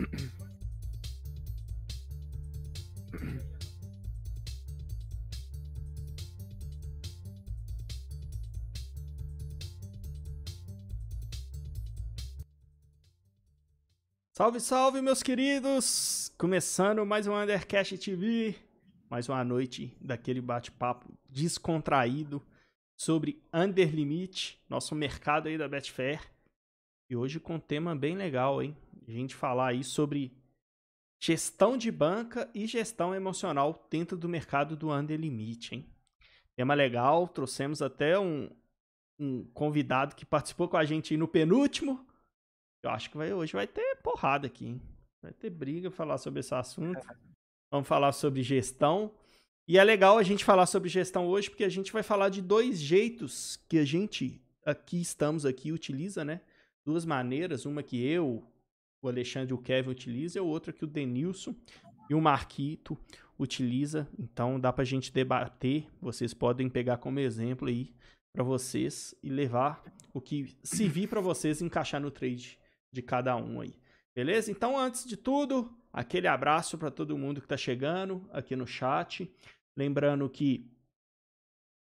Salve, 14.32 14.58
salve, 14.60 15.02
meus 15.02 15.22
queridos! 15.22 16.32
Começando 16.38 17.04
mais 17.04 17.26
um 17.26 17.34
Undercast 17.34 17.98
TV, 17.98 18.54
mais 19.10 19.28
uma 19.28 19.44
noite 19.44 19.94
daquele 20.00 20.40
bate-papo 20.40 21.12
descontraído 21.28 22.42
sobre 22.96 23.42
Under 23.52 23.94
Limit, 23.94 24.58
nosso 24.66 24.94
mercado 24.94 25.48
aí 25.48 25.58
da 25.58 25.68
Betfair. 25.68 26.22
E 27.10 27.16
hoje 27.16 27.38
com 27.38 27.56
um 27.56 27.60
tema 27.60 27.94
bem 27.94 28.16
legal, 28.16 28.62
hein? 28.62 28.74
A 29.10 29.12
gente 29.12 29.34
falar 29.34 29.70
aí 29.70 29.82
sobre 29.82 30.32
gestão 31.20 31.76
de 31.76 31.90
banca 31.90 32.48
e 32.54 32.64
gestão 32.64 33.12
emocional 33.12 33.86
dentro 33.90 34.16
do 34.16 34.28
mercado 34.28 34.76
do 34.76 34.92
Under 34.92 35.20
hein? 35.20 35.84
Tema 36.54 36.74
legal, 36.74 37.26
trouxemos 37.26 37.82
até 37.82 38.16
um, 38.18 38.48
um 39.18 39.44
convidado 39.52 40.14
que 40.14 40.24
participou 40.24 40.68
com 40.68 40.76
a 40.76 40.84
gente 40.84 41.12
aí 41.12 41.18
no 41.18 41.26
penúltimo, 41.26 42.06
eu 42.82 42.90
acho 42.90 43.10
que 43.10 43.16
vai, 43.16 43.32
hoje 43.32 43.52
vai 43.52 43.66
ter 43.66 43.96
porrada 43.96 44.46
aqui, 44.46 44.66
hein? 44.66 44.82
Vai 45.20 45.32
ter 45.32 45.50
briga 45.50 45.90
falar 45.90 46.18
sobre 46.18 46.38
esse 46.38 46.54
assunto. 46.54 47.04
Vamos 47.68 47.88
falar 47.88 48.12
sobre 48.12 48.42
gestão. 48.42 49.12
E 49.68 49.76
é 49.76 49.84
legal 49.84 50.18
a 50.18 50.22
gente 50.22 50.44
falar 50.44 50.66
sobre 50.66 50.88
gestão 50.88 51.26
hoje, 51.26 51.50
porque 51.50 51.64
a 51.64 51.68
gente 51.68 51.92
vai 51.92 52.02
falar 52.02 52.28
de 52.28 52.40
dois 52.40 52.80
jeitos 52.80 53.56
que 53.68 53.76
a 53.76 53.84
gente 53.84 54.40
aqui 54.64 55.00
estamos 55.00 55.44
aqui 55.44 55.72
utiliza, 55.72 56.24
né? 56.24 56.40
Duas 56.84 57.04
maneiras, 57.04 57.66
uma 57.66 57.82
que 57.82 58.02
eu, 58.02 58.49
o 59.02 59.08
Alexandre 59.08 59.52
e 59.52 59.54
o 59.54 59.58
Kevin 59.58 59.90
utiliza, 59.90 60.38
e 60.38 60.42
outra 60.42 60.72
que 60.72 60.84
o 60.84 60.88
Denilson 60.88 61.54
e 62.08 62.14
o 62.14 62.20
Marquito 62.20 62.98
utiliza. 63.38 64.08
Então 64.18 64.58
dá 64.58 64.72
pra 64.72 64.84
gente 64.84 65.12
debater, 65.12 65.86
vocês 66.00 66.34
podem 66.34 66.68
pegar 66.68 66.98
como 66.98 67.18
exemplo 67.18 67.68
aí 67.68 67.94
para 68.32 68.44
vocês 68.44 69.14
e 69.22 69.28
levar 69.28 69.82
o 70.12 70.20
que 70.20 70.56
servir 70.62 71.08
para 71.08 71.20
vocês 71.20 71.62
encaixar 71.62 72.00
no 72.00 72.10
trade 72.10 72.58
de 72.92 73.02
cada 73.02 73.36
um 73.36 73.60
aí. 73.60 73.74
Beleza? 74.14 74.50
Então, 74.50 74.78
antes 74.78 75.04
de 75.04 75.16
tudo, 75.16 75.72
aquele 75.92 76.26
abraço 76.26 76.76
para 76.76 76.90
todo 76.90 77.16
mundo 77.16 77.40
que 77.40 77.46
está 77.46 77.56
chegando 77.56 78.28
aqui 78.32 78.56
no 78.56 78.66
chat. 78.66 79.32
Lembrando 79.76 80.28
que 80.28 80.68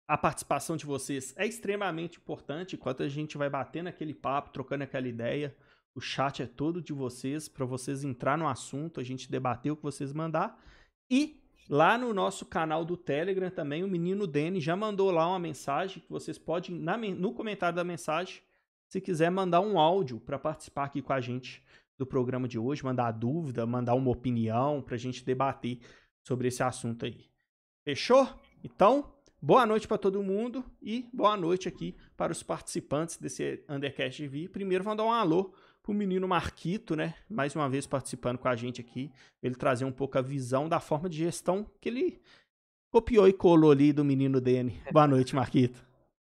a 0.07 0.17
participação 0.17 0.75
de 0.75 0.85
vocês 0.85 1.33
é 1.38 1.45
extremamente 1.45 2.17
importante. 2.17 2.75
Enquanto 2.75 3.03
a 3.03 3.07
gente 3.07 3.38
vai 3.38 3.50
batendo 3.50 3.88
aquele 3.88 4.13
papo, 4.13 4.52
trocando 4.52 4.83
aquela 4.83 5.07
ideia, 5.07 5.55
o 5.95 6.01
chat 6.01 6.43
é 6.43 6.45
todo 6.45 6.81
de 6.81 6.91
vocês, 6.91 7.47
para 7.47 7.65
vocês 7.65 8.03
entrar 8.03 8.38
no 8.38 8.47
assunto, 8.47 8.99
a 8.99 9.03
gente 9.03 9.31
debater 9.31 9.71
o 9.71 9.77
que 9.77 9.83
vocês 9.83 10.11
mandar. 10.11 10.61
E 11.09 11.41
lá 11.69 11.97
no 11.97 12.13
nosso 12.13 12.45
canal 12.45 12.83
do 12.83 12.97
Telegram 12.97 13.49
também, 13.49 13.81
o 13.81 13.88
menino 13.88 14.27
Dene 14.27 14.59
já 14.59 14.75
mandou 14.75 15.09
lá 15.09 15.25
uma 15.27 15.39
mensagem 15.39 16.03
que 16.03 16.09
vocês 16.09 16.38
podem, 16.38 16.77
na, 16.77 16.97
no 16.97 17.33
comentário 17.33 17.77
da 17.77 17.83
mensagem, 17.83 18.41
se 18.89 18.99
quiser 18.99 19.31
mandar 19.31 19.61
um 19.61 19.79
áudio 19.79 20.19
para 20.19 20.38
participar 20.38 20.83
aqui 20.83 21.01
com 21.01 21.13
a 21.13 21.21
gente 21.21 21.63
do 21.97 22.05
programa 22.05 22.45
de 22.45 22.59
hoje, 22.59 22.83
mandar 22.83 23.11
dúvida, 23.11 23.66
mandar 23.66 23.95
uma 23.95 24.11
opinião 24.11 24.81
para 24.81 24.95
a 24.95 24.99
gente 24.99 25.23
debater 25.23 25.79
sobre 26.27 26.49
esse 26.49 26.61
assunto 26.61 27.05
aí. 27.05 27.25
Fechou? 27.85 28.27
Então, 28.61 29.13
boa 29.41 29.66
noite 29.66 29.88
para 29.88 29.97
todo 29.97 30.21
mundo 30.21 30.63
e 30.81 31.07
boa 31.13 31.38
noite 31.38 31.69
aqui 31.69 31.95
para 32.17 32.33
os 32.33 32.43
participantes 32.43 33.17
desse 33.17 33.63
Undercast 33.69 34.21
TV. 34.21 34.49
Primeiro, 34.49 34.83
vou 34.83 34.95
dar 34.95 35.05
um 35.05 35.11
alô 35.11 35.53
pro 35.86 35.94
menino 35.94 36.28
Marquito, 36.28 36.95
né? 36.95 37.14
Mais 37.30 37.55
uma 37.55 37.69
vez 37.69 37.86
participando 37.86 38.39
com 38.39 38.47
a 38.47 38.55
gente 38.55 38.81
aqui. 38.81 39.11
Ele 39.41 39.53
trazer 39.53 39.86
um 39.86 39.91
pouco 39.91 40.17
a 40.17 40.22
visão 40.22 40.67
da 40.67 40.80
forma 40.80 41.08
de 41.08 41.17
gestão 41.17 41.69
que 41.80 41.89
ele 41.89 42.19
copiou 42.91 43.28
e 43.28 43.33
colou 43.33 43.69
ali 43.69 43.94
do 43.94 44.03
menino 44.03 44.41
Dene. 44.41 44.81
Boa 44.91 45.06
noite, 45.07 45.35
Marquito. 45.35 45.85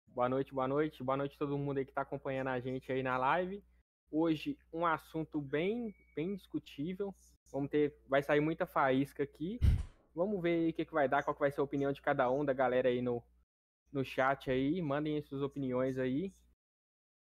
Boa 0.08 0.28
noite, 0.28 0.54
boa 0.54 0.68
noite. 0.68 1.04
Boa 1.04 1.18
noite 1.18 1.36
a 1.36 1.40
todo 1.40 1.58
mundo 1.58 1.78
aí 1.78 1.86
que 1.86 1.92
está 1.92 2.02
acompanhando 2.02 2.48
a 2.48 2.60
gente 2.60 2.92
aí 2.92 3.04
na 3.04 3.16
live. 3.16 3.64
Hoje, 4.12 4.58
um 4.72 4.88
assunto 4.88 5.40
bem, 5.40 5.94
bem 6.16 6.36
discutível. 6.36 7.14
Vamos 7.52 7.70
ter, 7.70 7.96
vai 8.08 8.24
sair 8.24 8.40
muita 8.40 8.66
faísca 8.66 9.22
aqui. 9.22 9.60
Vamos 10.16 10.42
ver 10.42 10.70
o 10.70 10.74
que, 10.74 10.86
que 10.86 10.94
vai 10.94 11.08
dar, 11.08 11.24
qual 11.24 11.34
que 11.34 11.40
vai 11.40 11.52
ser 11.52 11.62
a 11.62 11.64
opinião 11.64 11.92
de 11.92 12.02
cada 12.02 12.30
um, 12.30 12.44
da 12.44 12.54
galera 12.54 12.90
aí 12.90 13.04
no, 13.04 13.24
no 13.92 14.04
chat 14.04 14.50
aí. 14.50 14.82
Mandem 14.82 15.22
suas 15.22 15.44
opiniões 15.44 16.00
aí. 16.00 16.32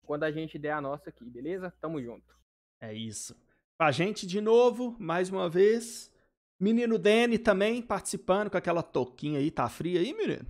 Quando 0.06 0.24
a 0.24 0.32
gente 0.32 0.58
der 0.58 0.72
a 0.72 0.80
nossa 0.80 1.10
aqui, 1.10 1.24
beleza? 1.24 1.72
Tamo 1.80 2.02
junto. 2.02 2.36
É 2.80 2.92
isso. 2.92 3.36
A 3.78 3.90
gente 3.90 4.26
de 4.26 4.40
novo, 4.40 4.96
mais 4.98 5.30
uma 5.30 5.48
vez. 5.48 6.12
Menino 6.60 6.98
Dene 6.98 7.38
também 7.38 7.82
participando 7.82 8.50
com 8.50 8.56
aquela 8.56 8.82
toquinha 8.82 9.38
aí. 9.38 9.50
Tá 9.50 9.68
frio 9.68 9.98
aí, 9.98 10.12
menino? 10.14 10.46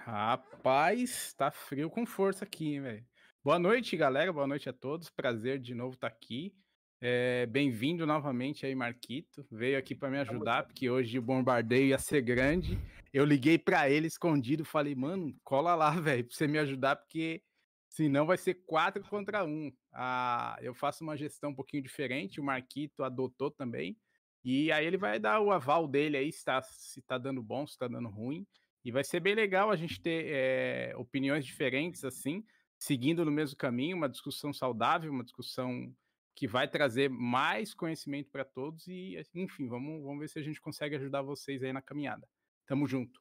Rapaz, 0.00 1.32
tá 1.34 1.50
frio 1.50 1.90
com 1.90 2.06
força 2.06 2.44
aqui, 2.44 2.80
velho. 2.80 3.04
Boa 3.44 3.58
noite, 3.58 3.96
galera. 3.96 4.32
Boa 4.32 4.46
noite 4.46 4.68
a 4.68 4.72
todos. 4.72 5.10
Prazer 5.10 5.58
de 5.58 5.74
novo 5.74 5.94
estar 5.94 6.10
tá 6.10 6.14
aqui. 6.16 6.54
É, 7.00 7.46
Bem-vindo 7.46 8.06
novamente 8.06 8.66
aí, 8.66 8.74
Marquito. 8.74 9.46
Veio 9.50 9.78
aqui 9.78 9.94
para 9.94 10.10
me 10.10 10.18
ajudar, 10.18 10.64
porque 10.64 10.90
hoje 10.90 11.18
o 11.18 11.22
bombardeio 11.22 11.86
ia 11.86 11.98
ser 11.98 12.20
grande. 12.22 12.78
Eu 13.12 13.24
liguei 13.24 13.58
para 13.58 13.88
ele 13.88 14.06
escondido, 14.06 14.64
falei, 14.64 14.94
mano, 14.94 15.34
cola 15.42 15.74
lá, 15.74 15.90
velho, 15.98 16.24
para 16.24 16.34
você 16.34 16.46
me 16.46 16.58
ajudar, 16.58 16.96
porque 16.96 17.42
senão 17.90 18.24
vai 18.24 18.38
ser 18.38 18.54
quatro 18.64 19.02
contra 19.02 19.44
um. 19.44 19.70
Ah, 19.92 20.56
eu 20.62 20.72
faço 20.72 21.02
uma 21.02 21.16
gestão 21.16 21.50
um 21.50 21.54
pouquinho 21.54 21.82
diferente, 21.82 22.40
o 22.40 22.44
Marquito 22.44 23.02
adotou 23.02 23.50
também. 23.50 23.98
E 24.42 24.72
aí 24.72 24.86
ele 24.86 24.96
vai 24.96 25.18
dar 25.18 25.40
o 25.40 25.50
aval 25.50 25.86
dele 25.86 26.16
aí, 26.16 26.32
se 26.32 26.44
tá, 26.44 26.62
se 26.62 27.02
tá 27.02 27.18
dando 27.18 27.42
bom, 27.42 27.66
se 27.66 27.76
tá 27.76 27.88
dando 27.88 28.08
ruim. 28.08 28.46
E 28.82 28.90
vai 28.90 29.04
ser 29.04 29.20
bem 29.20 29.34
legal 29.34 29.70
a 29.70 29.76
gente 29.76 30.00
ter 30.00 30.26
é, 30.28 30.94
opiniões 30.96 31.44
diferentes, 31.44 32.04
assim, 32.04 32.42
seguindo 32.78 33.24
no 33.24 33.30
mesmo 33.30 33.56
caminho, 33.58 33.96
uma 33.96 34.08
discussão 34.08 34.52
saudável, 34.52 35.12
uma 35.12 35.24
discussão 35.24 35.94
que 36.34 36.46
vai 36.46 36.66
trazer 36.66 37.10
mais 37.10 37.74
conhecimento 37.74 38.30
para 38.30 38.44
todos 38.44 38.86
e, 38.86 39.20
enfim, 39.34 39.68
vamos, 39.68 40.02
vamos 40.02 40.20
ver 40.20 40.28
se 40.28 40.38
a 40.38 40.42
gente 40.42 40.58
consegue 40.60 40.96
ajudar 40.96 41.20
vocês 41.20 41.62
aí 41.62 41.72
na 41.72 41.82
caminhada. 41.82 42.26
Tamo 42.66 42.86
junto. 42.86 43.20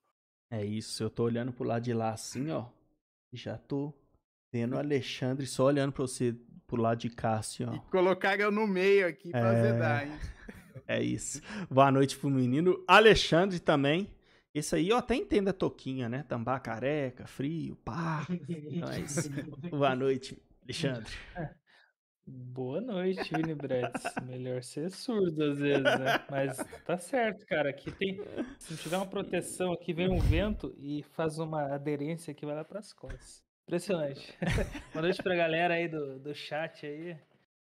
É 0.49 0.63
isso, 0.63 1.03
eu 1.03 1.09
tô 1.09 1.23
olhando 1.23 1.51
pro 1.51 1.65
lado 1.65 1.83
de 1.83 1.93
lá 1.93 2.13
assim, 2.13 2.49
ó, 2.49 2.69
já 3.33 3.57
tô 3.57 3.93
vendo 4.51 4.75
o 4.75 4.79
Alexandre 4.79 5.45
só 5.45 5.65
olhando 5.65 5.91
pra 5.91 6.01
você 6.01 6.35
pro 6.65 6.81
lado 6.81 6.99
de 6.99 7.09
cá, 7.09 7.37
assim, 7.37 7.63
ó. 7.63 7.73
E 7.73 7.79
colocar 7.91 8.39
eu 8.39 8.51
no 8.51 8.67
meio 8.67 9.07
aqui 9.07 9.31
pra 9.31 9.53
é... 9.53 9.59
azedar, 9.59 10.07
hein? 10.07 10.19
É 10.87 11.01
isso. 11.01 11.41
Boa 11.69 11.91
noite 11.91 12.17
pro 12.17 12.29
menino 12.29 12.83
Alexandre 12.87 13.59
também. 13.59 14.07
Esse 14.53 14.75
aí 14.75 14.89
eu 14.89 14.97
até 14.97 15.15
entendo 15.15 15.49
a 15.49 15.53
toquinha, 15.53 16.09
né? 16.09 16.23
Tambar 16.27 16.61
careca, 16.61 17.27
frio, 17.27 17.75
pá. 17.77 18.25
Mas, 18.81 19.27
boa 19.69 19.95
noite, 19.95 20.41
Alexandre. 20.63 21.11
Boa 22.25 22.79
noite, 22.79 23.33
Vinibretes. 23.33 24.03
Melhor 24.23 24.61
ser 24.63 24.91
surdo 24.91 25.43
às 25.43 25.59
vezes, 25.59 25.83
né? 25.83 26.23
Mas 26.29 26.57
tá 26.85 26.97
certo, 26.97 27.45
cara. 27.45 27.69
Aqui 27.69 27.91
tem. 27.91 28.19
Se 28.59 28.75
tiver 28.77 28.97
uma 28.97 29.05
proteção, 29.05 29.73
aqui 29.73 29.93
vem 29.93 30.09
um 30.09 30.19
vento 30.19 30.73
e 30.77 31.03
faz 31.13 31.39
uma 31.39 31.73
aderência 31.73 32.33
que 32.33 32.45
vai 32.45 32.55
lá 32.55 32.63
pras 32.63 32.93
costas. 32.93 33.43
Impressionante. 33.69 34.35
Boa 34.91 35.03
noite 35.03 35.21
pra 35.21 35.35
galera 35.35 35.75
aí 35.75 35.87
do, 35.87 36.17
do 36.17 36.33
chat 36.33 36.87
aí. 36.87 37.15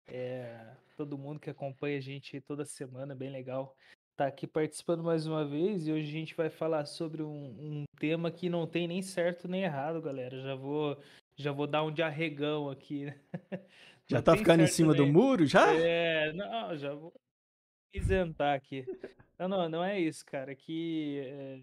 É, 0.07 0.59
todo 0.97 1.19
mundo 1.19 1.39
que 1.39 1.51
acompanha 1.51 1.99
a 1.99 2.01
gente 2.01 2.41
toda 2.41 2.65
semana, 2.65 3.13
bem 3.13 3.29
legal 3.29 3.75
tá 4.17 4.25
aqui 4.25 4.47
participando 4.47 5.01
mais 5.03 5.27
uma 5.27 5.45
vez 5.45 5.87
e 5.87 5.93
hoje 5.93 6.09
a 6.09 6.11
gente 6.11 6.35
vai 6.35 6.49
falar 6.49 6.85
sobre 6.85 7.21
um, 7.21 7.55
um, 7.57 7.83
tema 7.97 8.29
que 8.29 8.49
não 8.49 8.67
tem 8.67 8.85
nem 8.85 9.03
certo 9.03 9.47
nem 9.47 9.63
errado, 9.63 10.01
galera. 10.01 10.41
Já 10.41 10.55
vou 10.55 10.99
já 11.37 11.51
vou 11.51 11.67
dar 11.67 11.83
um 11.83 11.91
de 11.91 12.01
arregão 12.01 12.71
aqui. 12.71 13.13
Já 14.09 14.23
tá 14.23 14.35
ficando 14.35 14.63
em 14.63 14.67
cima 14.67 14.93
nem... 14.93 15.05
do 15.05 15.13
muro 15.13 15.45
já? 15.45 15.71
É, 15.75 16.33
não, 16.33 16.75
já 16.75 16.95
vou 16.95 17.13
isentar 17.93 18.55
aqui. 18.55 18.83
Não, 19.37 19.47
não, 19.47 19.69
não 19.69 19.83
é 19.83 19.99
isso, 19.99 20.25
cara. 20.25 20.55
Que 20.55 21.21
é, 21.23 21.59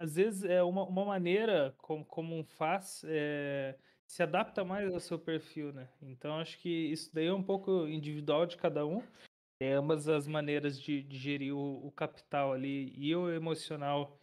às 0.00 0.14
vezes 0.14 0.44
é 0.44 0.62
uma, 0.62 0.84
uma 0.84 1.04
maneira 1.04 1.74
como, 1.76 2.02
como 2.06 2.34
um 2.34 2.42
faz 2.42 3.04
é, 3.06 3.76
se 4.10 4.24
adapta 4.24 4.64
mais 4.64 4.92
ao 4.92 4.98
seu 4.98 5.16
perfil, 5.16 5.72
né? 5.72 5.88
Então 6.02 6.36
acho 6.40 6.58
que 6.58 6.68
isso 6.68 7.14
daí 7.14 7.26
é 7.26 7.32
um 7.32 7.42
pouco 7.42 7.86
individual 7.86 8.44
de 8.44 8.56
cada 8.56 8.84
um. 8.84 9.04
É, 9.62 9.74
ambas 9.74 10.08
as 10.08 10.26
maneiras 10.26 10.80
de, 10.80 11.00
de 11.00 11.16
gerir 11.16 11.54
o, 11.54 11.86
o, 11.86 11.92
capital 11.92 12.52
ali 12.52 12.92
e 12.96 13.14
o 13.14 13.30
emocional 13.30 14.18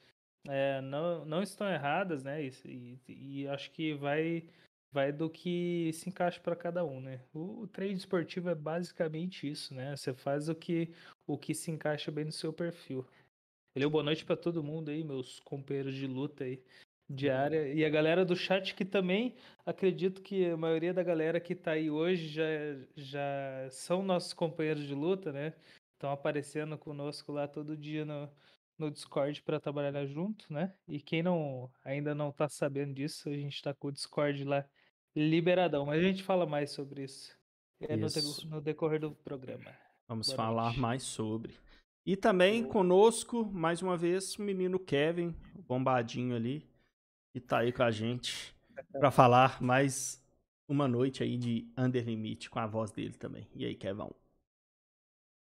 é, 0.45 0.81
não, 0.81 1.23
não 1.23 1.41
estão 1.41 1.69
erradas, 1.71 2.21
né? 2.21 2.43
E, 2.43 2.51
e, 2.65 2.99
e, 3.07 3.47
acho 3.47 3.71
que 3.71 3.93
vai, 3.93 4.49
vai 4.91 5.13
do 5.13 5.29
que 5.29 5.91
se 5.93 6.09
encaixa 6.09 6.41
para 6.41 6.55
cada 6.55 6.83
um, 6.83 6.99
né? 6.99 7.21
O, 7.33 7.63
o, 7.63 7.83
esportivo 7.83 8.49
é 8.49 8.55
basicamente 8.55 9.49
isso, 9.49 9.73
né? 9.73 9.95
Você 9.95 10.13
faz 10.13 10.49
o 10.49 10.55
que, 10.55 10.91
o 11.25 11.37
que 11.37 11.53
se 11.53 11.71
encaixa 11.71 12.11
bem 12.11 12.25
no 12.25 12.31
seu 12.33 12.51
perfil. 12.51 13.07
Valeu, 13.73 13.89
boa 13.89 14.03
noite 14.03 14.25
para 14.25 14.35
todo 14.35 14.61
mundo 14.61 14.89
aí, 14.89 15.01
meus 15.01 15.39
companheiros 15.39 15.95
de 15.95 16.07
luta 16.07 16.43
aí 16.43 16.61
diária. 17.09 17.73
E 17.73 17.83
a 17.85 17.89
galera 17.89 18.25
do 18.25 18.35
chat 18.35 18.75
que 18.75 18.85
também 18.85 19.35
acredito 19.65 20.21
que 20.21 20.45
a 20.45 20.57
maioria 20.57 20.93
da 20.93 21.03
galera 21.03 21.39
que 21.39 21.53
está 21.53 21.71
aí 21.71 21.89
hoje 21.89 22.27
já, 22.27 22.45
já 22.95 23.67
são 23.69 24.01
nossos 24.01 24.33
companheiros 24.33 24.85
de 24.85 24.93
luta, 24.93 25.31
né? 25.31 25.53
estão 25.97 26.11
aparecendo 26.11 26.77
conosco 26.77 27.31
lá 27.31 27.47
todo 27.47 27.75
dia 27.75 28.05
no, 28.05 28.29
no 28.77 28.89
Discord 28.89 29.41
para 29.41 29.59
trabalhar 29.59 30.05
junto, 30.05 30.45
né? 30.53 30.73
E 30.87 31.01
quem 31.01 31.21
não 31.21 31.69
ainda 31.83 32.15
não 32.15 32.31
tá 32.31 32.47
sabendo 32.47 32.93
disso, 32.93 33.29
a 33.29 33.33
gente 33.33 33.61
tá 33.61 33.73
com 33.73 33.87
o 33.87 33.91
Discord 33.91 34.43
lá 34.43 34.63
liberadão, 35.15 35.87
mas 35.87 35.99
a 35.99 36.03
gente 36.03 36.21
fala 36.21 36.45
mais 36.45 36.71
sobre 36.71 37.03
isso, 37.03 37.35
é 37.81 37.97
no, 37.97 38.05
Isso. 38.05 38.47
no 38.47 38.61
decorrer 38.61 38.99
do 38.99 39.11
programa. 39.11 39.75
Vamos 40.07 40.27
Boa 40.27 40.37
falar 40.37 40.65
noite. 40.65 40.79
mais 40.79 41.03
sobre. 41.03 41.55
E 42.05 42.15
também 42.15 42.63
conosco, 42.63 43.43
mais 43.45 43.81
uma 43.81 43.97
vez, 43.97 44.35
o 44.35 44.41
menino 44.41 44.79
Kevin, 44.79 45.35
o 45.55 45.61
bombadinho 45.61 46.35
ali, 46.35 46.65
que 47.39 47.41
tá 47.41 47.59
aí 47.59 47.71
com 47.71 47.83
a 47.83 47.91
gente 47.91 48.55
para 48.91 49.11
falar 49.11 49.61
mais 49.61 50.25
uma 50.67 50.87
noite 50.87 51.21
aí 51.21 51.37
de 51.37 51.71
Under 51.77 52.03
Limit 52.03 52.49
com 52.49 52.57
a 52.57 52.65
voz 52.65 52.89
dele 52.89 53.13
também. 53.13 53.47
E 53.53 53.63
aí, 53.63 53.75
Kevin? 53.75 54.09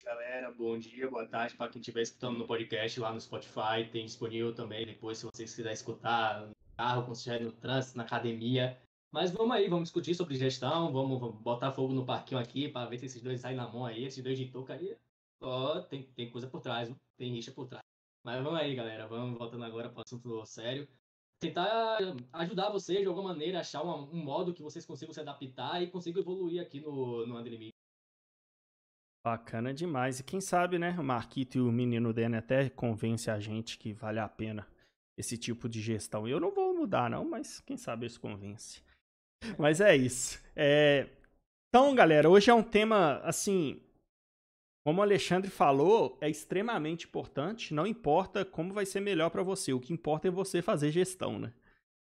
Galera, 0.03 0.51
bom 0.51 0.77
dia, 0.77 1.09
boa 1.09 1.25
tarde 1.25 1.55
para 1.55 1.71
quem 1.71 1.79
estiver 1.79 2.01
escutando 2.01 2.39
no 2.39 2.45
podcast 2.45 2.99
lá 2.99 3.13
no 3.13 3.21
Spotify. 3.21 3.89
Tem 3.89 4.05
disponível 4.05 4.53
também 4.53 4.85
depois, 4.85 5.17
se 5.17 5.25
vocês 5.25 5.49
quiserem 5.49 5.73
escutar 5.73 6.41
no 6.41 6.51
carro, 6.75 7.03
quando 7.03 7.15
estiver 7.15 7.41
no 7.41 7.53
trânsito, 7.53 7.97
na 7.97 8.03
academia. 8.03 8.77
Mas 9.09 9.31
vamos 9.31 9.55
aí, 9.55 9.69
vamos 9.69 9.85
discutir 9.85 10.13
sobre 10.13 10.35
gestão, 10.35 10.91
vamos, 10.91 11.21
vamos 11.21 11.41
botar 11.41 11.71
fogo 11.71 11.93
no 11.93 12.05
parquinho 12.05 12.39
aqui 12.41 12.67
para 12.67 12.89
ver 12.89 12.97
se 12.97 13.05
esses 13.05 13.21
dois 13.21 13.39
saem 13.39 13.55
na 13.55 13.67
mão 13.69 13.85
aí, 13.85 14.03
esses 14.03 14.21
dois 14.21 14.37
de 14.37 14.51
touca 14.51 14.73
aí. 14.73 14.93
Ó, 15.39 15.79
tem, 15.83 16.03
tem 16.03 16.29
coisa 16.29 16.47
por 16.47 16.59
trás, 16.59 16.93
tem 17.17 17.31
rixa 17.31 17.51
por 17.53 17.65
trás. 17.65 17.83
Mas 18.23 18.43
vamos 18.43 18.59
aí, 18.59 18.75
galera, 18.75 19.07
vamos 19.07 19.37
voltando 19.37 19.63
agora 19.63 19.89
para 19.89 19.99
o 19.99 20.03
assunto 20.05 20.45
sério. 20.45 20.85
Tentar 21.39 21.97
ajudar 22.33 22.69
vocês 22.71 22.99
de 23.01 23.05
alguma 23.07 23.29
maneira, 23.29 23.59
achar 23.59 23.83
uma- 23.83 23.97
um 23.97 24.23
modo 24.23 24.53
que 24.53 24.61
vocês 24.63 24.85
consigam 24.85 25.13
se 25.13 25.19
adaptar 25.21 25.81
e 25.83 25.87
consigam 25.91 26.21
evoluir 26.21 26.61
aqui 26.61 26.79
no, 26.79 27.25
no 27.27 27.37
Under 27.37 27.51
Limit. 27.51 27.73
Bacana 29.23 29.73
demais. 29.73 30.19
E 30.19 30.23
quem 30.23 30.39
sabe, 30.41 30.79
né, 30.79 30.95
o 30.97 31.03
Marquito 31.03 31.57
e 31.57 31.61
o 31.61 31.71
menino 31.71 32.13
Dene 32.13 32.37
até 32.37 32.69
convence 32.69 33.29
a 33.29 33.39
gente 33.39 33.77
que 33.77 33.93
vale 33.93 34.19
a 34.19 34.27
pena 34.27 34.67
esse 35.17 35.37
tipo 35.37 35.67
de 35.67 35.81
gestão. 35.81 36.27
Eu 36.27 36.39
não 36.39 36.51
vou 36.51 36.73
mudar, 36.73 37.09
não, 37.09 37.27
mas 37.27 37.59
quem 37.59 37.75
sabe 37.77 38.05
eles 38.05 38.17
convence. 38.17 38.81
Mas 39.57 39.81
é 39.81 39.95
isso. 39.95 40.39
É, 40.55 41.07
Então, 41.69 41.93
galera, 41.93 42.29
hoje 42.29 42.49
é 42.49 42.53
um 42.53 42.63
tema, 42.63 43.17
assim, 43.23 43.81
como 44.87 45.01
o 45.01 45.03
Alexandre 45.03 45.51
falou, 45.51 46.17
é 46.21 46.29
extremamente 46.29 47.07
importante. 47.07 47.73
Não 47.73 47.85
importa 47.85 48.45
como 48.45 48.73
vai 48.73 48.85
ser 48.85 49.01
melhor 49.01 49.29
para 49.29 49.43
você, 49.43 49.73
o 49.73 49.81
que 49.81 49.91
importa 49.91 50.29
é 50.29 50.31
você 50.31 50.61
fazer 50.61 50.91
gestão, 50.91 51.37
né? 51.37 51.51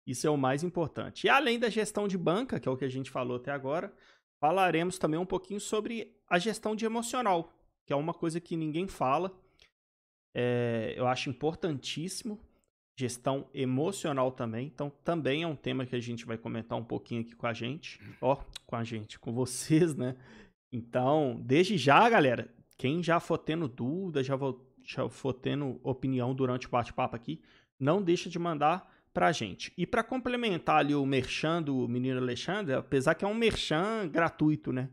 Isso 0.06 0.26
é 0.26 0.30
o 0.30 0.36
mais 0.36 0.62
importante. 0.62 1.26
E 1.26 1.30
além 1.30 1.58
da 1.58 1.70
gestão 1.70 2.06
de 2.06 2.18
banca, 2.18 2.60
que 2.60 2.68
é 2.68 2.70
o 2.70 2.76
que 2.76 2.84
a 2.84 2.90
gente 2.90 3.10
falou 3.10 3.38
até 3.38 3.50
agora, 3.50 3.90
falaremos 4.38 4.98
também 4.98 5.18
um 5.18 5.24
pouquinho 5.24 5.60
sobre 5.60 6.14
a 6.28 6.38
gestão 6.38 6.76
de 6.76 6.84
emocional, 6.84 7.54
que 7.86 7.92
é 7.94 7.96
uma 7.96 8.12
coisa 8.12 8.38
que 8.38 8.54
ninguém 8.54 8.86
fala. 8.86 9.34
É, 10.34 10.92
eu 10.94 11.06
acho 11.06 11.30
importantíssimo. 11.30 12.38
Gestão 13.00 13.48
emocional 13.54 14.30
também. 14.30 14.66
Então, 14.66 14.90
também 15.02 15.42
é 15.42 15.46
um 15.46 15.56
tema 15.56 15.86
que 15.86 15.96
a 15.96 16.00
gente 16.00 16.26
vai 16.26 16.36
comentar 16.36 16.78
um 16.78 16.84
pouquinho 16.84 17.22
aqui 17.22 17.34
com 17.34 17.46
a 17.46 17.54
gente. 17.54 17.98
Ó, 18.20 18.36
com 18.66 18.76
a 18.76 18.84
gente, 18.84 19.18
com 19.18 19.32
vocês, 19.32 19.96
né? 19.96 20.16
Então, 20.70 21.40
desde 21.40 21.78
já, 21.78 22.10
galera, 22.10 22.52
quem 22.76 23.02
já 23.02 23.20
for 23.20 23.38
tendo 23.38 23.68
dúvida, 23.68 24.22
já, 24.22 24.34
já 24.82 25.08
for 25.08 25.32
tendo 25.32 25.80
opinião 25.82 26.34
durante 26.34 26.66
o 26.66 26.70
bate-papo 26.70 27.16
aqui, 27.16 27.40
não 27.78 28.02
deixa 28.02 28.28
de 28.28 28.38
mandar 28.38 28.92
pra 29.12 29.30
gente. 29.30 29.72
E 29.78 29.86
para 29.86 30.02
complementar 30.02 30.78
ali 30.78 30.94
o 30.94 31.06
merchan 31.06 31.62
do 31.62 31.86
menino 31.88 32.20
Alexandre, 32.20 32.74
apesar 32.74 33.14
que 33.14 33.24
é 33.24 33.28
um 33.28 33.34
merchan 33.34 34.08
gratuito, 34.08 34.72
né? 34.72 34.90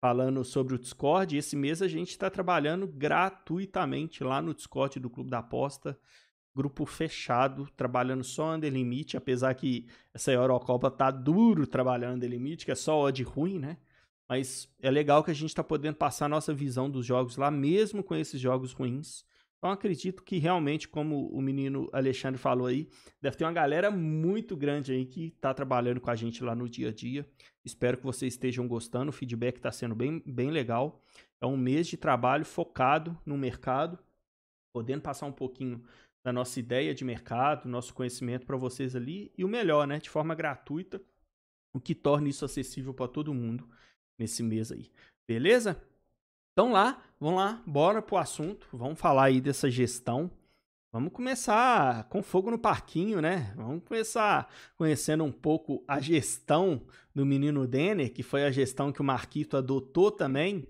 Falando 0.00 0.42
sobre 0.42 0.74
o 0.74 0.78
Discord, 0.78 1.36
esse 1.36 1.54
mês 1.54 1.80
a 1.80 1.86
gente 1.86 2.08
está 2.08 2.28
trabalhando 2.28 2.88
gratuitamente 2.88 4.24
lá 4.24 4.42
no 4.42 4.52
Discord 4.52 4.98
do 4.98 5.10
Clube 5.10 5.30
da 5.30 5.38
Aposta. 5.38 5.96
Grupo 6.54 6.84
fechado, 6.84 7.68
trabalhando 7.76 8.24
só 8.24 8.54
Under 8.54 8.72
Limite, 8.72 9.16
apesar 9.16 9.54
que 9.54 9.86
essa 10.12 10.32
Eurocopa 10.32 10.90
tá 10.90 11.10
duro 11.10 11.66
trabalhando 11.66 12.16
Under 12.16 12.28
Limite, 12.28 12.64
que 12.64 12.72
é 12.72 12.74
só 12.74 13.00
odd 13.00 13.22
ruim, 13.22 13.58
né? 13.58 13.76
Mas 14.32 14.66
é 14.80 14.90
legal 14.90 15.22
que 15.22 15.30
a 15.30 15.34
gente 15.34 15.50
está 15.50 15.62
podendo 15.62 15.96
passar 15.96 16.24
a 16.24 16.28
nossa 16.30 16.54
visão 16.54 16.88
dos 16.88 17.04
jogos 17.04 17.36
lá, 17.36 17.50
mesmo 17.50 18.02
com 18.02 18.14
esses 18.14 18.40
jogos 18.40 18.72
ruins. 18.72 19.26
Então 19.58 19.70
acredito 19.70 20.22
que 20.22 20.38
realmente, 20.38 20.88
como 20.88 21.28
o 21.28 21.42
menino 21.42 21.90
Alexandre 21.92 22.40
falou 22.40 22.66
aí, 22.66 22.88
deve 23.20 23.36
ter 23.36 23.44
uma 23.44 23.52
galera 23.52 23.90
muito 23.90 24.56
grande 24.56 24.90
aí 24.90 25.04
que 25.04 25.26
está 25.26 25.52
trabalhando 25.52 26.00
com 26.00 26.10
a 26.10 26.16
gente 26.16 26.42
lá 26.42 26.54
no 26.54 26.66
dia 26.66 26.88
a 26.88 26.92
dia. 26.94 27.28
Espero 27.62 27.98
que 27.98 28.04
vocês 28.04 28.32
estejam 28.32 28.66
gostando. 28.66 29.10
O 29.10 29.12
feedback 29.12 29.56
está 29.56 29.70
sendo 29.70 29.94
bem, 29.94 30.22
bem 30.24 30.50
legal. 30.50 31.04
É 31.38 31.44
um 31.44 31.58
mês 31.58 31.86
de 31.86 31.98
trabalho 31.98 32.46
focado 32.46 33.14
no 33.26 33.36
mercado, 33.36 33.98
podendo 34.74 35.02
passar 35.02 35.26
um 35.26 35.32
pouquinho 35.32 35.84
da 36.24 36.32
nossa 36.32 36.58
ideia 36.58 36.94
de 36.94 37.04
mercado, 37.04 37.68
nosso 37.68 37.92
conhecimento 37.92 38.46
para 38.46 38.56
vocês 38.56 38.96
ali 38.96 39.30
e 39.36 39.44
o 39.44 39.48
melhor, 39.48 39.86
né, 39.86 39.98
de 39.98 40.08
forma 40.08 40.34
gratuita, 40.34 41.02
o 41.74 41.78
que 41.78 41.94
torna 41.94 42.30
isso 42.30 42.46
acessível 42.46 42.94
para 42.94 43.08
todo 43.08 43.34
mundo 43.34 43.68
nesse 44.18 44.42
mês 44.42 44.72
aí. 44.72 44.90
Beleza? 45.26 45.80
Então 46.52 46.72
lá, 46.72 47.02
vamos 47.18 47.36
lá, 47.36 47.62
bora 47.66 48.02
pro 48.02 48.16
assunto. 48.16 48.66
Vamos 48.72 48.98
falar 48.98 49.24
aí 49.24 49.40
dessa 49.40 49.70
gestão. 49.70 50.30
Vamos 50.92 51.12
começar 51.12 52.04
com 52.10 52.22
fogo 52.22 52.50
no 52.50 52.58
parquinho, 52.58 53.20
né? 53.22 53.54
Vamos 53.56 53.82
começar 53.84 54.52
conhecendo 54.76 55.24
um 55.24 55.32
pouco 55.32 55.82
a 55.88 55.98
gestão 55.98 56.82
do 57.14 57.24
menino 57.24 57.66
Denner, 57.66 58.12
que 58.12 58.22
foi 58.22 58.44
a 58.44 58.50
gestão 58.50 58.92
que 58.92 59.00
o 59.00 59.04
Marquito 59.04 59.56
adotou 59.56 60.10
também. 60.10 60.68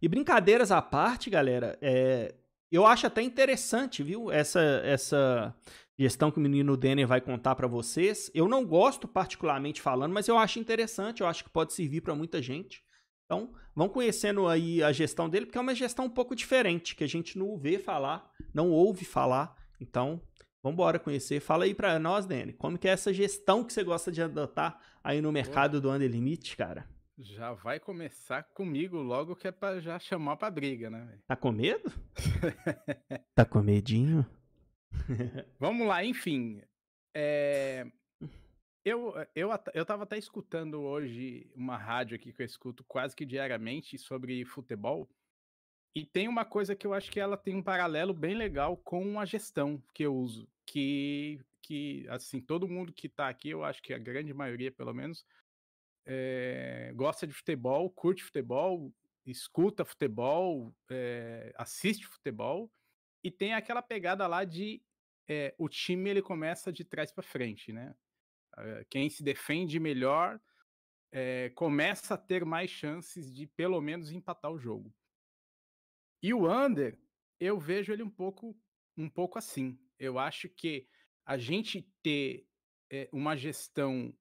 E 0.00 0.08
brincadeiras 0.08 0.72
à 0.72 0.80
parte, 0.80 1.28
galera, 1.28 1.78
é, 1.82 2.34
eu 2.76 2.86
acho 2.86 3.06
até 3.06 3.22
interessante, 3.22 4.02
viu? 4.02 4.30
Essa, 4.30 4.60
essa 4.84 5.54
gestão 5.98 6.30
que 6.30 6.38
o 6.38 6.40
menino 6.40 6.76
Denner 6.76 7.06
vai 7.06 7.20
contar 7.20 7.54
para 7.54 7.66
vocês. 7.66 8.30
Eu 8.34 8.48
não 8.48 8.64
gosto 8.64 9.06
particularmente 9.06 9.82
falando, 9.82 10.12
mas 10.12 10.28
eu 10.28 10.38
acho 10.38 10.58
interessante, 10.58 11.20
eu 11.20 11.26
acho 11.26 11.44
que 11.44 11.50
pode 11.50 11.72
servir 11.72 12.00
para 12.00 12.14
muita 12.14 12.40
gente. 12.40 12.82
Então, 13.26 13.52
vão 13.76 13.88
conhecendo 13.88 14.48
aí 14.48 14.82
a 14.82 14.92
gestão 14.92 15.28
dele, 15.28 15.46
porque 15.46 15.58
é 15.58 15.60
uma 15.60 15.74
gestão 15.74 16.06
um 16.06 16.10
pouco 16.10 16.34
diferente, 16.34 16.96
que 16.96 17.04
a 17.04 17.06
gente 17.06 17.38
não 17.38 17.56
vê 17.58 17.78
falar, 17.78 18.28
não 18.54 18.70
ouve 18.70 19.04
falar. 19.04 19.54
Então, 19.78 20.22
vamos 20.62 20.74
embora 20.74 20.98
conhecer. 20.98 21.38
Fala 21.38 21.64
aí 21.64 21.74
para 21.74 21.98
nós, 21.98 22.24
Dani, 22.24 22.52
como 22.54 22.78
que 22.78 22.88
é 22.88 22.92
essa 22.92 23.12
gestão 23.12 23.62
que 23.62 23.72
você 23.72 23.84
gosta 23.84 24.10
de 24.10 24.22
adotar 24.22 24.80
aí 25.04 25.20
no 25.20 25.30
mercado 25.30 25.80
do 25.80 25.90
Under 25.90 26.10
Limit, 26.10 26.56
cara? 26.56 26.88
Já 27.22 27.52
vai 27.52 27.78
começar 27.78 28.42
comigo 28.44 28.96
logo 28.96 29.36
que 29.36 29.46
é 29.46 29.52
pra 29.52 29.78
já 29.78 29.98
chamar 29.98 30.36
pra 30.36 30.50
briga, 30.50 30.88
né? 30.88 31.04
velho? 31.04 31.22
Tá 31.26 31.36
com 31.36 31.52
medo? 31.52 31.92
tá 33.34 33.44
com 33.44 33.60
medinho? 33.60 34.24
Vamos 35.58 35.86
lá, 35.86 36.02
enfim. 36.02 36.62
É, 37.14 37.86
Eu, 38.84 39.12
eu, 39.34 39.50
eu 39.74 39.84
tava 39.84 40.04
até 40.04 40.16
escutando 40.16 40.80
hoje 40.80 41.50
uma 41.54 41.76
rádio 41.76 42.16
aqui 42.16 42.32
que 42.32 42.40
eu 42.40 42.46
escuto 42.46 42.82
quase 42.84 43.14
que 43.14 43.26
diariamente 43.26 43.98
sobre 43.98 44.42
futebol. 44.46 45.06
E 45.94 46.06
tem 46.06 46.26
uma 46.26 46.44
coisa 46.46 46.74
que 46.74 46.86
eu 46.86 46.94
acho 46.94 47.10
que 47.10 47.20
ela 47.20 47.36
tem 47.36 47.54
um 47.54 47.62
paralelo 47.62 48.14
bem 48.14 48.34
legal 48.34 48.76
com 48.78 49.20
a 49.20 49.26
gestão 49.26 49.82
que 49.92 50.04
eu 50.04 50.14
uso. 50.14 50.48
Que, 50.64 51.38
que 51.60 52.06
assim, 52.08 52.40
todo 52.40 52.68
mundo 52.68 52.92
que 52.92 53.08
tá 53.08 53.28
aqui, 53.28 53.50
eu 53.50 53.62
acho 53.62 53.82
que 53.82 53.92
a 53.92 53.98
grande 53.98 54.32
maioria, 54.32 54.72
pelo 54.72 54.94
menos, 54.94 55.26
eh, 56.06 56.92
gosta 56.94 57.26
de 57.26 57.32
futebol, 57.32 57.90
curte 57.90 58.24
futebol, 58.24 58.92
escuta 59.26 59.84
futebol, 59.84 60.74
eh, 60.90 61.52
assiste 61.56 62.06
futebol. 62.06 62.70
E 63.22 63.30
tem 63.30 63.52
aquela 63.52 63.82
pegada 63.82 64.26
lá 64.26 64.44
de 64.44 64.82
eh, 65.28 65.54
o 65.58 65.68
time 65.68 66.10
ele 66.10 66.22
começa 66.22 66.72
de 66.72 66.84
trás 66.84 67.12
para 67.12 67.22
frente, 67.22 67.72
né? 67.72 67.94
Quem 68.90 69.08
se 69.08 69.22
defende 69.22 69.78
melhor 69.78 70.38
começa 71.54 72.14
a 72.14 72.18
ter 72.18 72.44
mais 72.44 72.68
chances 72.68 73.32
de 73.32 73.46
pelo 73.46 73.80
menos 73.80 74.10
empatar 74.10 74.50
o 74.50 74.58
jogo. 74.58 74.92
E 76.20 76.34
o 76.34 76.50
under, 76.50 76.98
eu 77.38 77.58
vejo 77.58 77.92
ele 77.92 78.02
um 78.02 78.10
pouco, 78.10 78.58
um 78.98 79.08
pouco 79.08 79.38
assim. 79.38 79.78
Eu 79.98 80.18
acho 80.18 80.48
que 80.48 80.88
a 81.24 81.38
gente 81.38 81.88
ter 82.02 82.44
uma 83.12 83.36
gestão 83.36 84.12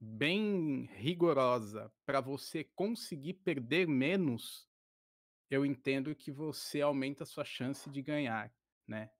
bem 0.00 0.88
rigorosa 0.94 1.92
para 2.04 2.20
você 2.20 2.64
conseguir 2.64 3.34
perder 3.34 3.86
menos, 3.86 4.68
eu 5.50 5.64
entendo 5.66 6.14
que 6.14 6.30
você 6.30 6.80
aumenta 6.80 7.24
a 7.24 7.26
sua 7.26 7.44
chance 7.44 7.90
de 7.90 8.00
ganhar, 8.02 8.52
né? 8.86 9.10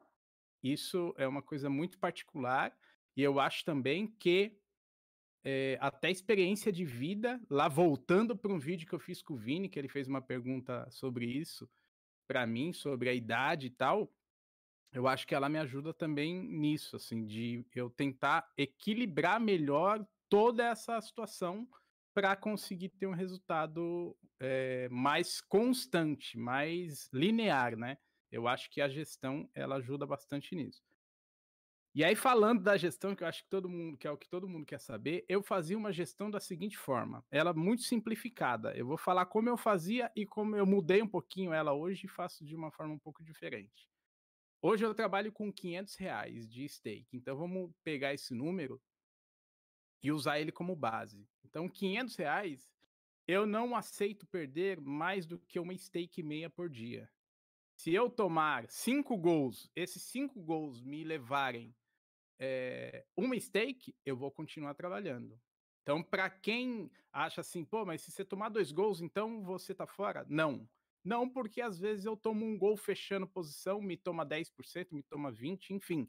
Isso 0.62 1.14
é 1.16 1.26
uma 1.26 1.42
coisa 1.42 1.68
muito 1.70 1.98
particular 1.98 2.76
e 3.16 3.22
eu 3.22 3.40
acho 3.40 3.64
também 3.64 4.06
que 4.06 4.58
eh, 5.42 5.78
até 5.80 6.10
experiência 6.10 6.70
de 6.70 6.84
vida, 6.84 7.40
lá 7.48 7.66
voltando 7.66 8.36
para 8.36 8.52
um 8.52 8.58
vídeo 8.58 8.86
que 8.86 8.94
eu 8.94 8.98
fiz 8.98 9.22
com 9.22 9.34
o 9.34 9.38
Vini, 9.38 9.68
que 9.68 9.78
ele 9.78 9.88
fez 9.88 10.06
uma 10.06 10.20
pergunta 10.20 10.88
sobre 10.90 11.26
isso 11.26 11.68
para 12.28 12.46
mim, 12.46 12.72
sobre 12.72 13.08
a 13.08 13.14
idade 13.14 13.66
e 13.66 13.70
tal, 13.70 14.12
eu 14.92 15.06
acho 15.06 15.26
que 15.26 15.34
ela 15.34 15.48
me 15.48 15.58
ajuda 15.58 15.94
também 15.94 16.34
nisso, 16.34 16.96
assim, 16.96 17.24
de 17.24 17.64
eu 17.74 17.88
tentar 17.88 18.52
equilibrar 18.56 19.40
melhor 19.40 20.06
toda 20.30 20.64
essa 20.64 20.99
situação 21.02 21.68
para 22.14 22.34
conseguir 22.34 22.88
ter 22.88 23.06
um 23.06 23.12
resultado 23.12 24.16
é, 24.38 24.88
mais 24.88 25.40
constante, 25.40 26.38
mais 26.38 27.10
linear, 27.12 27.76
né? 27.76 27.99
Eu 28.30 28.49
acho 28.49 28.70
que 28.70 28.80
a 28.80 28.88
gestão 28.88 29.50
ela 29.54 29.76
ajuda 29.76 30.06
bastante 30.06 30.54
nisso. 30.54 30.82
E 31.92 32.04
aí, 32.04 32.14
falando 32.14 32.62
da 32.62 32.76
gestão, 32.76 33.16
que 33.16 33.25
eu 33.25 33.26
acho 33.26 33.42
que 33.42 33.50
todo 33.50 33.68
mundo, 33.68 33.99
que 33.99 34.06
é 34.06 34.10
o 34.10 34.16
que 34.16 34.28
todo 34.28 34.49
mundo 34.49 34.64
quer 34.64 34.78
saber, 34.78 35.25
eu 35.28 35.42
fazia 35.42 35.76
uma 35.76 35.92
gestão 35.92 36.30
da 36.30 36.38
seguinte 36.38 36.78
forma. 36.78 37.25
Ela 37.32 37.52
muito 37.52 37.82
simplificada. 37.82 38.72
Eu 38.76 38.87
vou 38.87 38.96
falar 38.96 39.26
como 39.26 39.49
eu 39.49 39.56
fazia 39.56 40.10
e 40.14 40.25
como 40.25 40.54
eu 40.54 40.64
mudei 40.64 41.02
um 41.02 41.08
pouquinho 41.08 41.52
ela 41.52 41.72
hoje 41.72 42.06
e 42.06 42.08
faço 42.08 42.44
de 42.44 42.54
uma 42.54 42.70
forma 42.70 42.94
um 42.94 42.99
pouco 42.99 43.25
diferente. 43.25 43.90
Hoje 44.62 44.87
eu 44.87 44.94
trabalho 44.94 45.32
com 45.32 45.52
500 45.52 45.96
reais 45.96 46.49
de 46.49 46.68
stake. 46.68 47.08
Então 47.12 47.37
vamos 47.37 47.72
pegar 47.82 48.14
esse 48.14 48.32
número 48.32 48.80
e 50.02 50.12
usar 50.12 50.40
ele 50.40 50.52
como 50.52 50.75
base. 50.76 51.28
Então, 51.45 51.69
500 51.69 52.16
reais, 52.16 52.71
eu 53.26 53.47
não 53.47 53.76
aceito 53.76 54.26
perder 54.26 54.80
mais 54.80 55.26
do 55.26 55.38
que 55.38 55.59
uma 55.59 55.76
stake 55.76 56.23
meia 56.23 56.50
por 56.50 56.69
dia. 56.69 57.11
Se 57.76 57.95
eu 57.95 58.11
tomar 58.11 58.69
cinco 58.69 59.16
gols, 59.16 59.71
esses 59.75 60.02
cinco 60.02 60.40
gols 60.40 60.83
me 60.83 61.02
levarem 61.02 61.75
é, 62.38 63.07
uma 63.16 63.38
stake, 63.38 63.95
eu 64.04 64.16
vou 64.16 64.30
continuar 64.30 64.75
trabalhando. 64.75 65.40
Então, 65.83 66.02
para 66.02 66.28
quem 66.28 66.90
acha 67.12 67.40
assim, 67.40 67.64
pô, 67.64 67.85
mas 67.85 68.02
se 68.02 68.11
você 68.11 68.25
tomar 68.25 68.49
dois 68.49 68.71
gols, 68.71 69.00
então 69.00 69.42
você 69.42 69.75
tá 69.75 69.87
fora? 69.87 70.26
Não. 70.28 70.69
Não, 71.02 71.28
porque 71.28 71.61
às 71.62 71.78
vezes 71.78 72.04
eu 72.04 72.16
tomo 72.16 72.45
um 72.45 72.59
gol 72.59 72.76
fechando 72.76 73.26
posição, 73.26 73.80
me 73.80 73.97
toma 73.97 74.25
10%, 74.25 74.88
me 74.92 75.02
toma 75.02 75.33
20%, 75.33 75.71
enfim. 75.71 76.09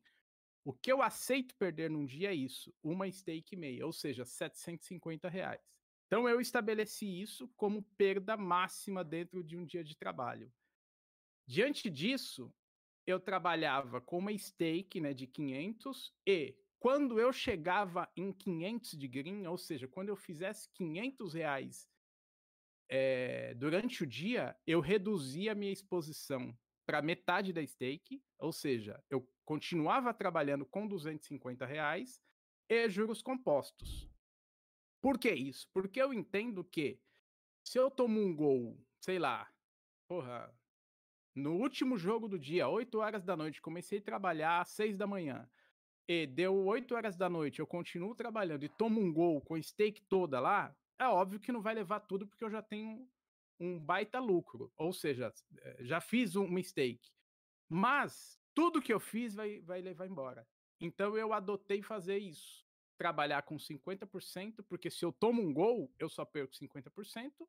O 0.64 0.74
que 0.74 0.92
eu 0.92 1.02
aceito 1.02 1.56
perder 1.56 1.90
num 1.90 2.06
dia 2.06 2.30
é 2.30 2.36
isso, 2.36 2.74
uma 2.84 3.12
stake 3.12 3.56
meia, 3.56 3.86
ou 3.86 3.92
seja, 3.92 4.24
750 4.24 5.28
reais. 5.28 5.62
Então 6.06 6.28
eu 6.28 6.40
estabeleci 6.40 7.22
isso 7.22 7.48
como 7.56 7.84
perda 7.98 8.38
máxima 8.38 9.04
dentro 9.04 9.44
de 9.44 9.58
um 9.58 9.66
dia 9.66 9.84
de 9.84 9.96
trabalho. 9.96 10.52
Diante 11.48 11.90
disso, 11.90 12.54
eu 13.08 13.20
trabalhava 13.20 14.00
com 14.00 14.20
uma 14.20 14.38
stake 14.38 15.00
né, 15.00 15.14
de 15.14 15.26
500 15.26 16.14
e 16.28 16.56
quando 16.80 17.20
eu 17.20 17.32
chegava 17.32 18.12
em 18.16 18.34
500 18.34 18.98
de 18.98 19.08
green, 19.08 19.46
ou 19.46 19.58
seja, 19.58 19.88
quando 19.88 20.10
eu 20.10 20.16
fizesse 20.16 20.70
500 20.74 21.34
reais 21.34 21.90
é, 22.90 23.54
durante 23.56 24.04
o 24.04 24.08
dia, 24.08 24.56
eu 24.68 24.80
reduzia 24.80 25.54
a 25.54 25.56
minha 25.56 25.72
exposição 25.72 26.58
para 26.92 27.02
metade 27.02 27.54
da 27.54 27.66
stake, 27.66 28.22
ou 28.38 28.52
seja, 28.52 29.02
eu 29.10 29.26
continuava 29.46 30.14
trabalhando 30.14 30.66
com 30.66 30.86
250 30.86 31.66
reais 31.66 32.22
e 32.68 32.90
juros 32.90 33.22
compostos. 33.22 34.12
Por 35.02 35.18
que 35.18 35.32
isso? 35.32 35.70
Porque 35.72 36.02
eu 36.02 36.14
entendo 36.14 36.66
que 36.66 37.00
se 37.64 37.80
eu 37.80 37.90
tomo 37.90 38.20
um 38.20 38.36
gol, 38.36 38.78
sei 39.00 39.18
lá, 39.20 39.50
porra, 40.06 40.54
no 41.34 41.56
último 41.56 41.98
jogo 41.98 42.28
do 42.28 42.38
dia, 42.38 42.68
8 42.68 43.00
horas 43.00 43.24
da 43.24 43.38
noite, 43.38 43.62
comecei 43.62 44.00
a 44.00 44.04
trabalhar 44.04 44.60
às 44.60 44.72
6 44.72 44.98
da 44.98 45.08
manhã. 45.08 45.50
E 46.10 46.28
deu 46.28 46.54
8 46.66 46.94
horas 46.94 47.16
da 47.16 47.30
noite, 47.30 47.62
eu 47.62 47.68
continuo 47.68 48.14
trabalhando 48.14 48.66
e 48.66 48.70
tomo 48.70 49.00
um 49.00 49.14
gol 49.14 49.40
com 49.40 49.62
stake 49.64 50.02
toda 50.10 50.42
lá, 50.42 50.76
é 51.00 51.08
óbvio 51.08 51.40
que 51.40 51.54
não 51.54 51.62
vai 51.62 51.74
levar 51.74 52.02
tudo 52.02 52.28
porque 52.28 52.44
eu 52.44 52.52
já 52.52 52.62
tenho 52.62 53.10
um 53.62 53.80
baita 53.80 54.20
lucro. 54.20 54.74
Ou 54.76 54.92
seja, 54.92 55.32
eh, 55.60 55.78
já 55.82 56.02
fiz 56.02 56.36
um 56.36 56.48
mistake. 56.48 57.12
Mas 57.70 58.42
tudo 58.54 58.82
que 58.82 58.92
eu 58.92 59.00
fiz 59.00 59.36
vai, 59.36 59.62
vai 59.62 59.82
levar 59.82 60.08
embora. 60.08 60.48
Então 60.80 61.16
eu 61.16 61.32
adotei 61.32 61.84
fazer 61.84 62.18
isso. 62.18 62.66
Trabalhar 62.98 63.44
com 63.44 63.56
50%, 63.58 64.64
porque 64.68 64.90
se 64.90 65.06
eu 65.06 65.12
tomo 65.12 65.42
um 65.42 65.54
gol, 65.54 65.94
eu 66.00 66.10
só 66.10 66.26
perco 66.26 66.54
50% 66.56 67.48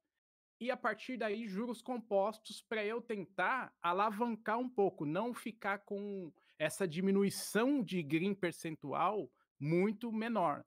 e 0.60 0.70
a 0.70 0.76
partir 0.76 1.16
daí 1.16 1.48
juros 1.48 1.82
compostos 1.82 2.62
para 2.62 2.84
eu 2.84 3.00
tentar 3.00 3.74
alavancar 3.82 4.60
um 4.60 4.68
pouco, 4.68 5.04
não 5.04 5.34
ficar 5.34 5.78
com 5.78 6.32
essa 6.56 6.86
diminuição 6.86 7.82
de 7.82 8.00
green 8.00 8.32
percentual 8.32 9.28
muito 9.58 10.12
menor. 10.12 10.64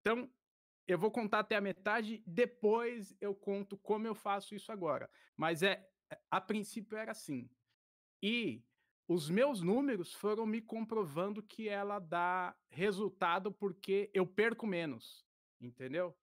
Então, 0.00 0.30
eu 0.86 0.98
vou 0.98 1.10
contar 1.10 1.40
até 1.40 1.56
a 1.56 1.60
metade, 1.60 2.22
depois 2.26 3.16
eu 3.20 3.34
conto 3.34 3.76
como 3.78 4.06
eu 4.06 4.14
faço 4.14 4.54
isso 4.54 4.70
agora. 4.70 5.10
Mas 5.36 5.62
é 5.62 5.88
a 6.30 6.40
princípio 6.40 6.96
era 6.96 7.12
assim. 7.12 7.48
E 8.22 8.62
os 9.08 9.28
meus 9.28 9.60
números 9.60 10.12
foram 10.12 10.46
me 10.46 10.60
comprovando 10.60 11.42
que 11.42 11.68
ela 11.68 11.98
dá 11.98 12.56
resultado 12.70 13.52
porque 13.52 14.10
eu 14.14 14.26
perco 14.26 14.66
menos, 14.66 15.26
entendeu? 15.60 16.16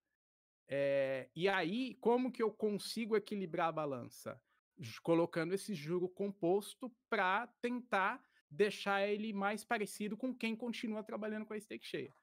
É, 0.67 1.29
e 1.35 1.49
aí, 1.49 1.95
como 1.95 2.31
que 2.31 2.41
eu 2.41 2.51
consigo 2.51 3.15
equilibrar 3.15 3.67
a 3.67 3.73
balança? 3.73 4.41
Colocando 5.03 5.53
esse 5.53 5.75
juro 5.75 6.07
composto 6.09 6.89
para 7.09 7.47
tentar 7.61 8.23
deixar 8.49 9.07
ele 9.07 9.31
mais 9.31 9.63
parecido 9.63 10.17
com 10.17 10.33
quem 10.33 10.55
continua 10.55 11.03
trabalhando 11.03 11.45
com 11.45 11.53
a 11.53 11.59
stake 11.59 11.85
cheia, 11.85 12.15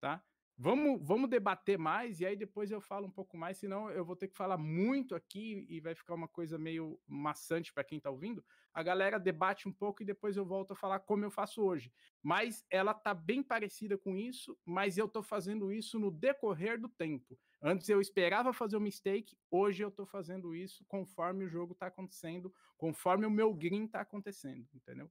tá? 0.00 0.24
Vamos, 0.62 1.00
vamos 1.02 1.30
debater 1.30 1.78
mais 1.78 2.20
e 2.20 2.26
aí 2.26 2.36
depois 2.36 2.70
eu 2.70 2.82
falo 2.82 3.06
um 3.06 3.10
pouco 3.10 3.34
mais, 3.34 3.56
senão 3.56 3.90
eu 3.90 4.04
vou 4.04 4.14
ter 4.14 4.28
que 4.28 4.36
falar 4.36 4.58
muito 4.58 5.14
aqui 5.14 5.64
e 5.70 5.80
vai 5.80 5.94
ficar 5.94 6.12
uma 6.12 6.28
coisa 6.28 6.58
meio 6.58 7.00
maçante 7.06 7.72
para 7.72 7.82
quem 7.82 7.96
está 7.96 8.10
ouvindo. 8.10 8.44
A 8.70 8.82
galera 8.82 9.18
debate 9.18 9.66
um 9.66 9.72
pouco 9.72 10.02
e 10.02 10.04
depois 10.04 10.36
eu 10.36 10.44
volto 10.44 10.72
a 10.72 10.76
falar 10.76 11.00
como 11.00 11.24
eu 11.24 11.30
faço 11.30 11.62
hoje. 11.62 11.90
Mas 12.22 12.62
ela 12.68 12.92
tá 12.92 13.14
bem 13.14 13.42
parecida 13.42 13.96
com 13.96 14.14
isso, 14.14 14.54
mas 14.62 14.98
eu 14.98 15.06
estou 15.06 15.22
fazendo 15.22 15.72
isso 15.72 15.98
no 15.98 16.10
decorrer 16.10 16.78
do 16.78 16.90
tempo. 16.90 17.40
Antes 17.62 17.88
eu 17.88 17.98
esperava 17.98 18.52
fazer 18.52 18.76
um 18.76 18.80
mistake, 18.80 19.38
hoje 19.50 19.82
eu 19.82 19.88
estou 19.88 20.04
fazendo 20.04 20.54
isso 20.54 20.84
conforme 20.86 21.46
o 21.46 21.48
jogo 21.48 21.72
está 21.72 21.86
acontecendo, 21.86 22.52
conforme 22.76 23.24
o 23.24 23.30
meu 23.30 23.54
green 23.54 23.86
está 23.86 24.02
acontecendo, 24.02 24.68
entendeu? 24.74 25.10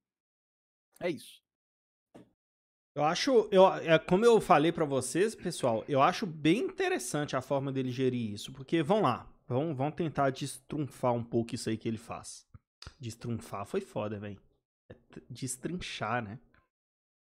É 1.01 1.10
isso. 1.10 1.49
Eu 2.96 3.03
acho, 3.03 3.48
eu, 3.51 3.67
é 3.75 3.98
como 4.00 4.25
eu 4.25 4.41
falei 4.41 4.72
para 4.72 4.84
vocês, 4.84 5.36
pessoal, 5.36 5.86
eu 5.88 6.01
acho 6.01 6.25
bem 6.25 6.60
interessante 6.60 7.36
a 7.36 7.41
forma 7.41 7.72
dele 7.72 7.91
gerir 7.91 8.34
isso, 8.34 8.51
porque 8.51 8.81
vão 8.81 9.01
lá, 9.01 9.27
vão, 9.48 9.75
vão 9.75 9.91
tentar 9.91 10.31
destrunfar 10.31 11.13
um 11.13 11.24
pouco 11.24 11.55
isso 11.55 11.69
aí 11.69 11.77
que 11.77 11.88
ele 11.88 11.98
faz. 11.98 12.46
Destrunfar 13.00 13.65
foi 13.65 13.81
foda, 13.81 14.19
velho. 14.19 14.41
É 14.89 14.96
destrinchar, 15.29 16.24
né? 16.24 16.39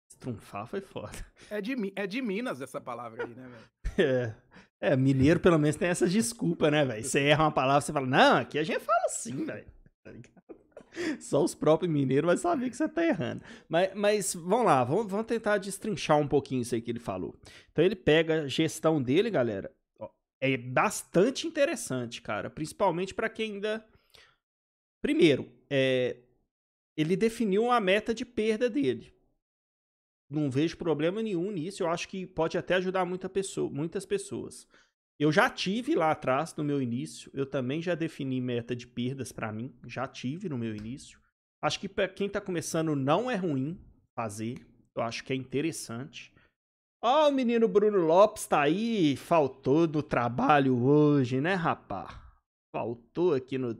Destrunfar 0.09 0.67
foi 0.67 0.81
foda. 0.81 1.27
É 1.51 1.61
de, 1.61 1.75
é 1.97 2.07
de 2.07 2.23
Minas 2.23 2.61
essa 2.61 2.81
palavra 2.81 3.25
aí, 3.25 3.35
né, 3.35 3.49
velho? 3.49 3.77
É. 3.99 4.35
É, 4.79 4.95
mineiro 4.95 5.41
pelo 5.41 5.59
menos 5.59 5.77
tem 5.77 5.89
essa 5.89 6.07
desculpa, 6.07 6.71
né, 6.71 6.85
velho? 6.85 7.03
Você 7.03 7.21
erra 7.21 7.45
uma 7.45 7.51
palavra, 7.51 7.81
você 7.81 7.95
fala, 7.95 8.07
não, 8.07 8.37
aqui 8.37 8.59
a 8.59 8.63
gente 8.63 8.81
fala 8.81 9.07
assim, 9.07 9.45
velho. 9.45 9.67
Tá 10.05 10.13
Só 11.21 11.43
os 11.45 11.55
próprios 11.55 11.93
mineiros 11.93 12.27
vão 12.27 12.37
saber 12.37 12.71
que 12.71 12.77
você 12.77 12.89
tá 12.89 13.05
errando. 13.05 13.43
Mas, 13.69 13.95
mas 13.95 14.35
vamos 14.35 14.67
lá, 14.67 14.83
vamos, 14.85 15.11
vamos 15.11 15.27
tentar 15.27 15.59
destrinchar 15.59 16.19
um 16.19 16.29
pouquinho 16.29 16.63
isso 16.63 16.75
aí 16.75 16.81
que 16.81 16.91
ele 16.91 16.99
falou. 16.99 17.35
Então 17.73 17.85
ele 17.85 17.97
pega 17.97 18.43
a 18.43 18.49
gestão 18.49 19.03
dele, 19.03 19.31
galera. 19.31 19.73
É 20.41 20.57
bastante 20.57 21.47
interessante, 21.47 22.21
cara. 22.21 22.51
Principalmente 22.51 23.15
para 23.15 23.29
quem 23.29 23.55
ainda. 23.55 23.85
Primeiro, 25.01 25.51
é... 25.71 26.17
ele 26.97 27.17
definiu 27.17 27.65
uma 27.65 27.81
meta 27.81 28.15
de 28.15 28.25
perda 28.25 28.69
dele. 28.69 29.15
Não 30.29 30.51
vejo 30.51 30.77
problema 30.77 31.23
nenhum 31.23 31.51
nisso. 31.53 31.83
Eu 31.83 31.89
acho 31.89 32.09
que 32.09 32.27
pode 32.27 32.59
até 32.59 32.75
ajudar 32.75 33.05
muita 33.05 33.29
pessoa, 33.29 33.71
muitas 33.71 34.05
pessoas. 34.05 34.67
Eu 35.19 35.33
já 35.33 35.49
tive 35.49 35.95
lá 35.95 36.11
atrás, 36.11 36.55
no 36.55 36.63
meu 36.63 36.81
início, 36.81 37.31
eu 37.33 37.47
também 37.47 37.81
já 37.81 37.95
defini 37.95 38.39
meta 38.41 38.77
de 38.77 38.87
perdas 38.87 39.33
para 39.33 39.51
mim, 39.51 39.75
já 39.87 40.07
tive 40.07 40.49
no 40.49 40.59
meu 40.59 40.77
início. 40.77 41.19
Acho 41.63 41.81
que 41.81 41.89
para 41.89 42.07
quem 42.07 42.29
tá 42.29 42.41
começando 42.41 42.95
não 42.95 43.31
é 43.31 43.35
ruim 43.35 43.81
fazer, 44.15 44.67
eu 44.95 45.03
acho 45.03 45.25
que 45.25 45.33
é 45.33 45.37
interessante. 45.37 46.33
Ó, 47.03 47.27
oh, 47.27 47.29
o 47.29 47.33
menino 47.33 47.67
Bruno 47.67 47.99
Lopes 47.99 48.47
tá 48.47 48.63
aí, 48.63 49.17
faltou 49.17 49.87
do 49.87 50.03
trabalho 50.03 50.83
hoje, 50.83 51.41
né, 51.41 51.55
rapá? 51.55 52.23
Faltou 52.75 53.33
aqui 53.33 53.57
no, 53.57 53.75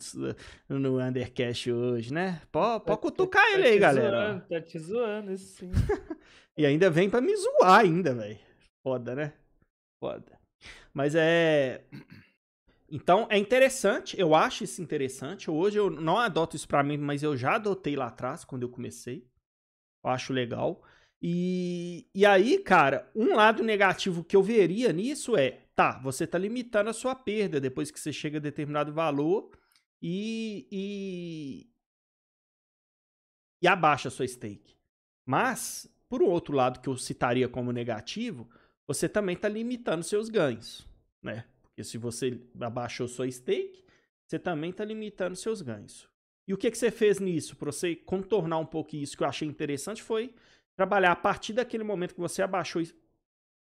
no 0.69 1.01
Undercast 1.01 1.71
hoje, 1.71 2.15
né? 2.15 2.41
Pode, 2.51 2.85
pode 2.85 3.01
cutucar 3.01 3.43
tá, 3.43 3.53
ele 3.53 3.69
aí, 3.69 3.79
galera. 3.79 4.17
Zoando, 4.17 4.49
tá 4.49 4.61
te 4.63 4.79
zoando, 4.79 5.33
isso 5.33 5.57
sim. 5.57 5.71
e 6.57 6.65
ainda 6.65 6.89
vem 6.89 7.11
pra 7.11 7.21
me 7.21 7.37
zoar 7.37 7.81
ainda, 7.81 8.15
velho. 8.15 8.39
Foda, 8.83 9.15
né? 9.15 9.35
Foda. 10.03 10.36
Mas 10.93 11.15
é. 11.15 11.85
Então 12.89 13.27
é 13.29 13.37
interessante, 13.37 14.19
eu 14.19 14.35
acho 14.35 14.65
isso 14.65 14.81
interessante. 14.81 15.51
Hoje 15.51 15.79
eu 15.79 15.91
não 15.91 16.19
adoto 16.19 16.57
isso 16.57 16.69
para 16.69 16.83
mim, 16.83 16.97
mas 16.97 17.23
eu 17.23 17.37
já 17.37 17.57
adotei 17.57 17.97
lá 17.97 18.07
atrás, 18.07 18.45
quando 18.45 18.63
eu 18.63 18.69
comecei. 18.69 19.27
Eu 20.05 20.11
acho 20.11 20.33
legal. 20.33 20.83
E, 21.21 22.07
e 22.15 22.25
aí, 22.25 22.59
cara, 22.59 23.11
um 23.15 23.35
lado 23.35 23.63
negativo 23.63 24.23
que 24.23 24.37
eu 24.37 24.43
veria 24.43 24.93
nisso 24.93 25.37
é: 25.37 25.63
tá, 25.75 25.99
você 25.99 26.27
tá 26.27 26.39
limitando 26.39 26.91
a 26.91 26.93
sua 26.93 27.15
perda 27.15 27.61
depois 27.61 27.91
que 27.91 27.99
você 27.99 28.13
chega 28.13 28.39
a 28.39 28.41
determinado 28.41 28.93
valor 28.93 29.51
e, 30.01 30.67
e, 30.71 31.71
e 33.63 33.67
abaixa 33.67 34.09
a 34.09 34.11
sua 34.11 34.27
stake. 34.29 34.77
Mas, 35.25 35.91
por 36.09 36.23
outro 36.23 36.55
lado, 36.55 36.81
que 36.81 36.89
eu 36.89 36.97
citaria 36.97 37.49
como 37.49 37.73
negativo, 37.73 38.49
você 38.87 39.09
também 39.09 39.35
está 39.35 39.49
limitando 39.49 40.05
seus 40.05 40.29
ganhos, 40.29 40.87
né? 41.23 41.45
Porque 41.63 41.85
se 41.85 41.99
você 41.99 42.41
abaixou 42.61 43.07
sua 43.09 43.31
stake, 43.31 43.85
você 44.27 44.39
também 44.39 44.71
está 44.71 44.85
limitando 44.85 45.37
seus 45.37 45.61
ganhos. 45.61 46.09
E 46.47 46.55
o 46.55 46.57
que, 46.57 46.71
que 46.71 46.79
você 46.79 46.91
fez 46.91 47.19
nisso? 47.19 47.57
Para 47.57 47.73
você 47.73 47.97
contornar 47.97 48.59
um 48.59 48.67
pouco 48.67 48.95
isso 48.97 49.17
que 49.17 49.23
eu 49.23 49.29
achei 49.29 49.47
interessante 49.47 50.03
foi 50.03 50.35
trabalhar 50.77 51.13
a 51.13 51.17
partir 51.17 51.53
daquele 51.53 51.83
momento 51.83 52.15
que 52.15 52.21
você 52.21 52.43
abaixou 52.43 52.83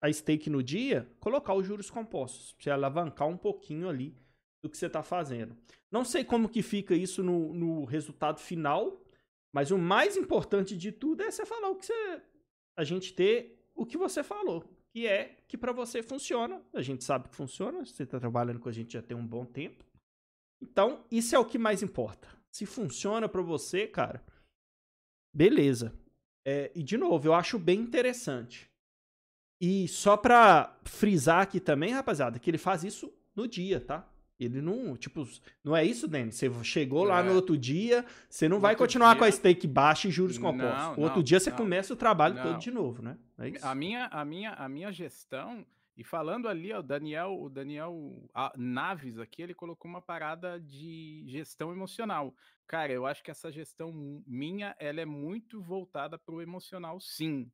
a 0.00 0.12
stake 0.12 0.48
no 0.48 0.62
dia, 0.62 1.08
colocar 1.18 1.54
os 1.54 1.66
juros 1.66 1.90
compostos. 1.90 2.52
Pra 2.52 2.62
você 2.62 2.70
alavancar 2.70 3.26
um 3.26 3.37
pouquinho 3.37 3.88
ali 3.88 4.16
do 4.62 4.68
que 4.68 4.76
você 4.76 4.87
está 4.87 5.02
fazendo. 5.02 5.56
Não 5.90 6.04
sei 6.04 6.25
como 6.25 6.48
que 6.48 6.62
fica 6.62 6.94
isso 6.94 7.22
no, 7.22 7.52
no 7.52 7.84
resultado 7.84 8.40
final, 8.40 9.02
mas 9.52 9.70
o 9.70 9.78
mais 9.78 10.16
importante 10.16 10.76
de 10.76 10.92
tudo 10.92 11.22
é 11.22 11.30
você 11.30 11.44
falar 11.44 11.70
o 11.70 11.76
que 11.76 11.87
você. 11.87 12.22
A 12.76 12.84
gente 12.84 13.12
ter 13.12 13.64
o 13.75 13.84
que 13.84 13.96
você 13.96 14.22
falou. 14.22 14.64
Que 14.92 15.07
é 15.07 15.37
que 15.47 15.57
para 15.57 15.73
você 15.73 16.02
funciona. 16.02 16.62
A 16.73 16.83
gente 16.83 17.04
sabe 17.04 17.28
que 17.28 17.37
funciona. 17.37 17.85
Você 17.85 18.02
está 18.02 18.18
trabalhando 18.18 18.61
com 18.61 18.68
a 18.68 18.73
gente 18.73 18.92
já 18.92 19.02
tem 19.02 19.16
um 19.16 19.26
bom 19.26 19.45
tempo. 19.45 19.85
Então, 20.61 21.04
isso 21.11 21.35
é 21.35 21.38
o 21.38 21.45
que 21.45 21.59
mais 21.59 21.83
importa. 21.83 22.28
Se 22.50 22.66
funciona 22.66 23.28
para 23.28 23.42
você, 23.42 23.87
cara, 23.87 24.25
beleza. 25.35 25.95
É, 26.45 26.73
e 26.75 26.83
de 26.83 26.97
novo, 26.97 27.28
eu 27.28 27.35
acho 27.35 27.59
bem 27.59 27.80
interessante. 27.80 28.68
E 29.61 29.87
só 29.88 30.16
pra 30.16 30.78
frisar 30.85 31.42
aqui 31.42 31.61
também, 31.61 31.92
rapaziada, 31.92 32.38
que 32.38 32.50
ele 32.50 32.59
faz 32.59 32.85
isso 32.85 33.12
no 33.35 33.47
dia, 33.47 33.80
tá? 33.80 34.09
Ele 34.38 34.61
não, 34.61 34.97
tipo, 34.97 35.26
não 35.64 35.76
é 35.76 35.85
isso, 35.85 36.07
Denis. 36.07 36.37
Você 36.37 36.49
chegou 36.62 37.02
lá 37.02 37.23
no 37.23 37.30
é. 37.30 37.35
outro 37.35 37.59
dia, 37.59 38.04
você 38.30 38.49
não 38.49 38.59
no 38.59 38.62
vai 38.62 38.76
continuar 38.76 39.14
dia... 39.14 39.18
com 39.18 39.25
a 39.25 39.30
stake 39.30 39.66
baixa 39.66 40.07
e 40.07 40.11
juros 40.11 40.38
compostos. 40.38 40.97
Não, 40.97 41.02
outro 41.02 41.23
dia 41.23 41.40
você 41.40 41.50
não, 41.50 41.57
começa 41.57 41.92
o 41.92 41.97
trabalho 41.97 42.40
todo 42.40 42.59
de 42.59 42.71
novo, 42.71 43.02
né? 43.02 43.18
É 43.38 43.52
a 43.62 43.75
minha, 43.75 44.07
a 44.07 44.25
minha, 44.25 44.52
a 44.52 44.68
minha 44.68 44.92
gestão 44.92 45.66
e 45.99 46.04
falando 46.04 46.49
ali, 46.49 46.73
ó, 46.73 46.78
o 46.78 46.83
Daniel, 46.83 47.37
o 47.40 47.50
Daniel 47.50 48.30
Naves 48.57 49.18
aqui, 49.18 49.42
ele 49.42 49.52
colocou 49.52 49.90
uma 49.90 50.00
parada 50.00 50.61
de 50.61 51.25
gestão 51.26 51.73
emocional. 51.73 52.33
Cara, 52.68 52.92
eu 52.92 53.04
acho 53.04 53.21
que 53.21 53.33
essa 53.33 53.50
gestão 53.50 53.92
minha, 54.25 54.76
ela 54.78 55.00
é 55.00 55.04
muito 55.04 55.61
voltada 55.61 56.16
para 56.16 56.37
o 56.37 56.40
emocional, 56.40 57.00
sim. 57.00 57.50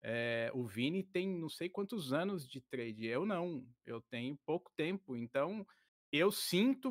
É, 0.00 0.48
o 0.54 0.64
Vini 0.64 1.02
tem 1.02 1.28
não 1.28 1.48
sei 1.48 1.68
quantos 1.68 2.12
anos 2.12 2.48
de 2.48 2.60
trade, 2.60 3.04
eu 3.04 3.26
não, 3.26 3.66
eu 3.84 4.00
tenho 4.00 4.38
pouco 4.46 4.70
tempo, 4.76 5.16
então 5.16 5.66
eu 6.12 6.30
sinto, 6.30 6.90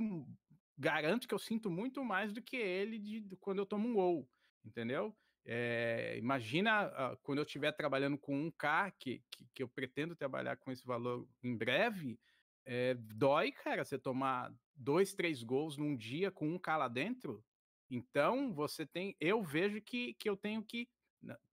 garanto 0.78 1.28
que 1.28 1.34
eu 1.34 1.40
sinto 1.40 1.70
muito 1.70 2.04
mais 2.04 2.32
do 2.32 2.42
que 2.42 2.56
ele 2.56 3.00
de, 3.00 3.22
de 3.22 3.36
quando 3.36 3.60
eu 3.60 3.66
tomo 3.66 3.88
um 3.88 3.94
gol, 3.94 4.30
entendeu? 4.64 5.16
É, 5.50 6.18
imagina 6.18 6.88
uh, 6.88 7.18
quando 7.24 7.40
eu 7.40 7.46
estiver 7.46 7.72
trabalhando 7.72 8.18
com 8.18 8.38
um 8.38 8.52
K, 8.52 8.92
que, 8.92 9.24
que, 9.32 9.46
que, 9.56 9.64
eu 9.64 9.68
pretendo 9.68 10.14
trabalhar 10.14 10.58
com 10.58 10.72
esse 10.72 10.86
valor 10.86 11.26
em 11.42 11.56
breve, 11.56 12.20
é, 12.66 12.96
dói, 12.96 13.54
cara, 13.54 13.86
você 13.86 13.98
tomar 13.98 14.54
dois, 14.76 15.14
três 15.14 15.42
gols 15.42 15.78
num 15.78 15.96
dia 15.96 16.30
com 16.30 16.50
um 16.50 16.60
K 16.60 16.76
lá 16.76 16.90
dentro. 16.90 17.42
Então, 17.90 18.54
você 18.54 18.86
tem. 18.86 19.16
Eu 19.22 19.42
vejo 19.42 19.82
que, 19.82 20.14
que 20.16 20.30
eu 20.30 20.36
tenho 20.36 20.62
que. 20.62 20.90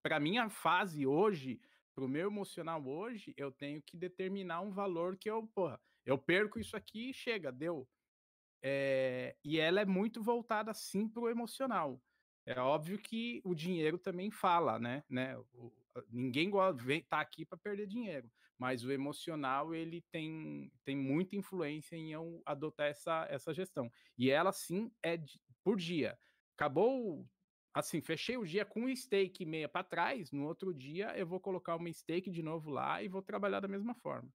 Para 0.03 0.19
minha 0.19 0.51
fase 0.51 1.07
hoje, 1.07 1.61
para 1.95 2.05
o 2.05 2.09
meu 2.09 2.29
emocional 2.29 2.85
hoje, 2.85 3.33
eu 3.37 3.53
tenho 3.53 3.81
que 3.81 3.97
determinar 3.97 4.61
um 4.61 4.73
valor 4.73 5.17
que 5.17 5.31
eu, 5.31 5.47
porra, 5.55 5.81
eu 6.05 6.19
perco 6.19 6.59
isso 6.59 6.77
aqui 6.77 7.11
e 7.11 7.15
chega, 7.15 7.51
deu. 7.51 7.89
É, 8.63 9.37
e 9.45 9.59
ela 9.59 9.81
é 9.81 9.85
muito 9.85 10.23
voltada 10.23 10.73
sim 10.73 11.09
para 11.09 11.23
o 11.23 11.29
emocional. 11.29 12.01
É 12.47 12.59
óbvio 12.61 12.99
que 12.99 13.41
o 13.45 13.55
dinheiro 13.55 13.99
também 13.99 14.31
fala, 14.31 14.79
né? 14.79 15.03
né? 15.09 15.37
O, 15.53 15.73
ninguém 16.11 16.51
tá 17.09 17.21
aqui 17.21 17.45
para 17.45 17.59
perder 17.59 17.87
dinheiro, 17.87 18.31
mas 18.59 18.85
o 18.85 18.93
emocional 18.93 19.75
ele 19.75 20.03
tem, 20.11 20.71
tem 20.85 20.97
muita 20.97 21.37
influência 21.37 21.97
em 21.97 22.13
eu 22.13 22.43
adotar 22.45 22.89
essa, 22.89 23.27
essa 23.31 23.55
gestão. 23.55 23.91
E 24.19 24.31
ela 24.31 24.53
sim 24.53 24.91
é 25.03 25.19
por 25.63 25.77
dia. 25.77 26.19
Acabou 26.57 27.27
assim, 27.73 28.01
fechei 28.01 28.37
o 28.37 28.45
dia 28.45 28.65
com 28.65 28.83
um 28.83 28.97
stake 28.97 29.45
meia 29.45 29.69
para 29.69 29.83
trás, 29.83 30.31
no 30.31 30.47
outro 30.47 30.73
dia 30.73 31.17
eu 31.19 31.27
vou 31.27 31.41
colocar 31.41 31.75
uma 31.75 31.93
stake 31.93 32.31
de 32.31 32.43
novo 32.43 32.71
lá 32.71 33.03
e 33.03 33.09
vou 33.09 33.21
trabalhar 33.21 33.61
da 33.61 33.67
mesma 33.67 33.95
forma. 33.95 34.33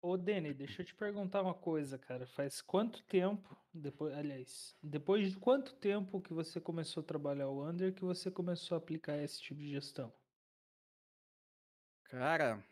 Ô, 0.00 0.16
Dani, 0.16 0.54
deixa 0.54 0.82
eu 0.82 0.86
te 0.86 0.94
perguntar 0.94 1.42
uma 1.42 1.54
coisa, 1.54 1.98
cara. 1.98 2.26
Faz 2.26 2.60
quanto 2.60 3.02
tempo, 3.04 3.56
depois, 3.74 4.14
aliás, 4.14 4.76
depois 4.82 5.32
de 5.32 5.36
quanto 5.38 5.74
tempo 5.74 6.20
que 6.20 6.32
você 6.32 6.60
começou 6.60 7.02
a 7.02 7.06
trabalhar 7.06 7.48
o 7.48 7.68
Under 7.68 7.92
que 7.92 8.04
você 8.04 8.30
começou 8.30 8.76
a 8.76 8.78
aplicar 8.78 9.16
esse 9.18 9.40
tipo 9.40 9.60
de 9.60 9.70
gestão? 9.70 10.12
Cara, 12.04 12.64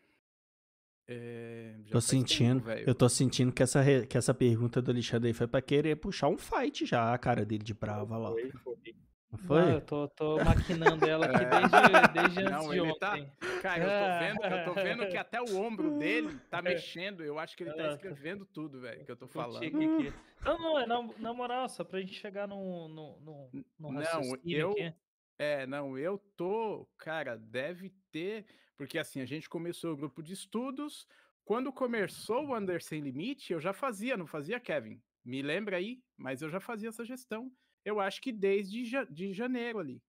é, 1.09 1.75
tô 1.89 2.01
sentindo, 2.01 2.61
tempo, 2.61 2.89
eu 2.89 2.93
tô 2.93 3.07
sentindo 3.07 3.51
que 3.51 3.63
essa, 3.63 3.81
que 4.05 4.17
essa 4.17 4.33
pergunta 4.33 4.81
do 4.81 4.91
Alexandre 4.91 5.29
aí 5.29 5.33
foi 5.33 5.47
pra 5.47 5.61
querer 5.61 5.95
puxar 5.95 6.27
um 6.27 6.37
fight 6.37 6.85
já, 6.85 7.13
a 7.13 7.17
cara 7.17 7.45
dele 7.45 7.63
de 7.63 7.73
brava 7.73 8.17
lá. 8.17 8.31
Foi, 8.31 8.51
foi. 8.51 8.77
Não 9.31 9.39
foi? 9.39 9.61
Não, 9.61 9.71
eu 9.71 9.81
tô, 9.81 10.07
tô 10.07 10.37
maquinando 10.37 11.05
ela 11.05 11.25
aqui 11.25 11.45
desde, 11.45 12.13
desde 12.13 12.39
antes 12.39 12.51
não, 12.51 12.69
de 12.69 12.99
tá 12.99 13.11
ontem. 13.11 13.25
Tá... 13.25 13.61
Cara, 13.61 13.83
eu 13.83 13.89
tô, 13.89 14.19
vendo, 14.19 14.55
eu 14.55 14.65
tô 14.65 14.73
vendo 14.73 15.07
que 15.09 15.17
até 15.17 15.41
o 15.41 15.57
ombro 15.57 15.97
dele 15.97 16.39
tá 16.49 16.61
mexendo. 16.63 17.23
Eu 17.23 17.37
acho 17.37 17.55
que 17.57 17.63
ele 17.63 17.73
tá 17.73 17.89
escrevendo 17.89 18.45
tudo, 18.45 18.79
velho, 18.79 19.03
que 19.03 19.11
eu 19.11 19.17
tô 19.17 19.27
falando. 19.27 19.63
Aqui. 19.63 20.13
Não, 20.45 20.57
não, 20.57 20.79
é 20.79 20.85
na, 20.85 21.01
na 21.17 21.33
moral, 21.33 21.67
só 21.67 21.83
pra 21.83 21.99
gente 21.99 22.13
chegar 22.13 22.47
no, 22.47 22.87
no, 22.87 23.19
no, 23.19 23.49
no 23.77 23.91
Não, 23.91 24.37
eu... 24.45 24.71
Aqui. 24.71 24.93
É, 25.39 25.67
não, 25.67 25.97
eu 25.97 26.17
tô... 26.35 26.87
Cara, 26.97 27.37
deve 27.37 27.93
ter... 28.11 28.45
Porque 28.75 28.97
assim, 28.97 29.21
a 29.21 29.25
gente 29.25 29.49
começou 29.49 29.93
o 29.93 29.97
grupo 29.97 30.23
de 30.23 30.33
estudos... 30.33 31.07
Quando 31.43 31.71
começou 31.71 32.45
o 32.45 32.57
Under 32.57 32.83
Sem 32.83 32.99
Limite, 32.99 33.53
eu 33.53 33.61
já 33.61 33.71
fazia, 33.71 34.17
não 34.17 34.27
fazia, 34.27 34.59
Kevin? 34.59 35.01
Me 35.23 35.41
lembra 35.41 35.77
aí? 35.77 36.01
Mas 36.17 36.41
eu 36.41 36.49
já 36.49 36.59
fazia 36.59 36.89
essa 36.89 37.05
gestão 37.05 37.49
eu 37.87 38.01
acho 38.01 38.21
que 38.21 38.33
desde 38.33 38.83
ja 38.83 39.05
de 39.05 39.31
janeiro 39.31 39.79
ali. 39.79 40.03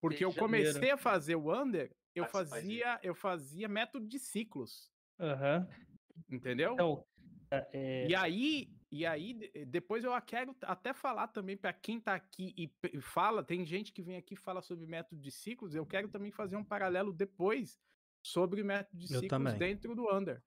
Porque 0.00 0.24
desde 0.24 0.38
eu 0.38 0.40
comecei 0.40 0.72
janeiro. 0.72 0.94
a 0.94 0.98
fazer 0.98 1.34
o 1.34 1.52
under, 1.52 1.92
eu 2.14 2.24
ah, 2.24 2.28
fazia, 2.28 3.00
eu 3.02 3.14
fazia 3.14 3.68
método 3.68 4.06
de 4.06 4.20
ciclos. 4.20 4.88
Uhum. 5.18 5.66
Entendeu? 6.30 6.74
Então, 6.74 7.04
é... 7.50 8.06
E 8.06 8.14
aí, 8.14 8.72
e 8.92 9.04
aí 9.04 9.50
depois 9.66 10.04
eu 10.04 10.12
quero 10.22 10.54
até 10.62 10.92
falar 10.92 11.26
também 11.28 11.56
para 11.56 11.72
quem 11.72 12.00
tá 12.00 12.14
aqui 12.14 12.54
e 12.56 13.00
fala, 13.00 13.42
tem 13.42 13.66
gente 13.66 13.92
que 13.92 14.02
vem 14.02 14.16
aqui 14.16 14.34
e 14.34 14.36
fala 14.36 14.62
sobre 14.62 14.86
método 14.86 15.20
de 15.20 15.32
ciclos, 15.32 15.74
eu 15.74 15.84
quero 15.84 16.08
também 16.08 16.30
fazer 16.30 16.56
um 16.56 16.64
paralelo 16.64 17.12
depois 17.12 17.80
sobre 18.22 18.62
método 18.62 18.96
de 18.96 19.12
eu 19.12 19.20
ciclos 19.20 19.28
também. 19.28 19.58
dentro 19.58 19.94
do 19.96 20.08
under. 20.14 20.40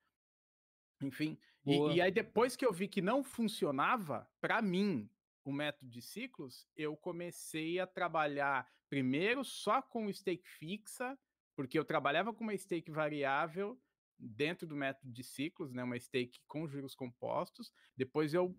Enfim, 1.02 1.38
e, 1.66 1.96
e, 1.96 2.02
aí 2.02 2.12
depois 2.12 2.56
que 2.56 2.66
eu 2.66 2.72
vi 2.72 2.88
que 2.88 3.02
não 3.02 3.24
funcionava, 3.24 4.30
para 4.40 4.62
mim, 4.62 5.10
o 5.50 5.54
método 5.54 5.90
de 5.90 6.02
ciclos, 6.02 6.68
eu 6.76 6.96
comecei 6.96 7.80
a 7.80 7.88
trabalhar 7.88 8.70
primeiro 8.90 9.44
só 9.44 9.82
com 9.82 10.12
stake 10.12 10.48
fixa, 10.48 11.18
porque 11.56 11.78
eu 11.78 11.86
trabalhava 11.86 12.34
com 12.34 12.44
uma 12.44 12.58
stake 12.58 12.92
variável 12.92 13.80
dentro 14.18 14.68
do 14.68 14.76
método 14.76 15.12
de 15.12 15.24
ciclos, 15.24 15.74
né, 15.74 15.84
uma 15.84 16.00
stake 16.00 16.40
com 16.48 16.68
juros 16.68 16.94
compostos. 16.94 17.72
Depois 17.96 18.34
eu 18.34 18.56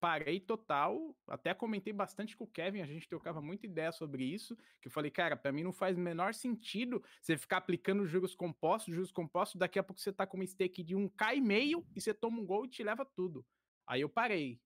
parei 0.00 0.38
total, 0.38 1.16
até 1.26 1.54
comentei 1.54 1.92
bastante 1.92 2.36
com 2.36 2.44
o 2.44 2.50
Kevin, 2.50 2.82
a 2.82 2.86
gente 2.86 3.08
trocava 3.08 3.40
muita 3.40 3.64
ideia 3.64 3.90
sobre 3.90 4.22
isso, 4.22 4.54
que 4.80 4.88
eu 4.88 4.92
falei, 4.92 5.10
cara, 5.10 5.34
para 5.34 5.50
mim 5.50 5.62
não 5.62 5.72
faz 5.72 5.96
menor 5.96 6.34
sentido 6.34 7.02
você 7.22 7.38
ficar 7.38 7.56
aplicando 7.56 8.04
juros 8.04 8.34
compostos, 8.34 8.94
juros 8.94 9.10
compostos, 9.10 9.58
daqui 9.58 9.78
a 9.78 9.82
pouco 9.82 10.00
você 10.00 10.12
tá 10.12 10.26
com 10.26 10.36
uma 10.36 10.46
stake 10.46 10.82
de 10.82 10.94
1k 10.94 11.36
e 11.36 11.40
meio 11.40 11.86
e 11.96 12.02
você 12.02 12.12
toma 12.12 12.38
um 12.38 12.44
gol 12.44 12.66
e 12.66 12.68
te 12.68 12.82
leva 12.82 13.04
tudo. 13.04 13.46
Aí 13.86 14.02
eu 14.02 14.08
parei. 14.08 14.60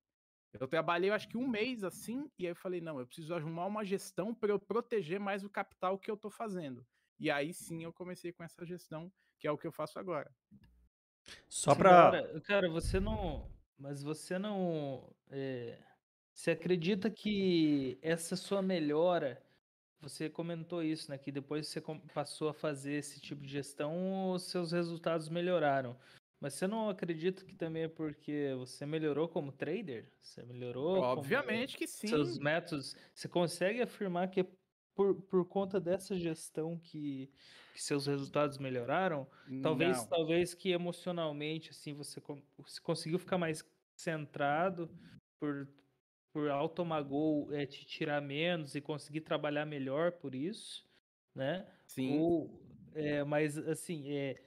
Eu 0.52 0.66
trabalhei, 0.66 1.10
acho 1.10 1.28
que 1.28 1.36
um 1.36 1.46
mês 1.46 1.84
assim, 1.84 2.30
e 2.38 2.46
aí 2.46 2.52
eu 2.52 2.56
falei, 2.56 2.80
não, 2.80 2.98
eu 2.98 3.06
preciso 3.06 3.34
arrumar 3.34 3.66
uma 3.66 3.84
gestão 3.84 4.34
para 4.34 4.50
eu 4.50 4.58
proteger 4.58 5.20
mais 5.20 5.44
o 5.44 5.50
capital 5.50 5.98
que 5.98 6.10
eu 6.10 6.14
estou 6.14 6.30
fazendo. 6.30 6.86
E 7.18 7.30
aí 7.30 7.52
sim 7.52 7.84
eu 7.84 7.92
comecei 7.92 8.32
com 8.32 8.42
essa 8.42 8.64
gestão, 8.64 9.12
que 9.38 9.46
é 9.46 9.50
o 9.50 9.58
que 9.58 9.66
eu 9.66 9.72
faço 9.72 9.98
agora. 9.98 10.32
Só 11.48 11.74
para. 11.74 12.10
Cara, 12.10 12.40
cara, 12.40 12.70
você 12.70 12.98
não. 12.98 13.50
Mas 13.78 14.02
você 14.02 14.38
não. 14.38 15.14
É... 15.30 15.78
Você 16.32 16.52
acredita 16.52 17.10
que 17.10 17.98
essa 18.00 18.36
sua 18.36 18.62
melhora. 18.62 19.42
Você 20.00 20.30
comentou 20.30 20.80
isso, 20.80 21.10
né? 21.10 21.18
Que 21.18 21.32
depois 21.32 21.66
você 21.66 21.82
passou 22.14 22.48
a 22.48 22.54
fazer 22.54 22.92
esse 22.92 23.20
tipo 23.20 23.42
de 23.42 23.48
gestão, 23.48 24.30
os 24.30 24.44
seus 24.44 24.70
resultados 24.70 25.28
melhoraram. 25.28 25.98
Mas 26.40 26.54
você 26.54 26.66
não 26.66 26.88
acredita 26.88 27.44
que 27.44 27.54
também 27.54 27.84
é 27.84 27.88
porque 27.88 28.54
você 28.56 28.86
melhorou 28.86 29.28
como 29.28 29.50
trader? 29.50 30.08
Você 30.20 30.42
melhorou? 30.44 30.98
Obviamente 30.98 31.76
que 31.76 31.86
sim. 31.86 32.06
Seus 32.06 32.38
métodos. 32.38 32.94
Você 33.12 33.28
consegue 33.28 33.82
afirmar 33.82 34.28
que 34.28 34.40
é 34.40 34.46
por, 34.94 35.14
por 35.22 35.44
conta 35.44 35.80
dessa 35.80 36.16
gestão 36.16 36.78
que, 36.78 37.30
que 37.72 37.82
seus 37.82 38.06
resultados 38.06 38.58
melhoraram? 38.58 39.28
Talvez, 39.62 40.04
talvez 40.06 40.54
que 40.54 40.70
emocionalmente, 40.70 41.70
assim, 41.70 41.92
você, 41.92 42.20
você 42.56 42.80
conseguiu 42.80 43.18
ficar 43.18 43.38
mais 43.38 43.64
centrado 43.96 44.90
por, 45.40 45.68
por 46.32 46.50
automagol 46.50 47.52
é, 47.52 47.66
te 47.66 47.84
tirar 47.84 48.20
menos 48.20 48.74
e 48.74 48.80
conseguir 48.80 49.20
trabalhar 49.22 49.66
melhor 49.66 50.12
por 50.12 50.34
isso, 50.34 50.84
né? 51.34 51.66
Sim. 51.86 52.18
Ou, 52.18 52.60
é, 52.94 53.22
mas 53.22 53.56
assim, 53.56 54.10
é, 54.10 54.42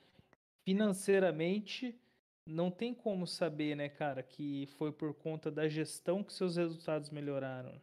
financeiramente 0.65 1.99
não 2.45 2.71
tem 2.71 2.93
como 2.93 3.27
saber, 3.27 3.75
né, 3.75 3.87
cara, 3.89 4.23
que 4.23 4.67
foi 4.77 4.91
por 4.91 5.13
conta 5.13 5.51
da 5.51 5.67
gestão 5.69 6.23
que 6.23 6.33
seus 6.33 6.55
resultados 6.57 7.09
melhoraram. 7.09 7.81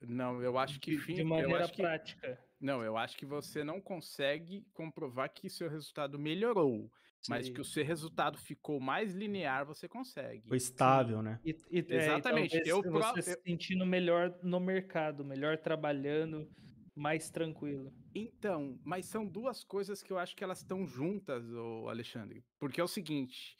Não, 0.00 0.42
eu 0.42 0.58
acho 0.58 0.78
que 0.80 0.96
De, 0.96 1.14
de 1.14 1.22
eu 1.22 1.28
maneira 1.28 1.68
que 1.68 1.82
prática. 1.82 2.38
não, 2.60 2.82
eu 2.84 2.96
acho 2.96 3.16
que 3.16 3.26
você 3.26 3.64
não 3.64 3.80
consegue 3.80 4.66
comprovar 4.72 5.32
que 5.32 5.48
seu 5.50 5.68
resultado 5.68 6.18
melhorou, 6.18 6.90
mas 7.28 7.48
que 7.48 7.60
o 7.60 7.64
seu 7.64 7.84
resultado 7.84 8.38
ficou 8.38 8.80
mais 8.80 9.14
linear, 9.14 9.66
você 9.66 9.88
consegue. 9.88 10.48
Foi 10.48 10.56
estável, 10.56 11.22
né? 11.22 11.40
E, 11.44 11.50
e, 11.70 11.78
é, 11.78 11.82
e 11.82 11.88
Exatamente, 11.88 12.52
talvez 12.52 12.68
eu 12.68 12.82
você 12.82 13.12
pro- 13.12 13.22
se 13.22 13.30
eu- 13.32 13.42
sentindo 13.46 13.84
melhor 13.86 14.38
no 14.42 14.60
mercado, 14.60 15.24
melhor 15.24 15.58
trabalhando, 15.58 16.48
mais 16.96 17.30
tranquilo. 17.30 17.92
Então, 18.14 18.78
mas 18.82 19.04
são 19.06 19.26
duas 19.26 19.62
coisas 19.62 20.02
que 20.02 20.12
eu 20.12 20.18
acho 20.18 20.34
que 20.34 20.42
elas 20.42 20.58
estão 20.58 20.86
juntas, 20.86 21.44
ô 21.52 21.88
Alexandre. 21.88 22.42
Porque 22.58 22.80
é 22.80 22.84
o 22.84 22.88
seguinte, 22.88 23.58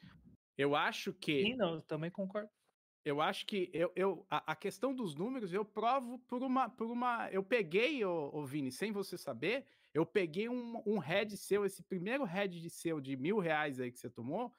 eu 0.56 0.74
acho 0.74 1.12
que 1.12 1.42
Sim, 1.42 1.56
não, 1.56 1.74
eu 1.74 1.82
também 1.82 2.10
concordo. 2.10 2.48
eu 3.04 3.20
acho 3.20 3.46
que 3.46 3.70
eu, 3.72 3.92
eu 3.94 4.26
a, 4.30 4.52
a 4.52 4.56
questão 4.56 4.94
dos 4.94 5.14
números 5.14 5.52
eu 5.52 5.64
provo 5.64 6.18
por 6.20 6.42
uma 6.42 6.68
por 6.70 6.90
uma 6.90 7.28
eu 7.30 7.42
peguei 7.42 8.04
o, 8.04 8.30
o 8.32 8.44
Vini 8.46 8.72
sem 8.72 8.90
você 8.90 9.16
saber 9.18 9.64
eu 9.94 10.04
peguei 10.06 10.48
um, 10.48 10.82
um 10.86 10.98
head 10.98 11.36
seu 11.36 11.64
esse 11.64 11.82
primeiro 11.82 12.24
head 12.24 12.60
de 12.60 12.70
seu 12.70 13.00
de 13.00 13.16
mil 13.16 13.38
reais 13.38 13.78
aí 13.80 13.92
que 13.92 13.98
você 14.00 14.10
tomou 14.10 14.52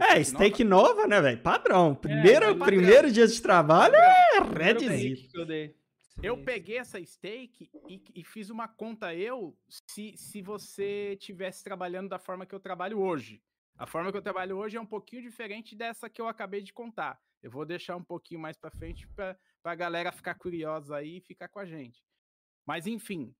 É, 0.00 0.22
stake 0.22 0.62
nova, 0.62 0.88
nova, 0.94 1.06
né, 1.08 1.20
velho? 1.20 1.42
Padrão. 1.42 1.94
Primeiro, 1.94 2.46
padrão. 2.56 2.66
primeiro 2.66 3.10
dia 3.10 3.26
de 3.26 3.40
trabalho 3.42 3.94
é 3.96 4.40
redzito. 4.40 5.28
take 5.28 5.28
que 5.28 5.83
eu 6.22 6.42
peguei 6.42 6.78
essa 6.78 7.04
stake 7.04 7.70
e, 7.88 8.02
e 8.14 8.24
fiz 8.24 8.50
uma 8.50 8.68
conta 8.68 9.14
eu 9.14 9.56
se, 9.68 10.16
se 10.16 10.40
você 10.40 11.16
tivesse 11.20 11.62
trabalhando 11.62 12.08
da 12.08 12.18
forma 12.18 12.46
que 12.46 12.54
eu 12.54 12.60
trabalho 12.60 13.00
hoje. 13.00 13.42
A 13.76 13.86
forma 13.86 14.12
que 14.12 14.16
eu 14.16 14.22
trabalho 14.22 14.56
hoje 14.56 14.76
é 14.76 14.80
um 14.80 14.86
pouquinho 14.86 15.22
diferente 15.22 15.74
dessa 15.74 16.08
que 16.08 16.20
eu 16.20 16.28
acabei 16.28 16.62
de 16.62 16.72
contar. 16.72 17.20
Eu 17.42 17.50
vou 17.50 17.66
deixar 17.66 17.96
um 17.96 18.04
pouquinho 18.04 18.40
mais 18.40 18.56
para 18.56 18.70
frente 18.70 19.06
para 19.08 19.36
a 19.64 19.74
galera 19.74 20.12
ficar 20.12 20.36
curiosa 20.36 20.96
aí 20.96 21.18
e 21.18 21.20
ficar 21.20 21.48
com 21.48 21.58
a 21.58 21.66
gente. 21.66 22.02
Mas 22.64 22.86
enfim, 22.86 23.34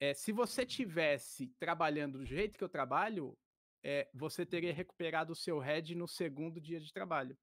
é, 0.00 0.12
se 0.12 0.32
você 0.32 0.66
tivesse 0.66 1.48
trabalhando 1.58 2.18
do 2.18 2.26
jeito 2.26 2.58
que 2.58 2.64
eu 2.64 2.68
trabalho, 2.68 3.38
é, 3.82 4.10
você 4.12 4.44
teria 4.44 4.74
recuperado 4.74 5.32
o 5.32 5.36
seu 5.36 5.58
head 5.58 5.94
no 5.94 6.08
segundo 6.08 6.60
dia 6.60 6.80
de 6.80 6.92
trabalho. 6.92 7.38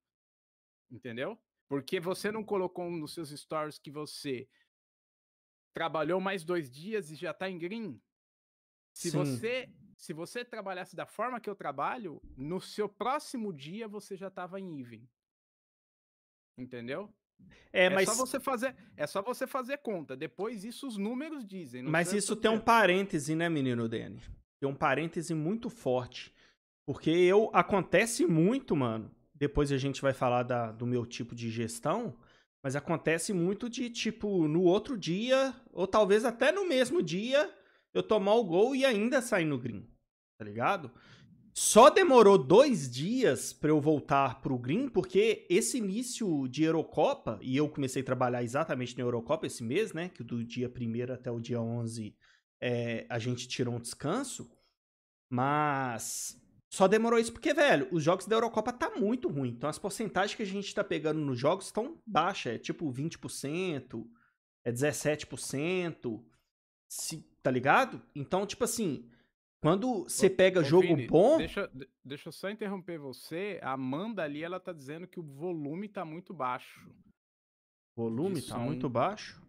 Entendeu? 0.91 1.41
Porque 1.67 1.99
você 1.99 2.31
não 2.31 2.43
colocou 2.43 2.91
nos 2.91 3.13
seus 3.13 3.29
stories 3.29 3.79
que 3.79 3.89
você 3.89 4.47
trabalhou 5.73 6.19
mais 6.21 6.43
dois 6.43 6.69
dias 6.69 7.09
e 7.11 7.15
já 7.15 7.31
está 7.31 7.49
em 7.49 7.57
green. 7.57 7.99
Se 8.95 9.09
Sim. 9.11 9.17
você 9.17 9.69
se 9.97 10.11
você 10.11 10.43
trabalhasse 10.43 10.95
da 10.95 11.05
forma 11.05 11.39
que 11.39 11.49
eu 11.49 11.55
trabalho, 11.55 12.21
no 12.35 12.59
seu 12.59 12.89
próximo 12.89 13.53
dia 13.53 13.87
você 13.87 14.17
já 14.17 14.27
estava 14.27 14.59
em 14.59 14.79
even. 14.81 15.07
Entendeu? 16.57 17.09
É, 17.71 17.85
É, 17.85 17.89
mas, 17.89 18.09
só 18.09 18.15
você 18.15 18.39
fazer, 18.39 18.75
é 18.95 19.07
só 19.07 19.21
você 19.21 19.47
fazer 19.47 19.77
conta. 19.77 20.15
Depois 20.15 20.63
isso 20.63 20.87
os 20.87 20.97
números 20.97 21.45
dizem. 21.45 21.83
mas 21.83 22.13
isso 22.13 22.35
tem 22.35 22.49
um 22.51 22.55
dizendo. 22.55 22.65
parêntese, 22.65 23.35
né, 23.35 23.49
menino 23.49 23.87
Dani? 23.87 24.21
Tem 24.61 24.69
um 24.69 24.75
parêntese 24.75 25.33
muito 25.33 25.69
forte. 25.69 26.33
Porque 26.85 27.09
eu 27.09 27.49
acontece 27.53 28.25
muito, 28.25 28.75
mano. 28.75 29.09
Depois 29.33 29.71
a 29.71 29.77
gente 29.77 30.01
vai 30.01 30.13
falar 30.13 30.43
da- 30.43 30.71
do 30.71 30.85
meu 30.85 31.05
tipo 31.05 31.33
de 31.33 31.49
gestão. 31.49 32.17
Mas 32.63 32.75
acontece 32.77 33.33
muito 33.33 33.69
de, 33.69 33.89
tipo, 33.89 34.47
no 34.47 34.61
outro 34.63 34.97
dia, 34.97 35.53
ou 35.73 35.85
talvez 35.85 36.23
até 36.23 36.51
no 36.51 36.65
mesmo 36.65 37.03
dia, 37.03 37.53
eu 37.93 38.01
tomar 38.01 38.35
o 38.35 38.43
gol 38.45 38.73
e 38.73 38.85
ainda 38.85 39.21
sair 39.21 39.43
no 39.43 39.59
green. 39.59 39.85
Tá 40.37 40.45
ligado? 40.45 40.89
Só 41.53 41.89
demorou 41.89 42.37
dois 42.37 42.89
dias 42.89 43.53
pra 43.53 43.69
eu 43.69 43.79
voltar 43.79 44.41
pro 44.41 44.57
green, 44.57 44.87
porque 44.87 45.45
esse 45.49 45.77
início 45.77 46.47
de 46.47 46.63
Eurocopa, 46.63 47.37
e 47.41 47.55
eu 47.55 47.69
comecei 47.69 48.01
a 48.01 48.05
trabalhar 48.05 48.43
exatamente 48.43 48.97
na 48.97 49.03
Eurocopa 49.03 49.45
esse 49.45 49.63
mês, 49.63 49.93
né? 49.93 50.09
Que 50.09 50.23
do 50.23 50.43
dia 50.43 50.67
1 50.67 51.13
até 51.13 51.29
o 51.29 51.39
dia 51.39 51.61
11 51.61 52.15
é, 52.59 53.05
a 53.09 53.19
gente 53.19 53.47
tirou 53.47 53.75
um 53.75 53.79
descanso. 53.79 54.49
Mas 55.29 56.41
só 56.73 56.87
demorou 56.87 57.19
isso 57.19 57.31
porque, 57.31 57.53
velho, 57.53 57.87
os 57.91 58.03
jogos 58.03 58.25
da 58.25 58.35
Eurocopa 58.35 58.73
tá 58.73 58.89
muito 58.95 59.29
ruim. 59.29 59.49
Então 59.49 59.69
as 59.69 59.77
porcentagens 59.77 60.33
que 60.35 60.41
a 60.41 60.45
gente 60.45 60.73
tá 60.73 60.83
pegando 60.83 61.19
nos 61.19 61.37
jogos 61.37 61.67
estão 61.67 62.01
baixas. 62.03 62.55
É 62.55 62.57
tipo 62.57 62.91
20%, 62.91 64.09
é 64.65 64.71
17%. 64.71 66.25
Se, 66.89 67.21
tá 67.43 67.51
ligado? 67.51 68.01
Então, 68.15 68.47
tipo 68.47 68.63
assim, 68.63 69.07
quando 69.61 70.05
você 70.05 70.27
pega 70.27 70.61
Ô, 70.61 70.63
jogo 70.63 70.87
Vini, 70.87 71.05
bom. 71.05 71.37
Deixa, 71.37 71.67
de- 71.67 71.87
deixa 72.03 72.29
eu 72.29 72.33
só 72.33 72.49
interromper 72.49 72.97
você. 72.97 73.59
A 73.61 73.73
Amanda 73.73 74.23
ali, 74.23 74.41
ela 74.41 74.59
tá 74.59 74.73
dizendo 74.73 75.07
que 75.07 75.19
o 75.19 75.23
volume 75.23 75.87
tá 75.87 76.03
muito 76.03 76.33
baixo. 76.33 76.89
Volume 77.95 78.41
de 78.41 78.47
tá 78.47 78.55
som. 78.55 78.61
muito 78.63 78.89
baixo. 78.89 79.39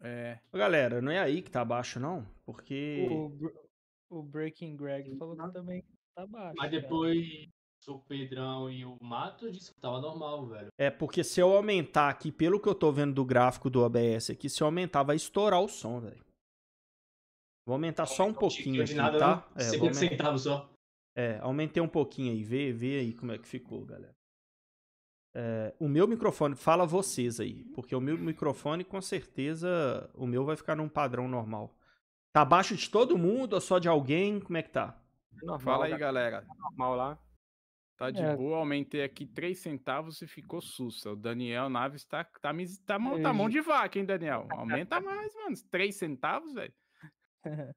É. 0.00 0.38
Ô, 0.52 0.56
Galera, 0.56 1.02
não 1.02 1.10
é 1.10 1.18
aí 1.18 1.42
que 1.42 1.50
tá 1.50 1.64
baixo, 1.64 1.98
não. 1.98 2.24
Porque. 2.46 3.08
O, 3.10 4.20
o 4.20 4.22
Breaking 4.22 4.76
Greg 4.76 5.16
falou 5.16 5.36
que 5.36 5.52
também 5.52 5.84
tá 6.18 6.26
baixo. 6.26 6.54
Mas 6.56 6.70
cara. 6.70 6.82
depois 6.82 7.48
o 7.86 7.98
Pedrão 8.00 8.70
e 8.70 8.84
o 8.84 8.96
Mato 9.00 9.50
disse 9.50 9.72
que 9.72 9.80
tava 9.80 10.00
normal, 10.00 10.46
velho. 10.46 10.68
É 10.76 10.90
porque 10.90 11.24
se 11.24 11.40
eu 11.40 11.56
aumentar 11.56 12.10
aqui, 12.10 12.30
pelo 12.30 12.60
que 12.60 12.68
eu 12.68 12.74
tô 12.74 12.92
vendo 12.92 13.14
do 13.14 13.24
gráfico 13.24 13.70
do 13.70 13.82
OBS 13.82 14.30
aqui, 14.30 14.50
se 14.50 14.62
eu 14.62 14.66
aumentar, 14.66 15.02
vai 15.02 15.16
estourar 15.16 15.60
o 15.60 15.68
som, 15.68 16.00
velho. 16.00 16.22
Vou 17.66 17.74
aumentar 17.74 18.06
só 18.06 18.26
um 18.26 18.34
pouquinho 18.34 18.82
aqui, 18.82 18.94
nada, 18.94 19.18
tá? 19.18 19.48
É, 19.56 19.64
vou 19.64 19.72
50 19.72 19.84
aumen- 19.86 19.94
centavos 19.94 20.42
só. 20.42 20.70
é, 21.16 21.38
aumentei 21.40 21.82
um 21.82 21.88
pouquinho 21.88 22.32
aí. 22.32 22.42
Vê, 22.42 22.72
vê 22.72 22.98
aí 22.98 23.14
como 23.14 23.32
é 23.32 23.38
que 23.38 23.48
ficou, 23.48 23.84
galera. 23.84 24.14
É, 25.34 25.74
o 25.78 25.88
meu 25.88 26.06
microfone, 26.08 26.56
fala 26.56 26.84
vocês 26.86 27.40
aí. 27.40 27.64
Porque 27.74 27.94
o 27.94 28.00
meu 28.00 28.18
microfone, 28.18 28.84
com 28.84 29.00
certeza, 29.00 30.10
o 30.14 30.26
meu 30.26 30.44
vai 30.44 30.56
ficar 30.56 30.76
num 30.76 30.88
padrão 30.88 31.28
normal. 31.28 31.74
Tá 32.34 32.42
abaixo 32.42 32.76
de 32.76 32.90
todo 32.90 33.16
mundo 33.16 33.54
ou 33.54 33.60
só 33.60 33.78
de 33.78 33.88
alguém? 33.88 34.40
Como 34.40 34.56
é 34.58 34.62
que 34.62 34.70
tá? 34.70 34.98
Normal, 35.32 35.60
Fala 35.60 35.84
aí, 35.86 35.92
tá 35.92 35.98
galera. 35.98 36.44
normal 36.58 36.94
lá. 36.96 37.18
Tá 37.96 38.10
de 38.12 38.22
É. 38.22 38.36
boa, 38.36 38.58
aumentei 38.58 39.02
aqui 39.02 39.26
3 39.26 39.58
centavos 39.58 40.22
e 40.22 40.26
ficou 40.26 40.60
sussa. 40.60 41.10
O 41.10 41.16
Daniel 41.16 41.68
Naves 41.68 42.04
tá, 42.04 42.22
tá, 42.24 42.52
tá, 42.86 42.98
mão, 42.98 43.20
tá 43.20 43.32
mão 43.32 43.48
de 43.48 43.60
vaca, 43.60 43.98
hein, 43.98 44.04
Daniel? 44.04 44.46
Aumenta 44.52 45.00
mais, 45.00 45.34
mano. 45.34 45.56
3 45.70 45.96
centavos, 45.96 46.52
velho. 46.54 46.72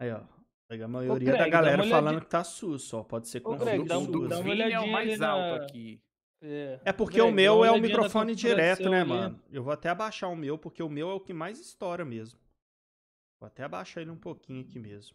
Aí, 0.00 0.10
ó. 0.10 0.24
A 0.70 0.88
maioria 0.88 1.26
da 1.32 1.36
Greg, 1.36 1.42
uma 1.44 1.50
galera 1.50 1.84
falando 1.84 2.20
que 2.22 2.26
tá 2.30 2.42
sus, 2.42 2.94
ó. 2.94 3.04
Pode 3.04 3.28
ser 3.28 3.40
com 3.40 3.58
Greg, 3.58 3.84
dá 3.86 3.98
um- 3.98 4.04
O 4.04 4.06
do 4.10 4.26
dá 4.28 4.36
uma 4.38 4.42
Vini 4.44 4.72
é 4.72 4.80
o 4.80 4.90
mais 4.90 5.20
ali 5.20 5.24
alto 5.30 5.58
na- 5.58 5.64
aqui. 5.66 6.02
É, 6.40 6.80
É 6.86 6.92
porque 6.92 7.18
Greg, 7.18 7.30
o 7.30 7.34
meu 7.34 7.62
é 7.64 7.70
o 7.70 7.74
na 7.76 7.82
microfone 7.82 8.34
direto, 8.34 8.88
né, 8.88 9.00
ali. 9.02 9.08
mano? 9.10 9.42
Eu 9.50 9.62
vou 9.62 9.72
até 9.72 9.90
abaixar 9.90 10.30
o 10.30 10.34
meu, 10.36 10.56
porque 10.56 10.82
o 10.82 10.88
meu 10.88 11.10
é 11.10 11.14
o 11.14 11.20
que 11.20 11.34
mais 11.34 11.60
estoura 11.60 12.04
mesmo. 12.06 12.40
Vou 13.38 13.46
até 13.46 13.62
abaixar 13.64 14.00
ele 14.00 14.10
um 14.10 14.18
pouquinho 14.18 14.62
aqui 14.62 14.78
mesmo. 14.78 15.14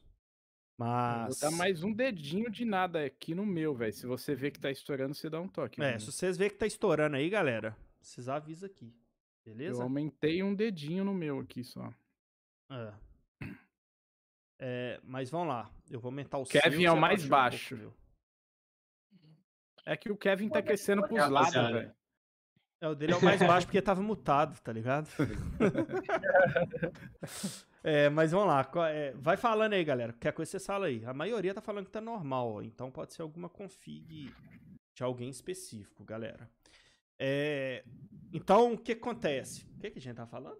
Vou 0.77 0.87
Mas. 0.87 1.39
dar 1.39 1.49
mais 1.51 1.83
um 1.83 1.91
dedinho 1.91 2.51
de 2.51 2.63
nada 2.63 3.03
aqui 3.03 3.33
no 3.33 3.45
meu, 3.45 3.73
velho. 3.73 3.91
Se 3.91 4.05
você 4.05 4.35
vê 4.35 4.51
que 4.51 4.59
tá 4.59 4.69
estourando, 4.69 5.15
você 5.15 5.27
dá 5.27 5.41
um 5.41 5.47
toque. 5.47 5.81
É, 5.81 5.87
Vini. 5.87 5.99
se 5.99 6.11
vocês 6.11 6.37
verem 6.37 6.53
que 6.53 6.59
tá 6.59 6.67
estourando 6.67 7.15
aí, 7.15 7.27
galera, 7.29 7.75
vocês 7.99 8.29
avisam 8.29 8.69
aqui. 8.69 8.93
Eu 9.45 9.53
Beleza? 9.55 9.81
aumentei 9.81 10.43
um 10.43 10.53
dedinho 10.53 11.03
no 11.03 11.15
meu 11.15 11.39
aqui 11.39 11.63
só. 11.63 11.91
É. 12.69 12.93
É, 14.59 14.99
mas 15.03 15.31
vamos 15.31 15.47
lá. 15.47 15.71
Eu 15.89 15.99
vou 15.99 16.09
aumentar 16.09 16.37
o 16.37 16.45
Kevin 16.45 16.81
seu, 16.81 16.89
é 16.89 16.91
o 16.91 16.99
mais 16.99 17.25
abaixa 17.25 17.75
um 17.75 17.77
baixo. 17.77 17.77
pouco. 17.77 17.97
É 19.85 19.97
que 19.97 20.11
o 20.11 20.17
Kevin 20.17 20.49
tá 20.49 20.61
crescendo 20.61 21.07
pros 21.07 21.29
lados, 21.29 21.53
velho. 21.53 21.95
É, 22.81 22.87
o 22.87 22.93
dele 22.93 23.13
é 23.13 23.15
o 23.15 23.23
mais 23.23 23.39
baixo 23.39 23.65
porque 23.65 23.81
tava 23.81 24.01
mutado, 24.01 24.59
tá 24.61 24.71
ligado? 24.71 25.07
é, 27.87 28.09
mas 28.09 28.31
vamos 28.31 28.47
lá. 28.47 28.69
é, 28.89 29.13
vai 29.15 29.37
falando 29.37 29.73
aí, 29.73 29.83
galera. 29.83 30.11
Qualquer 30.11 30.33
coisa 30.33 30.51
você 30.51 30.59
fala 30.59 30.87
aí. 30.87 31.03
A 31.05 31.13
maioria 31.13 31.53
tá 31.53 31.61
falando 31.61 31.85
que 31.85 31.91
tá 31.91 32.01
normal, 32.01 32.61
então 32.61 32.91
pode 32.91 33.13
ser 33.13 33.21
alguma 33.21 33.47
config 33.47 34.33
de 34.93 35.03
alguém 35.03 35.29
específico, 35.29 36.03
galera. 36.03 36.49
É, 37.17 37.85
então, 38.33 38.73
o 38.73 38.77
que 38.77 38.91
acontece? 38.91 39.65
O 39.77 39.79
que, 39.79 39.91
que 39.91 39.99
a 39.99 40.01
gente 40.01 40.15
tá 40.15 40.27
falando? 40.27 40.59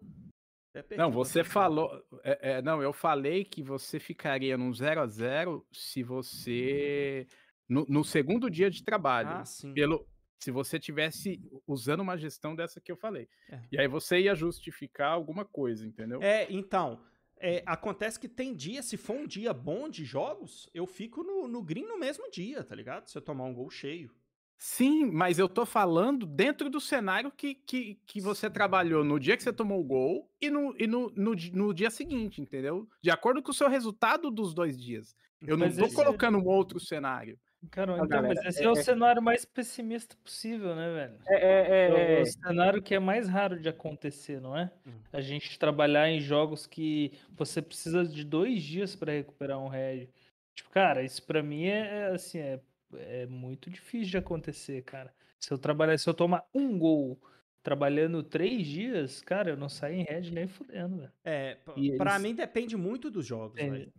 Não, 0.95 1.11
você 1.11 1.43
falou. 1.43 2.01
é, 2.23 2.51
é, 2.51 2.61
não, 2.61 2.81
eu 2.81 2.93
falei 2.93 3.43
que 3.43 3.61
você 3.61 3.99
ficaria 3.99 4.57
num 4.57 4.73
0 4.73 5.01
a 5.01 5.07
0 5.07 5.67
se 5.71 6.03
você. 6.03 7.27
No, 7.67 7.85
no 7.89 8.03
segundo 8.03 8.49
dia 8.49 8.69
de 8.69 8.83
trabalho. 8.83 9.29
Ah, 9.29 9.43
sim. 9.45 9.73
pelo, 9.73 10.07
se 10.39 10.51
você 10.51 10.79
tivesse 10.79 11.41
usando 11.65 12.01
uma 12.01 12.17
gestão 12.17 12.55
dessa 12.55 12.79
que 12.79 12.91
eu 12.91 12.95
falei. 12.95 13.27
É. 13.49 13.61
E 13.71 13.79
aí 13.79 13.87
você 13.87 14.19
ia 14.19 14.35
justificar 14.35 15.11
alguma 15.11 15.43
coisa, 15.43 15.85
entendeu? 15.85 16.21
É, 16.21 16.47
então. 16.49 17.01
É, 17.39 17.63
acontece 17.65 18.19
que 18.19 18.27
tem 18.27 18.53
dia, 18.53 18.81
se 18.81 18.97
for 18.97 19.15
um 19.15 19.27
dia 19.27 19.53
bom 19.53 19.89
de 19.89 20.03
jogos, 20.05 20.69
eu 20.73 20.85
fico 20.85 21.23
no, 21.23 21.47
no 21.47 21.61
green 21.61 21.85
no 21.85 21.97
mesmo 21.97 22.29
dia, 22.31 22.63
tá 22.63 22.75
ligado? 22.75 23.07
Se 23.07 23.17
eu 23.17 23.21
tomar 23.21 23.45
um 23.45 23.53
gol 23.53 23.69
cheio. 23.69 24.11
Sim, 24.59 25.05
mas 25.05 25.37
eu 25.37 25.47
tô 25.47 25.65
falando 25.67 26.25
dentro 26.25 26.67
do 26.67 26.81
cenário 26.81 27.31
que, 27.31 27.53
que, 27.53 27.99
que 28.07 28.19
você 28.19 28.49
trabalhou 28.49 29.03
no 29.03 29.19
dia 29.19 29.37
que 29.37 29.43
você 29.43 29.53
tomou 29.53 29.79
o 29.79 29.83
gol 29.83 30.31
e, 30.41 30.49
no, 30.49 30.75
e 30.79 30.87
no, 30.87 31.11
no, 31.15 31.35
no 31.53 31.73
dia 31.73 31.91
seguinte, 31.91 32.41
entendeu? 32.41 32.89
De 33.01 33.11
acordo 33.11 33.41
com 33.43 33.51
o 33.51 33.53
seu 33.53 33.69
resultado 33.69 34.31
dos 34.31 34.55
dois 34.55 34.81
dias. 34.81 35.15
Eu 35.45 35.57
não 35.57 35.71
tô 35.71 35.87
colocando 35.93 36.39
um 36.39 36.45
outro 36.47 36.79
cenário. 36.79 37.39
Cara, 37.71 37.93
então, 37.93 38.07
galera, 38.07 38.27
mas 38.35 38.45
esse 38.45 38.61
é- 38.63 38.65
é, 38.65 38.69
o 38.69 38.73
é- 38.73 38.83
cenário 38.83 39.21
mais 39.21 39.45
pessimista 39.45 40.15
possível, 40.23 40.75
né, 40.75 40.91
velho? 40.93 41.19
É, 41.27 41.35
é, 41.35 41.87
É 41.87 41.87
é, 41.87 42.19
o 42.19 42.21
é, 42.21 42.25
cenário 42.25 42.81
que 42.81 42.95
é 42.95 42.99
mais 42.99 43.27
raro 43.27 43.59
de 43.59 43.69
acontecer, 43.69 44.39
não 44.41 44.55
é? 44.57 44.71
Hum. 44.85 44.99
A 45.11 45.21
gente 45.21 45.57
trabalhar 45.59 46.09
em 46.09 46.19
jogos 46.19 46.65
que 46.65 47.11
você 47.31 47.61
precisa 47.61 48.05
de 48.05 48.23
dois 48.23 48.61
dias 48.63 48.95
para 48.95 49.11
recuperar 49.13 49.59
um 49.59 49.67
head. 49.67 50.09
Tipo, 50.55 50.69
cara, 50.69 51.03
isso 51.03 51.23
pra 51.23 51.43
mim 51.43 51.65
é, 51.65 52.07
assim, 52.07 52.39
é, 52.39 52.59
é 52.93 53.25
muito 53.27 53.69
difícil 53.69 54.09
de 54.11 54.17
acontecer, 54.17 54.81
cara. 54.83 55.13
Se 55.39 55.51
eu 55.53 55.57
trabalhar, 55.57 55.97
se 55.97 56.09
eu 56.09 56.13
tomar 56.13 56.45
um 56.53 56.77
gol 56.79 57.19
trabalhando 57.61 58.23
três 58.23 58.65
dias, 58.65 59.21
cara, 59.21 59.49
eu 59.51 59.57
não 59.57 59.67
saio 59.69 59.95
em 59.95 60.03
head 60.03 60.31
nem 60.31 60.47
fudendo, 60.47 60.97
velho. 60.97 61.11
É, 61.23 61.55
pra 61.55 61.73
eles- 61.77 62.21
mim 62.21 62.33
depende 62.33 62.77
muito 62.77 63.11
dos 63.11 63.25
jogos, 63.25 63.55
velho. 63.55 63.91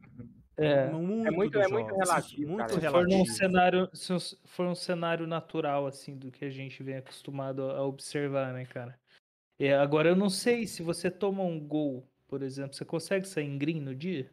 É, 0.61 0.91
Muito, 0.91 1.33
muito- 1.33 1.53
dos 1.53 1.63
é 1.63 1.69
muito 1.69 1.87
jogos, 1.91 2.09
relativo, 2.09 2.51
Muito 2.51 2.57
cara. 2.59 2.69
se 2.69 2.75
for 2.89 3.07
relativo. 3.07 3.37
cenário, 3.37 3.91
se 3.95 4.37
for 4.45 4.67
um 4.67 4.75
cenário 4.75 5.27
natural, 5.27 5.87
assim, 5.87 6.17
do 6.17 6.33
que 6.33 6.45
a 6.45 6.51
gente 6.51 6.83
vem 6.83 6.97
acostumado 6.97 7.63
a 7.71 7.85
observar, 7.85 8.53
né, 8.53 8.65
cara? 8.67 8.99
É, 9.59 9.75
agora, 9.75 10.09
eu 10.09 10.17
não 10.17 10.29
sei 10.29 10.67
se 10.67 10.83
você 10.83 11.11
toma 11.11 11.45
um 11.45 11.61
gol, 11.61 12.05
por 12.27 12.43
exemplo, 12.43 12.75
você 12.75 12.85
consegue 12.85 13.27
sair 13.27 13.47
em 13.47 13.57
green 13.57 13.81
no 13.81 13.95
dia? 13.95 14.31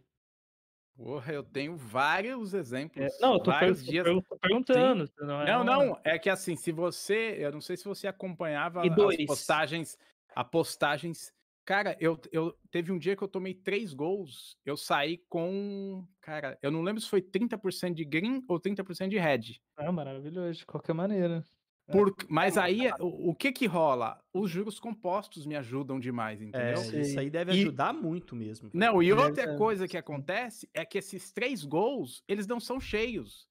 Porra, 0.97 1.31
eu 1.33 1.43
tenho 1.43 1.75
vários 1.75 2.53
exemplos. 2.55 3.05
É, 3.05 3.21
não, 3.21 3.33
eu 3.33 3.39
tô, 3.39 3.51
per- 3.51 3.59
vários 3.59 3.83
tô 3.85 3.91
dias. 3.91 4.03
per- 4.07 4.23
tô 4.23 4.37
perguntando. 4.39 5.09
Não, 5.19 5.41
é 5.41 5.45
Não, 5.45 5.61
uma- 5.61 5.63
não, 5.65 5.99
é 6.03 6.17
que 6.17 6.29
assim, 6.29 6.55
se 6.55 6.71
você, 6.71 7.35
eu 7.37 7.51
não 7.51 7.61
sei 7.61 7.75
se 7.77 7.83
você 7.85 8.07
acompanhava 8.07 8.81
as 8.81 9.25
postagens, 9.27 9.97
a 10.33 10.43
postagens, 10.43 11.33
cara, 11.65 11.97
eu, 11.99 12.19
eu 12.31 12.55
teve 12.71 12.91
um 12.91 12.97
dia 12.99 13.15
que 13.15 13.23
eu 13.23 13.27
tomei 13.27 13.53
três 13.53 13.93
gols, 13.93 14.57
eu 14.65 14.77
saí 14.77 15.17
com, 15.29 16.05
cara, 16.21 16.57
eu 16.61 16.69
não 16.71 16.81
lembro 16.81 17.01
se 17.01 17.09
foi 17.09 17.21
30% 17.21 17.93
de 17.93 18.05
green 18.05 18.43
ou 18.47 18.59
30% 18.59 19.09
de 19.09 19.17
red. 19.17 19.59
Ah, 19.75 19.91
maravilhoso, 19.91 20.59
de 20.59 20.65
qualquer 20.65 20.93
maneira. 20.93 21.43
É. 21.87 21.91
Por, 21.91 22.15
mas 22.29 22.57
aí, 22.57 22.89
o, 22.99 23.29
o 23.29 23.35
que 23.35 23.51
que 23.51 23.67
rola? 23.67 24.19
Os 24.33 24.49
juros 24.49 24.79
compostos 24.79 25.45
me 25.45 25.55
ajudam 25.55 25.99
demais, 25.99 26.41
É, 26.41 26.45
entendeu? 26.45 26.77
Sei. 26.77 27.01
isso 27.01 27.19
aí 27.19 27.29
deve 27.29 27.51
E- 27.51 27.61
ajudar 27.61 27.93
muito 27.93 28.35
mesmo. 28.35 28.69
velho. 28.69 28.79
Não, 28.79 29.03
e 29.03 29.09
É, 29.11 29.13
outra 29.15 29.43
é, 29.53 29.57
coisa 29.57 29.85
que 29.85 29.91
sim. 29.91 29.97
acontece 29.97 30.67
é 30.73 30.83
que 30.83 30.97
esses 30.97 31.31
três 31.31 31.63
gols, 31.63 32.23
eles 32.27 32.47
não 32.47 32.59
são 32.59 32.79
cheios. 32.79 33.47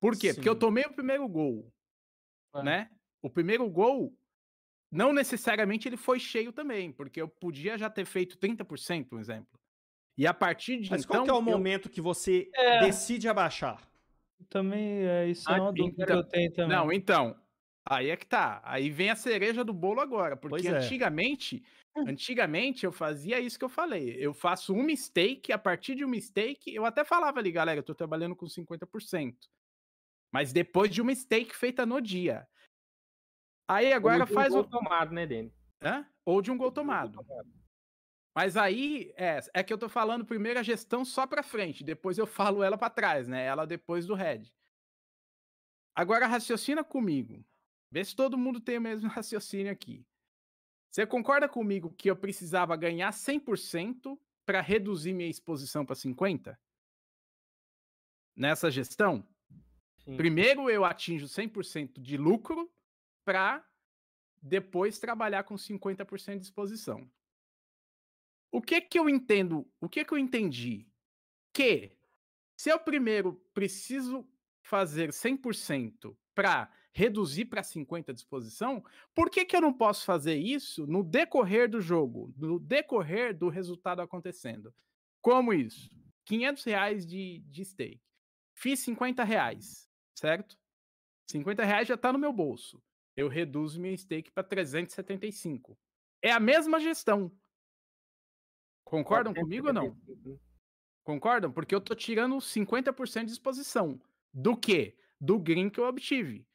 Por 0.00 0.16
quê? 0.16 0.32
Porque 0.32 0.48
eu 0.48 0.52
Sim. 0.52 0.58
tomei 0.60 0.84
o 0.84 0.92
primeiro 0.92 1.26
gol, 1.28 1.72
Ah. 2.54 2.62
né? 2.62 2.90
O 3.20 3.28
primeiro 3.28 3.68
gol, 3.68 4.16
não 4.90 5.12
necessariamente 5.12 5.88
ele 5.88 5.96
foi 5.96 6.18
cheio 6.18 6.52
também, 6.52 6.90
porque 6.92 7.20
eu 7.20 7.28
podia 7.28 7.76
já 7.78 7.90
ter 7.90 8.04
feito 8.04 8.36
30%, 8.38 9.06
por 9.08 9.20
exemplo. 9.20 9.58
E 10.16 10.26
a 10.26 10.34
partir 10.34 10.80
de 10.80 10.90
Mas 10.90 11.04
então... 11.04 11.16
qual 11.16 11.24
que 11.24 11.30
é 11.30 11.32
o 11.32 11.36
eu- 11.36 11.42
momento 11.42 11.88
que 11.88 12.00
você 12.00 12.50
É. 12.54 12.80
decide 12.80 13.28
abaixar? 13.28 13.80
Também, 14.48 15.04
é, 15.06 15.28
isso 15.28 15.48
é 15.50 15.54
Ah, 15.54 15.62
uma 15.62 15.72
dúvida 15.72 15.96
que 15.96 16.02
então- 16.02 16.16
eu 16.16 16.24
tenho 16.24 16.52
também. 16.52 16.76
Não, 16.76 16.92
então, 16.92 17.36
aí 17.84 18.10
é 18.10 18.16
que 18.16 18.26
tá. 18.26 18.60
Aí 18.64 18.88
vem 18.90 19.10
a 19.10 19.16
cereja 19.16 19.64
do 19.64 19.72
bolo 19.72 20.00
agora, 20.00 20.36
porque 20.36 20.66
é. 20.68 20.70
antigamente, 20.70 21.62
antigamente 21.96 22.84
eu 22.86 22.92
fazia 22.92 23.40
isso 23.40 23.58
que 23.58 23.64
eu 23.64 23.68
falei. 23.68 24.16
Eu 24.18 24.32
faço 24.32 24.72
um 24.72 24.82
mistake, 24.82 25.52
a 25.52 25.58
partir 25.58 25.94
de 25.94 26.04
um 26.04 26.08
mistake, 26.08 26.74
eu 26.74 26.84
até 26.84 27.04
falava 27.04 27.38
ali, 27.38 27.50
galera, 27.52 27.78
eu 27.80 27.84
tô 27.84 27.94
trabalhando 27.94 28.34
com 28.36 28.46
50%. 28.48 29.48
Mas 30.32 30.52
depois 30.52 30.90
de 30.90 31.00
uma 31.00 31.08
mistake 31.10 31.54
feita 31.54 31.84
no 31.86 32.00
dia. 32.00 32.46
Aí 33.68 33.92
agora 33.92 34.24
um 34.24 34.26
faz 34.26 34.52
gol 34.52 34.62
o 34.62 34.64
tomado, 34.68 35.12
né, 35.12 35.26
Dani? 35.26 35.52
Hã? 35.82 36.04
ou 36.28 36.42
de 36.42 36.50
um 36.50 36.58
gol 36.58 36.70
tomado. 36.70 37.18
Mas 38.36 38.54
aí, 38.54 39.14
é, 39.16 39.40
é 39.54 39.64
que 39.64 39.72
eu 39.72 39.78
tô 39.78 39.88
falando 39.88 40.26
primeiro 40.26 40.60
a 40.60 40.62
gestão 40.62 41.02
só 41.02 41.26
pra 41.26 41.42
frente, 41.42 41.82
depois 41.82 42.18
eu 42.18 42.26
falo 42.26 42.62
ela 42.62 42.76
pra 42.76 42.90
trás, 42.90 43.26
né? 43.26 43.46
Ela 43.46 43.66
depois 43.66 44.06
do 44.06 44.14
head. 44.14 44.54
Agora 45.94 46.26
raciocina 46.26 46.84
comigo. 46.84 47.42
Vê 47.90 48.04
se 48.04 48.14
todo 48.14 48.36
mundo 48.36 48.60
tem 48.60 48.76
o 48.76 48.82
mesmo 48.82 49.08
raciocínio 49.08 49.72
aqui. 49.72 50.06
Você 50.92 51.06
concorda 51.06 51.48
comigo 51.48 51.94
que 51.94 52.10
eu 52.10 52.16
precisava 52.16 52.76
ganhar 52.76 53.10
100% 53.10 54.18
para 54.44 54.60
reduzir 54.60 55.14
minha 55.14 55.30
exposição 55.30 55.84
para 55.86 55.96
50? 55.96 56.60
Nessa 58.36 58.70
gestão? 58.70 59.26
Sim. 60.04 60.16
Primeiro 60.18 60.68
eu 60.68 60.84
atinjo 60.84 61.26
100% 61.26 62.00
de 62.00 62.18
lucro 62.18 62.70
para 63.28 63.62
depois 64.40 64.98
trabalhar 64.98 65.44
com 65.44 65.54
50% 65.54 66.38
de 66.38 66.46
exposição. 66.46 67.06
O 68.50 68.62
que 68.62 68.80
que 68.80 68.98
eu 68.98 69.06
entendo? 69.06 69.70
O 69.78 69.86
que 69.86 70.02
que 70.02 70.14
eu 70.14 70.16
entendi? 70.16 70.88
Que 71.52 71.94
se 72.56 72.70
eu 72.70 72.80
primeiro 72.80 73.34
preciso 73.52 74.26
fazer 74.62 75.10
100% 75.10 76.16
para 76.34 76.72
reduzir 76.90 77.44
para 77.44 77.62
50 77.62 78.14
de 78.14 78.20
exposição, 78.20 78.82
por 79.14 79.28
que 79.28 79.44
que 79.44 79.54
eu 79.54 79.60
não 79.60 79.74
posso 79.74 80.06
fazer 80.06 80.36
isso 80.36 80.86
no 80.86 81.04
decorrer 81.04 81.68
do 81.68 81.82
jogo, 81.82 82.32
no 82.34 82.58
decorrer 82.58 83.36
do 83.36 83.50
resultado 83.50 84.00
acontecendo? 84.00 84.74
Como 85.20 85.52
isso? 85.52 85.90
500 86.24 86.64
reais 86.64 87.06
de, 87.06 87.40
de 87.40 87.62
stake. 87.62 88.00
Fiz 88.54 88.80
50 88.80 89.22
reais, 89.22 89.86
certo? 90.14 90.58
50 91.30 91.62
reais 91.62 91.86
já 91.86 91.94
está 91.94 92.10
no 92.10 92.18
meu 92.18 92.32
bolso. 92.32 92.82
Eu 93.18 93.26
reduzo 93.26 93.80
minha 93.80 93.96
stake 93.96 94.30
para 94.30 94.44
375. 94.44 95.76
É 96.22 96.30
a 96.30 96.38
mesma 96.38 96.78
gestão. 96.78 97.32
Concordam 98.84 99.34
comigo 99.34 99.66
ou 99.66 99.72
não? 99.72 99.90
475. 99.90 100.40
Concordam? 101.02 101.52
Porque 101.52 101.74
eu 101.74 101.80
tô 101.80 101.96
tirando 101.96 102.36
50% 102.36 103.24
de 103.24 103.32
exposição. 103.32 104.00
Do 104.32 104.56
quê? 104.56 104.96
Do 105.20 105.36
green 105.36 105.68
que 105.68 105.80
eu 105.80 105.84
obtive. 105.86 106.46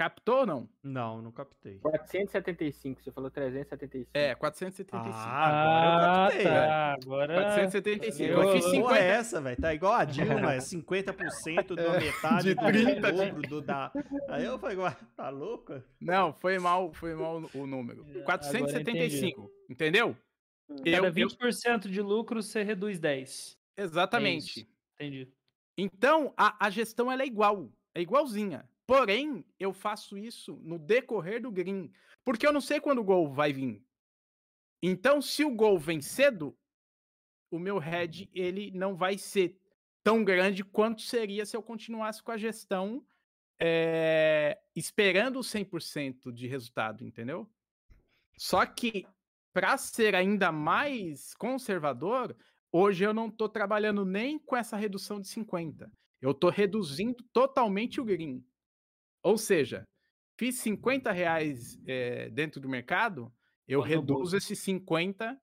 Captou 0.00 0.38
ou 0.38 0.46
não? 0.46 0.68
Não, 0.82 1.20
não 1.20 1.30
captei. 1.30 1.78
475, 1.80 3.02
você 3.02 3.12
falou 3.12 3.30
375. 3.30 4.08
É, 4.14 4.34
475. 4.34 4.96
Ah, 5.14 5.46
agora 5.46 5.94
eu 5.94 6.00
captei, 6.30 6.44
velho. 6.44 6.56
tá. 6.56 6.94
Agora. 6.94 7.34
475. 7.34 8.22
eu- 8.32 8.42
Eu, 8.42 8.52
fiz 8.54 8.64
eu- 8.64 8.70
Que 8.70 8.78
porra 8.80 8.94
50. 8.94 8.98
é 9.04 9.10
essa, 9.10 9.40
velho? 9.42 9.56
Tá 9.60 9.74
igual 9.74 9.92
a 9.92 10.04
Dilma, 10.06 10.54
é 10.54 10.58
50% 10.60 11.76
da 11.76 11.82
metade 12.00 12.44
de 12.44 12.54
do 12.54 12.64
30, 12.64 13.12
dobro 13.12 13.42
do 13.42 13.60
da. 13.60 13.92
Aí 14.30 14.42
eu 14.46 14.58
falei, 14.58 14.78
tá 15.14 15.28
louco? 15.28 15.82
Não, 16.00 16.32
foi 16.32 16.58
mal, 16.58 16.90
foi 16.94 17.14
mal 17.14 17.42
o 17.54 17.66
número. 17.66 18.02
Agora 18.08 18.24
475. 18.24 19.50
Entendeu? 19.68 20.16
Cada 20.66 20.90
Eu, 20.96 21.04
eu, 21.04 21.12
20% 21.12 21.90
de 21.90 22.00
lucro, 22.00 22.42
você 22.42 22.62
reduz 22.62 22.98
10. 22.98 23.54
exatamente. 23.76 24.66
Entendi. 24.94 25.28
Então, 25.76 26.32
a, 26.38 26.56
a 26.66 26.70
gestão 26.70 27.12
ela 27.12 27.22
é 27.22 27.26
igual, 27.26 27.68
é 27.94 28.00
igualzinha. 28.00 28.66
Porém, 28.90 29.44
eu 29.56 29.72
faço 29.72 30.18
isso 30.18 30.58
no 30.64 30.76
decorrer 30.76 31.40
do 31.40 31.52
green, 31.52 31.92
porque 32.24 32.44
eu 32.44 32.52
não 32.52 32.60
sei 32.60 32.80
quando 32.80 32.98
o 32.98 33.04
gol 33.04 33.32
vai 33.32 33.52
vir. 33.52 33.80
Então, 34.82 35.22
se 35.22 35.44
o 35.44 35.54
gol 35.54 35.78
vem 35.78 36.00
cedo, 36.00 36.58
o 37.52 37.56
meu 37.60 37.78
head 37.78 38.28
ele 38.34 38.72
não 38.72 38.96
vai 38.96 39.16
ser 39.16 39.56
tão 40.02 40.24
grande 40.24 40.64
quanto 40.64 41.02
seria 41.02 41.46
se 41.46 41.56
eu 41.56 41.62
continuasse 41.62 42.20
com 42.20 42.32
a 42.32 42.36
gestão 42.36 43.06
eh, 43.60 44.58
esperando 44.74 45.36
o 45.36 45.44
100% 45.44 46.32
de 46.32 46.48
resultado, 46.48 47.04
entendeu? 47.04 47.48
Só 48.36 48.66
que, 48.66 49.06
para 49.52 49.78
ser 49.78 50.16
ainda 50.16 50.50
mais 50.50 51.32
conservador, 51.34 52.36
hoje 52.72 53.04
eu 53.04 53.14
não 53.14 53.28
estou 53.28 53.48
trabalhando 53.48 54.04
nem 54.04 54.36
com 54.36 54.56
essa 54.56 54.76
redução 54.76 55.20
de 55.20 55.28
50. 55.28 55.88
Eu 56.20 56.32
estou 56.32 56.50
reduzindo 56.50 57.22
totalmente 57.32 58.00
o 58.00 58.04
green. 58.04 58.44
Ou 59.22 59.36
seja, 59.36 59.84
fiz 60.38 60.56
50 60.56 61.12
reais 61.12 61.78
eh, 61.86 62.30
dentro 62.30 62.60
do 62.60 62.68
mercado, 62.68 63.32
eu 63.66 63.80
no 63.80 63.84
reduzo 63.84 64.36
esses 64.36 64.58
50 64.60 65.40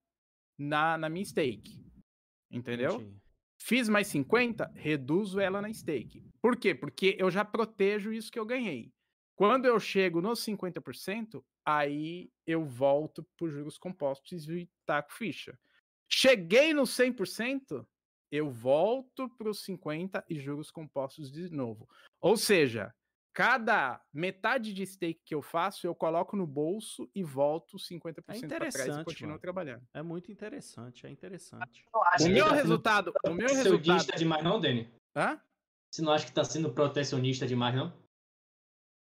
na, 0.58 0.98
na 0.98 1.10
minha 1.10 1.26
stake. 1.26 1.84
Entendeu? 2.50 2.96
Entendi. 2.96 3.18
Fiz 3.60 3.90
mais 3.90 4.08
50, 4.08 4.72
reduzo 4.76 5.40
ela 5.40 5.62
na 5.62 5.74
stake. 5.74 6.24
Por 6.42 6.56
quê? 6.56 6.74
Porque 6.74 7.16
eu 7.20 7.30
já 7.30 7.44
protejo 7.44 8.14
isso 8.14 8.32
que 8.32 8.40
eu 8.40 8.46
ganhei. 8.46 8.92
Quando 9.36 9.66
eu 9.66 9.80
chego 9.80 10.22
nos 10.22 10.44
50%, 10.46 11.44
aí 11.66 12.32
eu 12.46 12.66
volto 12.66 13.24
para 13.38 13.48
os 13.48 13.54
juros 13.54 13.78
compostos 13.78 14.48
e 14.48 14.70
taco 14.86 15.14
ficha. 15.14 15.60
Cheguei 16.10 16.74
no 16.74 16.84
100%, 16.84 17.86
eu 18.32 18.50
volto 18.50 19.30
para 19.38 19.50
os 19.50 19.64
50 19.64 20.24
e 20.30 20.40
juros 20.40 20.72
compostos 20.72 21.32
de 21.32 21.50
novo. 21.50 21.88
Ou 22.22 22.38
seja, 22.38 22.94
cada 23.38 24.02
metade 24.12 24.74
de 24.74 24.84
stake 24.84 25.22
que 25.24 25.36
eu 25.36 25.44
faço, 25.44 25.86
eu 25.86 25.94
coloco 25.94 26.36
no 26.36 26.48
bolso 26.48 27.08
e 27.14 27.24
volto 27.24 27.78
50% 27.78 28.48
para 28.48 28.72
trás 28.72 28.98
e 28.98 29.04
continuo 29.04 29.28
mano. 29.34 29.40
trabalhando. 29.40 29.88
É 29.94 30.02
muito 30.02 30.32
interessante, 30.32 31.06
é 31.06 31.12
interessante. 31.12 31.86
Não 31.94 32.02
acha 32.02 32.24
O 32.24 32.28
que 32.30 32.34
meu 32.34 32.46
tá 32.46 32.50
sendo 32.50 32.62
resultado, 32.64 33.08
o 33.24 33.30
meu 33.30 33.38
protecionista 33.46 33.94
resultado, 33.94 34.18
demais 34.18 34.44
não, 34.44 34.60
Dani? 34.60 34.92
hã? 35.16 35.40
Você 35.94 36.02
não 36.02 36.12
acha 36.14 36.26
que 36.26 36.34
tá 36.34 36.44
sendo 36.44 36.74
protecionista 36.74 37.46
demais, 37.46 37.76
não? 37.76 37.94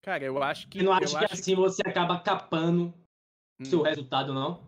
Cara, 0.04 0.24
eu 0.24 0.44
acho 0.44 0.70
que 0.70 0.78
Você 0.78 0.86
não 0.86 0.92
eu 0.92 0.98
acha 0.98 1.18
que 1.18 1.26
acho 1.26 1.34
assim 1.34 1.56
você 1.56 1.82
acaba 1.84 2.20
capando 2.20 2.94
o 3.60 3.66
seu 3.66 3.80
Hum. 3.80 3.84
resultado, 3.84 4.32
não? 4.32 4.64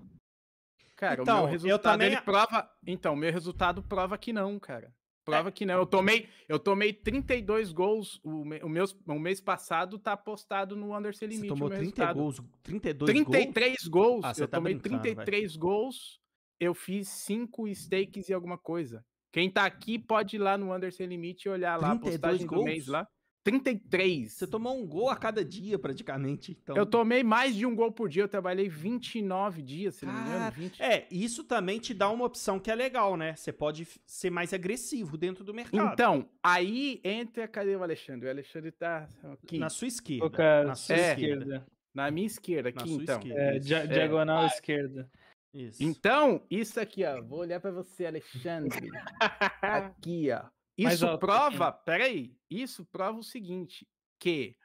Cara, 0.95 1.21
o 1.21 1.23
Então, 1.23 1.35
meu 1.35 1.45
eu 1.45 1.49
resultado 1.51 1.83
também 1.83 2.07
ele 2.07 2.15
a- 2.15 2.21
prova. 2.23 2.75
Então, 2.87 3.15
meu 3.15 3.31
resultado 3.31 3.83
prova 3.83 4.17
que 4.17 4.33
não, 4.33 4.59
cara. 4.59 4.91
Prova 5.23 5.51
que 5.51 5.65
não. 5.65 5.75
Eu 5.75 5.85
tomei, 5.85 6.27
eu 6.49 6.57
tomei 6.57 6.91
32 6.91 7.71
gols. 7.71 8.19
O, 8.23 8.43
me, 8.43 8.59
o, 8.63 8.69
meus, 8.69 8.95
o 9.05 9.19
mês 9.19 9.39
passado 9.39 9.99
tá 9.99 10.17
postado 10.17 10.75
no 10.75 10.93
Anderson 10.93 11.25
Limite. 11.25 11.41
Você 11.41 11.47
tomou 11.47 11.69
30 11.69 11.83
resultado. 11.83 12.15
gols, 12.15 12.41
32 12.63 13.11
33 13.11 13.87
gols. 13.87 14.25
Ah, 14.25 14.33
você 14.33 14.43
eu 14.43 14.47
tá 14.47 14.57
tomei 14.57 14.73
brincando, 14.73 15.01
33 15.01 15.55
gols. 15.55 16.19
Eu 16.59 16.73
fiz 16.73 17.07
5 17.07 17.67
stakes 17.69 18.29
e 18.29 18.33
alguma 18.33 18.57
coisa. 18.57 19.05
Quem 19.31 19.49
tá 19.49 19.65
aqui 19.65 19.97
pode 19.97 20.35
ir 20.35 20.39
lá 20.39 20.57
no 20.57 20.73
Anderson 20.73 21.03
Limite 21.03 21.47
e 21.47 21.51
olhar 21.51 21.79
lá 21.79 21.91
a 21.91 21.97
32 21.97 22.13
postagem 22.13 22.45
do 22.45 22.55
gols? 22.55 22.65
mês 22.65 22.87
lá. 22.87 23.07
33. 23.43 24.31
Você 24.31 24.45
tomou 24.47 24.77
um 24.77 24.85
gol 24.85 25.09
a 25.09 25.15
cada 25.15 25.43
dia, 25.43 25.79
praticamente. 25.79 26.57
Então... 26.61 26.75
Eu 26.75 26.85
tomei 26.85 27.23
mais 27.23 27.55
de 27.55 27.65
um 27.65 27.75
gol 27.75 27.91
por 27.91 28.07
dia. 28.07 28.23
Eu 28.23 28.27
trabalhei 28.27 28.69
29 28.69 29.61
dias, 29.61 29.95
se 29.95 30.05
não 30.05 30.13
me 30.13 30.19
engano. 30.21 30.37
Cara, 30.39 30.51
20. 30.51 30.81
É, 30.81 31.07
isso 31.09 31.43
também 31.43 31.79
te 31.79 31.93
dá 31.93 32.09
uma 32.09 32.25
opção 32.25 32.59
que 32.59 32.69
é 32.69 32.75
legal, 32.75 33.17
né? 33.17 33.35
Você 33.35 33.51
pode 33.51 33.87
ser 34.05 34.29
mais 34.29 34.53
agressivo 34.53 35.17
dentro 35.17 35.43
do 35.43 35.53
mercado. 35.53 35.91
Então, 35.93 36.29
aí 36.43 37.01
entra. 37.03 37.47
Cadê 37.47 37.75
o 37.75 37.83
Alexandre? 37.83 38.27
O 38.27 38.31
Alexandre 38.31 38.71
tá 38.71 39.07
aqui. 39.33 39.57
na 39.57 39.69
sua 39.69 39.87
esquerda. 39.87 40.63
Na 40.65 40.75
sua 40.75 40.95
É. 40.95 41.11
esquerda. 41.13 41.65
Na 41.93 42.09
minha 42.09 42.27
esquerda, 42.27 42.71
Na 42.73 42.81
aqui, 42.81 42.93
sua 42.93 43.03
então. 43.03 43.19
esquerda. 43.19 43.41
É, 43.41 43.55
É. 43.83 43.87
diagonal 43.87 44.45
esquerda. 44.45 45.09
Isso. 45.53 45.83
Então, 45.83 46.41
isso 46.49 46.79
aqui, 46.79 47.03
ó. 47.03 47.21
Vou 47.21 47.39
olhar 47.39 47.59
pra 47.59 47.71
você, 47.71 48.05
Alexandre. 48.05 48.89
aqui, 49.61 50.29
ó. 50.31 50.43
Isso 50.87 51.05
alto, 51.07 51.19
prova. 51.19 51.71
Peraí. 51.71 52.35
Isso 52.49 52.85
prova 52.85 53.19
o 53.19 53.23
seguinte: 53.23 53.87
que 54.19 54.55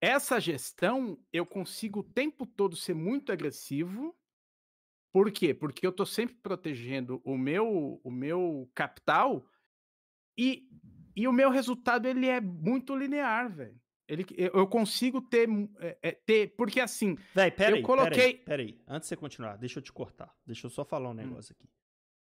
essa 0.00 0.40
gestão 0.40 1.18
eu 1.32 1.44
consigo 1.44 2.00
o 2.00 2.04
tempo 2.04 2.46
todo 2.46 2.76
ser 2.76 2.94
muito 2.94 3.32
agressivo. 3.32 4.16
Por 5.12 5.30
quê? 5.32 5.52
Porque 5.52 5.84
eu 5.86 5.92
tô 5.92 6.06
sempre 6.06 6.36
protegendo 6.36 7.20
o 7.24 7.36
meu, 7.36 8.00
o 8.04 8.10
meu 8.12 8.70
capital 8.74 9.44
e, 10.38 10.68
e 11.16 11.26
o 11.26 11.32
meu 11.32 11.50
resultado 11.50 12.06
ele 12.06 12.28
é 12.28 12.40
muito 12.40 12.96
linear, 12.96 13.52
velho. 13.52 13.78
Ele, 14.06 14.24
eu 14.36 14.66
consigo 14.68 15.20
ter, 15.20 15.48
é, 15.78 15.98
é, 16.02 16.12
ter. 16.12 16.54
Porque 16.56 16.80
assim, 16.80 17.16
Véi, 17.34 17.50
peraí, 17.50 17.80
Eu 17.80 17.86
coloquei- 17.86 18.34
peraí, 18.38 18.72
peraí. 18.72 18.82
Antes 18.86 19.06
de 19.08 19.10
você 19.10 19.16
continuar, 19.16 19.56
deixa 19.56 19.78
eu 19.78 19.82
te 19.82 19.92
cortar. 19.92 20.32
Deixa 20.46 20.66
eu 20.66 20.70
só 20.70 20.84
falar 20.84 21.08
Hum. 21.08 21.12
um 21.12 21.14
negócio 21.14 21.54
aqui. 21.58 21.68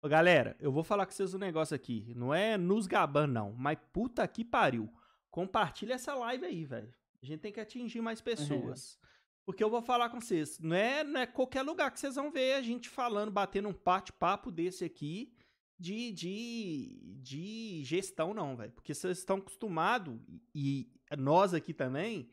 Galera, 0.04 0.56
eu 0.60 0.70
vou 0.70 0.84
falar 0.84 1.06
com 1.06 1.12
vocês 1.12 1.34
um 1.34 1.38
negócio 1.38 1.74
aqui. 1.74 2.12
Não 2.14 2.32
é 2.32 2.56
nos 2.56 2.86
gabando, 2.86 3.32
não. 3.32 3.52
Mas 3.52 3.78
puta 3.92 4.26
que 4.28 4.44
pariu. 4.44 4.92
Compartilha 5.30 5.94
essa 5.94 6.14
live 6.14 6.46
aí, 6.46 6.64
velho. 6.64 6.94
A 7.22 7.26
gente 7.26 7.40
tem 7.40 7.52
que 7.52 7.60
atingir 7.60 8.00
mais 8.00 8.20
pessoas. 8.20 8.98
Porque 9.44 9.64
eu 9.64 9.70
vou 9.70 9.82
falar 9.82 10.10
com 10.10 10.20
vocês. 10.20 10.58
Não 10.60 10.76
é, 10.76 11.02
não 11.02 11.20
é 11.20 11.26
qualquer 11.26 11.62
lugar 11.62 11.90
que 11.90 11.98
vocês 11.98 12.14
vão 12.14 12.30
ver 12.30 12.54
a 12.54 12.62
gente 12.62 12.88
falando, 12.88 13.30
batendo 13.30 13.68
um 13.68 13.74
bate-papo 13.74 14.52
desse 14.52 14.84
aqui 14.84 15.32
de, 15.78 16.12
de, 16.12 17.00
de 17.22 17.82
gestão, 17.84 18.34
não, 18.34 18.56
velho. 18.56 18.72
Porque 18.72 18.92
vocês 18.92 19.18
estão 19.18 19.36
acostumados, 19.36 20.18
e 20.54 20.90
nós 21.16 21.54
aqui 21.54 21.72
também, 21.72 22.28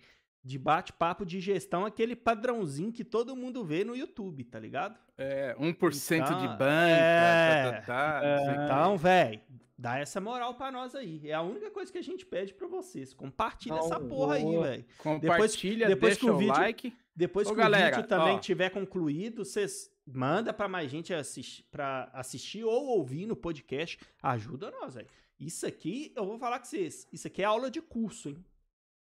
de 0.46 0.60
bate-papo 0.60 1.26
de 1.26 1.40
gestão, 1.40 1.86
aquele 1.86 2.16
padrãozinho 2.16 2.92
que 2.94 3.04
todo 3.04 3.36
mundo 3.36 3.66
vê 3.66 3.84
no 3.84 3.96
YouTube, 3.96 4.44
tá 4.44 4.60
ligado? 4.60 4.96
é 5.18 5.56
1% 5.60 6.24
de 6.38 6.46
Então, 6.46 6.58
banca. 6.58 6.68
é, 6.90 7.72
tá, 7.72 7.82
tá, 7.82 8.22
tá, 8.22 8.22
quê. 8.22 8.62
Então, 8.66 8.98
velho, 8.98 9.42
dá 9.78 9.98
essa 9.98 10.22
moral 10.22 10.54
pra 10.54 10.72
nós 10.72 10.94
aí. 10.94 11.22
É 11.30 11.34
a 11.34 11.42
única 11.42 11.72
coisa 11.72 11.92
que 11.92 11.98
a 11.98 12.04
gente 12.04 12.26
pede 12.26 12.54
pra 12.54 12.68
vocês. 12.68 13.14
Compartilha 13.14 13.78
essa 13.80 13.98
Não, 13.98 14.08
porra 14.08 14.36
aí, 14.36 14.44
velho. 14.60 14.86
Compartilha, 14.98 15.88
depois 15.88 16.16
que 16.18 16.22
deixa 16.26 16.32
o 16.32 16.36
o 16.36 16.38
vídeo- 16.38 16.54
like. 16.54 16.94
Depois 17.16 17.48
Ô, 17.48 17.52
que 17.52 17.56
galera, 17.58 17.94
o 17.94 17.96
vídeo 18.02 18.10
também 18.10 18.36
ó. 18.36 18.40
tiver 18.40 18.70
concluído, 18.70 19.46
vocês 19.46 19.90
manda 20.06 20.54
pra 20.54 20.68
mais 20.68 20.92
gente 20.92 21.14
assistir, 21.14 21.64
pra 21.72 22.10
assistir 22.14 22.64
ou 22.66 22.86
ouvir 22.88 23.26
no 23.26 23.36
podcast. 23.38 23.98
Ajuda 24.22 24.70
nós, 24.70 24.94
velho. 24.96 25.08
Isso 25.40 25.66
aqui, 25.66 26.12
eu 26.16 26.26
vou 26.26 26.38
falar 26.38 26.60
com 26.60 26.66
vocês. 26.66 27.08
Isso 27.12 27.26
aqui 27.26 27.42
é 27.42 27.46
aula 27.46 27.72
de 27.72 27.82
curso, 27.82 28.30
hein? 28.30 28.38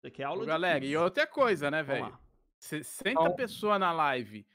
Isso 0.03 0.07
aqui 0.07 0.21
é 0.21 0.25
aula 0.25 0.39
Ô, 0.39 0.41
de 0.41 0.47
galera, 0.47 0.83
e 0.83 0.97
outra 0.97 1.25
coisa, 1.25 1.71
né, 1.71 1.81
velho? 1.81 2.01
lá. 2.03 2.19
60 2.59 3.09
Então- 3.09 3.35
pessoas 3.35 3.79
na 3.79 3.93
live, 3.93 4.45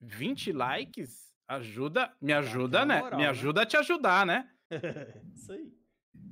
20 0.00 0.50
likes, 0.50 1.32
ajuda, 1.46 2.12
me 2.20 2.32
ajuda, 2.32 2.78
aquela 2.82 2.94
né? 2.94 3.00
moral, 3.02 3.18
me 3.20 3.24
né? 3.24 3.30
ajuda 3.30 3.62
a 3.62 3.66
te 3.66 3.76
ajudar, 3.76 4.26
né? 4.26 4.50
Isso 5.32 5.52
aí. 5.52 5.72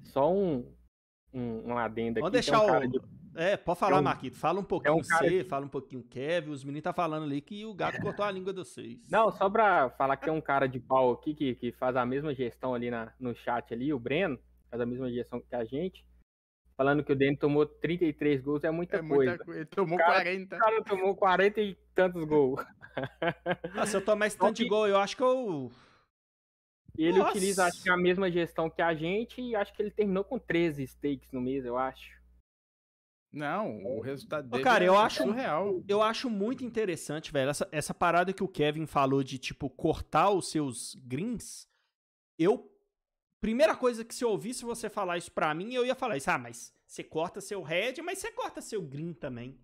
Só 0.02 0.32
um, 0.32 0.74
um, 1.32 1.68
um 1.72 1.78
adendo 1.78 2.18
aqui. 2.18 2.20
Vamos 2.20 2.32
tem 2.32 2.40
deixar 2.40 2.60
um 2.62 2.64
o. 2.64 2.72
cara 2.72 2.88
de- 2.88 3.00
É, 3.37 3.56
pode 3.56 3.78
falar, 3.78 4.00
um- 4.00 4.02
Marquito. 4.02 4.37
Fala 4.37 4.58
um 4.58 4.64
pouquinho 4.64 5.00
cara 5.06 5.28
você, 5.28 5.44
fala 5.44 5.66
um 5.66 5.68
pouquinho 5.68 6.00
o 6.00 6.04
Kevin. 6.04 6.50
Os 6.50 6.64
meninos 6.64 6.82
tá 6.82 6.92
falando 6.92 7.24
ali 7.26 7.40
que 7.40 7.64
o 7.64 7.74
gato 7.74 8.00
cortou 8.02 8.24
a 8.24 8.30
língua 8.32 8.52
de 8.52 8.58
vocês. 8.58 9.08
Não, 9.08 9.30
só 9.30 9.48
pra 9.48 9.90
falar 9.90 10.16
que 10.16 10.24
tem 10.24 10.32
um 10.34 10.40
cara 10.42 10.66
de 10.66 10.80
pau 10.80 11.12
aqui 11.12 11.32
que, 11.32 11.54
que 11.54 11.70
faz 11.70 11.94
a 11.94 12.04
mesma 12.04 12.34
gestão 12.34 12.74
ali 12.74 12.90
na, 12.90 13.12
no 13.20 13.37
chat 13.37 13.72
ali, 13.72 13.92
o 13.94 14.00
Breno, 14.00 14.37
faz 14.68 14.80
a 14.82 14.87
mesma 14.87 15.08
gestão 15.12 15.40
que 15.40 15.54
a 15.54 15.64
gente. 15.64 16.04
Falando 16.76 17.04
que 17.04 17.12
o 17.12 17.16
Dani 17.16 17.37
tomou 17.37 17.64
33 17.66 18.40
gols 18.42 18.64
é 18.64 18.70
muita 18.70 18.96
É 18.96 19.00
coisa. 19.00 19.30
muita 19.30 19.44
coisa. 19.44 19.60
Ele 19.60 19.66
tomou 19.68 19.96
Cara, 19.98 20.12
40. 20.14 20.56
O 20.56 20.58
cara 20.58 20.84
tomou 20.84 21.14
40 21.16 21.60
e 21.60 21.74
tantos 21.94 22.24
gols. 22.24 22.60
Ah, 23.76 23.87
se 23.87 23.96
eu 23.96 24.04
tomar 24.04 24.28
esse 24.28 24.38
tanto 24.38 24.54
de 24.56 24.68
gol, 24.68 24.87
eu 24.87 24.96
acho 24.98 25.16
que 25.16 25.22
eu. 25.22 25.68
Ele 26.96 27.18
Nossa. 27.18 27.30
utiliza, 27.32 27.64
acho 27.66 27.82
que 27.82 27.90
a 27.90 27.96
mesma 27.96 28.30
gestão 28.30 28.70
que 28.70 28.80
a 28.80 28.94
gente, 28.94 29.40
e 29.42 29.56
acho 29.56 29.72
que 29.74 29.82
ele 29.82 29.90
terminou 29.90 30.22
com 30.22 30.38
13 30.38 30.87
stakes 30.87 31.32
no 31.32 31.40
mês, 31.40 31.64
eu 31.64 31.76
acho. 31.76 32.22
Não, 33.32 33.82
o 33.84 34.00
resultado 34.00 34.48
dele 34.48 34.62
cara, 34.62 34.84
é 34.84 34.87
eu 34.88 34.96
acho- 34.96 35.24
surreal. 35.24 35.82
Eu 35.88 36.00
acho 36.02 36.30
muito 36.30 36.64
interessante, 36.64 37.32
velho, 37.32 37.50
essa, 37.50 37.68
essa 37.72 37.92
parada 37.92 38.32
que 38.32 38.44
o 38.44 38.48
Kevin 38.48 38.87
falou 38.87 39.24
de, 39.24 39.38
tipo, 39.38 39.68
cortar 39.68 40.30
os 40.30 40.48
seus 40.52 40.94
greens. 41.04 41.68
Eu. 42.38 42.70
Primeira 43.44 43.76
coisa 43.76 44.07
que 44.07 44.14
se 44.14 44.24
eu 44.24 44.30
ouvisse 44.30 44.64
você 44.64 44.88
falar 44.88 45.18
isso 45.18 45.30
pra 45.30 45.52
mim, 45.52 45.74
eu 45.74 45.85
ia 45.85 45.94
falar 45.94 46.16
isso. 46.16 46.30
Ah, 46.30 46.38
mas 46.38 46.72
você 46.87 47.04
corta 47.04 47.42
seu 47.42 47.61
red, 47.61 48.00
mas 48.02 48.16
você 48.18 48.33
corta 48.33 48.62
seu 48.62 48.80
green 48.80 49.12
também. 49.12 49.54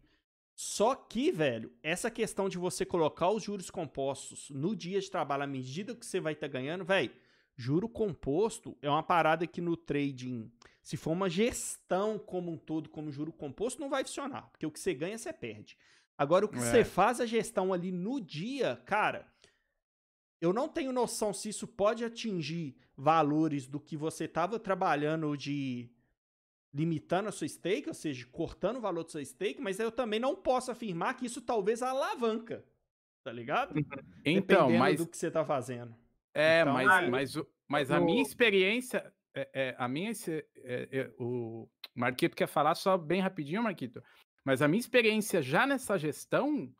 Só 0.54 0.94
que, 0.94 1.32
velho, 1.32 1.72
essa 1.82 2.10
questão 2.10 2.46
de 2.46 2.58
você 2.58 2.84
colocar 2.84 3.30
os 3.30 3.42
juros 3.42 3.70
compostos 3.70 4.50
no 4.50 4.76
dia 4.76 5.00
de 5.00 5.10
trabalho 5.10 5.44
à 5.44 5.46
medida 5.46 5.94
que 5.94 6.04
você 6.04 6.20
vai 6.20 6.34
estar 6.34 6.46
ganhando, 6.46 6.84
velho, 6.84 7.10
juro 7.56 7.88
composto 7.88 8.76
é 8.82 8.90
uma 8.90 9.02
parada 9.02 9.46
que 9.46 9.62
no 9.62 9.74
trading, 9.78 10.52
se 10.82 10.98
for 10.98 11.12
uma 11.12 11.30
gestão 11.30 12.18
como 12.18 12.52
um 12.52 12.58
todo, 12.58 12.90
como 12.90 13.10
juro 13.10 13.32
composto, 13.32 13.80
não 13.80 13.88
vai 13.88 14.04
funcionar. 14.04 14.42
Porque 14.50 14.66
o 14.66 14.70
que 14.70 14.78
você 14.78 14.92
ganha, 14.92 15.16
você 15.16 15.32
perde. 15.32 15.78
Agora, 16.18 16.44
o 16.44 16.48
que 16.50 16.58
É. 16.58 16.60
você 16.60 16.84
faz 16.84 17.18
a 17.18 17.24
gestão 17.24 17.72
ali 17.72 17.90
no 17.90 18.20
dia, 18.20 18.78
cara, 18.84 19.26
eu 20.40 20.52
não 20.52 20.68
tenho 20.68 20.92
noção 20.92 21.32
se 21.32 21.48
isso 21.48 21.66
pode 21.66 22.04
atingir 22.04 22.76
valores 22.96 23.66
do 23.66 23.78
que 23.80 23.96
você 23.96 24.24
estava 24.24 24.58
trabalhando 24.58 25.36
de 25.36 25.90
limitando 26.72 27.28
a 27.28 27.32
sua 27.32 27.48
stake, 27.48 27.88
ou 27.88 27.94
seja, 27.94 28.26
cortando 28.30 28.76
o 28.76 28.80
valor 28.80 29.02
do 29.02 29.10
seu 29.10 29.24
stake, 29.24 29.60
mas 29.60 29.80
eu 29.80 29.90
também 29.90 30.20
não 30.20 30.36
posso 30.36 30.70
afirmar 30.70 31.14
que 31.14 31.26
isso 31.26 31.40
talvez 31.40 31.82
alavanca, 31.82 32.64
tá 33.24 33.32
ligado? 33.32 33.76
Então, 34.24 34.66
Dependendo 34.66 34.78
mas 34.78 34.98
do 35.00 35.06
que 35.06 35.16
você 35.16 35.30
tá 35.30 35.44
fazendo. 35.44 35.94
É, 36.32 36.60
Então, 36.60 36.72
mas, 36.74 36.88
aí- 36.90 37.10
mas, 37.10 37.36
o- 37.36 37.46
mas 37.66 37.90
a 37.90 37.98
no- 37.98 38.06
minha 38.06 38.22
experiência, 38.22 39.12
é, 39.34 39.50
é, 39.52 39.74
a 39.78 39.88
minha, 39.88 40.12
é, 40.28 40.88
é, 40.92 41.10
o 41.18 41.68
Marquito 41.92 42.36
quer 42.36 42.46
falar 42.46 42.76
só 42.76 42.96
bem 42.96 43.20
rapidinho, 43.20 43.64
Marquito, 43.64 44.00
mas 44.44 44.62
a 44.62 44.68
minha 44.68 44.78
experiência 44.80 45.42
já 45.42 45.66
nessa 45.66 45.98
gestão 45.98 46.72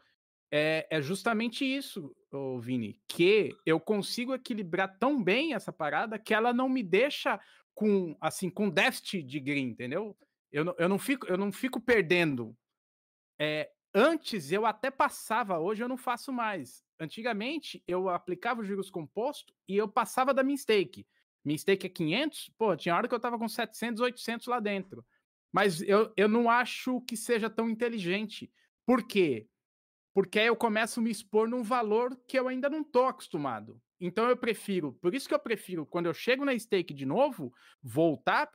é, 0.51 0.87
é 0.91 1.01
justamente 1.01 1.65
isso, 1.65 2.15
Vini, 2.61 3.01
que 3.07 3.57
eu 3.65 3.79
consigo 3.79 4.35
equilibrar 4.35 4.99
tão 4.99 5.23
bem 5.23 5.55
essa 5.55 5.73
parada 5.73 6.19
que 6.19 6.35
ela 6.35 6.53
não 6.53 6.69
me 6.69 6.83
deixa 6.83 7.41
com, 7.75 8.17
assim, 8.21 8.51
com 8.51 8.69
déficit 8.69 9.23
de 9.23 9.39
green, 9.39 9.69
entendeu? 9.69 10.17
Eu 10.51 10.65
não, 10.65 10.75
eu 10.79 10.89
não, 10.89 10.99
fico, 10.99 11.27
eu 11.27 11.37
não 11.37 11.53
fico 11.53 11.81
perdendo. 11.81 12.57
É, 13.39 13.71
antes 13.95 14.51
eu 14.51 14.67
até 14.67 14.91
passava, 14.91 15.59
hoje 15.59 15.83
eu 15.83 15.89
não 15.89 15.97
faço 15.97 16.33
mais. 16.33 16.85
Antigamente 16.99 17.83
eu 17.87 18.09
aplicava 18.09 18.61
os 18.61 18.67
juros 18.67 18.91
composto 18.91 19.55
e 19.69 19.77
eu 19.77 19.89
passava 19.89 20.35
da 20.35 20.43
minha 20.43 20.59
stake. 20.59 21.07
Minha 21.45 21.57
stake 21.57 21.87
é 21.87 21.91
500, 21.91 22.51
pô, 22.59 22.77
tinha 22.77 22.95
hora 22.95 23.09
que 23.09 23.15
eu 23.15 23.21
tava 23.21 23.39
com 23.39 23.49
700, 23.49 24.01
800 24.03 24.47
lá 24.49 24.61
dentro. 24.61 25.05
Mas 25.53 25.81
eu, 25.83 26.13
eu 26.17 26.29
não 26.29 26.51
acho 26.51 27.01
que 27.03 27.17
seja 27.17 27.49
tão 27.49 27.71
inteligente. 27.71 28.53
Por 28.85 29.07
quê? 29.07 29.49
Porque 30.13 30.41
aí 30.41 30.47
eu 30.47 30.57
começo 30.57 31.01
a 31.01 31.03
me 31.03 31.11
expor 31.11 31.49
num 31.49 31.63
valor 31.63 32.19
que 32.27 32.39
eu 32.39 32.49
ainda 32.49 32.69
não 32.69 32.83
tô 32.83 33.05
acostumado. 33.05 33.81
Então 34.01 34.29
eu 34.29 34.37
prefiro, 34.37 34.95
por 34.95 35.15
isso 35.15 35.29
que 35.29 35.35
eu 35.35 35.39
prefiro, 35.39 35.85
quando 35.85 36.07
eu 36.07 36.15
chego 36.15 36.45
na 36.45 36.59
stake 36.59 36.95
de 36.95 37.05
novo, 37.05 37.53
voltar 37.83 38.51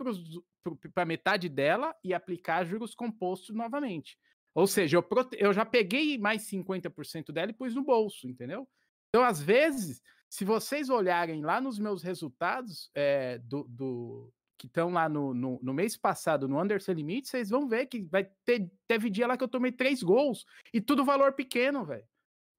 para 0.94 1.06
metade 1.06 1.48
dela 1.48 1.96
e 2.04 2.14
aplicar 2.14 2.66
juros 2.66 2.96
compostos 2.96 3.56
novamente. 3.56 4.18
Ou 4.56 4.66
seja, 4.66 4.98
eu, 4.98 5.04
prote... 5.04 5.38
eu 5.40 5.54
já 5.54 5.64
peguei 5.64 6.18
mais 6.18 6.50
50% 6.50 7.32
dela 7.32 7.52
e 7.52 7.54
pus 7.54 7.76
no 7.76 7.84
bolso, 7.84 8.28
entendeu? 8.28 8.68
Então, 9.10 9.24
às 9.24 9.42
vezes, 9.42 10.02
se 10.30 10.44
vocês 10.44 10.90
olharem 10.90 11.42
lá 11.42 11.62
nos 11.62 11.78
meus 11.78 12.02
resultados 12.02 12.90
é, 12.96 13.38
do, 13.40 13.66
do, 13.70 14.34
que 14.58 14.68
estão 14.68 14.90
lá 14.90 15.10
no, 15.10 15.34
no, 15.34 15.60
no, 15.62 15.74
mês 15.74 15.98
passado 15.98 16.48
no 16.48 16.60
Anderson 16.60 16.94
Limite, 16.94 17.28
vocês 17.28 17.50
vão 17.50 17.68
ver 17.68 17.88
que 17.88 18.04
vai 18.04 18.24
ter, 18.46 18.72
teve 18.88 19.10
dia 19.10 19.28
lá 19.28 19.38
que 19.38 19.44
eu 19.44 19.48
tomei 19.48 19.72
três 19.72 20.02
gols 20.02 20.46
e 20.74 20.80
tudo 20.80 21.04
valor 21.04 21.34
pequeno, 21.34 21.86
velho. 21.86 22.06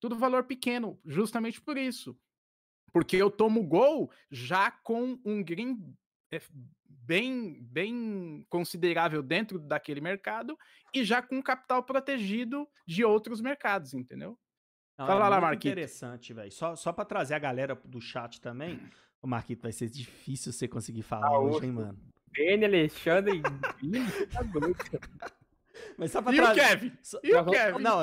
Tudo 0.01 0.17
valor 0.17 0.45
pequeno, 0.45 1.01
justamente 1.05 1.61
por 1.61 1.77
isso. 1.77 2.19
Porque 2.93 3.17
eu 3.17 3.31
tomo 3.31 3.63
gol 3.63 4.11
já 4.31 4.71
com 4.71 5.19
um 5.25 5.43
green 5.43 5.95
é 6.33 6.41
bem, 7.07 7.63
bem 7.63 8.45
considerável 8.49 9.23
dentro 9.23 9.59
daquele 9.59 10.01
mercado 10.01 10.59
e 10.93 11.05
já 11.05 11.23
com 11.23 11.43
capital 11.43 11.83
protegido 11.85 12.69
de 12.87 13.05
outros 13.05 13.41
mercados, 13.41 13.95
entendeu? 13.95 14.39
Não, 14.99 15.07
Fala 15.07 15.27
é 15.27 15.29
lá, 15.29 15.41
Marquito. 15.41 15.69
interessante, 15.69 16.33
velho. 16.33 16.51
Só, 16.51 16.75
só 16.75 16.93
pra 16.93 17.05
trazer 17.05 17.35
a 17.35 17.39
galera 17.39 17.75
do 17.85 18.01
chat 18.01 18.41
também. 18.41 18.81
Ô, 19.23 19.27
Marquito, 19.27 19.63
vai 19.63 19.73
ser 19.73 19.89
difícil 19.89 20.53
você 20.53 20.69
conseguir 20.69 21.03
falar 21.03 21.29
Ah, 21.29 21.39
hoje, 21.39 21.67
hein, 21.67 21.73
mano? 21.73 21.99
Dani, 22.37 22.65
Alexandre, 22.65 23.43
Vini, 23.81 24.01
tá 24.33 24.43
doido. 24.43 24.77
Mas 25.99 26.11
só 26.11 26.23
pra 26.23 26.33
E 26.35 26.41
o 26.41 26.43
trazer. 26.43 26.61
Kevin? 26.61 26.93
só- 27.03 27.21
E 27.23 27.35
o 27.35 27.45
Kevin? 27.47 27.79
Não. 27.83 27.99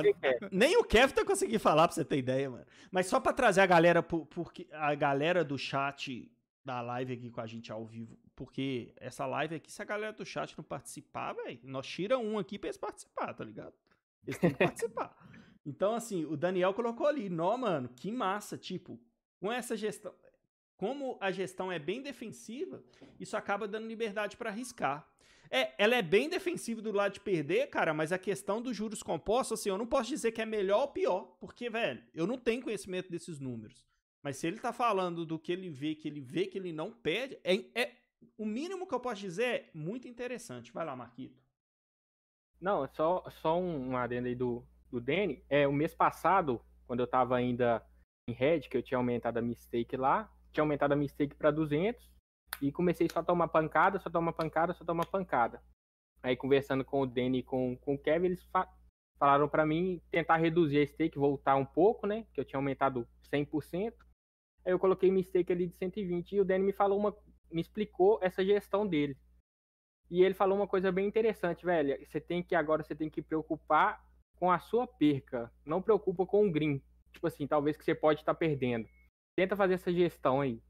Nem 0.52 0.78
o 0.78 0.84
Kev 0.84 1.12
tá 1.12 1.26
conseguindo 1.26 1.60
falar 1.60 1.88
pra 1.88 1.96
você 1.96 2.06
ter 2.06 2.18
ideia, 2.18 2.50
mano. 2.50 2.66
Mas 2.92 3.08
só 3.08 3.20
pra 3.20 3.34
trazer 3.34 3.62
a 3.62 3.66
galera, 3.66 4.02
por- 4.04 4.26
porque 4.28 4.68
a 4.72 4.94
galera 4.96 5.44
do 5.44 5.58
chat 5.58 6.32
da 6.66 6.82
live 6.82 7.14
aqui 7.14 7.30
com 7.32 7.42
a 7.42 7.48
gente 7.48 7.72
ao 7.72 7.86
vivo. 7.86 8.18
Porque 8.36 8.94
essa 8.98 9.26
live 9.26 9.56
aqui, 9.56 9.72
se 9.72 9.82
a 9.82 9.86
galera 9.86 10.14
do 10.14 10.26
chat 10.26 10.56
não 10.58 10.64
participar, 10.64 11.34
velho, 11.34 11.60
nós 11.64 11.86
tira 11.88 12.18
um 12.18 12.38
aqui 12.40 12.58
pra 12.58 12.68
eles 12.70 12.78
participar, 12.78 13.34
tá 13.34 13.44
ligado? 13.44 13.74
Eles 14.26 14.40
têm 14.40 14.52
que 14.52 14.58
participar. 14.58 15.16
Então, 15.66 15.96
assim, 15.96 16.26
o 16.26 16.36
Daniel 16.36 16.74
colocou 16.74 17.08
ali, 17.08 17.30
nó, 17.30 17.56
mano, 17.56 17.88
que 17.96 18.12
massa, 18.12 18.58
tipo, 18.58 19.00
com 19.40 19.50
essa 19.50 19.78
gestão. 19.78 20.14
Como 20.78 21.18
a 21.22 21.32
gestão 21.32 21.72
é 21.72 21.80
bem 21.80 22.02
defensiva, 22.02 22.84
isso 23.20 23.38
acaba 23.38 23.68
dando 23.68 23.88
liberdade 23.88 24.36
pra 24.36 24.50
arriscar. 24.50 25.08
É, 25.50 25.72
ela 25.78 25.96
é 25.96 26.02
bem 26.02 26.28
defensiva 26.28 26.82
do 26.82 26.92
lado 26.92 27.14
de 27.14 27.20
perder, 27.20 27.70
cara, 27.70 27.94
mas 27.94 28.12
a 28.12 28.18
questão 28.18 28.60
dos 28.62 28.76
juros 28.76 29.04
compostos, 29.04 29.60
assim, 29.60 29.70
eu 29.70 29.78
não 29.78 29.86
posso 29.86 30.10
dizer 30.10 30.32
que 30.32 30.42
é 30.42 30.46
melhor 30.46 30.82
ou 30.82 30.88
pior, 30.88 31.38
porque, 31.40 31.70
velho, 31.70 32.04
eu 32.14 32.26
não 32.26 32.38
tenho 32.40 32.64
conhecimento 32.64 33.12
desses 33.12 33.40
números. 33.40 33.86
Mas 34.24 34.38
se 34.38 34.48
ele 34.48 34.58
tá 34.58 34.74
falando 34.74 35.26
do 35.26 35.38
que 35.38 35.52
ele 35.52 35.70
vê, 35.70 35.94
que 35.94 36.08
ele 36.08 36.22
vê 36.22 36.48
que 36.48 36.58
ele 36.58 36.74
não 36.74 36.92
perde, 36.92 37.38
é, 37.44 37.56
é- 37.76 37.96
o 38.38 38.46
mínimo 38.46 38.88
que 38.88 38.96
eu 38.96 39.00
posso 39.00 39.22
dizer 39.22 39.44
é 39.44 39.70
muito 39.74 40.08
interessante. 40.08 40.72
Vai 40.72 40.86
lá, 40.86 40.96
Marquito. 40.96 41.40
Não, 42.60 42.88
só, 42.88 43.24
só 43.42 43.60
um 43.60 43.96
adendo 43.98 44.28
aí 44.28 44.36
do, 44.36 44.66
do 44.90 45.02
Danny. 45.02 45.44
É, 45.50 45.68
o 45.68 45.74
mês 45.74 45.94
passado, 45.94 46.66
quando 46.88 47.02
eu 47.02 47.08
tava 47.08 47.36
ainda 47.36 47.86
em 48.28 48.34
Red, 48.34 48.62
que 48.62 48.78
eu 48.78 48.82
tinha 48.82 48.98
aumentado 48.98 49.38
a 49.38 49.42
mistake 49.42 49.98
lá, 49.98 50.33
tinha 50.54 50.64
aumentado 50.64 50.94
a 50.94 50.96
mistake 50.96 51.36
para 51.36 51.52
200 51.52 52.12
e 52.62 52.72
comecei 52.72 53.10
só 53.10 53.20
a 53.20 53.24
tomar 53.24 53.48
pancada, 53.48 54.00
só 54.00 54.10
tomar 54.10 54.34
pancada, 54.34 54.74
só 54.74 54.86
tomar 54.86 55.06
pancada. 55.06 55.62
Aí 56.22 56.38
conversando 56.38 56.86
com 56.86 57.02
o 57.02 57.06
Danny 57.06 57.40
e 57.40 57.44
com, 57.44 57.76
com 57.78 57.96
o 57.96 57.98
Kevin, 57.98 58.28
eles 58.28 58.44
fa- 58.46 58.72
falaram 59.20 59.50
para 59.50 59.66
mim 59.66 60.02
tentar 60.10 60.38
reduzir 60.38 60.80
a 60.80 60.88
stake, 60.88 61.18
voltar 61.18 61.56
um 61.56 61.66
pouco, 61.66 62.08
né? 62.08 62.26
Que 62.34 62.40
eu 62.40 62.46
tinha 62.46 62.58
aumentado 62.58 63.08
100%. 63.30 63.94
Aí 64.66 64.72
eu 64.72 64.80
coloquei 64.80 65.12
mistake 65.12 65.52
ali 65.52 65.68
de 65.68 65.76
120 65.76 66.34
e 66.34 66.40
o 66.40 66.46
Danny 66.46 66.64
me 66.64 66.74
falou 66.74 66.98
uma 66.98 67.16
me 67.52 67.62
explicou 67.62 68.18
essa 68.22 68.44
gestão 68.44 68.88
dele. 68.88 69.16
E 70.10 70.24
ele 70.24 70.34
falou 70.34 70.58
uma 70.58 70.68
coisa 70.68 70.92
bem 70.92 71.08
interessante, 71.08 71.66
velho. 71.66 71.98
Você 72.06 72.20
tem 72.20 72.42
que 72.42 72.56
agora 72.56 72.84
você 72.84 72.96
tem 72.96 73.10
que 73.10 73.22
preocupar 73.22 74.04
com 74.40 74.52
a 74.52 74.60
sua 74.60 74.88
perca, 74.88 75.52
não 75.66 75.82
preocupa 75.82 76.26
com 76.26 76.48
o 76.48 76.52
green. 76.52 76.82
Tipo 77.12 77.28
assim, 77.28 77.46
talvez 77.46 77.78
que 77.78 77.84
você 77.84 77.94
pode 77.94 78.22
estar 78.22 78.34
perdendo. 78.34 78.88
Tenta 79.36 79.56
fazer 79.56 79.76
essa 79.76 79.92
gestão 79.92 80.42
aí. 80.42 80.62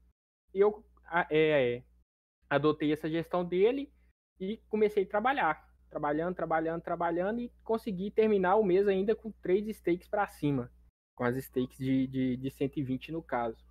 E 0.52 0.60
eu 0.60 0.84
é, 1.30 1.76
é, 1.76 1.84
adotei 2.48 2.92
essa 2.92 3.08
gestão 3.08 3.44
dele 3.44 3.92
e 4.40 4.56
comecei 4.68 5.04
a 5.04 5.08
trabalhar, 5.08 5.68
trabalhando, 5.90 6.34
trabalhando, 6.34 6.82
trabalhando 6.82 7.40
e 7.40 7.52
consegui 7.62 8.10
terminar 8.10 8.56
o 8.56 8.64
mês 8.64 8.88
ainda 8.88 9.14
com 9.14 9.30
três 9.30 9.66
stakes 9.76 10.08
para 10.08 10.26
cima, 10.26 10.70
com 11.14 11.24
as 11.24 11.36
stakes 11.36 11.78
de, 11.78 12.06
de, 12.06 12.36
de 12.36 12.50
120 12.50 13.12
no 13.12 13.22
caso. 13.22 13.64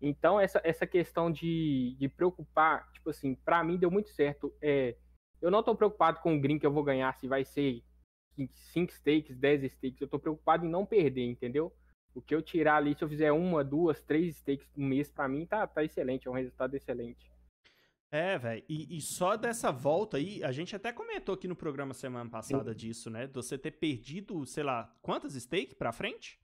Então, 0.00 0.40
essa, 0.40 0.60
essa 0.64 0.86
questão 0.86 1.30
de, 1.30 1.96
de 1.98 2.08
preocupar, 2.08 2.90
tipo 2.92 3.10
assim, 3.10 3.34
pra 3.36 3.62
mim 3.64 3.78
deu 3.78 3.90
muito 3.90 4.10
certo. 4.10 4.54
É, 4.60 4.96
eu 5.40 5.50
não 5.50 5.62
tô 5.62 5.74
preocupado 5.74 6.20
com 6.20 6.36
o 6.36 6.40
green 6.40 6.58
que 6.58 6.66
eu 6.66 6.72
vou 6.72 6.84
ganhar, 6.84 7.14
se 7.14 7.28
vai 7.28 7.44
ser 7.44 7.82
5 8.72 8.92
stakes, 8.92 9.36
10 9.36 9.72
stakes. 9.72 10.00
Eu 10.00 10.08
tô 10.08 10.18
preocupado 10.18 10.66
em 10.66 10.68
não 10.68 10.84
perder, 10.84 11.24
entendeu? 11.24 11.74
O 12.14 12.22
que 12.22 12.34
eu 12.34 12.40
tirar 12.40 12.76
ali, 12.76 12.94
se 12.94 13.02
eu 13.02 13.08
fizer 13.08 13.32
uma, 13.32 13.64
duas, 13.64 14.00
três 14.02 14.36
stakes 14.36 14.68
no 14.76 14.86
mês, 14.86 15.10
pra 15.10 15.28
mim 15.28 15.44
tá, 15.46 15.66
tá 15.66 15.82
excelente, 15.82 16.28
é 16.28 16.30
um 16.30 16.34
resultado 16.34 16.74
excelente. 16.76 17.30
É, 18.10 18.38
velho. 18.38 18.62
E, 18.68 18.96
e 18.96 19.00
só 19.00 19.36
dessa 19.36 19.72
volta 19.72 20.16
aí, 20.18 20.42
a 20.44 20.52
gente 20.52 20.76
até 20.76 20.92
comentou 20.92 21.34
aqui 21.34 21.48
no 21.48 21.56
programa 21.56 21.92
semana 21.92 22.30
passada 22.30 22.72
disso, 22.72 23.10
né? 23.10 23.26
De 23.26 23.32
você 23.32 23.58
ter 23.58 23.72
perdido, 23.72 24.46
sei 24.46 24.62
lá, 24.62 24.94
quantas 25.02 25.34
stake 25.34 25.74
pra 25.74 25.90
frente? 25.92 26.38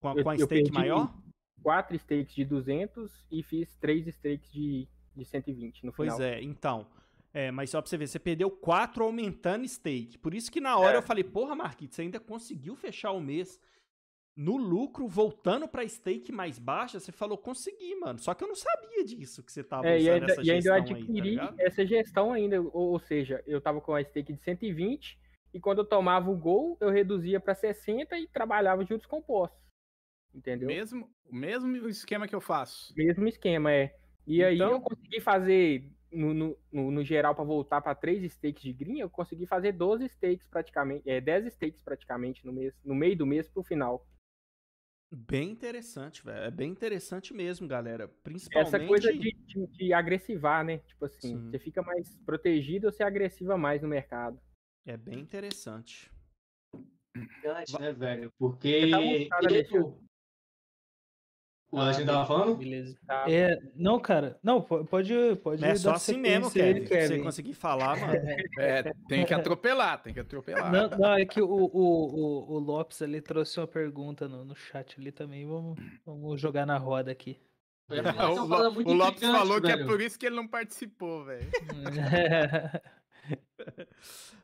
Com 0.00 0.08
a, 0.08 0.14
Eu- 0.14 0.22
com 0.22 0.30
a 0.30 0.36
eu 0.36 0.46
stake 0.46 0.70
maior? 0.70 1.12
Quatro 1.60 1.98
stakes 1.98 2.32
de 2.32 2.44
200 2.44 3.26
e 3.28 3.42
fiz 3.42 3.74
três 3.76 4.06
stakes 4.06 4.52
de, 4.52 4.86
de 5.16 5.24
120 5.24 5.84
no 5.84 5.92
final. 5.92 6.16
Pois 6.16 6.20
é, 6.20 6.40
então. 6.40 6.86
É, 7.34 7.50
mas 7.50 7.70
só 7.70 7.82
pra 7.82 7.88
você 7.90 7.96
ver, 7.98 8.06
você 8.06 8.20
perdeu 8.20 8.48
4 8.48 9.02
aumentando 9.02 9.66
stake. 9.68 10.16
Por 10.18 10.32
isso 10.32 10.50
que 10.52 10.60
na 10.60 10.78
hora 10.78 10.94
É. 10.94 10.98
eu 10.98 11.02
falei, 11.02 11.24
porra, 11.24 11.56
Marquinhos, 11.56 11.94
você 11.96 12.02
ainda 12.02 12.20
conseguiu 12.20 12.76
fechar 12.76 13.10
o 13.10 13.20
mês 13.20 13.60
no 14.36 14.56
lucro, 14.58 15.08
voltando 15.08 15.66
pra 15.66 15.86
stake 15.88 16.30
mais 16.30 16.58
baixa. 16.58 17.00
Você 17.00 17.10
falou, 17.10 17.38
consegui, 17.38 17.94
mano. 17.96 18.18
Só 18.18 18.34
que 18.34 18.44
eu 18.44 18.48
não 18.48 18.54
sabia 18.54 19.02
disso, 19.04 19.42
que 19.42 19.50
você 19.50 19.64
tava 19.64 19.88
É, 19.88 19.98
e 19.98 20.02
usando 20.02 20.12
ainda, 20.14 20.32
essa 20.32 20.42
e 20.42 20.50
ainda 20.50 20.68
eu 20.68 20.74
gestão 20.74 20.74
aí, 20.74 20.84
tá 20.84 20.94
adquiri 20.94 21.38
essa 21.58 21.86
gestão 21.86 22.32
ainda, 22.32 22.60
ou, 22.60 22.72
ou 22.92 22.98
seja, 23.00 23.42
eu 23.46 23.60
tava 23.60 23.80
com 23.80 23.94
a 23.94 24.04
stake 24.04 24.32
de 24.34 24.42
120 24.42 25.18
e 25.54 25.58
quando 25.60 25.78
eu 25.78 25.84
tomava 25.86 26.30
o 26.30 26.36
gol, 26.36 26.76
eu 26.80 26.90
reduzia 26.90 27.40
para 27.40 27.54
60 27.54 28.18
e 28.18 28.28
trabalhava 28.28 28.84
juros 28.84 29.06
compostos. 29.06 29.58
Entendeu? 30.34 30.66
Mesmo, 30.68 31.08
o 31.24 31.34
mesmo 31.34 31.88
esquema 31.88 32.28
que 32.28 32.34
eu 32.34 32.40
faço. 32.42 32.92
Mesmo 32.94 33.26
esquema, 33.26 33.72
é. 33.72 33.96
E 34.26 34.44
aí 34.44 34.56
Então- 34.56 34.72
eu 34.72 34.80
consegui 34.82 35.18
fazer, 35.18 35.90
no, 36.12 36.34
no, 36.34 36.58
no, 36.70 36.90
no 36.90 37.02
geral, 37.04 37.34
para 37.34 37.42
voltar 37.44 37.80
para 37.80 37.94
3 37.94 38.22
stakes 38.30 38.62
de 38.62 38.72
green, 38.74 38.98
eu 39.00 39.08
consegui 39.08 39.46
fazer 39.46 39.72
12 39.72 40.04
stakes 40.10 40.46
praticamente, 40.46 41.08
é, 41.08 41.22
10 41.22 41.46
stakes 41.54 41.80
praticamente 41.80 42.44
no 42.44 42.52
mês, 42.52 42.74
no 42.84 42.94
meio 42.94 43.16
do 43.16 43.24
mês 43.24 43.48
pro 43.48 43.62
final. 43.62 44.06
Bem 45.12 45.50
interessante, 45.50 46.24
velho. 46.24 46.44
É 46.44 46.50
bem 46.50 46.70
interessante 46.70 47.32
mesmo, 47.32 47.68
galera. 47.68 48.08
Principalmente. 48.08 48.74
Essa 48.74 48.86
coisa 48.86 49.12
de, 49.12 49.32
de, 49.46 49.66
de 49.68 49.92
agressivar, 49.92 50.64
né? 50.64 50.78
Tipo 50.78 51.04
assim, 51.04 51.36
Sim. 51.36 51.50
você 51.50 51.58
fica 51.58 51.80
mais 51.82 52.16
protegido 52.24 52.86
ou 52.86 52.92
você 52.92 53.04
agressiva 53.04 53.56
mais 53.56 53.82
no 53.82 53.88
mercado. 53.88 54.40
É 54.84 54.96
bem 54.96 55.20
interessante. 55.20 56.10
Gigante, 57.16 57.80
né, 57.80 57.92
velho? 57.92 58.32
Porque. 58.38 58.90
Tá 58.90 59.00
mostrado 59.00 59.54
eu- 59.54 60.05
O 61.76 61.80
Alexandre 61.80 62.06
tava 62.06 62.26
falando? 62.26 62.56
Beleza. 62.56 62.96
Tá? 63.06 63.24
É, 63.30 63.58
não, 63.74 64.00
cara. 64.00 64.38
Não, 64.42 64.62
po- 64.62 64.84
pode, 64.86 65.12
pode 65.42 65.62
É 65.64 65.74
só 65.74 65.90
dar 65.90 65.96
assim 65.96 66.16
mesmo, 66.16 66.50
Kevin. 66.50 66.86
Se 66.86 67.08
você 67.08 67.18
conseguir 67.18 67.52
falar, 67.54 67.98
mano. 68.00 68.14
É, 68.58 68.82
tem 69.08 69.26
que 69.26 69.34
atropelar, 69.34 70.02
tem 70.02 70.14
que 70.14 70.20
atropelar. 70.20 70.72
Não, 70.72 70.88
não, 70.88 71.12
é 71.14 71.26
que 71.26 71.40
o, 71.42 71.46
o, 71.48 71.68
o, 71.74 72.54
o 72.54 72.58
Lopes 72.58 73.02
ali 73.02 73.20
trouxe 73.20 73.60
uma 73.60 73.66
pergunta 73.66 74.26
no, 74.26 74.44
no 74.44 74.56
chat 74.56 74.98
ali 74.98 75.12
também. 75.12 75.46
Vamos, 75.46 75.78
vamos 76.04 76.40
jogar 76.40 76.64
na 76.64 76.78
roda 76.78 77.10
aqui. 77.12 77.38
Falar, 77.88 78.30
o, 78.32 78.46
Lo- 78.46 78.72
muito 78.72 78.90
o 78.90 78.94
Lopes 78.94 79.20
falou 79.20 79.60
que 79.60 79.70
é 79.70 79.76
velho. 79.76 79.86
por 79.86 80.00
isso 80.00 80.18
que 80.18 80.26
ele 80.26 80.34
não 80.36 80.48
participou, 80.48 81.24
velho. 81.24 81.46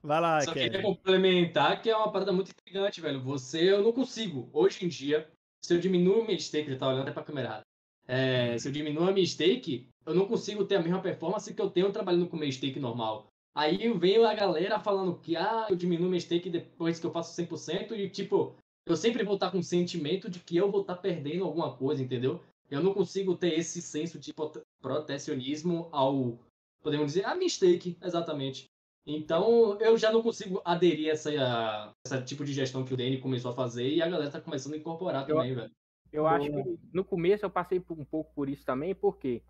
Vai 0.02 0.20
lá, 0.20 0.40
Só 0.40 0.52
queria 0.52 0.70
Kevin. 0.70 0.82
complementar 0.82 1.80
que 1.80 1.88
é 1.90 1.96
uma 1.96 2.10
parada 2.10 2.32
muito 2.32 2.50
intrigante, 2.50 3.00
velho. 3.00 3.20
Você, 3.22 3.70
eu 3.72 3.82
não 3.82 3.92
consigo. 3.92 4.50
Hoje 4.52 4.84
em 4.84 4.88
dia, 4.88 5.28
se 5.64 5.74
eu 5.74 5.80
diminuo 5.80 6.24
minha 6.24 6.38
stake, 6.38 6.68
ele 6.70 6.78
tá 6.78 6.88
olhando 6.88 7.08
até 7.08 7.20
pra. 7.20 7.62
É, 8.08 8.58
se 8.58 8.68
eu 8.68 8.72
diminuo 8.72 9.08
a 9.08 9.12
minha 9.12 9.26
stake, 9.26 9.88
eu 10.04 10.14
não 10.14 10.26
consigo 10.26 10.64
ter 10.64 10.76
a 10.76 10.82
mesma 10.82 11.00
performance 11.00 11.52
que 11.54 11.60
eu 11.62 11.70
tenho 11.70 11.92
trabalhando 11.92 12.26
com 12.26 12.36
minha 12.36 12.50
stake 12.50 12.80
normal. 12.80 13.28
Aí 13.54 13.92
vem 13.92 14.24
a 14.24 14.34
galera 14.34 14.80
falando 14.80 15.18
que, 15.18 15.36
ah, 15.36 15.66
eu 15.70 15.76
diminuo 15.76 16.08
minha 16.08 16.20
stake 16.20 16.50
depois 16.50 16.98
que 16.98 17.06
eu 17.06 17.12
faço 17.12 17.34
100% 17.34 17.94
e, 17.94 18.08
tipo, 18.08 18.56
eu 18.86 18.96
sempre 18.96 19.22
vou 19.22 19.34
estar 19.34 19.50
com 19.50 19.58
o 19.58 19.62
sentimento 19.62 20.28
de 20.28 20.40
que 20.40 20.56
eu 20.56 20.70
vou 20.70 20.80
estar 20.80 20.96
perdendo 20.96 21.44
alguma 21.44 21.76
coisa, 21.76 22.02
entendeu? 22.02 22.40
Eu 22.70 22.82
não 22.82 22.94
consigo 22.94 23.36
ter 23.36 23.58
esse 23.58 23.80
senso 23.82 24.18
de 24.18 24.32
prote- 24.32 24.62
protecionismo 24.80 25.88
ao, 25.92 26.38
podemos 26.82 27.08
dizer, 27.08 27.26
a 27.26 27.34
minha 27.34 27.48
stake, 27.48 27.96
exatamente. 28.02 28.64
Então, 29.06 29.80
eu 29.80 29.98
já 29.98 30.12
não 30.12 30.22
consigo 30.22 30.62
aderir 30.64 31.08
a 31.08 31.12
essa, 31.12 31.30
a 31.30 31.94
esse 32.06 32.24
tipo 32.24 32.44
de 32.44 32.52
gestão 32.52 32.84
que 32.84 32.94
o 32.94 32.96
Danny 32.96 33.20
começou 33.20 33.50
a 33.50 33.54
fazer 33.54 33.88
e 33.88 34.00
a 34.00 34.08
galera 34.08 34.30
tá 34.30 34.40
começando 34.40 34.74
a 34.74 34.76
incorporar 34.76 35.28
Eu- 35.28 35.36
também, 35.36 35.54
velho. 35.54 35.70
Eu 36.12 36.26
acho 36.26 36.46
que 36.50 36.78
no 36.92 37.04
começo 37.04 37.44
eu 37.44 37.50
passei 37.50 37.80
por- 37.80 37.98
um 37.98 38.04
pouco 38.04 38.34
por 38.34 38.46
isso 38.48 38.66
também, 38.66 38.94
porque 38.94 39.42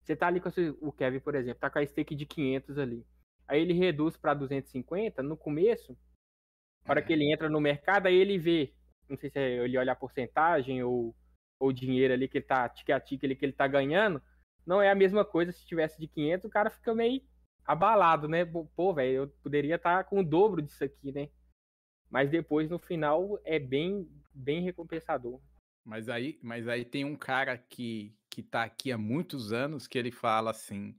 você 0.00 0.14
tá 0.14 0.28
ali 0.28 0.40
com 0.40 0.48
o 0.80 0.92
Kevin, 0.92 1.18
por 1.18 1.34
exemplo, 1.34 1.60
tá 1.60 1.68
com 1.68 1.80
a 1.80 1.86
stake 1.86 2.14
de 2.14 2.24
500 2.24 2.78
ali. 2.78 3.04
Aí 3.48 3.60
ele 3.60 3.72
reduz 3.72 4.16
para 4.16 4.32
250 4.32 5.24
no 5.24 5.36
começo, 5.36 5.98
na 6.84 6.92
hora 6.92 7.02
que 7.02 7.12
ele 7.12 7.30
entra 7.32 7.50
no 7.50 7.60
mercado, 7.60 8.06
aí 8.06 8.14
ele 8.14 8.38
vê, 8.38 8.72
não 9.08 9.16
sei 9.16 9.28
se 9.28 9.38
é 9.38 9.64
ele 9.64 9.76
olha 9.76 9.92
a 9.92 9.96
porcentagem 9.96 10.82
ou 10.82 11.14
ou 11.60 11.68
o 11.68 11.72
dinheiro 11.72 12.12
ali 12.12 12.26
que 12.28 12.38
ele 12.38 12.44
tá 12.44 12.68
tique 12.68 12.90
a 12.92 12.98
tique 13.00 13.24
ali 13.24 13.36
que 13.36 13.44
ele 13.44 13.52
tá 13.52 13.66
ganhando, 13.66 14.20
não 14.66 14.82
é 14.82 14.90
a 14.90 14.94
mesma 14.94 15.24
coisa 15.24 15.52
se 15.52 15.64
tivesse 15.64 15.98
de 16.00 16.06
500, 16.08 16.44
o 16.46 16.50
cara 16.50 16.68
fica 16.68 16.94
meio 16.94 17.22
abalado, 17.64 18.28
né? 18.28 18.44
Pô, 18.44 18.94
velho, 18.94 19.14
eu 19.22 19.28
poderia 19.42 19.76
estar 19.76 20.04
com 20.04 20.20
o 20.20 20.24
dobro 20.24 20.62
disso 20.62 20.84
aqui, 20.84 21.12
né? 21.12 21.28
Mas 22.10 22.30
depois 22.30 22.68
no 22.70 22.78
final 22.78 23.40
é 23.44 23.58
bem 23.58 24.08
bem 24.34 24.62
recompensador. 24.62 25.40
Mas 25.84 26.08
aí, 26.08 26.38
mas 26.42 26.66
aí 26.66 26.84
tem 26.84 27.04
um 27.04 27.16
cara 27.16 27.56
que, 27.56 28.16
que 28.30 28.42
tá 28.42 28.64
aqui 28.64 28.90
há 28.90 28.98
muitos 28.98 29.52
anos 29.52 29.86
que 29.86 29.98
ele 29.98 30.10
fala 30.10 30.50
assim: 30.50 30.96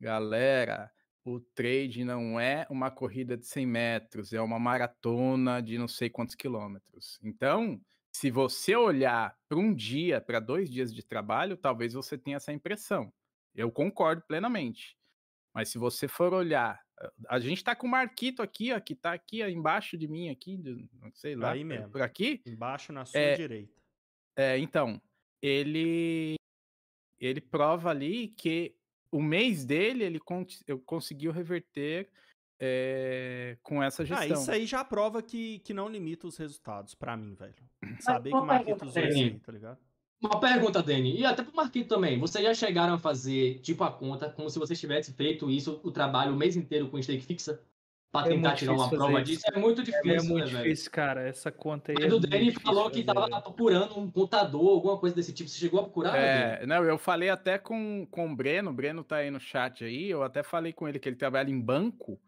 galera, 0.00 0.90
o 1.24 1.38
trade 1.38 2.04
não 2.04 2.40
é 2.40 2.66
uma 2.68 2.90
corrida 2.90 3.36
de 3.36 3.46
100 3.46 3.66
metros, 3.66 4.32
é 4.32 4.40
uma 4.40 4.58
maratona 4.58 5.60
de 5.60 5.78
não 5.78 5.86
sei 5.86 6.10
quantos 6.10 6.34
quilômetros. 6.34 7.18
Então, 7.22 7.80
se 8.12 8.30
você 8.30 8.74
olhar 8.74 9.36
para 9.48 9.58
um 9.58 9.74
dia, 9.74 10.20
para 10.20 10.40
dois 10.40 10.70
dias 10.70 10.92
de 10.92 11.02
trabalho, 11.02 11.56
talvez 11.56 11.94
você 11.94 12.18
tenha 12.18 12.36
essa 12.36 12.52
impressão. 12.52 13.12
Eu 13.54 13.70
concordo 13.70 14.22
plenamente. 14.26 14.96
Mas 15.54 15.68
se 15.68 15.78
você 15.78 16.08
for 16.08 16.32
olhar, 16.32 16.80
a 17.28 17.38
gente 17.38 17.58
está 17.58 17.74
com 17.76 17.86
o 17.86 17.90
Marquito 17.90 18.42
aqui, 18.42 18.72
ó, 18.72 18.80
que 18.80 18.94
está 18.94 19.12
aqui 19.12 19.42
ó, 19.42 19.46
embaixo 19.48 19.96
de 19.98 20.08
mim, 20.08 20.30
aqui, 20.30 20.58
sei 21.14 21.34
lá, 21.36 21.50
Aí 21.52 21.64
mesmo. 21.64 21.90
por 21.90 22.00
aqui. 22.02 22.40
Embaixo 22.46 22.92
na 22.92 23.04
sua 23.04 23.20
É, 23.20 23.34
direita. 23.34 23.72
É, 24.36 24.58
então, 24.58 25.00
ele 25.42 26.36
ele 27.20 27.40
prova 27.40 27.90
ali 27.90 28.28
que 28.28 28.74
o 29.12 29.22
mês 29.22 29.64
dele 29.64 30.02
ele 30.04 30.18
con- 30.18 30.46
eu 30.66 30.80
conseguiu 30.80 31.30
reverter 31.30 32.10
é, 32.58 33.58
com 33.62 33.82
essa 33.82 34.02
Ah, 34.02 34.06
gestão. 34.06 34.40
isso 34.40 34.50
aí 34.50 34.66
já 34.66 34.84
prova 34.84 35.22
que, 35.22 35.58
que 35.60 35.74
não 35.74 35.88
limita 35.88 36.26
os 36.26 36.36
resultados 36.36 36.94
pra 36.94 37.16
mim, 37.16 37.34
velho. 37.34 37.54
Saber 38.00 38.30
que 38.30 38.36
o 38.36 38.38
uma 38.38 38.46
Marquito 38.46 38.86
usou 38.86 39.04
isso 39.04 39.18
aí, 39.18 39.38
tá 39.40 39.52
ligado? 39.52 39.78
Uma 40.22 40.38
pergunta, 40.38 40.82
Dani, 40.82 41.18
e 41.18 41.24
até 41.24 41.42
pro 41.42 41.54
Marquito 41.54 41.88
também. 41.94 42.18
Vocês 42.18 42.44
já 42.44 42.54
chegaram 42.54 42.94
a 42.94 42.98
fazer, 42.98 43.58
tipo, 43.60 43.82
a 43.82 43.90
conta, 43.90 44.30
como 44.30 44.48
se 44.48 44.58
vocês 44.58 44.78
tivessem 44.78 45.12
feito 45.14 45.50
isso, 45.50 45.80
o 45.82 45.90
trabalho 45.90 46.32
o 46.32 46.36
mês 46.36 46.54
inteiro 46.56 46.88
com 46.88 47.02
stake 47.02 47.22
fixa? 47.24 47.60
Pra 48.12 48.26
É 48.26 48.28
tentar 48.28 48.54
tirar 48.54 48.74
uma 48.74 48.88
prova 48.90 49.22
disso? 49.22 49.40
isso. 49.40 49.56
É 49.56 49.58
muito 49.58 49.80
É, 49.80 49.84
difícil, 49.84 50.28
muito 50.30 50.44
né, 50.44 50.50
velho? 50.52 50.64
difícil, 50.64 50.90
cara. 50.92 51.22
Essa 51.26 51.50
conta 51.50 51.92
aí. 51.92 51.96
Mas 51.98 52.12
é 52.12 52.14
o 52.14 52.20
Dani 52.20 52.52
falou 52.52 52.90
que 52.90 53.02
fazer, 53.02 53.04
tava 53.06 53.26
velho. 53.26 53.42
procurando 53.42 53.98
um 53.98 54.10
contador, 54.10 54.68
alguma 54.68 54.98
coisa 54.98 55.16
desse 55.16 55.32
tipo. 55.32 55.48
Você 55.48 55.58
chegou 55.58 55.80
a 55.80 55.84
procurar, 55.84 56.12
Dani? 56.12 56.62
É, 56.62 56.66
não, 56.66 56.84
eu 56.84 56.98
falei 56.98 57.30
até 57.30 57.56
com, 57.58 58.06
com 58.10 58.30
o 58.30 58.36
Breno, 58.36 58.70
o 58.70 58.74
Breno 58.74 59.02
tá 59.02 59.16
aí 59.16 59.30
no 59.30 59.40
chat 59.40 59.82
aí, 59.82 60.10
eu 60.10 60.22
até 60.22 60.42
falei 60.42 60.74
com 60.74 60.86
ele 60.86 60.98
que 60.98 61.08
ele 61.08 61.16
trabalha 61.16 61.50
em 61.50 61.58
banco, 61.58 62.20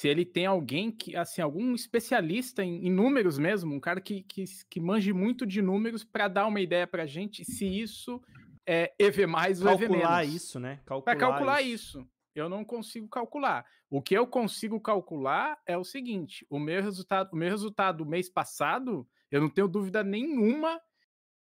se 0.00 0.08
ele 0.08 0.24
tem 0.24 0.46
alguém 0.46 0.90
que, 0.90 1.14
assim, 1.14 1.42
algum 1.42 1.74
especialista 1.74 2.64
em, 2.64 2.86
em 2.86 2.90
números 2.90 3.36
mesmo, 3.36 3.74
um 3.74 3.78
cara 3.78 4.00
que, 4.00 4.22
que, 4.22 4.46
que 4.70 4.80
manje 4.80 5.12
muito 5.12 5.46
de 5.46 5.60
números 5.60 6.02
para 6.02 6.26
dar 6.26 6.46
uma 6.46 6.58
ideia 6.58 6.86
pra 6.86 7.04
gente 7.04 7.44
se 7.44 7.66
isso 7.66 8.18
é 8.66 8.94
EV 8.98 9.26
mais 9.26 9.60
ou 9.60 9.70
EV 9.72 9.88
Calcular 9.88 10.20
menos. 10.20 10.34
isso, 10.34 10.58
né? 10.58 10.80
Calcular, 10.86 11.02
Para 11.02 11.20
calcular 11.20 11.60
isso. 11.60 12.08
eu 12.34 12.48
não 12.48 12.64
consigo 12.64 13.10
calcular. 13.10 13.66
O 13.90 14.00
que 14.00 14.14
eu 14.14 14.26
consigo 14.26 14.80
calcular 14.80 15.60
é 15.66 15.76
o 15.76 15.84
seguinte: 15.84 16.46
o 16.48 16.58
meu 16.58 16.82
resultado, 16.82 17.28
o 17.34 17.36
meu 17.36 17.50
resultado 17.50 17.98
do 17.98 18.06
mês 18.06 18.30
passado, 18.30 19.06
eu 19.30 19.38
não 19.38 19.50
tenho 19.50 19.68
dúvida 19.68 20.02
nenhuma 20.02 20.80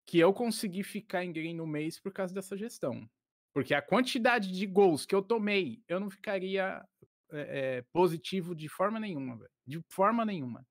que 0.07 0.19
eu 0.19 0.31
consegui 0.31 0.83
ficar 0.83 1.25
em 1.25 1.33
green 1.33 1.55
no 1.55 1.67
mês 1.67 1.99
por 1.99 2.13
causa 2.13 2.35
dessa 2.35 2.55
gestão. 2.55 3.09
Porque 3.55 3.73
a 3.73 3.81
quantidade 3.81 4.53
de 4.53 4.67
gols 4.67 5.07
que 5.07 5.15
eu 5.15 5.23
tomei, 5.23 5.83
eu 5.89 5.99
não 5.99 6.11
ficaria 6.11 6.87
é, 7.33 7.77
é, 7.79 7.83
positivo 7.93 8.55
de 8.55 8.69
forma 8.69 9.01
nenhuma, 9.01 9.37
velho. 9.37 9.51
De 9.67 9.81
forma 9.89 10.25
nenhuma. 10.25 10.67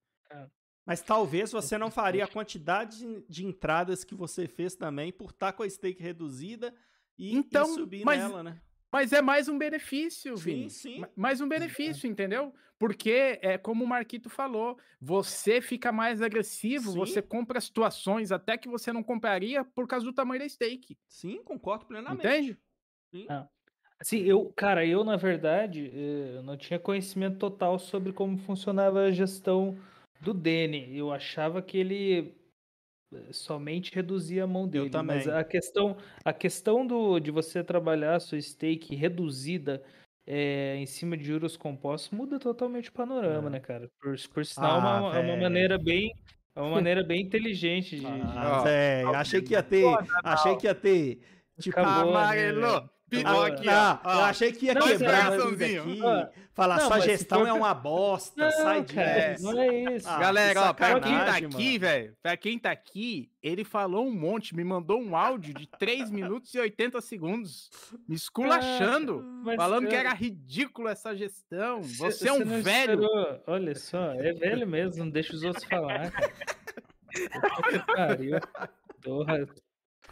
Mas 0.85 1.01
talvez 1.01 1.51
você 1.51 1.77
não 1.77 1.91
faria 1.91 2.23
a 2.25 2.27
quantidade 2.27 3.23
de- 3.29 3.45
entradas 3.45 4.03
que 4.03 4.15
você 4.15 4.47
fez 4.47 4.75
também 4.75 5.11
por 5.11 5.29
estar 5.29 5.53
com 5.53 5.63
a 5.63 5.69
stake 5.69 6.01
reduzida 6.01 6.73
e, 7.17 7.33
e 7.33 7.35
Então, 7.37 7.65
subir 7.67 8.03
mas- 8.03 8.19
nela, 8.19 8.41
né? 8.43 8.61
Mas 8.91 9.13
é 9.13 9.21
mais 9.21 9.47
um 9.47 9.57
benefício, 9.57 10.35
Sim, 10.35 10.43
Vini. 10.43 10.69
sim. 10.69 10.99
Ma- 10.99 11.09
Mais 11.15 11.39
um 11.39 11.47
benefício, 11.47 12.09
entendeu? 12.09 12.53
Porque 12.77 13.39
é 13.41 13.57
como 13.57 13.85
o 13.85 13.87
Marquito 13.87 14.29
falou, 14.29 14.77
você 14.99 15.61
fica 15.61 15.91
mais 15.93 16.21
agressivo, 16.21 16.91
Sim. 16.91 16.97
você 16.97 17.21
compra 17.21 17.61
situações 17.61 18.31
até 18.33 18.57
que 18.57 18.67
você 18.67 18.91
não 18.91 19.01
compraria 19.03 19.63
por 19.63 19.87
causa 19.87 20.05
do 20.05 20.11
tamanho 20.11 20.41
da 20.41 20.49
stake. 20.49 20.97
Sim, 21.07 21.41
concordo 21.43 21.85
plenamente. 21.85 22.27
Entende? 22.27 22.59
Sim. 23.13 23.27
Ah. 23.29 23.47
Assim, 24.01 24.17
eu, 24.23 24.51
cara, 24.55 24.83
eu 24.83 25.03
na 25.03 25.15
verdade 25.15 25.91
eh, 25.93 26.37
eu 26.37 26.43
não 26.43 26.57
tinha 26.57 26.79
conhecimento 26.79 27.37
total 27.37 27.77
sobre 27.77 28.11
como 28.11 28.35
funcionava 28.39 29.01
a 29.01 29.11
gestão 29.11 29.77
do 30.19 30.33
Dene. 30.33 30.97
Eu 30.97 31.11
achava 31.11 31.61
que 31.61 31.77
ele 31.77 32.33
eh, 33.13 33.31
somente 33.31 33.93
reduzia 33.93 34.43
a 34.43 34.47
mão 34.47 34.67
dele. 34.67 34.89
Mas 35.05 35.25
também. 35.25 35.39
a 35.39 35.43
questão, 35.43 35.95
a 36.25 36.33
questão 36.33 36.85
do, 36.85 37.19
de 37.19 37.29
você 37.29 37.63
trabalhar 37.63 38.15
a 38.15 38.19
sua 38.19 38.41
stake 38.41 38.95
reduzida 38.95 39.83
eh, 40.25 40.77
em 40.77 40.85
cima 40.87 41.15
de 41.15 41.23
juros 41.23 41.55
compostos 41.55 42.09
muda 42.09 42.39
totalmente 42.39 42.89
o 42.89 42.93
panorama, 42.93 43.49
É. 43.49 43.51
né, 43.51 43.59
cara? 43.59 43.87
Por, 44.01 44.15
por 44.33 44.43
sinal, 44.45 44.77
é 44.77 44.81
Ah, 44.81 44.99
uma, 44.99 45.15
é 45.15 45.19
uma 45.19 45.27
velho. 45.27 45.41
maneira 45.43 45.77
bem, 45.77 46.11
é 46.55 46.59
uma 46.59 46.71
maneira 46.81 47.03
bem 47.03 47.21
inteligente 47.21 47.97
de, 47.97 48.01
de- 48.01 48.07
Ah, 48.07 48.61
Ó, 48.61 48.63
Zé, 48.63 49.03
achei 49.15 49.41
que 49.43 49.53
ia 49.53 49.61
ter. 49.61 49.85
Achei 50.23 50.55
que 50.57 50.65
ia 50.65 50.73
ter. 50.73 51.19
Tipo, 51.59 51.79
Acabou, 51.79 52.13
né, 52.13 52.19
Amarelo! 52.19 52.61
velho? 52.61 52.89
Ah, 53.25 53.45
aqui, 53.47 53.67
ó, 53.67 53.99
ó. 54.03 54.13
eu 54.13 54.21
achei 54.25 54.51
que 54.53 54.65
ia 54.67 54.73
Não, 54.73 54.87
quebrar 54.87 55.31
tudo 55.37 55.63
aqui. 55.63 55.75
coraçãozinho. 55.77 56.29
Falar 56.53 56.77
Não, 56.79 56.87
sua 56.87 56.99
gestão 56.99 57.39
for- 57.39 57.47
é 57.47 57.53
uma 57.53 57.73
bosta, 57.73 58.43
Não, 58.43 58.51
sai 58.51 58.83
cara, 58.83 59.33
disso. 59.33 59.43
não 59.43 59.61
é 59.61 59.95
isso. 59.95 60.07
Ah, 60.09 60.19
Galera, 60.19 60.53
que 60.53 60.59
ó, 60.67 60.73
pra 60.73 60.99
quem 60.99 61.17
tá 61.17 61.35
aqui, 61.37 61.77
velho, 61.77 62.17
pra 62.21 62.37
quem 62.37 62.59
tá 62.59 62.71
aqui, 62.71 63.31
ele 63.41 63.63
falou 63.63 64.05
um 64.05 64.11
monte, 64.13 64.53
me 64.55 64.63
mandou 64.63 65.01
um 65.01 65.15
áudio 65.15 65.53
de 65.53 65.65
3 65.79 66.09
minutos 66.11 66.53
e 66.53 66.59
80 66.59 66.99
segundos, 67.01 67.69
me 68.07 68.15
esculachando, 68.15 69.23
Mas 69.43 69.55
falando 69.55 69.87
que 69.87 69.95
eu- 69.95 69.99
era 69.99 70.13
ridículo 70.13 70.89
essa 70.89 71.15
gestão. 71.15 71.83
Cê- 71.83 71.95
Você 71.97 72.27
é 72.27 72.33
um 72.33 72.39
velho. 72.43 72.59
esperou. 72.59 73.43
Olha 73.47 73.75
só, 73.75 74.11
é 74.13 74.33
velho 74.33 74.67
mesmo, 74.67 75.05
não 75.05 75.09
deixa 75.09 75.33
os 75.33 75.43
outros 75.43 75.63
falar. 75.65 76.11
cara. 76.11 76.33
Puta 77.55 77.79
que 77.79 77.85
pariu. 77.93 78.39
Tô, 79.01 79.23
ra- 79.23 79.45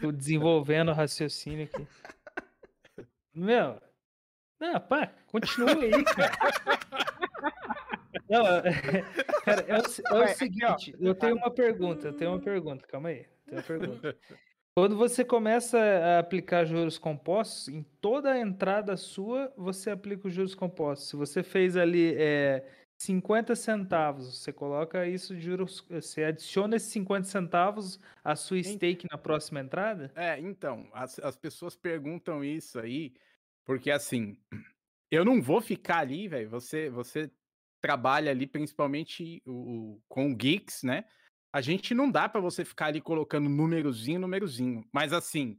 tô 0.00 0.10
desenvolvendo 0.10 0.88
o 0.90 0.94
raciocínio 0.94 1.64
aqui. 1.72 1.86
Meu, 3.34 3.80
não, 4.60 4.80
pá, 4.80 5.12
continua 5.26 5.70
aí, 5.72 6.04
cara. 6.04 6.32
Não, 8.28 8.46
é- 8.46 8.62
cara, 9.44 9.64
é 9.66 9.74
o, 9.78 10.16
é 10.18 10.24
o 10.24 10.28
seguinte, 10.28 10.94
eu 11.00 11.14
tenho 11.14 11.36
uma 11.36 11.50
pergunta, 11.50 12.08
eu 12.08 12.12
tenho 12.12 12.30
uma 12.32 12.40
pergunta, 12.40 12.86
calma 12.86 13.08
aí, 13.08 13.26
tenho 13.46 13.58
uma 13.58 13.62
pergunta. 13.62 14.16
Quando 14.72 14.96
você 14.96 15.24
começa 15.24 15.78
a 15.78 16.20
aplicar 16.20 16.64
juros 16.64 16.96
compostos, 16.96 17.68
em 17.68 17.82
toda 18.00 18.30
a 18.30 18.38
entrada 18.38 18.96
sua, 18.96 19.52
você 19.56 19.90
aplica 19.90 20.28
os 20.28 20.32
juros 20.32 20.54
compostos. 20.54 21.08
Se 21.08 21.16
você 21.16 21.42
fez 21.42 21.76
ali 21.76 22.14
é, 22.16 22.64
50 23.00 23.56
centavos, 23.56 24.38
você 24.38 24.52
coloca 24.52 25.06
isso 25.06 25.34
de 25.34 25.40
juros, 25.40 25.80
você 25.88 26.24
adiciona 26.24 26.76
esses 26.76 26.90
50 26.92 27.26
centavos 27.26 27.98
à 28.22 28.36
sua 28.36 28.62
stake 28.62 29.06
na 29.10 29.16
próxima 29.16 29.60
entrada? 29.60 30.12
É, 30.14 30.38
então, 30.38 30.88
as, 30.92 31.18
as 31.18 31.36
pessoas 31.36 31.74
perguntam 31.74 32.44
isso 32.44 32.78
aí, 32.78 33.14
porque 33.64 33.90
assim, 33.90 34.36
eu 35.10 35.24
não 35.24 35.40
vou 35.40 35.62
ficar 35.62 35.98
ali, 35.98 36.28
velho. 36.28 36.50
Você, 36.50 36.90
você 36.90 37.30
trabalha 37.80 38.30
ali 38.30 38.46
principalmente 38.46 39.42
o, 39.46 39.94
o- 39.94 40.02
com 40.06 40.30
o 40.30 40.36
Geeks, 40.36 40.82
né? 40.82 41.04
A 41.52 41.60
gente 41.62 41.94
não 41.94 42.10
dá 42.10 42.28
pra 42.28 42.40
você 42.40 42.64
ficar 42.64 42.86
ali 42.86 43.00
colocando 43.00 43.48
númerozinho, 43.48 44.20
númerozinho. 44.20 44.84
Mas 44.92 45.12
assim, 45.12 45.56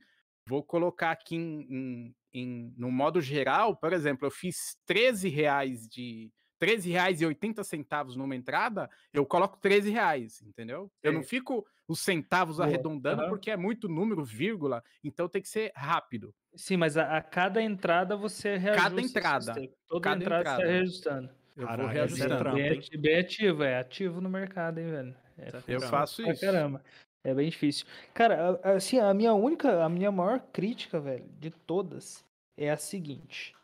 vou 0.47 0.63
colocar 0.63 1.11
aqui 1.11 1.35
em, 1.35 1.61
em- 1.69 2.15
em- 2.33 2.73
no 2.77 2.91
modo 2.91 3.19
geral, 3.19 3.75
por 3.75 3.93
exemplo, 3.93 4.27
eu 4.27 4.31
fiz 4.31 4.77
13 4.85 5.27
reais 5.27 5.87
de. 5.87 6.31
13 6.61 6.91
reais 6.91 7.19
e 7.19 7.25
80 7.25 7.63
centavos 7.63 8.15
numa 8.15 8.35
entrada, 8.35 8.87
eu 9.11 9.25
coloco 9.25 9.57
13 9.57 9.89
reais, 9.89 10.43
entendeu? 10.43 10.91
Eu 11.01 11.11
não 11.11 11.23
fico 11.23 11.65
os 11.87 11.99
centavos 12.01 12.57
Boa, 12.57 12.67
arredondando 12.67 13.23
aham. 13.23 13.29
porque 13.29 13.49
é 13.49 13.57
muito 13.57 13.89
número, 13.89 14.23
vírgula, 14.23 14.83
então 15.03 15.27
tem 15.27 15.41
que 15.41 15.49
ser 15.49 15.71
rápido. 15.75 16.31
Sim, 16.55 16.77
mas 16.77 16.97
a, 16.97 17.17
a 17.17 17.21
cada 17.23 17.63
entrada 17.63 18.15
você 18.15 18.57
reajusta. 18.57 18.87
a 18.87 18.91
sua 18.91 19.01
entrada. 19.01 19.53
Toda 19.87 20.01
cada 20.03 20.21
entrada, 20.23 20.43
você 20.43 20.51
entrada. 20.51 20.61
está 20.61 20.71
reajustando. 20.71 21.29
Eu 21.57 21.65
Caralho, 21.65 21.81
vou 21.81 21.89
é 21.89 21.93
reajustando. 21.95 22.37
trampo, 22.37 22.57
bem, 22.99 23.17
ativo, 23.19 23.63
é 23.63 23.79
ativo 23.79 24.21
no 24.21 24.29
mercado, 24.29 24.77
hein, 24.79 24.87
velho? 24.91 25.15
É 25.39 25.47
é 25.47 25.47
Eu 25.67 25.79
trampo. 25.79 25.87
faço 25.87 26.21
pra 26.21 26.31
isso. 26.31 26.41
caramba. 26.41 26.83
É 27.23 27.33
bem 27.33 27.49
difícil. 27.49 27.87
Cara, 28.13 28.59
assim, 28.63 28.99
a 28.99 29.11
minha 29.15 29.33
única, 29.33 29.83
a 29.83 29.89
minha 29.89 30.11
maior 30.11 30.39
crítica, 30.53 30.99
velho, 30.99 31.25
de 31.39 31.49
todas 31.49 32.23
é 32.55 32.69
a 32.69 32.77
seguinte. 32.77 33.55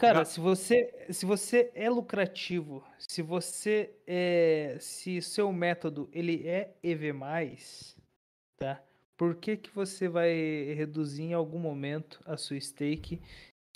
Cara, 0.00 0.24
se 0.24 0.40
você, 0.40 1.06
se 1.10 1.26
você 1.26 1.70
é 1.74 1.90
lucrativo, 1.90 2.82
se 2.98 3.20
você 3.20 3.94
é, 4.06 4.78
se 4.80 5.20
seu 5.20 5.52
método 5.52 6.08
ele 6.10 6.48
é 6.48 6.74
EV+, 6.82 7.12
tá? 8.56 8.82
Por 9.14 9.34
que 9.34 9.58
que 9.58 9.70
você 9.70 10.08
vai 10.08 10.32
reduzir 10.74 11.24
em 11.24 11.34
algum 11.34 11.58
momento 11.58 12.18
a 12.24 12.38
sua 12.38 12.58
stake 12.58 13.20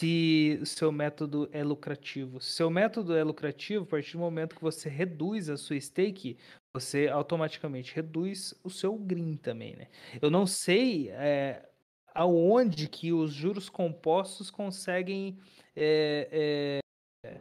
se 0.01 0.59
o 0.63 0.65
seu 0.65 0.91
método 0.91 1.47
é 1.53 1.63
lucrativo? 1.63 2.41
Se 2.41 2.53
seu 2.53 2.71
método 2.71 3.15
é 3.15 3.23
lucrativo, 3.23 3.85
a 3.85 3.87
partir 3.87 4.13
do 4.13 4.21
momento 4.21 4.57
que 4.57 4.63
você 4.63 4.89
reduz 4.89 5.51
a 5.51 5.59
sua 5.59 5.79
stake, 5.79 6.39
você 6.73 7.07
automaticamente 7.07 7.95
reduz 7.95 8.55
o 8.65 8.71
seu 8.71 8.97
green 8.97 9.37
também, 9.37 9.77
né? 9.77 9.89
Eu 10.23 10.31
não 10.31 10.47
sei 10.47 11.11
é, 11.11 11.69
aonde 12.15 12.89
que 12.89 13.13
os 13.13 13.33
juros 13.33 13.69
compostos 13.69 14.51
conseguem 14.51 15.37
é, 15.77 16.81
é, 17.25 17.35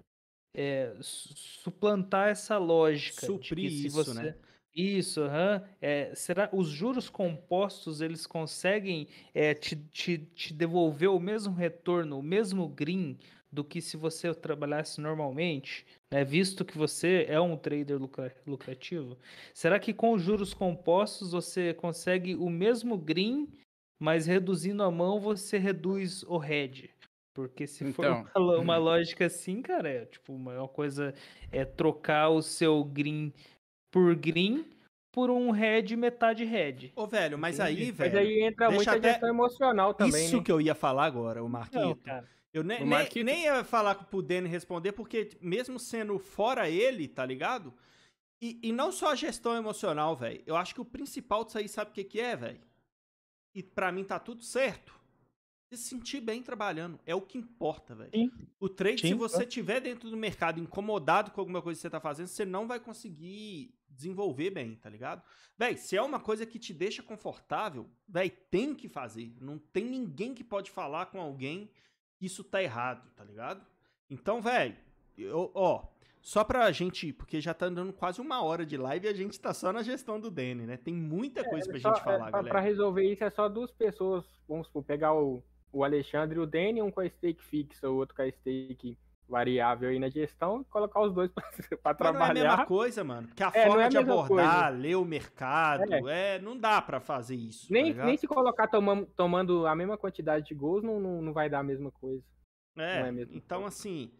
é, 0.56 0.96
su- 1.02 1.34
suplantar 1.36 2.30
essa 2.30 2.58
lógica 2.58 3.26
Suprir 3.26 3.72
isso, 3.72 4.04
você 4.04 4.14
né? 4.14 4.36
Isso, 4.76 5.22
aham. 5.22 5.64
É, 5.80 6.16
será 6.16 6.50
os 6.52 6.68
juros 6.68 7.08
compostos 7.08 8.02
eles 8.02 8.26
conseguem 8.26 9.08
é, 9.34 9.54
te, 9.54 9.76
te, 9.76 10.18
te 10.18 10.52
devolver 10.54 11.10
o 11.10 11.20
mesmo 11.20 11.54
retorno, 11.54 12.18
o 12.18 12.24
mesmo 12.24 12.68
green 12.68 13.18
do 13.52 13.64
que 13.64 13.80
se 13.80 13.96
você 13.96 14.34
trabalhasse 14.34 15.00
normalmente, 15.00 15.86
né? 16.12 16.24
Visto 16.24 16.66
que 16.66 16.76
você 16.76 17.24
é 17.30 17.40
um 17.40 17.56
trader 17.56 18.00
lucra- 18.00 18.36
lucrativo, 18.48 19.16
será 19.54 19.80
que 19.80 19.94
com 19.94 20.14
os 20.14 20.24
juros 20.24 20.56
compostos 20.56 21.34
você 21.34 21.72
consegue 21.76 22.34
o 22.36 22.50
mesmo 22.50 22.98
green, 22.98 23.48
mas 24.04 24.26
reduzindo 24.26 24.84
a 24.84 24.92
mão 24.92 25.20
você 25.20 25.58
reduz 25.58 26.24
o 26.24 26.44
hedge? 26.44 26.90
Porque 27.34 27.66
se 27.66 27.92
for 27.94 28.06
Então. 28.06 28.22
uma, 28.36 28.46
lo- 28.46 28.62
uma 28.62 28.78
lógica 28.78 29.26
assim, 29.26 29.62
cara, 29.62 29.90
é 29.90 30.06
tipo 30.06 30.34
uma 30.34 30.54
uma 30.60 30.68
coisa 30.68 31.14
é 31.52 31.64
trocar 31.66 32.30
o 32.30 32.42
seu 32.42 32.84
green 32.84 33.34
por 33.92 34.14
green 34.16 34.66
por 35.12 35.30
um 35.30 35.52
head 35.52 35.96
metade 35.96 36.44
head. 36.44 36.92
Ô, 36.96 37.06
velho, 37.08 37.38
mas 37.38 37.60
Entendi. 37.60 37.82
aí, 37.84 37.88
Mas 37.88 37.98
velho. 38.12 38.20
aí 38.20 38.42
entra 38.44 38.70
muita 38.72 38.92
até- 38.96 39.12
gestão 39.12 39.30
emocional 39.30 39.94
também, 39.94 40.26
isso 40.26 40.38
né? 40.38 40.44
que 40.44 40.52
eu 40.52 40.60
ia 40.60 40.76
falar 40.76 41.06
agora, 41.06 41.44
o 41.44 41.48
Marquito. 41.50 41.80
Não, 41.80 41.96
cara. 41.96 42.28
Eu 42.54 42.64
ne- 42.64 42.82
O 42.82 42.86
nem, 42.86 43.24
nem 43.24 43.44
ia 43.46 43.64
falar 43.64 43.96
pro 43.96 44.22
Danny 44.22 44.48
responder, 44.50 44.92
porque 44.92 45.30
mesmo 45.42 45.80
sendo 45.80 46.20
fora 46.20 46.70
ele, 46.70 47.08
tá 47.08 47.26
ligado? 47.26 47.74
E, 48.42 48.60
e 48.62 48.72
não 48.72 48.92
só 48.92 49.12
a 49.12 49.16
gestão 49.16 49.56
emocional, 49.56 50.16
velho. 50.16 50.44
Eu 50.46 50.56
acho 50.56 50.74
que 50.76 50.82
o 50.82 50.86
principal 50.86 51.46
disso 51.46 51.58
aí, 51.58 51.68
sabe 51.70 51.92
o 51.92 51.94
que, 51.94 52.04
que 52.04 52.20
é, 52.20 52.36
velho? 52.36 52.60
E 53.54 53.62
pra 53.62 53.92
mim 53.92 54.04
tá 54.04 54.20
tudo 54.20 54.44
certo. 54.44 54.94
Se 55.70 55.78
sentir 55.78 56.22
bem 56.22 56.44
trabalhando. 56.44 57.00
É 57.06 57.16
o 57.16 57.22
que 57.22 57.38
importa, 57.38 57.96
velho. 57.96 58.12
O 58.60 58.70
trade, 58.70 59.02
se 59.02 59.08
Sim, 59.08 59.16
você 59.16 59.46
tiver 59.46 59.80
dentro 59.80 60.10
do 60.10 60.18
mercado 60.18 60.60
incomodado 60.60 61.32
com 61.32 61.42
alguma 61.42 61.62
coisa 61.62 61.78
que 61.78 61.82
você 61.82 61.90
tá 61.90 62.00
fazendo, 62.00 62.28
você 62.28 62.46
não 62.46 62.68
vai 62.68 62.80
conseguir 62.80 63.74
desenvolver 63.90 64.50
bem, 64.52 64.76
tá 64.76 64.90
ligado? 64.90 65.24
Véi, 65.58 65.78
se 65.78 65.96
é 65.96 66.02
uma 66.02 66.20
coisa 66.20 66.46
que 66.46 66.60
te 66.60 66.74
deixa 66.74 67.04
confortável, 67.04 67.90
véi, 68.08 68.30
tem 68.30 68.74
que 68.76 68.88
fazer. 68.88 69.36
Não 69.40 69.58
tem 69.58 69.86
ninguém 69.86 70.34
que 70.34 70.44
pode 70.44 70.72
falar 70.72 71.08
com 71.08 71.20
alguém 71.22 71.72
que 72.16 72.26
isso 72.26 72.44
tá 72.44 72.62
errado, 72.62 73.12
tá 73.16 73.24
ligado? 73.24 73.66
Então, 74.10 74.42
véi, 74.42 74.78
eu- 75.18 75.52
ó, 75.54 75.88
só 76.24 76.42
pra 76.44 76.72
gente, 76.72 77.12
porque 77.12 77.42
já 77.42 77.54
tá 77.54 77.68
dando 77.68 77.92
quase 77.92 78.22
uma 78.22 78.42
hora 78.42 78.66
de 78.66 78.78
live 78.78 79.06
e 79.06 79.10
a 79.10 79.14
gente 79.14 79.38
tá 79.40 79.54
só 79.54 79.74
na 79.74 79.84
gestão 79.84 80.20
do 80.20 80.32
Danny, 80.32 80.66
né? 80.66 80.78
Tem 80.78 80.94
muita 80.94 81.44
coisa 81.44 81.68
pra 81.68 81.78
É, 81.78 81.82
Só- 81.82 81.94
gente 81.94 82.04
falar, 82.04 82.16
é, 82.16 82.32
pra, 82.32 82.32
pra 82.32 82.42
galera. 82.44 82.60
resolver 82.62 83.04
isso 83.04 83.24
é 83.26 83.30
só 83.30 83.50
duas 83.50 83.72
pessoas, 83.72 84.26
vamos 84.48 84.68
supor, 84.68 84.84
pegar 84.84 85.14
o, 85.14 85.44
o 85.72 85.84
Alexandre 85.84 86.38
e 86.40 86.42
o 86.42 86.48
Danny, 86.48 86.82
um 86.82 86.90
com 86.90 87.02
a 87.02 87.10
stake 87.10 87.44
fixa, 87.44 87.90
o 87.90 87.96
outro 87.98 88.16
com 88.16 88.22
a 88.22 88.32
stake 88.32 88.98
variável 89.28 89.90
aí 89.90 90.00
na 90.00 90.10
gestão, 90.10 90.62
e 90.62 90.66
colocar 90.66 91.02
os 91.02 91.14
dois 91.14 91.30
pra, 91.84 91.94
pra 91.94 92.14
Mas 92.14 92.14
não 92.14 92.22
é 92.22 92.30
a 92.30 92.34
mesma 92.34 92.48
trabalhar. 92.50 92.66
coisa, 92.68 93.04
mano. 93.04 93.28
Porque 93.28 93.44
a 93.44 93.52
É, 93.54 93.68
forma 93.68 93.82
é 93.82 93.86
a 93.86 93.90
de 93.90 93.98
mesma 93.98 94.14
abordar, 94.14 94.74
ler 94.74 94.96
o 94.96 95.04
mercado, 95.06 96.08
é. 96.10 96.40
não 96.40 96.58
dá 96.58 96.82
pra 96.82 97.00
fazer 97.02 97.36
isso. 97.36 97.68
tá 97.68 97.74
Nem, 97.74 97.86
ligado? 97.86 98.06
nem 98.06 98.16
se 98.18 98.28
colocar 98.28 98.68
tomando, 98.68 99.06
tomando 99.16 99.66
a 99.68 99.76
mesma 99.76 99.98
quantidade 99.98 100.46
de 100.46 100.54
gols, 100.56 100.84
não, 100.84 101.00
não, 101.02 101.22
não 101.22 101.34
vai 101.34 101.50
dar 101.50 101.60
a 101.60 101.64
mesma 101.64 101.92
coisa. 101.92 102.24
É, 102.78 103.00
Não 103.02 103.08
é 103.08 103.12
mesmo. 103.12 103.36
então 103.36 103.66
assim, 103.66 104.12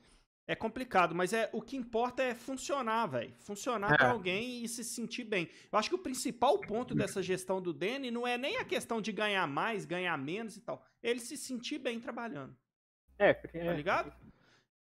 é 0.48 0.56
complicado, 0.56 1.16
mas 1.16 1.32
é 1.34 1.50
o 1.54 1.62
que 1.62 1.78
importa 1.78 2.22
é 2.22 2.36
funcionar, 2.36 3.06
velho. 3.08 3.34
Funcionar 3.40 3.94
É. 3.94 3.98
pra 3.98 4.12
alguém 4.12 4.64
e 4.64 4.68
se 4.68 4.84
sentir 4.84 5.24
bem. 5.24 5.50
Eu 5.72 5.80
acho 5.80 5.90
que 5.90 5.96
o 5.96 6.00
principal 6.00 6.60
ponto 6.60 6.94
dessa 6.94 7.22
gestão 7.24 7.62
do 7.62 7.72
Danny 7.74 8.12
não 8.12 8.28
é 8.28 8.38
nem 8.38 8.58
a 8.58 8.66
questão 8.66 9.02
de 9.02 9.12
ganhar 9.12 9.48
mais, 9.48 9.86
ganhar 9.86 10.18
menos 10.18 10.58
e 10.58 10.62
tal. 10.62 10.86
Ele 11.02 11.20
se 11.20 11.38
sentir 11.38 11.80
bem 11.80 12.00
trabalhando, 12.00 12.56
É, 13.18 13.34
tá 13.34 13.50
é, 13.54 13.74
ligado? 13.74 14.14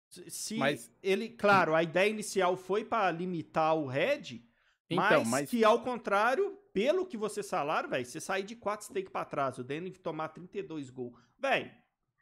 Se- 0.10 0.56
Mas- 0.58 0.92
ele, 1.04 1.30
claro, 1.30 1.76
a 1.76 1.84
ideia 1.84 2.10
inicial 2.10 2.56
foi 2.58 2.84
pra 2.84 3.12
limitar 3.12 3.76
o 3.76 3.86
head, 3.86 4.44
Então, 4.90 5.20
mas, 5.24 5.28
mas 5.30 5.50
que 5.52 5.64
ao 5.64 5.84
contrário, 5.84 6.58
pelo 6.74 7.06
que 7.06 7.16
você 7.16 7.44
salário, 7.44 7.88
velho, 7.90 8.04
você 8.06 8.20
sair 8.20 8.42
de 8.42 8.56
4 8.56 8.88
stake 8.88 9.12
pra 9.12 9.24
trás, 9.24 9.60
o 9.60 9.64
Danny 9.64 9.92
tomar 9.92 10.30
32 10.30 10.90
gols, 10.90 11.14
velho, 11.38 11.70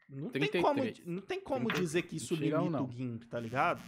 não 0.07 0.29
tem 0.29 0.49
como, 0.61 0.81
33. 0.81 1.05
não 1.07 1.21
tem 1.21 1.39
como 1.41 1.59
33. 1.67 1.79
dizer 1.87 2.01
que 2.03 2.15
isso 2.17 2.33
Mentira, 2.35 2.57
limita 2.57 2.77
não. 2.77 2.85
o 2.85 2.91
GIMP, 2.91 3.23
tá 3.25 3.39
ligado? 3.39 3.81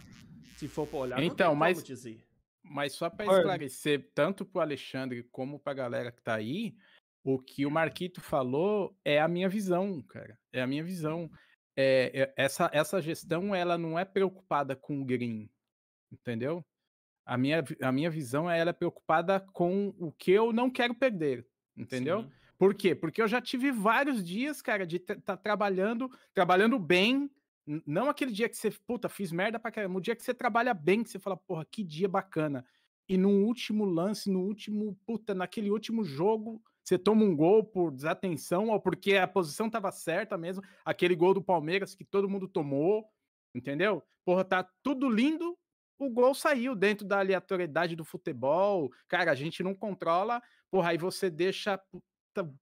Se 0.56 0.68
for 0.68 0.86
pra 0.86 0.98
olhar, 0.98 1.22
Então, 1.22 1.48
não 1.48 1.54
tem 1.54 1.58
mas- 1.58 1.76
como 1.78 1.86
dizer. 1.86 2.26
Mas 2.62 2.92
só 2.92 3.08
para 3.10 3.24
esclarecer, 3.38 4.10
tanto 4.14 4.44
para 4.44 4.58
o 4.58 4.62
Alexandre 4.62 5.22
como 5.32 5.58
para 5.58 5.72
a 5.72 5.74
galera 5.74 6.12
que 6.12 6.22
tá 6.22 6.34
aí, 6.34 6.76
o 7.24 7.38
que 7.38 7.64
o 7.66 7.70
Marquito 7.70 8.20
falou 8.20 8.96
é 9.04 9.18
a 9.20 9.26
minha 9.26 9.48
visão, 9.48 10.00
cara. 10.02 10.38
É 10.52 10.60
a 10.62 10.66
minha 10.66 10.84
visão. 10.84 11.30
É, 11.76 12.10
é- 12.22 12.34
essa, 12.36 12.70
essa 12.72 13.00
gestão 13.00 13.54
ela 13.54 13.76
não 13.78 13.98
é 13.98 14.04
preocupada 14.04 14.76
com 14.76 15.00
o 15.00 15.04
green, 15.04 15.48
entendeu? 16.12 16.64
A 17.24 17.36
minha, 17.38 17.64
a 17.82 17.90
minha 17.92 18.10
visão 18.10 18.50
é 18.50 18.58
ela 18.58 18.70
é 18.70 18.74
preocupada 18.74 19.40
com 19.52 19.94
o 19.98 20.12
que 20.12 20.30
eu 20.30 20.52
não 20.52 20.70
quero 20.70 20.94
perder, 20.94 21.46
entendeu? 21.76 22.22
Sim. 22.22 22.30
Por 22.60 22.74
quê? 22.74 22.94
Porque 22.94 23.22
eu 23.22 23.26
já 23.26 23.40
tive 23.40 23.72
vários 23.72 24.22
dias, 24.22 24.60
cara, 24.60 24.86
de 24.86 24.96
estar 24.96 25.16
tá 25.16 25.34
trabalhando, 25.34 26.10
trabalhando 26.34 26.78
bem. 26.78 27.30
Não 27.86 28.10
aquele 28.10 28.30
dia 28.30 28.50
que 28.50 28.54
você, 28.54 28.70
puta, 28.86 29.08
fiz 29.08 29.32
merda 29.32 29.58
pra 29.58 29.70
caramba. 29.70 29.96
O 29.96 30.00
dia 30.02 30.14
que 30.14 30.22
você 30.22 30.34
trabalha 30.34 30.74
bem, 30.74 31.02
que 31.02 31.08
você 31.08 31.18
fala, 31.18 31.38
porra, 31.38 31.64
que 31.64 31.82
dia 31.82 32.06
bacana. 32.06 32.62
E 33.08 33.16
no 33.16 33.30
último 33.30 33.86
lance, 33.86 34.30
no 34.30 34.40
último, 34.40 34.94
puta, 35.06 35.34
naquele 35.34 35.70
último 35.70 36.04
jogo, 36.04 36.62
você 36.84 36.98
toma 36.98 37.24
um 37.24 37.34
gol 37.34 37.64
por 37.64 37.90
desatenção 37.90 38.68
ou 38.68 38.78
porque 38.78 39.16
a 39.16 39.26
posição 39.26 39.70
tava 39.70 39.90
certa 39.90 40.36
mesmo. 40.36 40.62
Aquele 40.84 41.14
gol 41.14 41.32
do 41.32 41.42
Palmeiras 41.42 41.94
que 41.94 42.04
todo 42.04 42.28
mundo 42.28 42.46
tomou, 42.46 43.08
entendeu? 43.54 44.02
Porra, 44.22 44.44
tá 44.44 44.68
tudo 44.82 45.08
lindo. 45.08 45.56
O 45.98 46.10
gol 46.10 46.34
saiu 46.34 46.74
dentro 46.74 47.06
da 47.06 47.20
aleatoriedade 47.20 47.96
do 47.96 48.04
futebol. 48.04 48.92
Cara, 49.08 49.32
a 49.32 49.34
gente 49.34 49.62
não 49.62 49.74
controla. 49.74 50.42
Porra, 50.70 50.90
aí 50.90 50.98
você 50.98 51.30
deixa 51.30 51.80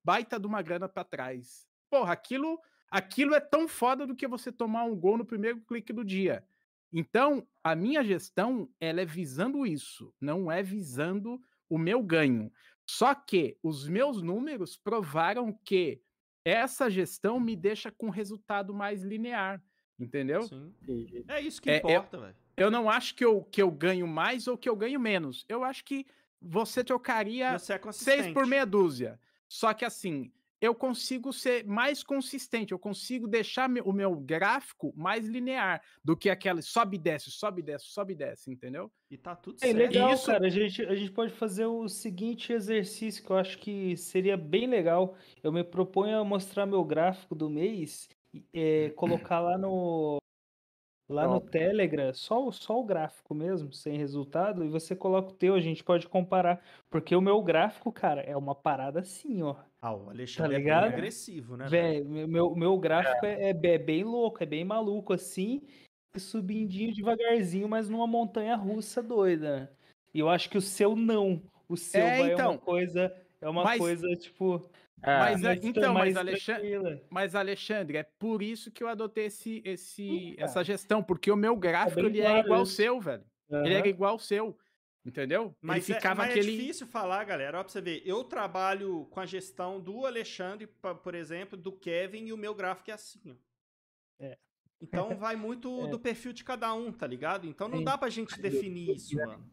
baita 0.02 0.38
de 0.38 0.46
uma 0.46 0.62
grana 0.62 0.88
pra 0.88 1.04
trás. 1.04 1.66
Porra, 1.90 2.12
aquilo, 2.12 2.58
aquilo 2.90 3.34
é 3.34 3.40
tão 3.40 3.68
foda 3.68 4.06
do 4.06 4.14
que 4.16 4.26
você 4.26 4.50
tomar 4.52 4.84
um 4.84 4.96
gol 4.96 5.18
no 5.18 5.24
primeiro 5.24 5.60
clique 5.60 5.92
do 5.92 6.04
dia. 6.04 6.44
Então, 6.92 7.46
a 7.62 7.74
minha 7.76 8.02
gestão, 8.02 8.68
ela 8.80 9.00
é 9.02 9.04
visando 9.04 9.66
isso, 9.66 10.14
não 10.20 10.50
é 10.50 10.62
visando 10.62 11.40
o 11.68 11.76
meu 11.76 12.02
ganho. 12.02 12.50
Só 12.88 13.14
que 13.14 13.58
os 13.62 13.86
meus 13.86 14.22
números 14.22 14.76
provaram 14.76 15.52
que 15.52 16.00
essa 16.44 16.88
gestão 16.88 17.38
me 17.38 17.54
deixa 17.54 17.90
com 17.90 18.08
resultado 18.08 18.72
mais 18.72 19.02
linear, 19.02 19.62
entendeu? 19.98 20.42
Sim. 20.44 20.74
entendi. 20.82 21.24
É 21.28 21.40
isso 21.42 21.60
que 21.60 21.68
É- 21.68 21.74
é- 21.74 21.76
importa, 21.76 22.18
velho. 22.18 22.36
Eu 22.56 22.70
não 22.70 22.88
acho 22.90 23.14
que 23.14 23.24
eu, 23.24 23.42
que 23.44 23.60
eu 23.62 23.70
ganho 23.70 24.06
mais 24.08 24.48
ou 24.48 24.56
que 24.56 24.68
eu 24.68 24.74
ganho 24.74 24.98
menos. 24.98 25.44
Eu 25.48 25.62
acho 25.62 25.84
que 25.84 26.06
você 26.40 26.82
trocaria 26.82 27.58
Você 27.58 27.74
é 27.74 27.92
seis 27.92 28.32
por 28.32 28.46
meia 28.46 28.64
dúzia. 28.64 29.20
Só 29.48 29.72
que 29.72 29.84
assim, 29.84 30.30
eu 30.60 30.74
consigo 30.74 31.32
ser 31.32 31.64
mais 31.64 32.02
consistente, 32.02 32.72
eu 32.72 32.78
consigo 32.78 33.28
deixar 33.28 33.70
o 33.84 33.92
meu 33.92 34.16
gráfico 34.16 34.92
mais 34.96 35.24
linear 35.26 35.80
do 36.04 36.16
que 36.16 36.28
aquela 36.28 36.60
sobe 36.60 36.96
e 36.96 37.00
desce, 37.00 37.30
sobe 37.30 37.60
e 37.60 37.64
desce, 37.64 37.86
sobe 37.86 38.12
e 38.12 38.16
desce, 38.16 38.50
entendeu? 38.50 38.90
E 39.10 39.16
tá 39.16 39.36
tudo 39.36 39.56
É 39.62 39.68
certo. 39.68 39.76
legal, 39.78 40.12
Isso- 40.12 40.26
cara. 40.26 40.46
A 40.46 40.50
gente, 40.50 40.82
a 40.82 40.94
gente 40.94 41.12
pode 41.12 41.32
fazer 41.32 41.66
o 41.66 41.88
seguinte 41.88 42.52
exercício 42.52 43.24
que 43.24 43.30
eu 43.30 43.36
acho 43.36 43.58
que 43.58 43.96
seria 43.96 44.36
bem 44.36 44.66
legal. 44.66 45.16
Eu 45.42 45.52
me 45.52 45.62
proponho 45.64 46.18
a 46.18 46.24
mostrar 46.24 46.66
meu 46.66 46.84
gráfico 46.84 47.34
do 47.34 47.48
mês, 47.48 48.08
e, 48.34 48.44
é, 48.52 48.90
colocar 49.30 49.40
lá 49.40 49.56
no 49.56 50.17
lá 51.08 51.26
no 51.26 51.40
Top. 51.40 51.50
Telegram, 51.50 52.12
só, 52.12 52.46
o- 52.46 52.52
só 52.52 52.78
o 52.78 52.84
gráfico 52.84 53.34
mesmo, 53.34 53.72
sem 53.72 53.96
resultado, 53.96 54.64
e 54.64 54.68
você 54.68 54.94
coloca 54.94 55.30
o 55.30 55.34
teu, 55.34 55.54
a 55.54 55.60
gente 55.60 55.82
pode 55.82 56.06
comparar. 56.06 56.62
Porque 56.90 57.16
o 57.16 57.20
meu 57.20 57.42
gráfico, 57.42 57.90
cara, 57.90 58.20
é 58.22 58.36
uma 58.36 58.54
parada 58.54 59.00
assim, 59.00 59.42
ó. 59.42 59.56
Ah, 59.80 59.94
o 59.94 60.10
Alexandre 60.10 60.56
é 60.56 60.58
ligado? 60.58 60.84
bem 60.84 60.92
agressivo, 60.92 61.56
né? 61.56 61.66
velho? 61.68 62.08
Meu, 62.28 62.54
meu 62.54 62.76
gráfico 62.78 63.24
é, 63.24 63.50
é 63.50 63.56
é 63.74 63.78
bem 63.78 64.04
louco, 64.04 64.42
é 64.42 64.46
bem 64.46 64.64
maluco 64.64 65.12
assim, 65.12 65.62
e 66.14 66.20
subindinho 66.20 66.92
devagarzinho, 66.94 67.68
mas 67.68 67.88
numa 67.88 68.06
montanha 68.06 68.56
russa 68.56 69.02
doida. 69.02 69.72
E 70.12 70.18
eu 70.18 70.28
acho 70.28 70.50
que 70.50 70.58
o 70.58 70.62
seu 70.62 70.94
não. 70.96 71.40
O 71.68 71.76
seu 71.76 72.00
É, 72.02 72.18
vai 72.18 72.30
é 72.30 72.34
então, 72.34 72.50
uma 72.52 72.58
coisa, 72.58 73.14
é 73.40 73.48
uma 73.48 73.62
mas- 73.62 73.78
coisa 73.78 74.08
tipo. 74.16 74.68
É, 75.02 75.18
Mas, 75.18 75.40
é, 75.42 75.46
mais- 75.46 75.64
então, 75.64 75.94
mais 75.94 76.14
mas 76.14 76.16
Alexandre, 76.16 76.70
tranquila. 76.70 77.02
mas 77.08 77.34
Alexandre, 77.34 77.98
é 77.98 78.02
por 78.02 78.42
isso 78.42 78.70
que 78.70 78.82
eu 78.82 78.88
adotei 78.88 79.26
esse, 79.26 79.62
esse, 79.64 80.34
essa 80.38 80.64
gestão, 80.64 81.02
porque 81.02 81.30
o 81.30 81.36
meu 81.36 81.54
gráfico 81.56 82.00
bem 82.02 82.06
ele 82.10 82.20
é 82.20 82.24
claro 82.24 82.44
igual 82.46 82.60
ao 82.60 82.66
seu, 82.66 83.00
velho. 83.00 83.24
Ele 83.48 83.58
Aham. 83.60 83.70
era 83.78 83.88
igual 83.88 84.12
ao 84.12 84.18
seu, 84.18 84.58
entendeu? 85.06 85.54
Mas, 85.60 85.88
ele 85.88 85.96
é, 85.96 86.00
ficava 86.00 86.22
mas 86.22 86.30
aquele... 86.30 86.52
é 86.52 86.56
difícil 86.58 86.86
falar, 86.86 87.22
galera. 87.24 87.60
Ó, 87.60 87.62
pra 87.62 87.72
você 87.72 87.80
ver. 87.80 88.02
Eu 88.04 88.24
trabalho 88.24 89.06
com 89.10 89.20
a 89.20 89.26
gestão 89.26 89.80
do 89.80 90.04
Alexandre, 90.04 90.66
por 91.02 91.14
exemplo, 91.14 91.56
do 91.56 91.70
Kevin, 91.72 92.26
e 92.26 92.32
o 92.32 92.36
meu 92.36 92.54
gráfico 92.54 92.90
é 92.90 92.94
assim, 92.94 93.20
ó. 93.30 93.34
É. 94.20 94.36
Então 94.82 95.16
vai 95.16 95.36
muito 95.36 95.68
É. 95.86 95.90
do 95.90 95.98
perfil 95.98 96.32
de 96.32 96.42
cada 96.42 96.74
um, 96.74 96.90
tá 96.92 97.06
ligado? 97.06 97.46
Então 97.46 97.68
não 97.68 97.78
Sim. 97.78 97.84
dá 97.84 97.96
pra 97.96 98.10
gente 98.10 98.40
definir 98.40 98.96
isso, 98.96 99.14
mano. 99.16 99.48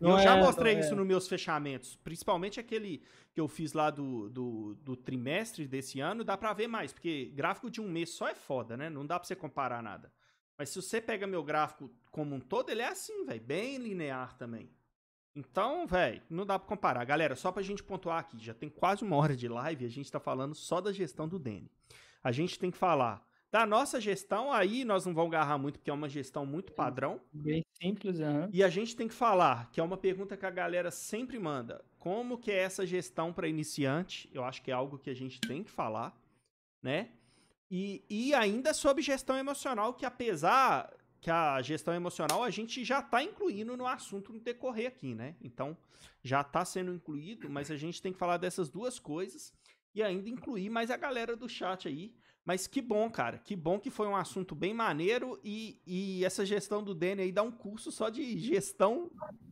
Não 0.00 0.12
eu 0.12 0.18
já 0.20 0.36
é- 0.36 0.40
mostrei 0.40 0.74
não 0.74 0.80
é. 0.80 0.84
isso 0.84 0.94
nos 0.96 1.06
meus 1.06 1.26
fechamentos. 1.28 1.96
Principalmente 1.96 2.60
aquele 2.60 3.02
que 3.32 3.40
eu 3.40 3.48
fiz 3.48 3.72
lá 3.72 3.90
do, 3.90 4.28
do, 4.30 4.74
do 4.76 4.96
trimestre 4.96 5.66
desse 5.66 6.00
ano, 6.00 6.22
dá 6.24 6.36
pra 6.36 6.52
ver 6.52 6.68
mais, 6.68 6.92
porque 6.92 7.32
gráfico 7.34 7.70
de 7.70 7.80
um 7.80 7.88
mês 7.88 8.10
só 8.10 8.28
é 8.28 8.34
foda, 8.34 8.76
né? 8.76 8.88
Não 8.88 9.04
dá 9.04 9.18
pra 9.18 9.26
você 9.26 9.34
comparar 9.34 9.82
nada. 9.82 10.12
Mas 10.56 10.70
se 10.70 10.80
você 10.80 11.00
pega 11.00 11.26
meu 11.26 11.42
gráfico 11.42 11.90
como 12.10 12.34
um 12.34 12.40
todo, 12.40 12.70
ele 12.70 12.82
é 12.82 12.88
assim, 12.88 13.24
velho, 13.24 13.40
bem 13.40 13.76
linear 13.78 14.36
também. 14.36 14.70
Então, 15.34 15.86
velho, 15.86 16.20
não 16.28 16.44
dá 16.44 16.58
pra 16.58 16.66
comparar. 16.68 17.04
Galera, 17.04 17.36
só 17.36 17.52
pra 17.52 17.62
gente 17.62 17.82
pontuar 17.82 18.18
aqui, 18.18 18.38
já 18.38 18.54
tem 18.54 18.68
quase 18.68 19.04
uma 19.04 19.14
hora 19.16 19.36
de 19.36 19.46
live 19.46 19.84
e 19.84 19.86
a 19.86 19.90
gente 19.90 20.10
tá 20.10 20.18
falando 20.18 20.54
só 20.54 20.80
da 20.80 20.92
gestão 20.92 21.28
do 21.28 21.38
Dene. 21.38 21.70
A 22.22 22.32
gente 22.32 22.58
tem 22.58 22.70
que 22.72 22.76
falar 22.78 23.24
da 23.50 23.64
nossa 23.64 24.00
gestão, 24.00 24.52
aí 24.52 24.84
nós 24.84 25.06
não 25.06 25.14
vamos 25.14 25.34
agarrar 25.34 25.56
muito, 25.56 25.78
porque 25.78 25.90
é 25.90 25.94
uma 25.94 26.08
gestão 26.08 26.44
muito 26.44 26.72
padrão. 26.72 27.20
Bem 27.32 27.64
simples, 27.80 28.20
aham. 28.20 28.48
E 28.52 28.62
a 28.62 28.68
gente 28.68 28.94
tem 28.94 29.08
que 29.08 29.14
falar, 29.14 29.70
que 29.70 29.80
é 29.80 29.82
uma 29.82 29.96
pergunta 29.96 30.36
que 30.36 30.44
a 30.44 30.50
galera 30.50 30.90
sempre 30.90 31.38
manda, 31.38 31.82
como 31.98 32.38
que 32.38 32.50
é 32.50 32.58
essa 32.58 32.86
gestão 32.86 33.32
para 33.32 33.48
iniciante? 33.48 34.28
Eu 34.32 34.44
acho 34.44 34.62
que 34.62 34.70
é 34.70 34.74
algo 34.74 34.98
que 34.98 35.08
a 35.08 35.14
gente 35.14 35.40
tem 35.40 35.64
que 35.64 35.70
falar, 35.70 36.14
né? 36.82 37.10
E, 37.70 38.04
e 38.08 38.34
ainda 38.34 38.72
sobre 38.74 39.02
gestão 39.02 39.36
emocional, 39.36 39.94
que 39.94 40.04
apesar 40.06 40.90
que 41.20 41.30
a 41.30 41.60
gestão 41.62 41.92
emocional 41.94 42.44
a 42.44 42.50
gente 42.50 42.84
já 42.84 43.00
está 43.00 43.22
incluindo 43.22 43.76
no 43.76 43.86
assunto 43.86 44.32
no 44.32 44.40
decorrer 44.40 44.88
aqui, 44.88 45.14
né? 45.14 45.34
Então, 45.42 45.76
já 46.22 46.42
está 46.42 46.64
sendo 46.64 46.92
incluído, 46.92 47.48
mas 47.50 47.70
a 47.70 47.76
gente 47.76 48.00
tem 48.00 48.12
que 48.12 48.18
falar 48.18 48.36
dessas 48.36 48.68
duas 48.68 48.98
coisas 48.98 49.52
e 49.94 50.02
ainda 50.02 50.28
incluir 50.28 50.70
mais 50.70 50.90
a 50.90 50.96
galera 50.96 51.36
do 51.36 51.48
chat 51.48 51.88
aí. 51.88 52.14
Mas 52.48 52.66
que 52.66 52.80
bom, 52.80 53.10
cara. 53.10 53.36
Que 53.36 53.54
bom 53.54 53.78
que 53.78 53.90
foi 53.90 54.08
um 54.08 54.16
assunto 54.16 54.54
bem 54.54 54.72
maneiro 54.72 55.38
e, 55.44 55.82
e 55.86 56.24
essa 56.24 56.46
gestão 56.46 56.82
do 56.82 56.94
Danny 56.94 57.20
aí 57.20 57.30
dá 57.30 57.42
um 57.42 57.50
curso 57.50 57.92
só 57.92 58.08
de 58.08 58.38
gestão 58.38 59.10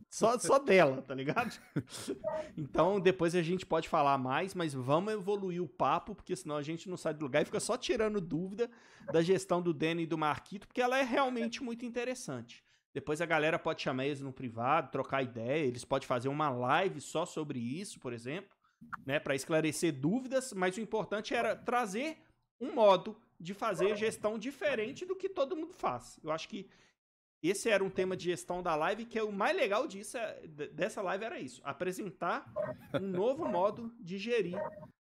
só, 0.09 0.35
só 0.39 0.57
dela, 0.57 1.03
tá 1.03 1.13
ligado? 1.13 1.61
então 2.57 2.99
depois 2.99 3.35
a 3.35 3.43
gente 3.43 3.67
pode 3.67 3.87
falar 3.87 4.17
mais, 4.17 4.55
mas 4.55 4.73
vamos 4.73 5.13
evoluir 5.13 5.61
o 5.61 5.67
papo, 5.67 6.15
porque 6.15 6.35
senão 6.35 6.57
a 6.57 6.63
gente 6.63 6.89
não 6.89 6.97
sai 6.97 7.13
do 7.13 7.21
lugar 7.21 7.43
e 7.43 7.45
fica 7.45 7.59
só 7.59 7.77
tirando 7.77 8.19
dúvida 8.19 8.67
da 9.13 9.21
gestão 9.21 9.61
do 9.61 9.75
Danny 9.75 10.01
e 10.01 10.07
do 10.07 10.17
Marquito, 10.17 10.67
porque 10.67 10.81
ela 10.81 10.97
é 10.97 11.03
realmente 11.03 11.61
muito 11.61 11.85
interessante. 11.85 12.63
Depois 12.95 13.21
a 13.21 13.27
galera 13.27 13.59
pode 13.59 13.79
chamar 13.79 14.07
eles 14.07 14.21
no 14.21 14.33
privado, 14.33 14.89
trocar 14.89 15.21
ideia, 15.21 15.67
eles 15.67 15.85
podem 15.85 16.07
fazer 16.07 16.29
uma 16.29 16.49
live 16.49 16.99
só 16.99 17.27
sobre 17.27 17.59
isso, 17.59 17.99
por 17.99 18.11
exemplo, 18.11 18.57
né, 19.05 19.19
para 19.19 19.35
esclarecer 19.35 19.93
dúvidas, 19.93 20.51
mas 20.51 20.77
o 20.77 20.81
importante 20.81 21.35
era 21.35 21.55
trazer 21.55 22.23
um 22.59 22.73
modo 22.73 23.15
de 23.39 23.53
fazer 23.53 23.95
gestão 23.95 24.37
diferente 24.37 25.05
do 25.05 25.15
que 25.15 25.29
todo 25.29 25.55
mundo 25.55 25.73
faz. 25.73 26.19
Eu 26.23 26.31
acho 26.31 26.49
que 26.49 26.67
esse 27.41 27.69
era 27.69 27.83
um 27.83 27.89
tema 27.89 28.17
de 28.17 28.25
gestão 28.25 28.63
da 28.63 28.75
live, 28.75 29.05
que 29.05 29.19
é 29.19 29.23
o 29.23 29.31
mais 29.31 29.55
legal 29.55 29.87
disso, 29.87 30.17
é, 30.17 30.39
dessa 30.73 31.01
live 31.01 31.23
era 31.23 31.39
isso, 31.39 31.61
apresentar 31.63 32.51
um 32.95 33.07
novo 33.07 33.47
modo 33.47 33.93
de 33.99 34.17
gerir 34.17 34.59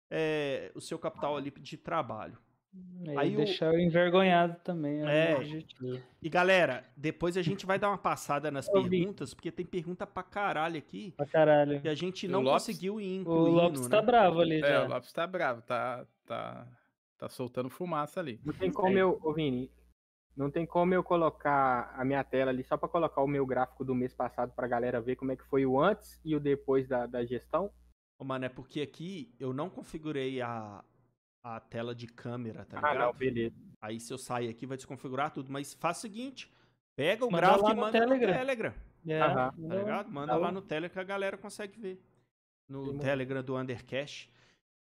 é, 0.09 0.71
o 0.75 0.81
seu 0.81 0.99
capital 0.99 1.37
ali 1.37 1.51
de 1.51 1.77
trabalho. 1.77 2.39
E 3.03 3.19
Aí 3.19 3.35
deixar 3.35 3.73
o... 3.73 3.79
envergonhado 3.79 4.57
também. 4.63 5.03
É. 5.05 5.33
é 5.33 6.03
e 6.23 6.29
galera, 6.29 6.85
depois 6.97 7.37
a 7.37 7.43
gente 7.43 7.67
vai 7.67 7.81
dar 7.81 7.89
uma 7.89 7.99
passada 7.99 8.49
nas 8.49 8.69
perguntas, 8.69 9.35
porque 9.35 9.51
tem 9.51 9.67
pergunta 9.67 10.07
pra 10.07 10.23
caralho 10.23 10.79
aqui. 10.79 11.13
Pra 11.17 11.27
caralho. 11.27 11.81
Que 11.81 11.89
a 11.89 11.95
gente 11.97 12.29
não 12.29 12.43
Lopes, 12.43 12.67
conseguiu 12.67 13.01
ir 13.01 13.17
incluindo, 13.17 13.51
O 13.51 13.51
Lopes 13.51 13.89
tá 13.89 14.01
né? 14.01 14.07
bravo 14.07 14.41
ali. 14.41 14.63
É, 14.63 14.85
o 14.85 14.89
Lopes 14.89 15.13
tá 15.13 15.27
bravo, 15.27 15.63
tá, 15.63 16.07
tá, 16.25 16.65
tá 17.21 17.29
soltando 17.29 17.69
fumaça 17.71 18.19
ali. 18.19 18.41
Não 18.45 18.53
tem 18.53 18.73
como 18.73 18.97
eu, 18.99 19.21
ô 19.23 19.33
Vini, 19.35 19.71
não 20.37 20.51
tem 20.51 20.65
como 20.67 20.95
eu 20.95 21.03
colocar 21.05 21.93
a 21.95 22.05
minha 22.05 22.25
tela 22.25 22.51
ali 22.51 22.65
só 22.65 22.77
para 22.77 22.89
colocar 22.89 23.21
o 23.23 23.29
meu 23.29 23.45
gráfico 23.45 23.85
do 23.85 23.95
mês 23.95 24.15
passado 24.15 24.53
pra 24.55 24.67
galera 24.67 25.01
ver 25.01 25.17
como 25.17 25.31
é 25.31 25.37
que 25.37 25.45
foi 25.45 25.67
o 25.67 25.79
antes 25.79 26.19
e 26.25 26.35
o 26.35 26.41
depois 26.41 26.89
da, 26.89 27.07
da 27.07 27.25
gestão. 27.25 27.71
Ô, 28.19 28.25
mano, 28.25 28.47
é 28.47 28.49
porque 28.49 28.81
aqui 28.81 29.35
eu 29.39 29.53
não 29.53 29.69
configurei 29.69 30.41
a, 30.41 30.83
a 31.45 31.61
tela 31.61 31.95
de 31.95 32.07
câmera, 32.07 32.65
tá 32.65 32.77
ligado? 32.77 32.97
Ah, 32.97 33.07
não, 33.07 33.13
beleza. 33.13 33.55
Aí 33.83 34.01
se 34.01 34.13
eu 34.13 34.19
sair 34.19 34.49
aqui 34.49 34.67
vai 34.67 34.77
desconfigurar 34.79 35.31
tudo, 35.33 35.53
mas 35.53 35.75
faz 35.75 35.99
o 35.99 36.01
seguinte, 36.01 36.51
pega 36.97 37.25
o 37.27 37.31
Manda 37.31 37.47
gráfico 37.47 37.71
e 37.71 37.75
no 37.75 37.81
manda 37.83 37.93
Telegram. 37.99 38.29
no 38.33 38.39
Telegram, 38.39 38.75
É, 39.07 39.21
Aham. 39.21 39.35
tá 39.69 39.75
ligado? 39.77 40.11
Manda 40.11 40.33
Tá 40.33 40.39
lá 40.39 40.53
no 40.53 40.63
Telegram 40.63 40.93
que 40.95 41.01
a 41.01 41.05
galera 41.05 41.37
consegue 41.39 41.79
ver. 41.79 42.03
No 42.69 42.81
Demorou. 42.83 43.01
Telegram 43.01 43.43
do 43.43 43.57
Undercash. 43.57 44.31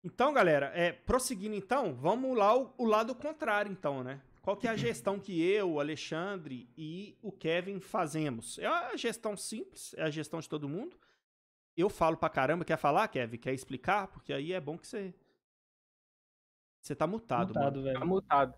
Então, 0.03 0.33
galera, 0.33 0.67
é, 0.67 0.91
prosseguindo 0.93 1.55
então, 1.55 1.93
vamos 1.93 2.37
lá 2.37 2.57
o, 2.57 2.73
o 2.77 2.85
lado 2.85 3.13
contrário 3.13 3.71
então, 3.71 4.03
né? 4.03 4.21
Qual 4.41 4.55
que 4.55 4.67
é 4.67 4.71
a 4.71 4.75
gestão 4.77 5.19
que 5.19 5.41
eu, 5.41 5.73
o 5.73 5.79
Alexandre 5.79 6.69
e 6.77 7.17
o 7.21 7.31
Kevin 7.31 7.79
fazemos? 7.79 8.57
É 8.59 8.65
a 8.65 8.95
gestão 8.95 9.35
simples, 9.35 9.93
é 9.95 10.03
a 10.03 10.09
gestão 10.09 10.39
de 10.39 10.47
todo 10.47 10.69
mundo. 10.69 10.97
Eu 11.75 11.89
falo 11.89 12.17
pra 12.17 12.29
caramba, 12.29 12.65
quer 12.65 12.77
falar, 12.77 13.07
Kevin? 13.07 13.37
Quer 13.37 13.53
explicar? 13.53 14.07
Porque 14.07 14.33
aí 14.33 14.53
é 14.53 14.59
bom 14.59 14.77
que 14.77 14.87
você... 14.87 15.13
Você 16.81 16.95
tá 16.95 17.05
mutado, 17.05 17.53
mano. 17.53 17.65
Mutado, 17.65 17.83
Tá 17.93 17.99
velho. 17.99 18.07
mutado. 18.07 18.57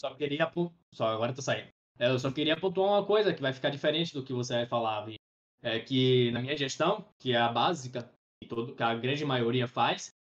Só 0.00 0.14
queria. 0.14 0.50
Só 0.92 1.06
agora 1.06 1.32
eu 1.32 1.36
tô 1.36 1.42
saindo. 1.42 1.68
É, 1.98 2.08
Eu 2.10 2.18
só 2.18 2.30
queria 2.32 2.58
pontuar 2.58 2.88
uma 2.90 3.06
coisa 3.06 3.32
que 3.34 3.40
vai 3.42 3.52
ficar 3.52 3.70
diferente 3.70 4.12
do 4.12 4.24
que 4.24 4.32
você 4.32 4.54
vai 4.54 4.66
falar, 4.66 5.04
Vi. 5.04 5.16
É 5.62 5.80
que 5.80 6.30
na 6.32 6.40
minha 6.40 6.56
gestão, 6.56 7.04
que 7.18 7.32
é 7.32 7.36
a 7.38 7.48
básica, 7.48 8.10
todo, 8.44 8.74
que 8.74 8.82
a 8.82 8.94
grande 8.94 9.24
maioria 9.24 9.66
faz, 9.68 10.14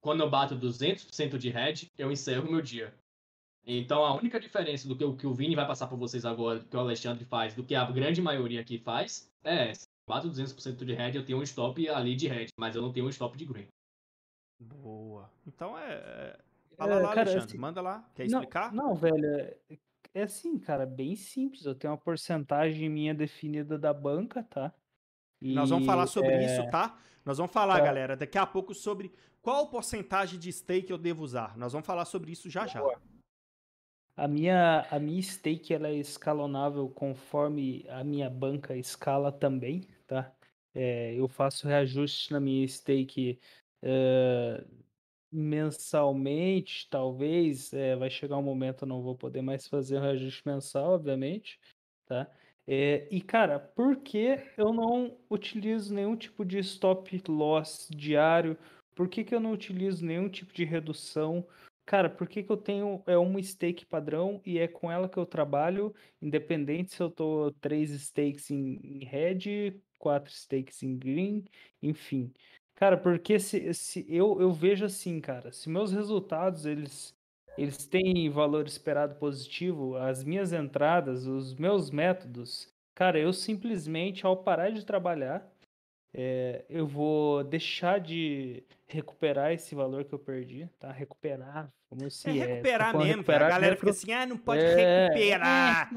quando 0.00 0.22
eu 0.22 0.30
bato 0.30 0.54
200% 0.56 1.38
de 1.38 1.50
head, 1.50 1.90
eu 1.98 2.10
encerro 2.12 2.50
meu 2.50 2.62
dia. 2.62 2.94
Então 3.66 4.04
a 4.04 4.14
única 4.14 4.38
diferença 4.40 4.86
do 4.88 4.96
que, 4.96 5.04
o- 5.04 5.16
que 5.16 5.26
o 5.26 5.34
Vini 5.34 5.54
vai 5.56 5.66
passar 5.66 5.88
para 5.88 5.96
vocês 5.96 6.24
agora, 6.24 6.60
do 6.60 6.66
que 6.66 6.76
o 6.76 6.80
Alexandre 6.80 7.24
faz, 7.24 7.54
do 7.54 7.64
que 7.64 7.74
a 7.74 7.84
grande 7.90 8.22
maioria 8.22 8.60
aqui 8.60 8.78
faz, 8.78 9.32
é, 9.42 9.74
se 9.74 9.86
eu 9.86 10.14
bato 10.14 10.28
200% 10.28 10.84
de 10.84 10.92
head, 10.94 11.16
eu 11.16 11.24
tenho 11.24 11.38
um 11.38 11.42
stop 11.42 11.88
ali 11.88 12.14
de 12.14 12.28
head, 12.28 12.50
mas 12.58 12.76
eu 12.76 12.82
não 12.82 12.92
tenho 12.92 13.06
um 13.06 13.10
stop 13.10 13.36
de 13.36 13.44
green. 13.44 13.66
Boa. 14.58 15.30
Então 15.46 15.76
é. 15.78 15.94
é- 15.94 16.38
Fala 16.76 16.96
É, 16.96 17.02
lá, 17.02 17.14
cara, 17.14 17.20
Alexandre. 17.22 17.48
assim, 17.48 17.58
Manda 17.58 17.80
lá. 17.80 18.10
Quer 18.14 18.26
Não, 18.28 18.40
explicar? 18.40 18.72
Não, 18.72 18.94
velho, 18.94 19.24
é, 19.24 19.56
é 20.14 20.22
assim, 20.22 20.58
cara, 20.58 20.84
bem 20.84 21.16
simples. 21.16 21.64
Eu 21.64 21.74
tenho 21.74 21.92
uma 21.92 21.98
porcentagem 21.98 22.88
minha 22.90 23.14
definida 23.14 23.78
da 23.78 23.94
banca, 23.94 24.42
tá? 24.42 24.74
Nós 25.40 25.70
vamos 25.70 25.86
falar 25.86 26.04
E, 26.04 26.08
sobre 26.08 26.34
é, 26.34 26.44
isso, 26.44 26.70
tá? 26.70 26.98
Nós 27.26 27.38
vamos 27.38 27.52
falar, 27.52 27.78
Tá. 27.80 27.84
galera, 27.84 28.16
daqui 28.16 28.38
a 28.38 28.46
pouco 28.46 28.72
sobre 28.72 29.12
qual 29.42 29.68
porcentagem 29.68 30.38
de 30.38 30.52
stake 30.52 30.92
eu 30.92 30.96
devo 30.96 31.24
usar. 31.24 31.58
Nós 31.58 31.72
vamos 31.72 31.84
falar 31.84 32.04
sobre 32.04 32.30
isso 32.30 32.48
já 32.48 32.68
já. 32.68 32.80
A 34.16 34.28
minha, 34.28 34.86
a 34.90 34.98
minha 35.00 35.20
stake 35.20 35.74
ela 35.74 35.88
é 35.88 35.94
escalonável 35.94 36.88
conforme 36.88 37.84
a 37.88 38.04
minha 38.04 38.30
banca 38.30 38.76
escala 38.76 39.32
também, 39.32 39.82
tá? 40.06 40.32
É, 40.72 41.14
eu 41.14 41.26
faço 41.26 41.66
reajuste 41.66 42.32
na 42.32 42.38
minha 42.38 42.66
stake 42.68 43.40
é, 43.82 44.64
mensalmente, 45.32 46.88
talvez. 46.88 47.74
é, 47.74 47.96
vai 47.96 48.08
chegar 48.08 48.38
um 48.38 48.42
momento 48.42 48.82
eu 48.82 48.88
não 48.88 49.02
vou 49.02 49.16
poder 49.16 49.42
mais 49.42 49.66
fazer 49.66 49.98
o 49.98 50.00
reajuste 50.00 50.42
mensal, 50.46 50.92
obviamente, 50.92 51.58
tá? 52.06 52.30
É, 52.66 53.06
e 53.10 53.20
cara, 53.20 53.60
por 53.60 53.96
que 53.96 54.38
eu 54.56 54.72
não 54.72 55.16
utilizo 55.30 55.94
nenhum 55.94 56.16
tipo 56.16 56.44
de 56.44 56.58
stop 56.58 57.22
loss 57.28 57.88
diário? 57.94 58.58
Por 58.94 59.08
que, 59.08 59.22
que 59.24 59.34
eu 59.34 59.40
não 59.40 59.52
utilizo 59.52 60.04
nenhum 60.04 60.28
tipo 60.28 60.52
de 60.52 60.64
redução? 60.64 61.46
Cara, 61.84 62.10
por 62.10 62.28
que, 62.28 62.42
que 62.42 62.50
eu 62.50 62.56
tenho 62.56 63.02
é 63.06 63.16
uma 63.16 63.40
stake 63.40 63.86
padrão 63.86 64.40
e 64.44 64.58
é 64.58 64.66
com 64.66 64.90
ela 64.90 65.08
que 65.08 65.16
eu 65.18 65.24
trabalho, 65.26 65.94
independente 66.20 66.92
se 66.92 67.00
eu 67.00 67.10
tô 67.10 67.52
três 67.60 67.90
stakes 67.90 68.50
em, 68.50 68.80
em 68.82 69.04
red, 69.04 69.80
quatro 69.98 70.32
stakes 70.32 70.82
em 70.82 70.98
green, 70.98 71.44
enfim. 71.80 72.32
Cara, 72.74 72.96
porque 72.96 73.38
se, 73.38 73.72
se 73.74 74.04
eu, 74.08 74.40
eu 74.40 74.52
vejo 74.52 74.84
assim, 74.84 75.20
cara, 75.20 75.52
se 75.52 75.68
meus 75.68 75.92
resultados 75.92 76.66
eles 76.66 77.15
eles 77.58 77.86
têm 77.86 78.28
valor 78.30 78.66
esperado 78.66 79.14
positivo, 79.16 79.96
as 79.96 80.22
minhas 80.24 80.52
entradas, 80.52 81.26
os 81.26 81.54
meus 81.54 81.90
métodos, 81.90 82.68
cara, 82.94 83.18
eu 83.18 83.32
simplesmente 83.32 84.24
ao 84.26 84.36
parar 84.36 84.70
de 84.70 84.84
trabalhar, 84.84 85.46
é, 86.14 86.64
eu 86.70 86.86
vou 86.86 87.44
deixar 87.44 88.00
de 88.00 88.62
recuperar 88.86 89.52
esse 89.52 89.74
valor 89.74 90.04
que 90.04 90.12
eu 90.14 90.18
perdi, 90.18 90.66
tá? 90.78 90.90
Recuperar, 90.90 91.68
como 91.90 92.10
se 92.10 92.30
É 92.30 92.38
é, 92.38 92.46
recuperar 92.46 92.92
falando 92.92 93.06
mesmo, 93.06 93.22
velho. 93.22 93.36
A 93.36 93.48
recuperar 93.48 93.50
galera 93.50 93.76
fica 93.76 93.90
assim, 93.90 94.12
ah, 94.12 94.26
não 94.26 94.38
pode 94.38 94.62
É, 94.62 95.08
recuperar. 95.08 95.90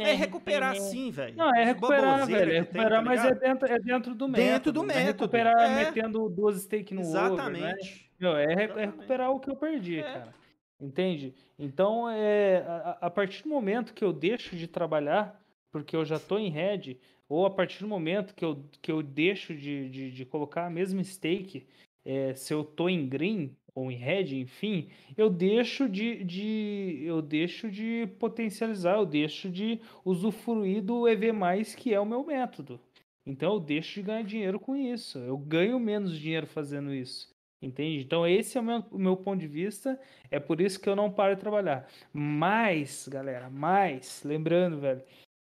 é, 0.00 0.10
É 0.10 0.12
recuperar 0.14 0.76
sim, 0.76 1.10
velho. 1.10 1.36
Não, 1.36 1.54
é 1.54 1.64
recuperar, 1.64 2.26
velho. 2.26 2.52
É 2.52 2.64
que 2.64 2.72
tem, 2.72 2.80
recuperar, 2.80 2.90
tá 2.90 3.02
mas 3.02 3.24
é 3.24 3.34
dentro, 3.34 3.72
é 3.72 3.78
dentro 3.78 4.14
do 4.14 4.28
método. 4.28 4.48
Dentro 4.50 4.72
do 4.72 4.82
não 4.82 4.90
é 4.94 4.94
método, 5.04 5.22
recuperar 5.22 5.60
é. 5.60 5.84
metendo 5.84 6.28
duas 6.30 6.62
stake 6.62 6.94
no 6.94 7.02
over, 7.02 7.12
né? 7.20 7.26
Exatamente. 7.34 8.10
Meu, 8.18 8.34
é, 8.36 8.44
é 8.44 8.52
Exatamente. 8.52 8.86
recuperar 8.86 9.30
o 9.30 9.40
que 9.40 9.50
eu 9.50 9.56
perdi, 9.56 9.98
É. 9.98 10.02
cara. 10.02 10.34
Entende? 10.80 11.34
Então, 11.58 12.08
é, 12.08 12.58
a, 12.58 12.98
a 13.02 13.10
partir 13.10 13.42
do 13.42 13.48
momento 13.48 13.94
que 13.94 14.04
eu 14.04 14.12
deixo 14.12 14.54
de 14.56 14.66
trabalhar, 14.66 15.42
porque 15.72 15.96
eu 15.96 16.04
já 16.04 16.18
tô 16.18 16.38
em 16.38 16.50
red, 16.50 16.98
ou 17.28 17.46
a 17.46 17.50
partir 17.50 17.80
do 17.80 17.88
momento 17.88 18.34
que 18.34 18.44
eu, 18.44 18.62
que 18.82 18.92
eu 18.92 19.02
deixo 19.02 19.54
de, 19.54 19.88
de, 19.88 20.10
de 20.10 20.24
colocar 20.24 20.66
a 20.66 20.70
mesma 20.70 21.02
stake, 21.02 21.66
é, 22.04 22.34
se 22.34 22.52
eu 22.54 22.64
tô 22.64 22.88
em 22.88 23.08
green 23.08 23.56
ou 23.74 23.90
em 23.90 23.96
red, 23.96 24.38
enfim, 24.38 24.88
eu 25.16 25.28
deixo 25.28 25.88
de, 25.88 26.24
de 26.24 27.02
eu 27.04 27.20
deixo 27.20 27.70
de 27.70 28.06
potencializar, 28.18 28.96
eu 28.96 29.06
deixo 29.06 29.50
de 29.50 29.80
usufruir 30.04 30.82
do 30.82 31.08
EV+, 31.08 31.32
que 31.76 31.92
é 31.92 32.00
o 32.00 32.06
meu 32.06 32.24
método. 32.24 32.80
Então 33.26 33.54
eu 33.54 33.60
deixo 33.60 33.94
de 33.94 34.02
ganhar 34.02 34.22
dinheiro 34.22 34.60
com 34.60 34.76
isso. 34.76 35.18
Eu 35.18 35.36
ganho 35.36 35.80
menos 35.80 36.18
dinheiro 36.18 36.46
fazendo 36.46 36.94
isso. 36.94 37.35
Entende? 37.60 38.04
Então 38.04 38.26
esse 38.26 38.58
é 38.58 38.60
o 38.60 38.64
meu, 38.64 38.84
o 38.90 38.98
meu 38.98 39.16
ponto 39.16 39.40
de 39.40 39.46
vista. 39.46 39.98
É 40.30 40.38
por 40.38 40.60
isso 40.60 40.78
que 40.80 40.88
eu 40.88 40.94
não 40.96 41.10
paro 41.10 41.34
de 41.34 41.40
trabalhar. 41.40 41.86
Mas, 42.12 43.08
galera, 43.08 43.48
mas, 43.50 44.22
lembrando, 44.24 44.78
velho, 44.78 45.02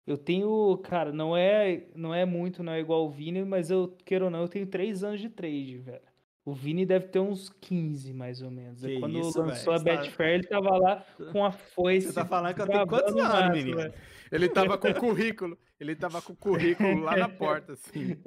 Eu 0.07 0.17
tenho, 0.17 0.75
cara, 0.83 1.11
não 1.11 1.37
é, 1.37 1.83
não 1.95 2.15
é 2.15 2.25
muito, 2.25 2.63
não 2.63 2.73
é 2.73 2.79
igual 2.79 3.05
o 3.05 3.11
Vini, 3.11 3.45
mas 3.45 3.69
eu, 3.69 3.95
queiro 4.03 4.25
ou 4.25 4.31
não, 4.31 4.41
eu 4.41 4.47
tenho 4.47 4.65
três 4.65 5.03
anos 5.03 5.21
de 5.21 5.29
trade, 5.29 5.77
velho. 5.77 6.01
O 6.43 6.51
Vini 6.51 6.83
deve 6.83 7.09
ter 7.09 7.19
uns 7.19 7.47
15, 7.61 8.11
mais 8.11 8.41
ou 8.41 8.49
menos. 8.49 8.81
Que 8.81 8.99
Quando 8.99 9.19
isso, 9.19 9.39
lançou 9.39 9.77
velho, 9.77 9.91
a 9.91 9.97
tá- 9.97 10.01
Betfair, 10.01 10.33
ele 10.33 10.47
tava 10.47 10.77
lá 10.77 11.05
com 11.31 11.45
a 11.45 11.51
foice. 11.51 12.07
Você 12.07 12.13
tá 12.13 12.25
falando 12.25 12.55
que 12.55 12.61
eu 12.61 12.67
tenho 12.67 12.87
quantos 12.87 13.13
o 13.13 13.19
anos, 13.19 13.63
menino? 13.63 13.93
Ele 14.31 14.49
tava 14.49 14.79
com 14.79 14.89
o 14.89 14.95
currículo. 14.95 15.57
Ele 15.79 15.95
tava 15.95 16.21
com 16.23 16.33
o 16.33 16.35
currículo 16.35 17.01
lá 17.01 17.15
na 17.15 17.29
porta, 17.29 17.73
assim. 17.73 18.17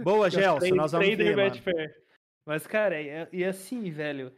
Boa, 0.00 0.30
Gelson, 0.30 0.72
nós 0.76 0.92
vamos 0.92 1.08
trader 1.08 1.34
ver. 1.34 2.02
Mas, 2.44 2.66
cara, 2.66 3.00
e, 3.00 3.28
e 3.32 3.44
assim, 3.44 3.90
velho, 3.90 4.32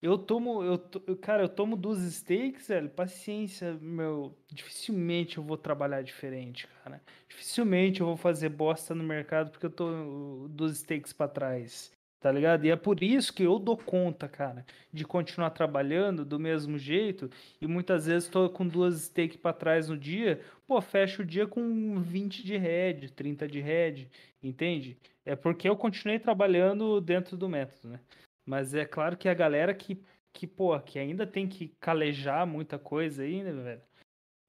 eu 0.00 0.16
tomo, 0.16 0.62
eu, 0.62 0.78
cara, 1.16 1.42
eu 1.42 1.48
tomo 1.48 1.76
dos 1.76 1.98
steaks, 2.14 2.68
velho, 2.68 2.88
paciência, 2.90 3.74
meu, 3.80 4.36
dificilmente 4.48 5.38
eu 5.38 5.42
vou 5.44 5.56
trabalhar 5.56 6.02
diferente, 6.02 6.68
cara. 6.84 7.02
Dificilmente 7.28 8.00
eu 8.00 8.06
vou 8.06 8.16
fazer 8.16 8.48
bosta 8.50 8.94
no 8.94 9.02
mercado 9.02 9.50
porque 9.50 9.66
eu 9.66 9.70
tô 9.70 10.46
dos 10.48 10.78
steaks 10.78 11.12
pra 11.12 11.26
trás, 11.28 11.92
tá 12.20 12.30
ligado? 12.32 12.64
E 12.64 12.70
é 12.70 12.76
por 12.76 13.02
isso 13.02 13.32
que 13.32 13.42
eu 13.44 13.58
dou 13.58 13.76
conta, 13.76 14.28
cara, 14.28 14.64
de 14.92 15.04
continuar 15.04 15.50
trabalhando 15.50 16.24
do 16.24 16.38
mesmo 16.38 16.78
jeito 16.78 17.30
e 17.60 17.66
muitas 17.66 18.06
vezes 18.06 18.28
tô 18.28 18.48
com 18.50 18.66
duas 18.66 19.00
steaks 19.02 19.36
pra 19.36 19.52
trás 19.52 19.88
no 19.88 19.96
dia, 19.96 20.40
pô, 20.66 20.80
fecho 20.80 21.22
o 21.22 21.24
dia 21.24 21.46
com 21.46 22.00
20 22.00 22.42
de 22.44 22.56
head, 22.56 23.12
30 23.12 23.46
de 23.46 23.60
head, 23.60 24.10
entende? 24.42 24.98
É 25.24 25.36
porque 25.36 25.68
eu 25.68 25.76
continuei 25.76 26.18
trabalhando 26.18 27.00
dentro 27.00 27.36
do 27.36 27.48
método, 27.48 27.88
né? 27.92 28.00
Mas 28.44 28.74
é 28.74 28.84
claro 28.84 29.16
que 29.16 29.28
a 29.28 29.34
galera 29.34 29.74
que, 29.74 30.02
que, 30.32 30.46
pô, 30.46 30.78
que 30.80 30.98
ainda 30.98 31.26
tem 31.26 31.46
que 31.46 31.68
calejar 31.80 32.46
muita 32.46 32.78
coisa 32.78 33.22
aí, 33.22 33.42
né, 33.42 33.52
velho? 33.52 33.82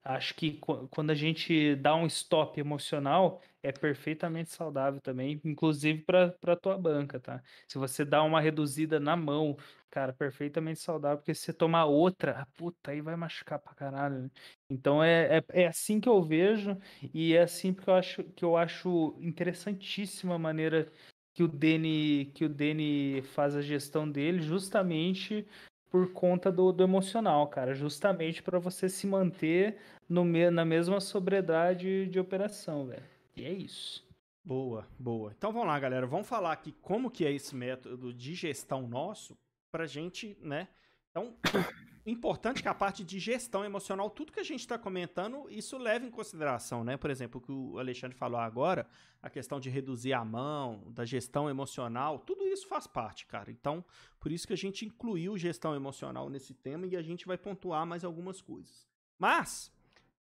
Acho 0.02 0.34
que 0.34 0.52
qu- 0.52 0.88
quando 0.88 1.10
a 1.10 1.14
gente 1.14 1.76
dá 1.76 1.94
um 1.94 2.06
stop 2.06 2.58
emocional, 2.58 3.42
é 3.62 3.72
perfeitamente 3.72 4.50
saudável 4.50 5.00
também, 5.00 5.40
inclusive 5.44 6.02
para 6.02 6.56
tua 6.56 6.78
banca, 6.78 7.20
tá? 7.20 7.42
Se 7.68 7.78
você 7.78 8.04
dá 8.04 8.22
uma 8.22 8.40
reduzida 8.40 8.98
na 8.98 9.16
mão, 9.16 9.56
cara, 9.90 10.12
perfeitamente 10.12 10.80
saudável, 10.80 11.18
porque 11.18 11.34
se 11.34 11.42
você 11.42 11.52
tomar 11.52 11.84
outra, 11.84 12.40
ah, 12.40 12.46
puta, 12.56 12.90
aí 12.90 13.00
vai 13.00 13.16
machucar 13.16 13.58
pra 13.58 13.74
caralho, 13.74 14.22
né? 14.22 14.30
Então 14.70 15.02
é, 15.02 15.38
é, 15.38 15.44
é 15.64 15.66
assim 15.66 16.00
que 16.00 16.08
eu 16.08 16.22
vejo 16.22 16.76
e 17.12 17.34
é 17.34 17.42
assim 17.42 17.72
porque 17.72 17.90
eu 17.90 17.94
acho 17.94 18.24
que 18.24 18.44
eu 18.44 18.56
acho 18.56 19.16
interessantíssima 19.20 20.34
a 20.36 20.38
maneira 20.38 20.90
que 21.34 21.42
o 21.42 21.48
Dene 21.48 22.26
que 22.34 22.44
o 22.44 22.48
Dene 22.48 23.22
faz 23.22 23.54
a 23.56 23.62
gestão 23.62 24.10
dele, 24.10 24.40
justamente 24.40 25.46
por 25.90 26.12
conta 26.12 26.52
do, 26.52 26.72
do 26.72 26.84
emocional, 26.84 27.48
cara, 27.48 27.74
justamente 27.74 28.42
para 28.42 28.58
você 28.58 28.88
se 28.88 29.06
manter 29.06 29.76
no, 30.08 30.24
na 30.50 30.64
mesma 30.64 31.00
sobriedade 31.00 32.06
de 32.06 32.20
operação, 32.20 32.86
velho. 32.86 33.19
E 33.40 33.44
é 33.46 33.52
isso. 33.54 34.06
Boa, 34.44 34.86
boa. 34.98 35.32
Então 35.34 35.50
vamos 35.50 35.68
lá, 35.68 35.80
galera. 35.80 36.06
Vamos 36.06 36.28
falar 36.28 36.52
aqui 36.52 36.72
como 36.82 37.10
que 37.10 37.24
é 37.24 37.32
esse 37.32 37.56
método 37.56 38.12
de 38.12 38.34
gestão 38.34 38.86
nosso 38.86 39.34
pra 39.72 39.86
gente, 39.86 40.36
né? 40.42 40.68
Então, 41.10 41.34
importante 42.04 42.60
que 42.60 42.68
a 42.68 42.74
parte 42.74 43.02
de 43.02 43.18
gestão 43.18 43.64
emocional, 43.64 44.10
tudo 44.10 44.30
que 44.30 44.40
a 44.40 44.44
gente 44.44 44.60
está 44.60 44.76
comentando, 44.76 45.46
isso 45.48 45.78
leva 45.78 46.04
em 46.04 46.10
consideração, 46.10 46.84
né? 46.84 46.98
Por 46.98 47.08
exemplo, 47.08 47.40
o 47.40 47.42
que 47.42 47.50
o 47.50 47.78
Alexandre 47.78 48.14
falou 48.14 48.38
agora, 48.38 48.86
a 49.22 49.30
questão 49.30 49.58
de 49.58 49.70
reduzir 49.70 50.12
a 50.12 50.22
mão, 50.22 50.92
da 50.92 51.06
gestão 51.06 51.48
emocional, 51.48 52.18
tudo 52.18 52.46
isso 52.46 52.68
faz 52.68 52.86
parte, 52.86 53.24
cara. 53.24 53.50
Então, 53.50 53.82
por 54.18 54.30
isso 54.30 54.46
que 54.46 54.52
a 54.52 54.56
gente 54.56 54.84
incluiu 54.84 55.38
gestão 55.38 55.74
emocional 55.74 56.28
nesse 56.28 56.52
tema 56.52 56.86
e 56.86 56.94
a 56.94 57.00
gente 57.00 57.26
vai 57.26 57.38
pontuar 57.38 57.86
mais 57.86 58.04
algumas 58.04 58.42
coisas. 58.42 58.86
Mas, 59.18 59.72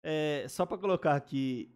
é, 0.03 0.45
só 0.47 0.68
para 0.68 0.78
colocar 0.78 1.15
aqui 1.15 1.76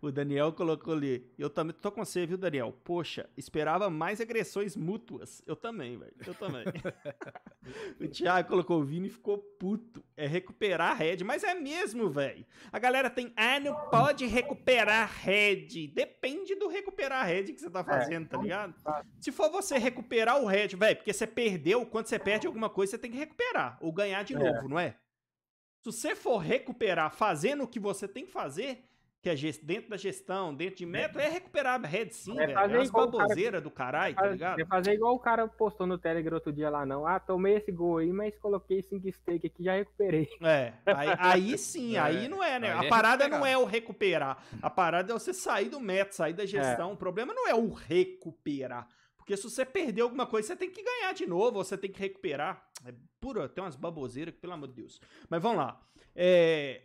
o 0.00 0.12
Daniel 0.12 0.52
colocou 0.52 0.94
ali. 0.94 1.28
Eu 1.38 1.50
também 1.50 1.74
tô 1.74 1.90
com 1.90 2.04
você, 2.04 2.24
viu, 2.24 2.38
Daniel? 2.38 2.72
Poxa, 2.84 3.28
esperava 3.36 3.90
mais 3.90 4.20
agressões 4.20 4.76
mútuas. 4.76 5.42
Eu 5.46 5.56
também, 5.56 5.98
velho. 5.98 6.14
Eu 6.26 6.34
também. 6.34 6.64
o 8.00 8.08
Thiago 8.08 8.48
colocou 8.48 8.80
o 8.80 8.84
Vini 8.84 9.08
e 9.08 9.10
ficou 9.10 9.38
puto. 9.38 10.04
É 10.16 10.26
recuperar 10.26 10.92
a 10.92 10.94
head. 10.94 11.24
Mas 11.24 11.42
é 11.44 11.54
mesmo, 11.54 12.08
velho. 12.08 12.46
A 12.72 12.78
galera 12.78 13.10
tem. 13.10 13.32
Ah, 13.36 13.58
não 13.58 13.74
pode 13.90 14.26
recuperar 14.26 15.02
a 15.02 15.06
head. 15.06 15.88
Depende 15.88 16.54
do 16.54 16.68
recuperar 16.68 17.22
a 17.22 17.24
head 17.24 17.52
que 17.52 17.60
você 17.60 17.70
tá 17.70 17.82
fazendo, 17.82 18.28
tá 18.28 18.38
ligado? 18.38 18.74
Se 19.20 19.32
for 19.32 19.50
você 19.50 19.78
recuperar 19.78 20.40
o 20.42 20.46
head, 20.46 20.76
velho, 20.76 20.96
porque 20.96 21.12
você 21.12 21.26
perdeu, 21.26 21.84
quando 21.86 22.06
você 22.06 22.18
perde 22.18 22.46
alguma 22.46 22.70
coisa, 22.70 22.92
você 22.92 22.98
tem 22.98 23.10
que 23.10 23.16
recuperar. 23.18 23.76
Ou 23.80 23.92
ganhar 23.92 24.22
de 24.22 24.34
É. 24.34 24.38
novo, 24.38 24.68
não 24.68 24.78
é? 24.78 24.96
Se 25.80 25.92
você 25.92 26.14
for 26.16 26.38
recuperar 26.38 27.10
fazendo 27.14 27.62
o 27.64 27.68
que 27.68 27.78
você 27.78 28.06
tem 28.08 28.26
que 28.26 28.32
fazer, 28.32 28.87
que 29.20 29.28
é 29.28 29.34
dentro 29.64 29.90
da 29.90 29.96
gestão, 29.96 30.54
dentro 30.54 30.76
de 30.76 30.86
método, 30.86 31.18
é 31.20 31.28
recuperar 31.28 31.84
a 31.84 31.86
head 31.88 32.14
sim, 32.14 32.32
É 32.38 32.46
velho. 32.46 32.52
É 32.52 32.54
fazer 32.54 32.76
umas 32.76 32.88
igual 32.88 33.04
o 33.04 33.10
cara- 33.10 33.22
baboseiras 33.24 33.62
do 33.62 33.70
caralho, 33.70 34.14
tá 34.14 34.26
ligado? 34.28 34.58
Não 34.58 34.66
fazer 34.66 34.92
igual 34.92 35.14
o 35.14 35.18
cara 35.18 35.48
postou 35.48 35.86
no 35.88 35.98
Telegram 35.98 36.36
outro 36.36 36.52
dia 36.52 36.70
lá, 36.70 36.86
não. 36.86 37.04
Ah, 37.04 37.18
tomei 37.18 37.56
esse 37.56 37.72
gol 37.72 37.98
aí, 37.98 38.12
mas 38.12 38.38
coloquei 38.38 38.80
cinco 38.80 39.10
steak 39.12 39.46
aqui 39.48 39.64
já 39.64 39.74
recuperei. 39.74 40.28
É, 40.40 40.72
aí, 40.86 41.08
aí 41.18 41.58
sim, 41.58 41.96
É, 41.96 41.98
aí 42.00 42.28
não 42.28 42.42
é, 42.44 42.60
né? 42.60 42.72
aí 42.72 42.78
A 42.78 42.84
é 42.84 42.88
parada 42.88 43.24
recuperar. 43.24 43.40
não 43.40 43.46
é 43.46 43.58
o 43.58 43.64
recuperar. 43.64 44.44
A 44.62 44.70
parada 44.70 45.12
é 45.12 45.14
você 45.18 45.34
sair 45.34 45.68
do 45.68 45.80
método, 45.80 46.14
sair 46.14 46.32
da 46.32 46.46
gestão. 46.46 46.92
O 46.92 46.96
problema 46.96 47.34
não 47.34 47.48
é 47.48 47.54
o 47.54 47.72
recuperar. 47.72 48.88
Porque 49.16 49.36
se 49.36 49.42
você 49.42 49.66
perder 49.66 50.02
alguma 50.02 50.26
coisa, 50.26 50.48
você 50.48 50.56
tem 50.56 50.70
que 50.70 50.82
ganhar 50.82 51.12
de 51.12 51.26
novo, 51.26 51.58
ou 51.58 51.64
você 51.64 51.76
tem 51.76 51.90
que 51.90 51.98
recuperar. 52.00 52.64
É 52.86 52.94
pura, 53.20 53.48
tem 53.48 53.62
umas 53.62 53.76
baboseiras 53.76 54.32
que, 54.32 54.40
pelo 54.40 54.54
amor 54.54 54.68
de 54.68 54.74
Deus. 54.74 55.00
Mas 55.28 55.42
vamos 55.42 55.58
lá. 55.58 55.80
É, 56.16 56.82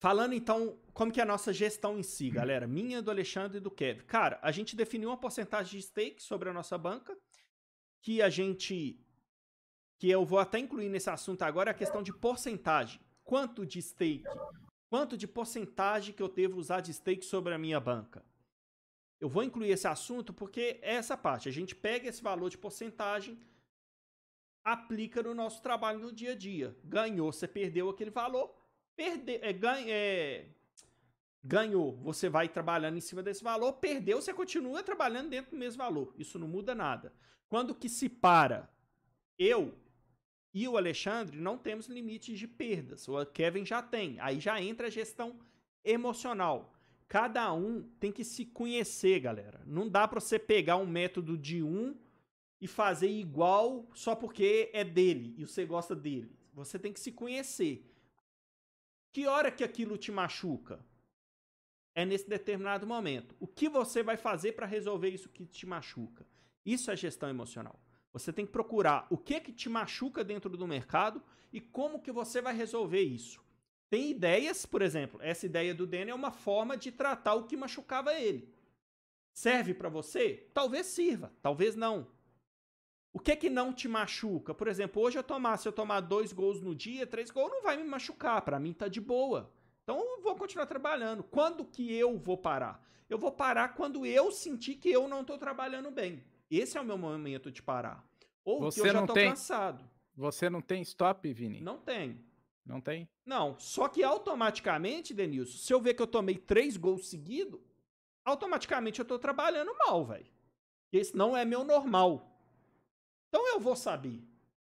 Falando 0.00 0.32
então, 0.32 0.80
como 0.94 1.12
que 1.12 1.20
é 1.20 1.22
a 1.22 1.26
nossa 1.26 1.52
gestão 1.52 1.98
em 1.98 2.02
si, 2.02 2.30
galera? 2.30 2.66
Minha, 2.66 3.02
do 3.02 3.10
Alexandre 3.10 3.58
e 3.58 3.60
do 3.60 3.70
Kevin. 3.70 4.00
Cara, 4.06 4.38
a 4.40 4.50
gente 4.50 4.74
definiu 4.74 5.10
uma 5.10 5.18
porcentagem 5.18 5.78
de 5.78 5.86
stake 5.86 6.22
sobre 6.22 6.48
a 6.48 6.54
nossa 6.54 6.78
banca, 6.78 7.14
que 8.00 8.22
a 8.22 8.30
gente. 8.30 8.98
Que 9.98 10.08
eu 10.08 10.24
vou 10.24 10.38
até 10.38 10.58
incluir 10.58 10.88
nesse 10.88 11.10
assunto 11.10 11.42
agora, 11.42 11.68
é 11.68 11.72
a 11.72 11.76
questão 11.76 12.02
de 12.02 12.14
porcentagem. 12.14 12.98
Quanto 13.22 13.66
de 13.66 13.82
stake? 13.82 14.24
Quanto 14.88 15.18
de 15.18 15.28
porcentagem 15.28 16.14
que 16.14 16.22
eu 16.22 16.28
devo 16.28 16.58
usar 16.58 16.80
de 16.80 16.94
stake 16.94 17.22
sobre 17.22 17.52
a 17.52 17.58
minha 17.58 17.78
banca? 17.78 18.24
Eu 19.20 19.28
vou 19.28 19.42
incluir 19.42 19.70
esse 19.70 19.86
assunto 19.86 20.32
porque 20.32 20.80
é 20.80 20.94
essa 20.94 21.14
parte. 21.14 21.46
A 21.46 21.52
gente 21.52 21.76
pega 21.76 22.08
esse 22.08 22.22
valor 22.22 22.48
de 22.48 22.56
porcentagem, 22.56 23.38
aplica 24.64 25.22
no 25.22 25.34
nosso 25.34 25.60
trabalho 25.60 25.98
no 25.98 26.10
dia 26.10 26.32
a 26.32 26.34
dia. 26.34 26.74
Ganhou, 26.82 27.30
você 27.30 27.46
perdeu 27.46 27.90
aquele 27.90 28.10
valor. 28.10 28.59
Perde, 29.00 29.38
é, 29.40 29.50
ganha, 29.50 29.86
é, 29.88 30.44
ganhou, 31.42 31.96
você 32.02 32.28
vai 32.28 32.50
trabalhando 32.50 32.98
em 32.98 33.00
cima 33.00 33.22
desse 33.22 33.42
valor. 33.42 33.72
Perdeu, 33.72 34.20
você 34.20 34.34
continua 34.34 34.82
trabalhando 34.82 35.30
dentro 35.30 35.52
do 35.52 35.56
mesmo 35.56 35.78
valor. 35.78 36.14
Isso 36.18 36.38
não 36.38 36.46
muda 36.46 36.74
nada. 36.74 37.10
Quando 37.48 37.74
que 37.74 37.88
se 37.88 38.10
para, 38.10 38.70
eu 39.38 39.74
e 40.52 40.68
o 40.68 40.76
Alexandre 40.76 41.38
não 41.38 41.56
temos 41.56 41.86
limites 41.86 42.38
de 42.38 42.46
perdas. 42.46 43.08
O 43.08 43.24
Kevin 43.24 43.64
já 43.64 43.80
tem. 43.80 44.20
Aí 44.20 44.38
já 44.38 44.60
entra 44.60 44.88
a 44.88 44.90
gestão 44.90 45.40
emocional. 45.82 46.74
Cada 47.08 47.50
um 47.54 47.82
tem 47.98 48.12
que 48.12 48.22
se 48.22 48.44
conhecer, 48.44 49.18
galera. 49.18 49.62
Não 49.64 49.88
dá 49.88 50.06
para 50.06 50.20
você 50.20 50.38
pegar 50.38 50.76
um 50.76 50.86
método 50.86 51.38
de 51.38 51.62
um 51.62 51.96
e 52.60 52.66
fazer 52.66 53.08
igual 53.08 53.88
só 53.94 54.14
porque 54.14 54.68
é 54.74 54.84
dele 54.84 55.34
e 55.38 55.46
você 55.46 55.64
gosta 55.64 55.96
dele. 55.96 56.38
Você 56.52 56.78
tem 56.78 56.92
que 56.92 57.00
se 57.00 57.10
conhecer. 57.12 57.89
Que 59.12 59.26
hora 59.26 59.50
que 59.50 59.64
aquilo 59.64 59.98
te 59.98 60.12
machuca? 60.12 60.84
É 61.94 62.04
nesse 62.04 62.28
determinado 62.28 62.86
momento. 62.86 63.34
O 63.40 63.46
que 63.46 63.68
você 63.68 64.02
vai 64.02 64.16
fazer 64.16 64.52
para 64.52 64.66
resolver 64.66 65.08
isso 65.08 65.28
que 65.28 65.44
te 65.44 65.66
machuca? 65.66 66.26
Isso 66.64 66.90
é 66.90 66.96
gestão 66.96 67.28
emocional. 67.28 67.80
Você 68.12 68.32
tem 68.32 68.46
que 68.46 68.52
procurar 68.52 69.06
o 69.10 69.16
que 69.16 69.40
que 69.40 69.52
te 69.52 69.68
machuca 69.68 70.22
dentro 70.22 70.50
do 70.56 70.66
mercado 70.66 71.22
e 71.52 71.60
como 71.60 72.00
que 72.00 72.12
você 72.12 72.40
vai 72.40 72.54
resolver 72.54 73.02
isso. 73.02 73.42
Tem 73.88 74.10
ideias, 74.10 74.64
por 74.64 74.82
exemplo, 74.82 75.20
essa 75.20 75.46
ideia 75.46 75.74
do 75.74 75.86
Danny 75.86 76.10
é 76.10 76.14
uma 76.14 76.30
forma 76.30 76.76
de 76.76 76.92
tratar 76.92 77.34
o 77.34 77.44
que 77.44 77.56
machucava 77.56 78.14
ele. 78.14 78.54
Serve 79.32 79.74
para 79.74 79.88
você? 79.88 80.48
Talvez 80.54 80.86
sirva, 80.86 81.32
talvez 81.42 81.74
não. 81.74 82.06
O 83.12 83.18
que 83.18 83.34
que 83.34 83.50
não 83.50 83.72
te 83.72 83.88
machuca? 83.88 84.54
Por 84.54 84.68
exemplo, 84.68 85.02
hoje 85.02 85.18
eu 85.18 85.22
tomar, 85.22 85.56
se 85.56 85.66
eu 85.66 85.72
tomar 85.72 86.00
dois 86.00 86.32
gols 86.32 86.60
no 86.60 86.74
dia, 86.74 87.06
três 87.06 87.30
gols, 87.30 87.50
não 87.50 87.62
vai 87.62 87.76
me 87.76 87.84
machucar. 87.84 88.40
Para 88.42 88.58
mim 88.60 88.72
tá 88.72 88.86
de 88.88 89.00
boa. 89.00 89.52
Então 89.82 89.98
eu 89.98 90.22
vou 90.22 90.36
continuar 90.36 90.66
trabalhando. 90.66 91.22
Quando 91.24 91.64
que 91.64 91.92
eu 91.92 92.16
vou 92.16 92.36
parar? 92.38 92.84
Eu 93.08 93.18
vou 93.18 93.32
parar 93.32 93.74
quando 93.74 94.06
eu 94.06 94.30
sentir 94.30 94.76
que 94.76 94.88
eu 94.88 95.08
não 95.08 95.24
tô 95.24 95.36
trabalhando 95.36 95.90
bem. 95.90 96.22
Esse 96.48 96.78
é 96.78 96.80
o 96.80 96.84
meu 96.84 96.96
momento 96.96 97.50
de 97.50 97.60
parar. 97.62 98.04
Ou 98.44 98.60
Você 98.60 98.80
que 98.82 98.88
eu 98.88 98.92
já 98.92 99.00
não 99.00 99.06
tô 99.08 99.14
tem- 99.14 99.30
cansado. 99.30 99.84
Você 100.16 100.48
não 100.48 100.60
tem 100.60 100.80
stop, 100.82 101.32
Vini? 101.32 101.60
Não 101.60 101.78
tem. 101.78 102.24
Não 102.64 102.80
tem? 102.80 103.08
Não, 103.26 103.58
só 103.58 103.88
que 103.88 104.04
automaticamente, 104.04 105.12
Denilson, 105.14 105.58
se 105.58 105.72
eu 105.72 105.80
ver 105.80 105.94
que 105.94 106.02
eu 106.02 106.06
tomei 106.06 106.36
três 106.36 106.76
gols 106.76 107.08
seguidos, 107.08 107.58
automaticamente 108.24 109.00
eu 109.00 109.04
tô 109.04 109.18
trabalhando 109.18 109.72
mal, 109.86 110.04
velho. 110.04 110.26
Esse 110.92 111.16
não 111.16 111.36
é 111.36 111.44
meu 111.44 111.64
normal. 111.64 112.29
Então 113.30 113.48
eu 113.48 113.58
vou 113.58 113.74
saber, 113.74 114.20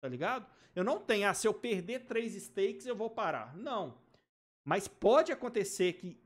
tá 0.00 0.06
ligado? 0.06 0.46
Eu 0.76 0.84
não 0.84 1.00
tenho, 1.00 1.28
ah, 1.28 1.34
se 1.34 1.48
eu 1.48 1.52
perder 1.52 2.06
três 2.06 2.34
stakes 2.34 2.86
eu 2.86 2.94
vou 2.94 3.10
parar. 3.10 3.56
Não. 3.56 3.98
Mas 4.64 4.86
pode 4.86 5.32
acontecer 5.32 5.94
que 5.94 6.20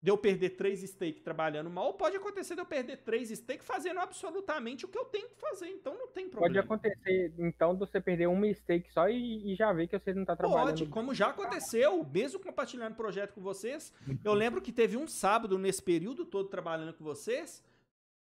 de 0.00 0.10
eu 0.10 0.16
perder 0.16 0.50
três 0.50 0.80
stakes 0.82 1.22
trabalhando 1.22 1.68
mal, 1.68 1.86
ou 1.86 1.94
pode 1.94 2.16
acontecer 2.16 2.54
de 2.54 2.60
eu 2.60 2.66
perder 2.66 2.98
três 2.98 3.30
stakes 3.30 3.66
fazendo 3.66 3.98
absolutamente 3.98 4.84
o 4.84 4.88
que 4.88 4.96
eu 4.96 5.04
tenho 5.06 5.28
que 5.28 5.36
fazer. 5.36 5.68
Então 5.70 5.92
não 5.98 6.06
tem 6.06 6.28
problema. 6.28 6.54
Pode 6.54 6.58
acontecer, 6.58 7.34
então, 7.36 7.72
de 7.72 7.80
você 7.80 8.00
perder 8.00 8.28
um 8.28 8.38
mistake 8.38 8.92
só 8.92 9.08
e, 9.08 9.52
e 9.52 9.56
já 9.56 9.72
ver 9.72 9.88
que 9.88 9.98
você 9.98 10.14
não 10.14 10.24
tá 10.24 10.36
trabalhando. 10.36 10.66
Pode, 10.66 10.86
como 10.86 11.12
já 11.12 11.28
aconteceu, 11.28 12.04
mesmo 12.12 12.38
compartilhando 12.38 12.94
projeto 12.94 13.32
com 13.34 13.40
vocês. 13.40 13.92
Eu 14.24 14.34
lembro 14.34 14.60
que 14.60 14.72
teve 14.72 14.96
um 14.96 15.08
sábado 15.08 15.58
nesse 15.58 15.82
período 15.82 16.24
todo 16.24 16.48
trabalhando 16.48 16.94
com 16.94 17.02
vocês, 17.02 17.64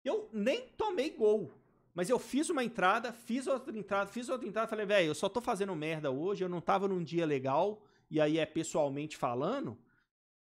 eu 0.03 0.29
nem 0.33 0.67
tomei 0.77 1.11
gol. 1.11 1.53
Mas 1.93 2.09
eu 2.09 2.17
fiz 2.17 2.49
uma 2.49 2.63
entrada, 2.63 3.11
fiz 3.11 3.47
outra 3.47 3.77
entrada, 3.77 4.09
fiz 4.09 4.29
outra 4.29 4.47
entrada, 4.47 4.67
falei, 4.67 4.85
velho, 4.85 5.07
eu 5.07 5.15
só 5.15 5.27
tô 5.27 5.41
fazendo 5.41 5.75
merda 5.75 6.09
hoje, 6.09 6.43
eu 6.43 6.49
não 6.49 6.61
tava 6.61 6.87
num 6.87 7.03
dia 7.03 7.25
legal, 7.25 7.83
e 8.09 8.19
aí 8.19 8.37
é 8.37 8.45
pessoalmente 8.45 9.17
falando. 9.17 9.77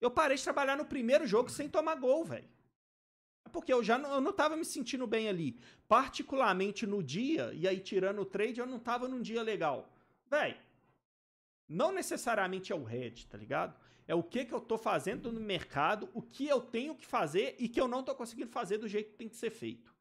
Eu 0.01 0.09
parei 0.09 0.37
de 0.37 0.43
trabalhar 0.43 0.75
no 0.75 0.85
primeiro 0.85 1.27
jogo 1.27 1.49
sem 1.49 1.69
tomar 1.69 1.95
gol, 1.95 2.23
velho. 2.25 2.47
Porque 3.51 3.71
eu 3.71 3.83
já 3.83 3.97
não, 3.97 4.13
eu 4.13 4.21
não 4.21 4.33
tava 4.33 4.57
me 4.57 4.65
sentindo 4.65 5.07
bem 5.07 5.29
ali. 5.29 5.59
Particularmente 5.87 6.85
no 6.85 7.01
dia, 7.01 7.51
e 7.53 7.67
aí 7.67 7.79
tirando 7.79 8.19
o 8.19 8.25
trade, 8.25 8.59
eu 8.59 8.67
não 8.67 8.79
tava 8.79 9.07
num 9.07 9.21
dia 9.21 9.41
legal. 9.41 9.91
Velho, 10.29 10.57
não 11.67 11.91
necessariamente 11.91 12.71
é 12.71 12.75
o 12.75 12.83
head, 12.83 13.27
tá 13.27 13.37
ligado? 13.37 13.75
É 14.07 14.15
o 14.15 14.23
que 14.23 14.45
que 14.45 14.53
eu 14.53 14.61
tô 14.61 14.77
fazendo 14.77 15.31
no 15.31 15.39
mercado, 15.39 16.09
o 16.13 16.21
que 16.21 16.47
eu 16.47 16.61
tenho 16.61 16.95
que 16.95 17.05
fazer 17.05 17.55
e 17.59 17.67
que 17.67 17.79
eu 17.79 17.87
não 17.87 18.03
tô 18.03 18.15
conseguindo 18.15 18.49
fazer 18.49 18.77
do 18.77 18.87
jeito 18.87 19.11
que 19.11 19.17
tem 19.17 19.29
que 19.29 19.35
ser 19.35 19.49
feito. 19.49 19.96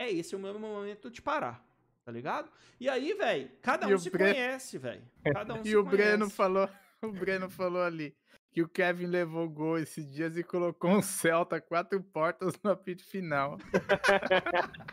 É 0.00 0.10
esse 0.10 0.34
o 0.34 0.38
meu 0.38 0.58
momento 0.58 1.10
de 1.10 1.20
parar, 1.20 1.62
tá 2.06 2.10
ligado? 2.10 2.48
E 2.80 2.88
aí, 2.88 3.12
velho, 3.12 3.50
cada 3.60 3.86
E 3.86 3.92
um 3.92 3.96
o 3.96 3.98
se 3.98 4.08
Bre- 4.08 4.32
conhece, 4.32 4.78
velho. 4.78 5.02
Cada 5.30 5.52
um 5.54 5.60
E 5.62 5.68
se 5.68 5.76
o 5.76 5.84
Breno 5.84 6.20
conhece. 6.20 6.36
falou, 6.36 6.68
o 7.02 7.12
Breno 7.12 7.50
falou 7.50 7.82
ali 7.82 8.16
que 8.50 8.62
o 8.62 8.68
Kevin 8.68 9.04
levou 9.06 9.46
gol 9.48 9.78
esses 9.78 10.10
dias 10.10 10.38
e 10.38 10.42
colocou 10.42 10.90
um 10.90 11.02
Celta 11.02 11.60
quatro 11.60 12.02
portas 12.02 12.54
no 12.64 12.70
apito 12.70 13.04
final. 13.04 13.58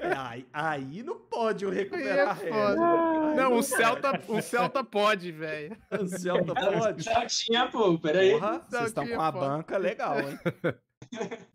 É, 0.00 0.12
aí, 0.16 0.46
aí 0.52 1.02
não 1.02 1.18
pode 1.20 1.64
eu 1.66 1.70
Aí 1.70 1.78
é 1.78 1.82
recuperar. 1.82 2.38
Aí 2.40 3.36
Não, 3.36 3.48
um 3.52 3.54
pode. 3.56 3.66
Celta, 3.66 4.22
um 4.28 4.40
Celta 4.40 4.82
pode, 4.82 5.30
velho. 5.32 5.76
O 5.90 6.06
Celta 6.08 6.54
pode. 6.54 7.04
Celtinha, 7.04 7.68
pô, 7.70 7.98
peraí. 7.98 8.32
Porra, 8.32 8.58
vocês 8.68 8.86
estão 8.86 9.06
com 9.06 9.20
a 9.20 9.30
pode. 9.32 9.44
banca 9.46 9.76
legal, 9.76 10.18
hein? 10.20 10.38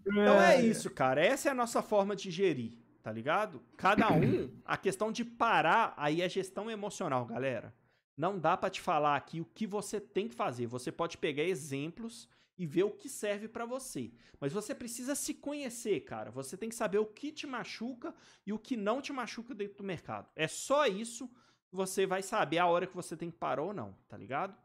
Então 0.05 0.41
é 0.41 0.63
isso, 0.63 0.89
cara. 0.89 1.23
Essa 1.23 1.49
é 1.49 1.51
a 1.51 1.55
nossa 1.55 1.81
forma 1.81 2.15
de 2.15 2.29
gerir, 2.29 2.77
tá 3.01 3.11
ligado? 3.11 3.61
Cada 3.77 4.11
um, 4.11 4.49
a 4.65 4.77
questão 4.77 5.11
de 5.11 5.23
parar 5.23 5.93
aí 5.97 6.21
é 6.21 6.29
gestão 6.29 6.69
emocional, 6.69 7.25
galera. 7.25 7.73
Não 8.15 8.37
dá 8.37 8.55
pra 8.55 8.69
te 8.69 8.79
falar 8.79 9.15
aqui 9.15 9.41
o 9.41 9.45
que 9.45 9.65
você 9.65 9.99
tem 9.99 10.27
que 10.27 10.35
fazer. 10.35 10.67
Você 10.67 10.91
pode 10.91 11.17
pegar 11.17 11.43
exemplos 11.43 12.29
e 12.57 12.65
ver 12.65 12.83
o 12.83 12.91
que 12.91 13.09
serve 13.09 13.47
pra 13.47 13.65
você. 13.65 14.11
Mas 14.39 14.53
você 14.53 14.75
precisa 14.75 15.15
se 15.15 15.33
conhecer, 15.33 16.01
cara. 16.01 16.29
Você 16.31 16.55
tem 16.55 16.69
que 16.69 16.75
saber 16.75 16.99
o 16.99 17.05
que 17.05 17.31
te 17.31 17.47
machuca 17.47 18.13
e 18.45 18.53
o 18.53 18.59
que 18.59 18.77
não 18.77 19.01
te 19.01 19.11
machuca 19.11 19.55
dentro 19.55 19.77
do 19.77 19.83
mercado. 19.83 20.29
É 20.35 20.47
só 20.47 20.85
isso 20.85 21.27
que 21.67 21.75
você 21.75 22.05
vai 22.05 22.21
saber 22.21 22.59
a 22.59 22.67
hora 22.67 22.85
que 22.85 22.95
você 22.95 23.17
tem 23.17 23.31
que 23.31 23.37
parar 23.37 23.63
ou 23.63 23.73
não, 23.73 23.97
tá 24.07 24.15
ligado? 24.15 24.55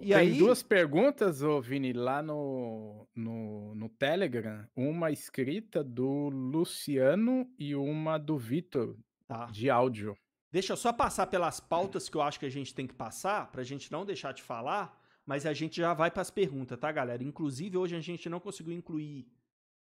E 0.00 0.08
Tem 0.08 0.14
aí, 0.14 0.38
duas 0.38 0.62
perguntas, 0.62 1.42
ô 1.42 1.60
Vini, 1.60 1.92
lá 1.92 2.22
no, 2.22 3.08
no, 3.14 3.74
no 3.74 3.88
Telegram. 3.88 4.66
Uma 4.76 5.10
escrita 5.10 5.82
do 5.82 6.28
Luciano 6.28 7.50
e 7.58 7.74
uma 7.74 8.18
do 8.18 8.36
Vitor, 8.36 8.96
tá. 9.26 9.46
de 9.46 9.70
áudio. 9.70 10.16
Deixa 10.52 10.72
eu 10.72 10.76
só 10.76 10.92
passar 10.92 11.26
pelas 11.28 11.60
pautas 11.60 12.08
que 12.08 12.16
eu 12.16 12.22
acho 12.22 12.38
que 12.38 12.46
a 12.46 12.50
gente 12.50 12.74
tem 12.74 12.86
que 12.86 12.94
passar, 12.94 13.50
pra 13.50 13.62
gente 13.62 13.90
não 13.90 14.04
deixar 14.04 14.32
de 14.32 14.42
falar, 14.42 15.00
mas 15.24 15.46
a 15.46 15.52
gente 15.52 15.76
já 15.76 15.94
vai 15.94 16.10
pras 16.10 16.30
perguntas, 16.30 16.78
tá, 16.78 16.90
galera? 16.90 17.22
Inclusive, 17.22 17.76
hoje 17.76 17.96
a 17.96 18.00
gente 18.00 18.28
não 18.28 18.40
conseguiu 18.40 18.74
incluir 18.74 19.28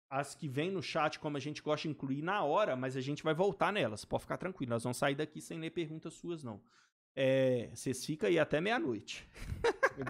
as 0.09 0.35
que 0.35 0.47
vêm 0.47 0.71
no 0.71 0.81
chat 0.81 1.19
como 1.19 1.37
a 1.37 1.39
gente 1.39 1.61
gosta 1.61 1.87
de 1.87 1.93
incluir 1.93 2.21
na 2.21 2.43
hora, 2.43 2.75
mas 2.75 2.95
a 2.95 3.01
gente 3.01 3.23
vai 3.23 3.33
voltar 3.33 3.71
nelas, 3.71 4.05
pode 4.05 4.23
ficar 4.23 4.37
tranquilo. 4.37 4.71
Nós 4.71 4.83
vamos 4.83 4.97
sair 4.97 5.15
daqui 5.15 5.41
sem 5.41 5.59
ler 5.59 5.71
perguntas 5.71 6.13
suas, 6.13 6.43
não. 6.43 6.61
É, 7.19 7.71
vocês 7.73 8.05
ficam 8.05 8.29
aí 8.29 8.37
até 8.37 8.61
meia-noite. 8.61 9.27
O 9.97 10.03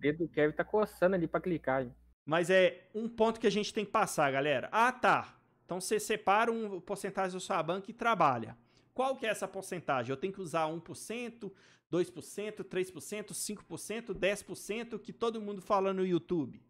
dedo, 0.00 0.18
do 0.18 0.28
Kevin 0.28 0.52
tá 0.52 0.64
coçando 0.64 1.14
ali 1.14 1.28
pra 1.28 1.40
clicar. 1.40 1.82
hein? 1.82 1.94
Mas 2.26 2.50
é 2.50 2.88
um 2.92 3.08
ponto 3.08 3.38
que 3.38 3.46
a 3.46 3.50
gente 3.50 3.72
tem 3.72 3.84
que 3.84 3.92
passar, 3.92 4.32
galera. 4.32 4.68
Ah, 4.72 4.90
tá. 4.90 5.40
Então 5.64 5.80
você 5.80 6.00
separa 6.00 6.50
um 6.50 6.80
porcentagem 6.80 7.34
da 7.34 7.38
sua 7.40 7.62
banca 7.62 7.88
e 7.88 7.94
trabalha. 7.94 8.58
Qual 8.92 9.14
que 9.14 9.24
é 9.26 9.28
essa 9.28 9.46
porcentagem? 9.46 10.10
Eu 10.10 10.16
tenho 10.16 10.32
que 10.32 10.40
usar 10.40 10.66
1%, 10.66 11.52
2%, 11.92 12.64
3%, 12.64 13.32
5%, 13.32 14.12
10% 14.12 14.98
que 14.98 15.12
todo 15.12 15.40
mundo 15.40 15.62
fala 15.62 15.94
no 15.94 16.04
YouTube. 16.04 16.60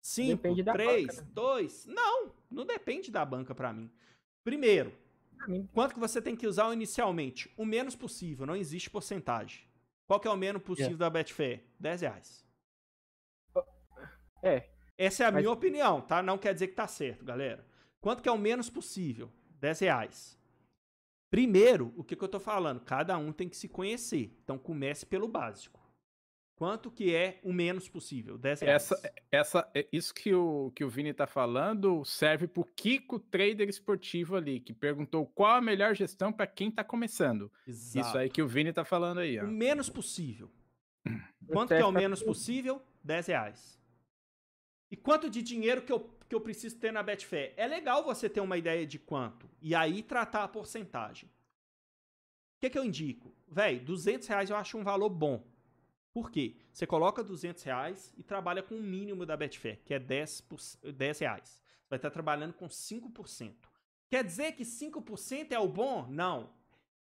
5, 0.00 0.36
Depende 0.36 0.62
da 0.62 0.72
3, 0.74 1.06
banca, 1.06 1.20
né? 1.22 1.28
2. 1.34 1.86
Não, 1.86 2.32
não 2.48 2.64
depende 2.64 3.10
da 3.10 3.24
banca 3.24 3.52
pra 3.52 3.72
mim. 3.72 3.90
Primeiro, 4.44 4.92
quanto 5.72 5.94
que 5.94 6.00
você 6.00 6.20
tem 6.22 6.34
que 6.36 6.46
usar 6.46 6.72
inicialmente? 6.72 7.52
O 7.56 7.64
menos 7.64 7.94
possível, 7.96 8.46
não 8.46 8.56
existe 8.56 8.88
porcentagem. 8.90 9.62
Qual 10.06 10.20
que 10.20 10.28
é 10.28 10.30
o 10.30 10.36
menos 10.36 10.62
possível 10.62 10.96
da 10.96 11.08
Betfair? 11.10 11.64
10 11.80 12.00
reais. 12.02 12.44
É, 14.42 14.68
Essa 14.96 15.24
é 15.24 15.26
a 15.26 15.32
Mas- 15.32 15.42
minha 15.42 15.52
opinião, 15.52 16.00
tá? 16.00 16.22
Não 16.22 16.38
quer 16.38 16.52
dizer 16.54 16.68
que 16.68 16.74
tá 16.74 16.86
certo, 16.86 17.24
galera. 17.24 17.66
Quanto 18.00 18.22
que 18.22 18.28
é 18.28 18.32
o 18.32 18.38
menos 18.38 18.70
possível? 18.70 19.32
10 19.58 19.80
reais. 19.80 20.38
Primeiro, 21.30 21.92
o 21.96 22.04
que, 22.04 22.14
que 22.14 22.22
eu 22.22 22.28
tô 22.28 22.38
falando? 22.38 22.78
Cada 22.80 23.18
um 23.18 23.32
tem 23.32 23.48
que 23.48 23.56
se 23.56 23.68
conhecer. 23.68 24.38
Então 24.44 24.56
comece 24.56 25.04
pelo 25.04 25.26
básico. 25.26 25.80
Quanto 26.56 26.88
que 26.90 27.12
é 27.12 27.40
o 27.42 27.52
menos 27.52 27.88
possível? 27.88 28.38
10 28.38 28.60
reais. 28.60 28.82
Essa, 28.92 29.12
essa, 29.30 29.70
é- 29.74 29.88
isso 29.92 30.14
que 30.14 30.32
o, 30.32 30.70
que 30.70 30.84
o 30.84 30.88
Vini 30.88 31.12
tá 31.12 31.26
falando 31.26 32.04
serve 32.04 32.46
pro 32.46 32.64
Kiko 32.64 33.18
Trader 33.18 33.68
Esportivo 33.68 34.36
ali, 34.36 34.60
que 34.60 34.72
perguntou 34.72 35.26
qual 35.26 35.56
a 35.56 35.60
melhor 35.60 35.96
gestão 35.96 36.32
para 36.32 36.46
quem 36.46 36.70
tá 36.70 36.84
começando. 36.84 37.50
Isso 37.66 37.98
Exato. 37.98 38.18
aí 38.18 38.28
que 38.30 38.40
o 38.40 38.46
Vini 38.46 38.72
tá 38.72 38.84
falando 38.84 39.18
aí, 39.18 39.38
ó. 39.38 39.44
O 39.44 39.48
menos 39.48 39.90
possível. 39.90 40.48
o 41.06 41.46
Quanto 41.48 41.70
que 41.70 41.74
é 41.74 41.84
o 41.84 41.90
menos 41.90 42.22
possível? 42.22 42.80
10 43.02 43.26
reais. 43.26 43.80
E 44.90 44.96
quanto 44.96 45.28
de 45.28 45.42
dinheiro 45.42 45.82
que 45.82 45.92
eu, 45.92 46.08
que 46.28 46.36
eu 46.36 46.40
preciso 46.40 46.78
ter 46.78 46.92
na 46.92 47.02
Betfair? 47.02 47.52
É 47.56 47.66
legal 47.66 48.04
você 48.04 48.28
ter 48.28 48.40
uma 48.40 48.56
ideia 48.56 48.86
de 48.86 49.00
quanto. 49.00 49.50
E 49.60 49.74
aí 49.74 50.04
tratar 50.04 50.44
a 50.44 50.48
porcentagem. 50.48 51.28
O 51.28 52.60
que, 52.60 52.70
que 52.70 52.78
eu 52.78 52.84
indico? 52.84 53.34
Véi, 53.48 53.80
200 53.80 54.28
reais 54.28 54.50
eu 54.50 54.56
acho 54.56 54.78
um 54.78 54.84
valor 54.84 55.10
bom. 55.10 55.44
Por 56.14 56.30
quê? 56.30 56.54
Você 56.72 56.86
coloca 56.86 57.24
200 57.24 57.60
reais 57.64 58.14
e 58.16 58.22
trabalha 58.22 58.62
com 58.62 58.76
o 58.76 58.80
mínimo 58.82 59.26
da 59.26 59.36
Betfair, 59.36 59.80
que 59.84 59.92
é 59.92 59.98
10, 59.98 60.40
por- 60.42 60.60
10 60.92 61.18
reais. 61.18 61.60
Vai 61.90 61.98
estar 61.98 62.10
trabalhando 62.10 62.54
com 62.54 62.68
5%. 62.68 63.68
Quer 64.08 64.22
dizer 64.22 64.52
que 64.52 64.64
5% 64.64 65.50
é 65.52 65.58
o 65.58 65.66
bom? 65.66 66.06
Não. 66.08 66.50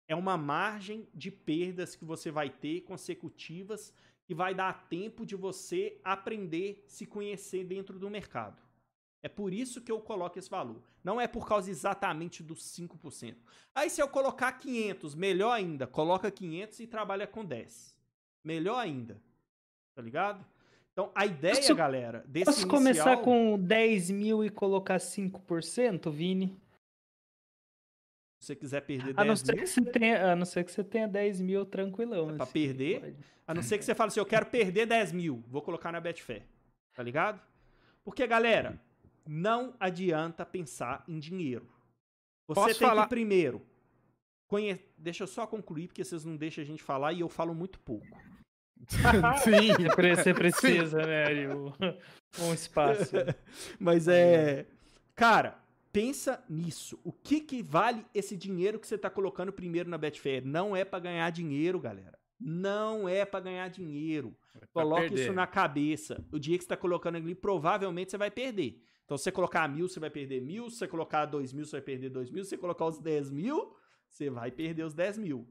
É 0.08 0.16
uma 0.16 0.38
margem 0.38 1.08
de 1.14 1.32
perdas 1.32 1.96
que 1.96 2.06
você 2.06 2.30
vai 2.30 2.52
ter 2.52 2.82
consecutivas 2.82 3.92
e 4.28 4.34
vai 4.36 4.54
dar 4.54 4.88
tempo 4.88 5.26
de 5.26 5.36
você 5.36 6.00
aprender, 6.04 6.84
se 6.88 7.08
conhecer 7.08 7.64
dentro 7.64 7.98
do 7.98 8.12
mercado. 8.12 8.62
É 9.24 9.28
por 9.28 9.52
isso 9.54 9.82
que 9.82 9.92
eu 9.92 10.00
coloco 10.00 10.38
esse 10.38 10.50
valor. 10.50 10.84
Não 11.04 11.20
é 11.20 11.28
por 11.28 11.48
causa 11.48 11.70
exatamente 11.72 12.44
dos 12.44 12.62
5%. 12.64 13.38
Aí 13.74 13.90
se 13.90 14.02
eu 14.02 14.08
colocar 14.08 14.52
500, 14.54 15.16
melhor 15.16 15.52
ainda, 15.52 15.88
coloca 15.88 16.30
500 16.30 16.80
e 16.80 16.88
trabalha 16.88 17.26
com 17.26 17.44
10. 17.44 17.98
Melhor 18.44 18.78
ainda. 18.80 19.18
Tá 19.96 20.02
ligado? 20.02 20.46
Então, 20.94 21.12
a 21.16 21.26
ideia, 21.26 21.56
Posso- 21.56 21.76
galera, 21.76 22.24
desse 22.28 22.46
Posso 22.46 22.62
inicial... 22.62 22.78
começar 22.78 23.18
com 23.18 23.58
10 23.60 24.10
mil 24.12 24.44
e 24.44 24.50
colocar 24.50 24.98
5%, 25.00 26.10
Vini? 26.12 26.58
Se 28.42 28.48
você 28.48 28.56
quiser 28.56 28.82
perder 28.82 29.14
A 29.18 29.24
não, 29.26 29.34
10 29.34 29.40
ser 29.40 29.54
mil, 29.54 29.64
que 29.64 29.70
você 29.70 29.82
tenha, 29.86 30.32
a 30.32 30.36
não 30.36 30.46
ser 30.46 30.64
que 30.64 30.72
você 30.72 30.84
tenha 30.84 31.08
10 31.08 31.42
mil 31.42 31.66
tranquilão. 31.66 32.30
É 32.32 32.34
pra 32.36 32.44
assim, 32.44 32.54
perder? 32.54 33.00
pode. 33.02 33.16
A 33.48 33.54
não 33.54 33.62
ser 33.64 33.78
que 33.78 33.86
você 33.86 33.96
fale 33.96 34.08
assim, 34.10 34.20
eu 34.20 34.26
quero 34.26 34.46
perder 34.46 34.86
10 34.86 35.12
mil, 35.12 35.44
vou 35.48 35.62
colocar 35.62 35.92
na 35.92 36.00
Betfair. 36.00 36.44
Tá 36.94 37.04
ligado? 37.04 37.42
Porque, 38.04 38.26
galera, 38.28 38.80
não 39.28 39.74
adianta 39.80 40.46
pensar 40.46 41.04
em 41.08 41.20
dinheiro. 41.20 41.66
Você 42.48 42.56
Posso 42.56 42.80
tem 42.80 42.88
falar- 42.88 43.04
que 43.04 43.10
primeiro. 43.10 43.62
Conhe... 44.50 44.78
Deixa 44.98 45.24
eu 45.24 45.28
só 45.28 45.48
concluir, 45.48 45.88
porque 45.88 46.04
vocês 46.04 46.26
não 46.26 46.36
deixam 46.36 46.62
a 46.62 46.68
gente 46.68 46.84
falar 46.84 47.14
e 47.14 47.22
eu 47.22 47.30
falo 47.30 47.56
muito 47.56 47.80
pouco. 47.80 48.06
Sim. 49.44 49.74
Você 49.78 49.96
pre- 49.96 50.16
Você 50.16 50.34
precisa, 50.34 50.98
né, 51.06 51.26
ali, 51.26 51.48
o- 51.48 51.74
um 52.40 52.54
espaço. 52.54 53.16
Mas 53.80 54.08
é. 54.08 54.66
Cara, 55.16 55.58
pensa 55.94 56.44
nisso. 56.50 57.00
O 57.04 57.12
que, 57.14 57.40
que 57.42 57.62
vale 57.62 58.06
esse 58.14 58.36
dinheiro 58.36 58.80
que 58.80 58.88
você 58.88 58.98
tá 58.98 59.10
colocando 59.10 59.54
primeiro 59.54 59.90
na 59.90 59.98
Betfair? 59.98 60.46
Não 60.46 60.76
é 60.76 60.84
pra 60.84 61.00
ganhar 61.00 61.30
dinheiro, 61.30 61.80
galera. 61.80 62.18
Não 62.40 63.08
é 63.08 63.26
pra 63.26 63.40
ganhar 63.42 63.68
dinheiro. 63.70 64.36
Pra 64.74 64.84
Coloque 64.84 65.14
isso 65.14 65.34
na 65.34 65.46
cabeça. 65.46 66.26
O 66.32 66.40
dia 66.40 66.58
que 66.58 66.64
você 66.64 66.70
tá 66.70 66.78
colocando 66.78 67.16
ali, 67.18 67.36
provavelmente 67.36 68.12
você 68.12 68.18
vai 68.18 68.32
perder. 68.32 68.82
Então, 69.04 69.18
se 69.18 69.26
você 69.26 69.32
colocar 69.32 69.68
mil, 69.68 69.88
você 69.90 70.00
vai 70.00 70.10
perder 70.10 70.42
mil. 70.42 70.70
Se 70.70 70.78
você 70.78 70.88
colocar 70.88 71.26
dois 71.26 71.52
mil, 71.52 71.66
você 71.66 71.72
vai 71.74 71.82
perder 71.82 72.10
dois 72.10 72.30
mil. 72.32 72.44
Se 72.44 72.52
você 72.52 72.58
colocar 72.58 72.86
os 72.86 72.98
10 73.00 73.30
mil, 73.32 73.74
você 74.10 74.30
vai 74.30 74.52
perder 74.52 74.84
os 74.84 74.94
10 74.94 75.18
mil. 75.18 75.48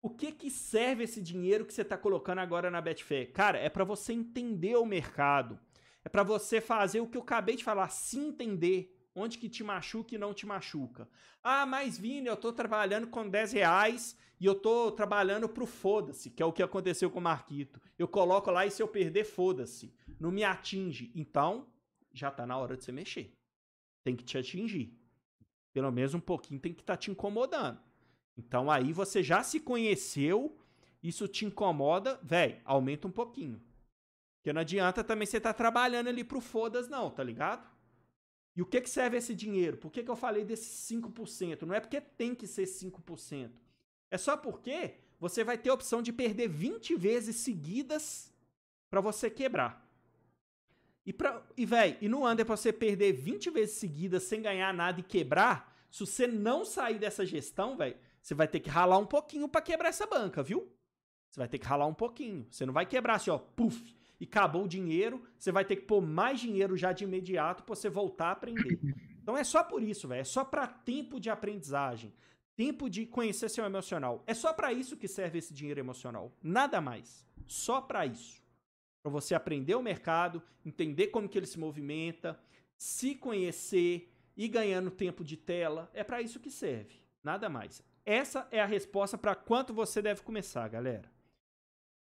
O 0.00 0.10
que 0.10 0.32
que 0.32 0.50
serve 0.50 1.04
esse 1.04 1.20
dinheiro 1.20 1.64
que 1.64 1.72
você 1.72 1.82
está 1.82 1.96
colocando 1.96 2.40
agora 2.40 2.70
na 2.70 2.80
Betfair? 2.80 3.32
Cara, 3.32 3.58
é 3.58 3.68
para 3.68 3.84
você 3.84 4.12
entender 4.12 4.76
o 4.76 4.84
mercado. 4.84 5.60
É 6.04 6.08
para 6.08 6.24
você 6.24 6.60
fazer 6.60 7.00
o 7.00 7.06
que 7.06 7.16
eu 7.16 7.22
acabei 7.22 7.54
de 7.54 7.62
falar, 7.62 7.88
se 7.88 8.18
entender 8.18 8.98
onde 9.14 9.38
que 9.38 9.48
te 9.48 9.62
machuca 9.62 10.14
e 10.14 10.18
não 10.18 10.34
te 10.34 10.46
machuca. 10.46 11.08
Ah, 11.42 11.66
mas 11.66 11.98
Vini, 11.98 12.26
eu 12.26 12.36
tô 12.36 12.52
trabalhando 12.52 13.06
com 13.06 13.28
10 13.28 13.52
reais 13.52 14.16
e 14.40 14.46
eu 14.46 14.54
tô 14.54 14.90
trabalhando 14.90 15.48
pro 15.48 15.66
foda-se, 15.66 16.30
que 16.30 16.42
é 16.42 16.46
o 16.46 16.52
que 16.52 16.62
aconteceu 16.62 17.10
com 17.10 17.20
o 17.20 17.22
Marquito. 17.22 17.80
Eu 17.96 18.08
coloco 18.08 18.50
lá 18.50 18.66
e 18.66 18.70
se 18.70 18.82
eu 18.82 18.88
perder, 18.88 19.24
foda-se. 19.24 19.94
Não 20.18 20.32
me 20.32 20.42
atinge. 20.42 21.12
Então, 21.14 21.68
já 22.12 22.30
tá 22.30 22.44
na 22.44 22.56
hora 22.56 22.76
de 22.76 22.84
você 22.84 22.90
mexer. 22.90 23.32
Tem 24.02 24.16
que 24.16 24.24
te 24.24 24.36
atingir. 24.36 24.98
Pelo 25.72 25.90
menos 25.90 26.14
um 26.14 26.20
pouquinho 26.20 26.60
tem 26.60 26.72
que 26.72 26.80
estar 26.80 26.94
tá 26.94 26.98
te 26.98 27.10
incomodando. 27.10 27.80
Então 28.36 28.70
aí 28.70 28.92
você 28.92 29.22
já 29.22 29.42
se 29.42 29.60
conheceu, 29.60 30.56
isso 31.02 31.28
te 31.28 31.44
incomoda, 31.44 32.18
velho, 32.22 32.60
aumenta 32.64 33.06
um 33.08 33.10
pouquinho. 33.10 33.60
Porque 34.36 34.52
não 34.52 34.60
adianta 34.60 35.04
também 35.04 35.26
você 35.26 35.36
estar 35.36 35.52
tá 35.52 35.56
trabalhando 35.56 36.08
ali 36.08 36.24
pro 36.24 36.40
fodas 36.40 36.88
não, 36.88 37.10
tá 37.10 37.22
ligado? 37.22 37.70
E 38.54 38.60
o 38.60 38.66
que, 38.66 38.80
que 38.80 38.90
serve 38.90 39.16
esse 39.16 39.34
dinheiro? 39.34 39.76
Por 39.78 39.90
que, 39.90 40.02
que 40.02 40.10
eu 40.10 40.16
falei 40.16 40.44
desses 40.44 40.90
5%? 40.90 41.62
Não 41.62 41.74
é 41.74 41.80
porque 41.80 42.00
tem 42.00 42.34
que 42.34 42.46
ser 42.46 42.64
5%. 42.64 43.50
É 44.10 44.18
só 44.18 44.36
porque 44.36 44.96
você 45.18 45.42
vai 45.42 45.56
ter 45.56 45.70
a 45.70 45.74
opção 45.74 46.02
de 46.02 46.12
perder 46.12 46.48
20 46.48 46.96
vezes 46.96 47.36
seguidas 47.36 48.30
para 48.90 49.00
você 49.00 49.30
quebrar. 49.30 49.88
E, 51.04 51.12
pra, 51.12 51.42
e 51.56 51.66
velho, 51.66 51.96
e 52.00 52.08
no 52.08 52.28
under 52.28 52.46
pra 52.46 52.56
você 52.56 52.72
perder 52.72 53.12
20 53.12 53.50
vezes 53.50 53.76
seguidas 53.76 54.22
sem 54.22 54.40
ganhar 54.40 54.72
nada 54.72 55.00
e 55.00 55.02
quebrar, 55.02 55.74
se 55.90 56.00
você 56.00 56.26
não 56.26 56.64
sair 56.64 56.98
dessa 56.98 57.26
gestão, 57.26 57.76
velho, 57.76 57.96
você 58.22 58.34
vai 58.34 58.46
ter 58.46 58.60
que 58.60 58.70
ralar 58.70 58.98
um 58.98 59.06
pouquinho 59.06 59.48
para 59.48 59.60
quebrar 59.60 59.88
essa 59.88 60.06
banca, 60.06 60.42
viu? 60.42 60.70
Você 61.28 61.40
vai 61.40 61.48
ter 61.48 61.58
que 61.58 61.66
ralar 61.66 61.86
um 61.86 61.94
pouquinho. 61.94 62.46
Você 62.50 62.64
não 62.64 62.72
vai 62.72 62.86
quebrar 62.86 63.14
assim, 63.14 63.30
ó, 63.30 63.38
puf, 63.38 63.96
e 64.20 64.24
acabou 64.24 64.64
o 64.64 64.68
dinheiro. 64.68 65.26
Você 65.38 65.50
vai 65.50 65.64
ter 65.64 65.76
que 65.76 65.82
pôr 65.82 66.00
mais 66.00 66.38
dinheiro 66.38 66.76
já 66.76 66.92
de 66.92 67.04
imediato 67.04 67.64
para 67.64 67.74
você 67.74 67.88
voltar 67.88 68.26
a 68.26 68.32
aprender. 68.32 68.78
Então 69.22 69.36
é 69.36 69.44
só 69.44 69.62
por 69.62 69.82
isso, 69.82 70.08
velho. 70.08 70.20
É 70.20 70.24
só 70.24 70.44
para 70.44 70.66
tempo 70.66 71.20
de 71.20 71.30
aprendizagem, 71.30 72.12
tempo 72.56 72.90
de 72.90 73.06
conhecer 73.06 73.48
seu 73.48 73.64
emocional. 73.64 74.22
É 74.26 74.34
só 74.34 74.52
para 74.52 74.72
isso 74.72 74.96
que 74.96 75.06
serve 75.08 75.38
esse 75.38 75.54
dinheiro 75.54 75.80
emocional. 75.80 76.36
Nada 76.42 76.80
mais. 76.80 77.24
Só 77.46 77.80
para 77.80 78.04
isso. 78.04 78.41
Para 79.02 79.10
você 79.12 79.34
aprender 79.34 79.74
o 79.74 79.82
mercado, 79.82 80.42
entender 80.64 81.08
como 81.08 81.28
que 81.28 81.36
ele 81.36 81.46
se 81.46 81.58
movimenta, 81.58 82.38
se 82.76 83.14
conhecer 83.14 84.12
e 84.36 84.48
ganhando 84.48 84.90
tempo 84.90 85.24
de 85.24 85.36
tela. 85.36 85.90
É 85.92 86.04
para 86.04 86.22
isso 86.22 86.40
que 86.40 86.50
serve. 86.50 87.00
Nada 87.22 87.48
mais. 87.48 87.82
Essa 88.04 88.48
é 88.50 88.60
a 88.60 88.66
resposta 88.66 89.16
para 89.18 89.34
quanto 89.34 89.72
você 89.74 90.00
deve 90.00 90.22
começar, 90.22 90.68
galera. 90.68 91.10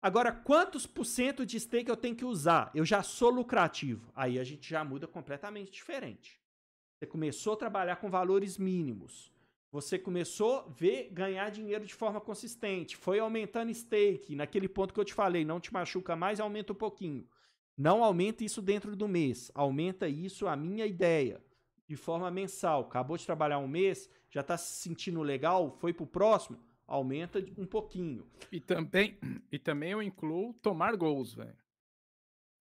Agora, 0.03 0.31
quantos 0.31 0.87
por 0.87 1.05
cento 1.05 1.45
de 1.45 1.59
stake 1.59 1.91
eu 1.91 1.97
tenho 1.97 2.15
que 2.15 2.25
usar? 2.25 2.71
Eu 2.75 2.85
já 2.85 3.03
sou 3.03 3.31
lucrativo. 3.31 4.13
Aí 4.15 4.39
a 4.39 4.45
gente 4.45 4.69
já 4.69 4.85
muda 4.85 5.07
completamente 5.07 5.73
diferente. 5.73 6.41
Você 6.97 7.07
começou 7.07 7.55
a 7.55 7.57
trabalhar 7.57 7.97
com 7.97 8.09
valores 8.09 8.57
mínimos. 8.57 9.33
Você 9.77 9.99
começou 9.99 10.61
a 10.61 10.63
ver 10.63 11.11
ganhar 11.13 11.51
dinheiro 11.51 11.85
de 11.85 11.95
forma 11.95 12.19
consistente. 12.19 12.97
Foi 12.97 13.19
aumentando 13.19 13.75
stake. 13.75 14.35
Naquele 14.35 14.71
ponto 14.71 14.95
que 14.95 14.99
eu 14.99 15.05
te 15.05 15.13
falei, 15.13 15.45
não 15.45 15.61
te 15.61 15.71
machuca 15.71 16.17
mais, 16.17 16.41
aumenta 16.41 16.73
um 16.73 16.77
pouquinho. 16.77 17.29
Não 17.77 18.03
aumenta 18.03 18.43
isso 18.43 18.63
dentro 18.63 18.97
do 18.97 19.07
mês. 19.07 19.53
Aumenta 19.55 20.09
isso 20.09 20.49
a 20.49 20.57
minha 20.57 20.87
ideia. 20.87 21.45
De 21.87 21.95
forma 21.95 22.31
mensal. 22.31 22.85
Acabou 22.85 23.19
de 23.19 23.27
trabalhar 23.27 23.59
um 23.59 23.69
mês, 23.69 24.09
já 24.31 24.41
está 24.41 24.57
se 24.57 24.81
sentindo 24.81 25.21
legal, 25.21 25.77
foi 25.79 25.93
pro 25.93 26.07
próximo, 26.07 26.59
aumenta 26.87 27.39
um 27.59 27.67
pouquinho. 27.67 28.27
E 28.51 28.59
também, 28.59 29.19
e 29.53 29.59
também 29.59 29.91
eu 29.91 30.03
incluo 30.03 30.55
tomar 30.55 30.97
gols, 30.97 31.35
velho. 31.35 31.55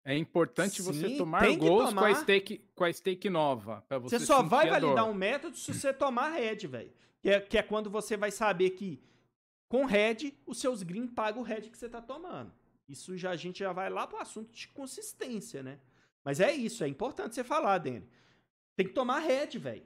É 0.06 0.16
importante 0.16 0.84
Sim, 0.84 0.84
você 0.84 1.18
tomar 1.18 1.48
gols 1.58 1.90
tomar... 1.90 2.02
com, 2.04 2.08
a 2.08 2.16
stake, 2.16 2.62
com 2.76 2.84
a 2.84 2.94
stake 2.94 3.28
nova. 3.28 3.84
você, 3.90 4.20
você 4.20 4.20
só 4.20 4.44
vai 4.44 4.70
validar 4.70 5.10
um 5.10 5.16
método 5.16 5.58
se 5.58 5.74
você 5.74 5.92
tomar 5.92 6.30
red, 6.30 6.68
velho. 6.68 6.94
Que 7.20 7.30
é, 7.32 7.40
que 7.42 7.58
é 7.58 7.64
quando 7.64 7.90
você 7.90 8.16
vai 8.16 8.30
saber 8.30 8.70
que 8.70 9.02
com 9.68 9.84
red, 9.84 10.32
os 10.46 10.60
seus 10.60 10.84
green 10.84 11.08
pagam 11.08 11.42
o 11.42 11.44
red 11.44 11.62
que 11.62 11.78
você 11.78 11.90
tá 11.90 12.00
tomando. 12.00 12.54
Isso 12.88 13.18
já 13.18 13.32
a 13.32 13.36
gente 13.36 13.60
já 13.60 13.74
vai 13.74 13.90
lá 13.90 14.06
pro 14.06 14.20
assunto 14.20 14.54
de 14.54 14.68
consistência, 14.68 15.64
né? 15.64 15.80
Mas 16.24 16.40
é 16.40 16.54
isso, 16.54 16.84
é 16.84 16.88
importante 16.88 17.34
você 17.34 17.44
falar, 17.44 17.80
Dani. 17.80 18.08
Tem 18.76 18.86
que 18.86 18.94
tomar 18.94 19.20
red, 19.20 19.58
velho. 19.58 19.84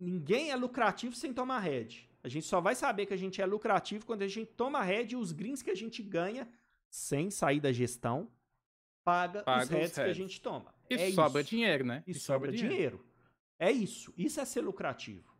Ninguém 0.00 0.50
é 0.52 0.56
lucrativo 0.56 1.14
sem 1.14 1.34
tomar 1.34 1.60
head. 1.60 2.08
A 2.22 2.28
gente 2.28 2.46
só 2.46 2.62
vai 2.62 2.74
saber 2.74 3.04
que 3.04 3.12
a 3.12 3.18
gente 3.18 3.42
é 3.42 3.46
lucrativo 3.46 4.06
quando 4.06 4.22
a 4.22 4.28
gente 4.28 4.50
toma 4.52 4.82
head 4.82 5.12
e 5.12 5.16
os 5.16 5.32
greens 5.32 5.60
que 5.60 5.70
a 5.70 5.74
gente 5.74 6.02
ganha 6.02 6.48
sem 6.88 7.30
sair 7.30 7.60
da 7.60 7.72
gestão 7.72 8.30
paga, 9.04 9.42
paga 9.42 9.64
os 9.64 9.70
heads 9.70 9.94
que 9.94 10.00
a 10.00 10.12
gente 10.12 10.40
toma. 10.40 10.74
E 10.88 10.94
é 10.94 11.10
sobra 11.12 11.42
isso. 11.42 11.50
dinheiro, 11.50 11.84
né? 11.84 12.02
E, 12.06 12.10
e 12.10 12.14
sobra, 12.14 12.48
sobra 12.48 12.52
dinheiro. 12.52 12.96
dinheiro. 12.98 13.04
É 13.58 13.70
isso. 13.70 14.12
Isso 14.16 14.40
é 14.40 14.44
ser 14.44 14.62
lucrativo. 14.62 15.32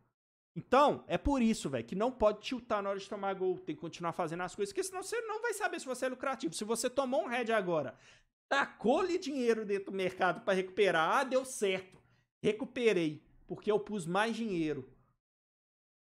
Então, 0.55 1.03
é 1.07 1.17
por 1.17 1.41
isso, 1.41 1.69
velho, 1.69 1.83
que 1.83 1.95
não 1.95 2.11
pode 2.11 2.39
tiltar 2.39 2.81
na 2.81 2.89
hora 2.89 2.99
de 2.99 3.09
tomar 3.09 3.33
gol. 3.33 3.59
Tem 3.59 3.75
que 3.75 3.81
continuar 3.81 4.13
fazendo 4.13 4.43
as 4.43 4.55
coisas, 4.55 4.71
porque 4.71 4.83
senão 4.83 5.03
você 5.03 5.19
não 5.21 5.41
vai 5.41 5.53
saber 5.53 5.79
se 5.79 5.85
você 5.85 6.05
é 6.05 6.09
lucrativo. 6.09 6.53
Se 6.53 6.63
você 6.63 6.89
tomou 6.89 7.25
um 7.25 7.27
head 7.27 7.51
agora, 7.51 7.93
tacou-lhe 8.47 9.17
dinheiro 9.17 9.65
dentro 9.65 9.91
do 9.91 9.97
mercado 9.97 10.41
para 10.41 10.53
recuperar, 10.53 11.17
ah, 11.17 11.23
deu 11.25 11.43
certo. 11.43 12.01
Recuperei 12.41 13.21
porque 13.45 13.69
eu 13.71 13.79
pus 13.79 14.05
mais 14.05 14.35
dinheiro. 14.35 14.89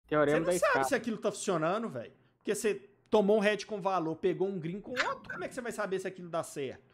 Teorema 0.09 0.41
você 0.41 0.53
não 0.53 0.59
sabe 0.59 0.67
escala. 0.67 0.85
se 0.85 0.95
aquilo 0.95 1.19
tá 1.19 1.31
funcionando, 1.31 1.89
velho. 1.89 2.13
Porque 2.39 2.55
você 2.55 2.75
tomou 3.09 3.37
um 3.37 3.41
head 3.41 3.65
com 3.65 3.81
valor, 3.81 4.17
pegou 4.17 4.49
um 4.49 4.59
green 4.59 4.81
com 4.81 4.91
outro, 4.91 5.31
como 5.31 5.45
é 5.45 5.49
que 5.49 5.55
você 5.55 5.61
vai 5.61 5.73
saber 5.73 6.01
se 6.01 6.09
aquilo 6.09 6.29
dá 6.29 6.43
certo? 6.43 6.92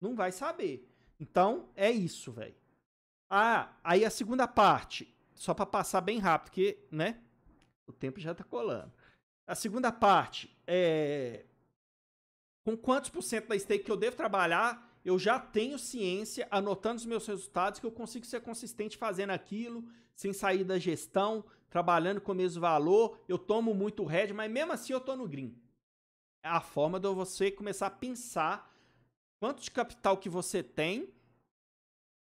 Não 0.00 0.14
vai 0.14 0.32
saber. 0.32 0.88
Então, 1.18 1.68
é 1.74 1.90
isso, 1.90 2.32
velho. 2.32 2.54
Ah, 3.28 3.76
aí 3.82 4.04
a 4.04 4.10
segunda 4.10 4.46
parte, 4.46 5.14
só 5.34 5.52
para 5.52 5.66
passar 5.66 6.00
bem 6.00 6.18
rápido, 6.18 6.50
porque, 6.50 6.78
né, 6.90 7.20
o 7.86 7.92
tempo 7.92 8.20
já 8.20 8.34
tá 8.34 8.44
colando. 8.44 8.92
A 9.46 9.54
segunda 9.54 9.90
parte 9.90 10.56
é 10.66 11.44
com 12.64 12.76
quantos 12.76 13.08
por 13.08 13.22
cento 13.22 13.48
da 13.48 13.58
stake 13.58 13.84
que 13.84 13.90
eu 13.90 13.96
devo 13.96 14.14
trabalhar 14.14 14.88
eu 15.08 15.18
já 15.18 15.38
tenho 15.38 15.78
ciência, 15.78 16.46
anotando 16.50 16.96
os 16.96 17.06
meus 17.06 17.26
resultados, 17.26 17.80
que 17.80 17.86
eu 17.86 17.90
consigo 17.90 18.26
ser 18.26 18.42
consistente 18.42 18.98
fazendo 18.98 19.30
aquilo, 19.30 19.88
sem 20.14 20.34
sair 20.34 20.64
da 20.64 20.78
gestão, 20.78 21.44
trabalhando 21.70 22.20
com 22.20 22.32
o 22.32 22.34
mesmo 22.34 22.60
valor. 22.60 23.18
Eu 23.26 23.38
tomo 23.38 23.72
muito 23.72 24.04
red, 24.04 24.34
mas 24.34 24.50
mesmo 24.50 24.72
assim 24.72 24.92
eu 24.92 25.00
tô 25.00 25.16
no 25.16 25.26
green. 25.26 25.56
É 26.42 26.48
a 26.48 26.60
forma 26.60 27.00
de 27.00 27.08
você 27.08 27.50
começar 27.50 27.86
a 27.86 27.90
pensar 27.90 28.70
quanto 29.38 29.62
de 29.62 29.70
capital 29.70 30.16
que 30.16 30.28
você 30.28 30.62
tem. 30.62 31.12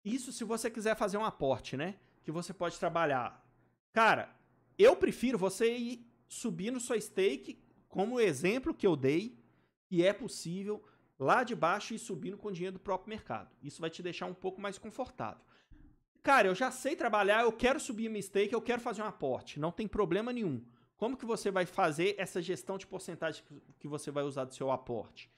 Isso 0.03 0.31
se 0.31 0.43
você 0.43 0.69
quiser 0.69 0.95
fazer 0.95 1.17
um 1.17 1.25
aporte, 1.25 1.77
né? 1.77 1.99
Que 2.23 2.31
você 2.31 2.53
pode 2.53 2.79
trabalhar. 2.79 3.45
Cara, 3.93 4.33
eu 4.77 4.95
prefiro 4.95 5.37
você 5.37 5.75
ir 5.75 6.07
subindo 6.27 6.79
sua 6.79 6.99
stake, 6.99 7.61
como 7.89 8.15
o 8.15 8.19
exemplo 8.19 8.73
que 8.73 8.87
eu 8.87 8.95
dei, 8.95 9.37
e 9.89 10.03
é 10.03 10.13
possível 10.13 10.83
lá 11.19 11.43
de 11.43 11.53
baixo 11.53 11.93
e 11.93 11.99
subindo 11.99 12.37
com 12.37 12.51
dinheiro 12.51 12.77
do 12.77 12.79
próprio 12.79 13.09
mercado. 13.09 13.51
Isso 13.61 13.81
vai 13.81 13.89
te 13.89 14.01
deixar 14.01 14.25
um 14.25 14.33
pouco 14.33 14.61
mais 14.61 14.77
confortável. 14.77 15.41
Cara, 16.23 16.47
eu 16.47 16.55
já 16.55 16.71
sei 16.71 16.95
trabalhar, 16.95 17.43
eu 17.43 17.51
quero 17.51 17.79
subir 17.79 18.09
minha 18.09 18.21
stake, 18.21 18.53
eu 18.53 18.61
quero 18.61 18.81
fazer 18.81 19.01
um 19.01 19.05
aporte. 19.05 19.59
Não 19.59 19.71
tem 19.71 19.87
problema 19.87 20.31
nenhum. 20.31 20.63
Como 20.95 21.17
que 21.17 21.25
você 21.25 21.49
vai 21.49 21.65
fazer 21.65 22.15
essa 22.17 22.41
gestão 22.41 22.77
de 22.77 22.85
porcentagem 22.85 23.43
que 23.79 23.87
você 23.87 24.11
vai 24.11 24.23
usar 24.23 24.45
do 24.45 24.53
seu 24.53 24.71
aporte? 24.71 25.31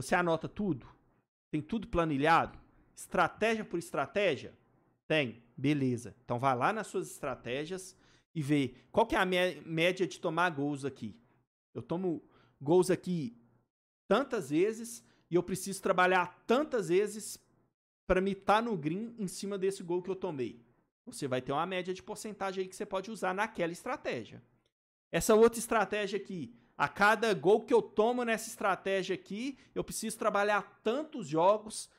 Você 0.00 0.14
anota 0.14 0.48
tudo? 0.48 0.86
Tem 1.50 1.60
tudo 1.60 1.88
planilhado? 1.88 2.58
Estratégia 2.94 3.64
por 3.64 3.78
estratégia? 3.78 4.54
Tem. 5.06 5.42
Beleza. 5.56 6.14
Então 6.24 6.38
vai 6.38 6.56
lá 6.56 6.72
nas 6.72 6.86
suas 6.86 7.10
estratégias 7.10 7.94
e 8.34 8.42
vê 8.42 8.74
qual 8.90 9.06
que 9.06 9.14
é 9.14 9.18
a 9.18 9.26
média 9.26 10.06
de 10.06 10.18
tomar 10.18 10.48
gols 10.50 10.84
aqui. 10.84 11.14
Eu 11.74 11.82
tomo 11.82 12.22
gols 12.60 12.90
aqui 12.90 13.36
tantas 14.08 14.50
vezes 14.50 15.04
e 15.30 15.34
eu 15.34 15.42
preciso 15.42 15.82
trabalhar 15.82 16.42
tantas 16.46 16.88
vezes 16.88 17.38
para 18.06 18.20
me 18.20 18.32
estar 18.32 18.56
tá 18.56 18.62
no 18.62 18.76
green 18.76 19.14
em 19.18 19.28
cima 19.28 19.58
desse 19.58 19.82
gol 19.82 20.02
que 20.02 20.10
eu 20.10 20.16
tomei. 20.16 20.64
Você 21.04 21.28
vai 21.28 21.42
ter 21.42 21.52
uma 21.52 21.66
média 21.66 21.92
de 21.92 22.02
porcentagem 22.02 22.62
aí 22.62 22.68
que 22.68 22.74
você 22.74 22.86
pode 22.86 23.10
usar 23.10 23.34
naquela 23.34 23.72
estratégia. 23.72 24.42
Essa 25.12 25.34
outra 25.34 25.58
estratégia 25.58 26.16
aqui, 26.16 26.54
a 26.80 26.88
cada 26.88 27.34
gol 27.34 27.60
que 27.60 27.74
eu 27.74 27.82
tomo 27.82 28.24
nessa 28.24 28.48
estratégia 28.48 29.14
aqui, 29.14 29.58
eu 29.74 29.84
preciso 29.84 30.16
trabalhar 30.16 30.80
tantos 30.82 31.28
jogos 31.28 31.90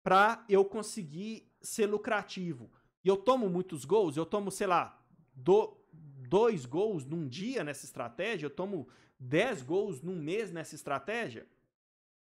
para 0.00 0.44
eu 0.48 0.64
conseguir 0.64 1.50
ser 1.60 1.86
lucrativo. 1.86 2.70
E 3.04 3.08
eu 3.08 3.16
tomo 3.16 3.50
muitos 3.50 3.84
gols, 3.84 4.16
eu 4.16 4.24
tomo, 4.24 4.52
sei 4.52 4.68
lá, 4.68 4.96
do, 5.34 5.76
dois 5.92 6.64
gols 6.64 7.04
num 7.04 7.26
dia 7.26 7.64
nessa 7.64 7.84
estratégia, 7.84 8.46
eu 8.46 8.50
tomo 8.50 8.86
dez 9.18 9.60
gols 9.60 10.00
num 10.02 10.14
mês 10.14 10.52
nessa 10.52 10.76
estratégia. 10.76 11.44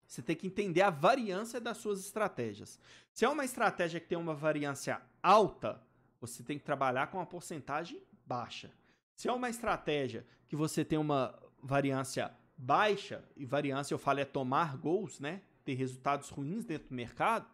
Você 0.08 0.24
tem 0.24 0.36
que 0.36 0.48
entender 0.48 0.82
a 0.82 0.90
variância 0.90 1.62
das 1.62 1.78
suas 1.78 2.00
estratégias. 2.00 2.80
Se 3.14 3.26
é 3.26 3.30
uma 3.30 3.46
estratégia 3.46 4.00
que 4.00 4.08
tem 4.08 4.18
uma 4.18 4.34
variância 4.34 5.00
alta, 5.22 5.80
você 6.20 6.42
tem 6.42 6.58
que 6.58 6.66
trabalhar 6.66 7.12
com 7.12 7.20
uma 7.20 7.28
porcentagem 7.28 8.02
baixa. 8.26 8.72
Se 9.16 9.30
é 9.30 9.32
uma 9.32 9.52
estratégia 9.52 10.26
que 10.48 10.56
você 10.56 10.84
tem 10.84 10.98
uma 10.98 11.47
variância 11.62 12.36
baixa, 12.58 13.24
e 13.36 13.46
variância 13.46 13.94
eu 13.94 14.00
falo 14.00 14.20
é 14.20 14.26
tomar 14.26 14.78
gols, 14.78 15.20
né? 15.20 15.42
Ter 15.64 15.74
resultados 15.74 16.30
ruins 16.30 16.66
dentro 16.66 16.90
do 16.90 16.96
mercado, 16.96 17.48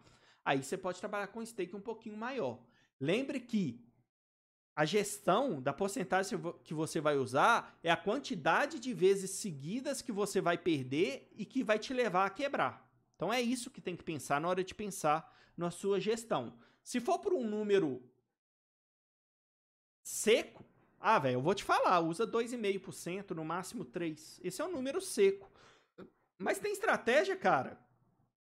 aí 0.45 0.63
você 0.63 0.77
pode 0.77 0.99
trabalhar 0.99 1.27
com 1.27 1.45
stake 1.45 1.75
um 1.75 1.81
pouquinho 1.81 2.15
maior. 2.15 2.59
Lembre 2.99 3.39
que 3.39 3.83
a 4.75 4.85
gestão 4.85 5.61
da 5.61 5.71
porcentagem 5.71 6.39
que 6.63 6.73
você 6.73 6.99
vai 6.99 7.17
usar 7.17 7.77
é 7.83 7.91
a 7.91 7.97
quantidade 7.97 8.79
de 8.79 8.93
vezes 8.93 9.31
seguidas 9.31 10.01
que 10.01 10.11
você 10.11 10.41
vai 10.41 10.57
perder 10.57 11.31
e 11.35 11.45
que 11.45 11.63
vai 11.63 11.77
te 11.77 11.93
levar 11.93 12.25
a 12.25 12.29
quebrar. 12.29 12.89
Então 13.15 13.31
é 13.31 13.39
isso 13.39 13.69
que 13.69 13.81
tem 13.81 13.95
que 13.95 14.03
pensar 14.03 14.41
na 14.41 14.47
hora 14.47 14.63
de 14.63 14.73
pensar 14.73 15.31
na 15.55 15.69
sua 15.69 15.99
gestão. 15.99 16.57
Se 16.83 16.99
for 16.99 17.19
por 17.19 17.33
um 17.33 17.47
número 17.47 18.01
seco, 20.01 20.65
ah, 21.05 21.19
velho, 21.19 21.35
eu 21.35 21.41
vou 21.41 21.53
te 21.53 21.65
falar, 21.65 21.99
usa 21.99 22.25
2,5%, 22.25 23.31
no 23.31 23.43
máximo 23.43 23.83
3%. 23.83 24.39
Esse 24.41 24.61
é 24.61 24.65
um 24.65 24.71
número 24.71 25.01
seco. 25.01 25.51
Mas 26.39 26.59
tem 26.59 26.71
estratégia, 26.71 27.35
cara, 27.35 27.77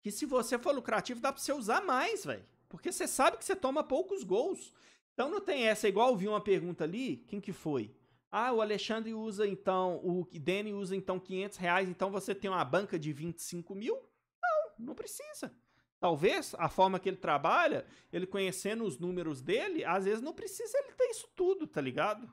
que 0.02 0.12
se 0.12 0.26
você 0.26 0.60
for 0.60 0.76
lucrativo 0.76 1.22
dá 1.22 1.32
pra 1.32 1.42
você 1.42 1.54
usar 1.54 1.80
mais, 1.82 2.26
velho. 2.26 2.44
Porque 2.68 2.92
você 2.92 3.08
sabe 3.08 3.38
que 3.38 3.46
você 3.46 3.56
toma 3.56 3.82
poucos 3.82 4.26
gols. 4.26 4.74
Então 5.14 5.30
não 5.30 5.40
tem 5.40 5.68
essa, 5.68 5.88
igual 5.88 6.10
eu 6.10 6.18
vi 6.18 6.28
uma 6.28 6.42
pergunta 6.42 6.84
ali, 6.84 7.24
quem 7.28 7.40
que 7.40 7.54
foi? 7.54 7.96
Ah, 8.30 8.52
o 8.52 8.62
Alexandre 8.62 9.14
usa 9.14 9.48
então, 9.48 10.02
o 10.04 10.28
Danny 10.34 10.74
usa 10.74 10.98
então 10.98 11.18
500 11.18 11.58
reais, 11.58 11.88
então 11.88 12.12
você 12.12 12.36
tem 12.36 12.52
uma 12.52 12.66
banca 12.66 13.00
de 13.00 13.14
25 13.14 13.74
mil? 13.74 13.96
Não, 14.42 14.88
não 14.88 14.96
precisa. 14.96 15.56
Talvez 15.98 16.54
a 16.58 16.68
forma 16.68 17.00
que 17.00 17.08
ele 17.08 17.18
trabalha, 17.18 17.86
ele 18.12 18.28
conhecendo 18.28 18.84
os 18.84 19.00
números 19.00 19.42
dele, 19.42 19.86
às 19.86 20.04
vezes 20.04 20.22
não 20.22 20.34
precisa 20.34 20.78
ele 20.78 20.92
ter 20.92 21.06
isso 21.06 21.28
tudo, 21.36 21.66
tá 21.66 21.80
ligado? 21.80 22.30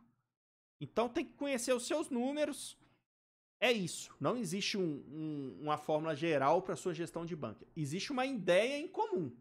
Então 0.80 1.08
tem 1.08 1.24
que 1.24 1.32
conhecer 1.32 1.72
os 1.72 1.86
seus 1.86 2.10
números. 2.10 2.76
É 3.60 3.72
isso. 3.72 4.14
Não 4.20 4.36
existe 4.36 4.76
um, 4.76 5.02
um, 5.08 5.58
uma 5.62 5.78
fórmula 5.78 6.14
geral 6.14 6.60
para 6.62 6.76
sua 6.76 6.94
gestão 6.94 7.24
de 7.24 7.34
banca. 7.34 7.66
Existe 7.74 8.12
uma 8.12 8.26
ideia 8.26 8.78
em 8.78 8.88
comum. 8.88 9.32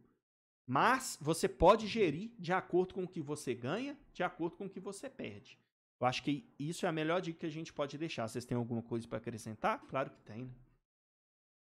Mas 0.66 1.18
você 1.22 1.48
pode 1.48 1.86
gerir 1.86 2.32
de 2.40 2.52
acordo 2.52 2.94
com 2.94 3.04
o 3.04 3.08
que 3.08 3.22
você 3.22 3.54
ganha, 3.54 3.98
de 4.14 4.24
acordo 4.24 4.56
com 4.56 4.66
o 4.66 4.70
que 4.70 4.80
você 4.80 5.10
perde. 5.10 5.60
Eu 6.00 6.08
acho 6.08 6.24
que 6.24 6.46
isso 6.58 6.86
é 6.86 6.90
a 6.90 6.92
melhor 6.92 7.22
dica 7.22 7.40
que 7.40 7.46
a 7.46 7.52
gente 7.52 7.72
pode 7.72 7.98
deixar. 7.98 8.28
Vocês 8.28 8.46
têm 8.46 8.58
alguma 8.58 8.82
coisa 8.82 9.08
para 9.08 9.18
acrescentar? 9.18 9.80
Claro 9.88 10.10
que 10.10 10.22
tem, 10.22 10.44
né? 10.44 10.52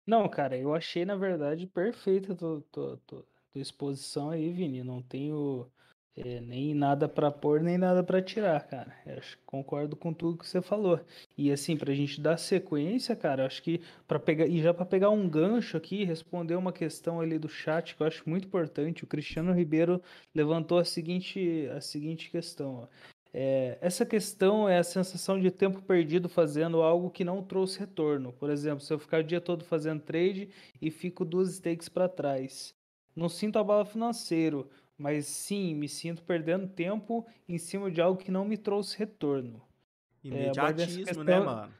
Não, 0.07 0.29
cara, 0.29 0.57
eu 0.57 0.75
achei, 0.75 1.05
na 1.05 1.17
verdade, 1.17 1.67
perfeita 1.67 2.33
a 2.33 2.37
tua, 2.37 2.61
tua, 2.73 2.97
tua, 3.07 3.27
tua 3.53 3.63
exposição 3.63 4.31
aí, 4.31 4.51
Vini. 4.51 4.83
Não 4.83 5.01
tenho 5.03 5.71
é, 6.17 6.41
nem 6.41 6.75
nada 6.75 7.09
para 7.09 7.31
pôr, 7.31 7.63
nem 7.63 7.79
nada 7.79 8.03
para 8.03 8.21
tirar, 8.21 8.61
cara. 8.67 8.95
Eu 9.07 9.21
concordo 9.47 9.97
com 9.97 10.13
tudo 10.13 10.37
que 10.39 10.47
você 10.47 10.61
falou. 10.61 11.01
E 11.37 11.51
assim, 11.51 11.77
pra 11.77 11.95
gente 11.95 12.21
dar 12.21 12.37
sequência, 12.37 13.17
cara, 13.17 13.47
acho 13.47 13.63
que 13.63 13.81
para 14.07 14.19
pegar 14.19 14.47
e 14.47 14.61
já 14.61 14.75
para 14.75 14.85
pegar 14.85 15.11
um 15.11 15.29
gancho 15.29 15.77
aqui, 15.77 16.05
responder 16.05 16.55
uma 16.55 16.73
questão 16.73 17.21
ali 17.21 17.39
do 17.39 17.49
chat 17.49 17.97
que 17.97 18.03
eu 18.03 18.07
acho 18.07 18.29
muito 18.29 18.47
importante. 18.47 19.05
O 19.05 19.07
Cristiano 19.07 19.53
Ribeiro 19.53 20.03
levantou 20.35 20.79
a 20.79 20.85
seguinte 20.85 21.67
a 21.75 21.81
seguinte 21.81 22.31
questão, 22.31 22.83
ó. 22.83 22.89
É, 23.35 23.79
essa 23.81 24.05
questão 24.05 24.69
é 24.69 24.79
a 24.79 24.85
sensação 24.85 25.41
de 25.41 25.51
tempo 25.51 25.81
perdido 25.81 26.29
fazendo 26.29 26.83
algo 26.83 27.11
que 27.11 27.25
não 27.25 27.43
trouxe 27.43 27.79
retorno. 27.81 28.33
Por 28.35 28.51
exemplo, 28.51 28.81
se 28.85 28.93
eu 28.93 28.99
ficar 28.99 29.21
o 29.21 29.25
dia 29.25 29.41
todo 29.41 29.65
fazendo 29.65 30.03
trade 30.03 30.51
e 30.81 30.91
fico 30.91 31.25
duas 31.25 31.55
stakes 31.55 31.89
para 31.89 32.09
trás. 32.09 32.75
Não 33.17 33.29
sinto 33.29 33.59
abalo 33.59 33.85
financeiro, 33.87 34.69
mas 34.97 35.27
sim, 35.27 35.75
me 35.75 35.89
sinto 35.89 36.23
perdendo 36.23 36.69
tempo 36.69 37.27
em 37.49 37.59
cima 37.59 37.91
de 37.91 38.01
algo 38.01 38.21
que 38.21 38.31
não 38.31 38.45
me 38.45 38.57
trouxe 38.57 38.97
retorno. 38.99 39.61
Imediatismo, 40.23 41.03
é, 41.03 41.07
questão... 41.07 41.25
né, 41.25 41.41
mano? 41.41 41.73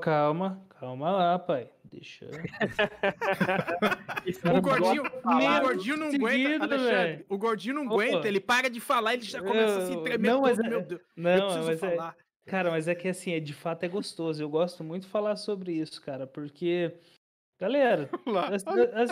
calma, 0.00 0.64
calma 0.78 1.10
lá, 1.10 1.38
pai. 1.38 1.70
Deixa. 1.84 2.26
o, 4.56 4.60
gordinho, 4.60 5.04
o 5.04 5.60
gordinho 5.62 5.96
não 5.96 6.10
seguido, 6.10 6.26
aguenta, 6.26 6.64
Alexandre. 6.64 7.24
O 7.28 7.38
gordinho 7.38 7.74
não 7.74 7.84
aguenta, 7.84 8.26
ele 8.28 8.40
para 8.40 8.68
de 8.68 8.80
falar, 8.80 9.14
ele 9.14 9.22
já 9.22 9.40
começa 9.40 9.78
a 9.78 9.86
se 9.86 9.96
tremer. 10.02 10.30
Não, 10.30 10.42
mas, 10.42 10.58
meu 10.58 10.82
Deus. 10.82 11.00
Não, 11.16 11.64
mas 11.64 11.68
é, 11.68 11.76
falar. 11.76 12.16
É, 12.46 12.50
cara, 12.50 12.70
mas 12.70 12.88
é 12.88 12.94
que 12.94 13.08
assim, 13.08 13.32
é, 13.32 13.40
de 13.40 13.54
fato 13.54 13.84
é 13.84 13.88
gostoso. 13.88 14.42
Eu 14.42 14.50
gosto 14.50 14.84
muito 14.84 15.04
de 15.04 15.08
falar 15.08 15.36
sobre 15.36 15.72
isso, 15.72 16.02
cara, 16.02 16.26
porque. 16.26 16.94
Galera, 17.58 18.08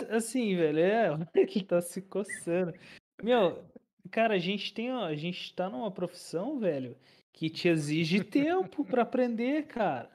assim, 0.09 0.55
velho, 0.55 0.79
é, 0.79 1.09
ele 1.35 1.63
tá 1.63 1.81
se 1.81 2.01
coçando. 2.01 2.73
Meu, 3.21 3.63
cara, 4.11 4.35
a 4.35 4.39
gente 4.39 4.73
tem, 4.73 4.91
a 4.91 5.15
gente 5.15 5.53
tá 5.53 5.69
numa 5.69 5.91
profissão, 5.91 6.59
velho, 6.59 6.95
que 7.33 7.49
te 7.49 7.67
exige 7.67 8.23
tempo 8.23 8.85
para 8.85 9.01
aprender, 9.01 9.67
cara. 9.67 10.09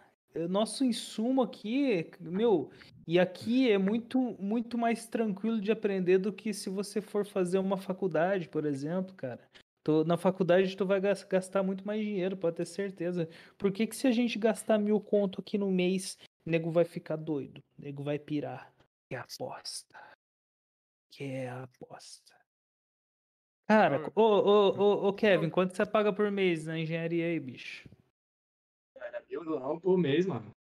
Nosso 0.49 0.83
insumo 0.85 1.43
aqui, 1.43 2.11
meu, 2.19 2.71
e 3.07 3.19
aqui 3.19 3.71
é 3.71 3.77
muito, 3.77 4.19
muito 4.41 4.79
mais 4.79 5.07
tranquilo 5.07 5.61
de 5.61 5.71
aprender 5.71 6.19
do 6.19 6.33
que 6.33 6.55
se 6.55 6.71
você 6.71 7.03
for 7.03 7.27
fazer 7.27 7.59
uma 7.59 7.77
faculdade, 7.77 8.49
por 8.49 8.65
exemplo, 8.65 9.15
cara. 9.15 9.47
Tô, 9.85 10.05
na 10.05 10.17
faculdade 10.17 10.77
tu 10.77 10.87
vai 10.87 11.01
gastar 11.01 11.63
muito 11.63 11.85
mais 11.85 12.01
dinheiro, 12.01 12.37
pode 12.37 12.57
ter 12.57 12.67
certeza. 12.67 13.29
Por 13.59 13.73
que, 13.73 13.87
que 13.87 13.97
se 13.97 14.07
a 14.07 14.13
gente 14.13 14.39
gastar 14.39 14.79
mil 14.79 15.01
conto 15.01 15.41
aqui 15.41 15.59
no 15.59 15.71
mês, 15.71 16.17
nego 16.47 16.71
vai 16.71 16.85
ficar 16.85 17.17
doido, 17.17 17.63
nego 17.77 18.03
vai 18.03 18.19
pirar? 18.19 18.73
Que 19.09 19.17
é 19.17 19.19
aposta. 19.19 19.99
Que 21.11 21.25
é 21.25 21.51
aposta. 21.51 22.42
Cara, 23.73 24.13
ô, 24.15 24.21
ô, 24.21 24.69
ô, 24.69 25.09
ô, 25.09 25.13
Kevin, 25.15 25.49
quanto 25.49 25.75
você 25.75 25.87
paga 25.87 26.13
por 26.13 26.31
mês 26.31 26.67
na 26.67 26.79
engenharia 26.79 27.25
aí, 27.25 27.41
bicho? 27.41 27.89
Era 28.95 29.23
mil 29.31 29.41
reais 29.41 29.81
por 29.81 29.97
mês, 29.97 30.27
mano. 30.27 30.51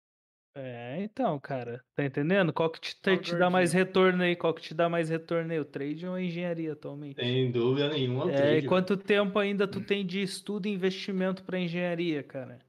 É, 0.57 1.03
então, 1.03 1.39
cara, 1.39 1.85
tá 1.95 2.05
entendendo? 2.07 2.55
Qual 2.55 2.71
que 2.71 2.81
te, 2.81 2.99
te, 2.99 3.19
te 3.19 3.37
dá 3.37 3.51
mais 3.51 3.75
retorno 3.75 4.23
aí? 4.23 4.35
Qual 4.35 4.55
que 4.55 4.63
te 4.63 4.73
dá 4.73 4.89
mais 4.89 5.11
retorno 5.11 5.53
aí? 5.53 5.61
O 5.61 5.65
trade 5.65 6.07
ou 6.07 6.15
a 6.15 6.23
engenharia 6.23 6.73
atualmente? 6.73 7.23
Sem 7.23 7.51
dúvida 7.51 7.91
nenhuma. 7.91 8.31
É, 8.31 8.37
trade, 8.37 8.65
e 8.65 8.69
quanto 8.69 8.91
mano. 8.95 9.03
tempo 9.03 9.39
ainda 9.39 9.69
tu 9.69 9.83
tem 9.83 10.07
de 10.07 10.23
estudo 10.23 10.67
e 10.67 10.71
investimento 10.71 11.43
pra 11.43 11.59
engenharia, 11.59 12.23
cara? 12.23 12.61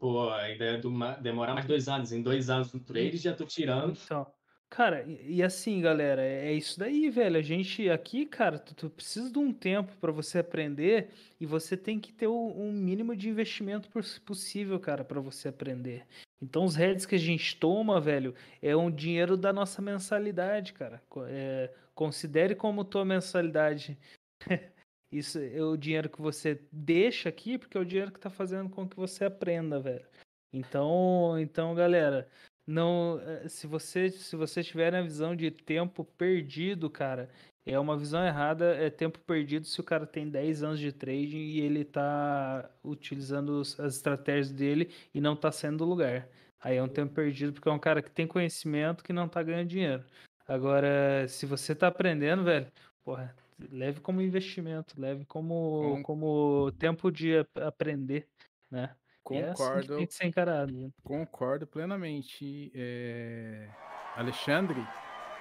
Pô, 0.00 0.30
ainda 0.30 0.64
é 0.64 0.80
demorar 1.20 1.54
mais 1.54 1.66
dois 1.66 1.88
anos. 1.88 2.10
Em 2.10 2.22
dois 2.22 2.50
anos 2.50 2.72
no 2.72 2.80
trade 2.80 3.18
já 3.18 3.34
tô 3.34 3.44
tirando. 3.44 3.96
Então, 4.04 4.26
Cara, 4.72 5.04
e, 5.04 5.42
assim, 5.42 5.82
galera, 5.82 6.22
é, 6.22 6.46
é 6.46 6.52
isso 6.54 6.78
daí, 6.78 7.10
velho. 7.10 7.36
A 7.36 7.42
gente 7.42 7.90
aqui, 7.90 8.24
cara, 8.24 8.58
tu, 8.58 8.74
tu 8.74 8.88
precisa 8.88 9.30
de 9.30 9.38
um 9.38 9.52
tempo 9.52 9.94
para 10.00 10.10
você 10.10 10.38
aprender 10.38 11.10
e 11.38 11.44
você 11.44 11.76
tem 11.76 12.00
que 12.00 12.10
ter 12.10 12.26
o, 12.26 12.54
um 12.56 12.72
mínimo 12.72 13.14
de 13.14 13.28
investimento 13.28 13.90
possível, 14.24 14.80
cara, 14.80 15.04
para 15.04 15.20
você 15.20 15.48
aprender. 15.48 16.06
Então, 16.40 16.64
os 16.64 16.74
heads 16.74 17.04
que 17.04 17.16
a 17.16 17.18
gente 17.18 17.54
toma, 17.58 18.00
velho, 18.00 18.34
é 18.62 18.74
um 18.74 18.90
dinheiro 18.90 19.36
da 19.36 19.52
nossa 19.52 19.82
mensalidade, 19.82 20.72
cara. 20.72 21.02
É, 21.28 21.70
considere 21.94 22.54
como 22.54 22.82
tua 22.82 23.04
mensalidade. 23.04 23.98
Isso 25.12 25.38
é 25.38 25.62
o 25.62 25.76
dinheiro 25.76 26.08
que 26.08 26.22
você 26.22 26.58
deixa 26.72 27.28
aqui, 27.28 27.58
porque 27.58 27.76
é 27.76 27.80
o 27.80 27.84
dinheiro 27.84 28.10
que 28.10 28.18
tá 28.18 28.30
fazendo 28.30 28.70
com 28.70 28.88
que 28.88 28.96
você 28.96 29.26
aprenda, 29.26 29.78
velho. 29.78 30.06
Então, 30.50 31.38
então, 31.38 31.74
galera, 31.74 32.26
não, 32.66 33.20
eh, 33.20 33.48
se 33.48 33.66
você 33.66 34.10
se 34.10 34.36
você 34.36 34.62
tiver 34.62 34.94
a 34.94 35.02
visão 35.02 35.34
de 35.34 35.50
tempo 35.50 36.04
perdido, 36.04 36.88
cara, 36.90 37.30
é 37.66 37.78
uma 37.78 37.96
visão 37.96 38.24
errada, 38.24 38.74
é 38.76 38.90
tempo 38.90 39.18
perdido 39.20 39.66
se 39.66 39.80
o 39.80 39.84
cara 39.84 40.06
tem 40.06 40.28
10 40.28 40.62
anos 40.62 40.78
de 40.80 40.92
trading 40.92 41.38
e 41.38 41.60
ele 41.60 41.84
tá 41.84 42.70
utilizando 42.84 43.60
as 43.60 43.78
estratégias 43.96 44.52
dele 44.52 44.92
e 45.14 45.20
não 45.20 45.36
tá 45.36 45.52
saindo 45.52 45.78
do 45.78 45.84
lugar. 45.84 46.28
Aí 46.60 46.76
é 46.76 46.82
um 46.82 46.88
tempo 46.88 47.12
perdido 47.14 47.52
porque 47.52 47.68
é 47.68 47.72
um 47.72 47.78
cara 47.78 48.02
que 48.02 48.10
tem 48.10 48.26
conhecimento 48.26 49.02
que 49.04 49.12
não 49.12 49.28
tá 49.28 49.42
ganhando 49.42 49.68
dinheiro. 49.68 50.04
Agora, 50.46 51.26
se 51.28 51.46
você 51.46 51.74
tá 51.74 51.88
aprendendo, 51.88 52.44
velho, 52.44 52.70
porra, 53.04 53.34
leve 53.70 54.00
como 54.00 54.20
investimento, 54.20 55.00
leve 55.00 55.24
como, 55.24 55.98
como 56.02 56.72
tempo 56.78 57.10
de 57.10 57.38
aprender, 57.56 58.28
né? 58.70 58.94
Concordo. 59.22 59.46
É 59.46 59.78
assim 59.78 59.96
tem 59.96 60.06
que 60.06 60.14
ser 60.14 60.26
encarado. 60.26 60.72
Né? 60.72 60.90
Concordo 61.02 61.66
plenamente. 61.66 62.72
É... 62.74 63.68
Alexandre, 64.16 64.80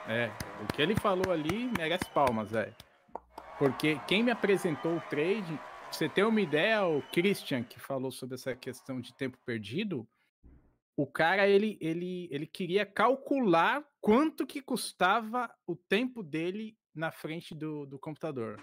é, 0.07 0.31
o 0.63 0.73
que 0.73 0.81
ele 0.81 0.95
falou 0.95 1.31
ali 1.31 1.69
merece 1.77 2.05
palmas, 2.13 2.51
velho. 2.51 2.73
Porque 3.59 3.99
quem 4.07 4.23
me 4.23 4.31
apresentou 4.31 4.95
o 4.95 5.01
trade, 5.01 5.59
você 5.91 6.09
ter 6.09 6.23
uma 6.23 6.41
ideia, 6.41 6.85
o 6.85 7.01
Christian, 7.11 7.63
que 7.63 7.79
falou 7.79 8.11
sobre 8.11 8.35
essa 8.35 8.55
questão 8.55 8.99
de 8.99 9.13
tempo 9.13 9.37
perdido, 9.45 10.07
o 10.95 11.05
cara, 11.05 11.47
ele, 11.47 11.77
ele, 11.79 12.27
ele 12.31 12.47
queria 12.47 12.85
calcular 12.85 13.83
quanto 13.99 14.47
que 14.47 14.61
custava 14.61 15.53
o 15.67 15.75
tempo 15.75 16.23
dele 16.23 16.77
na 16.93 17.11
frente 17.11 17.53
do, 17.53 17.85
do 17.85 17.99
computador. 17.99 18.61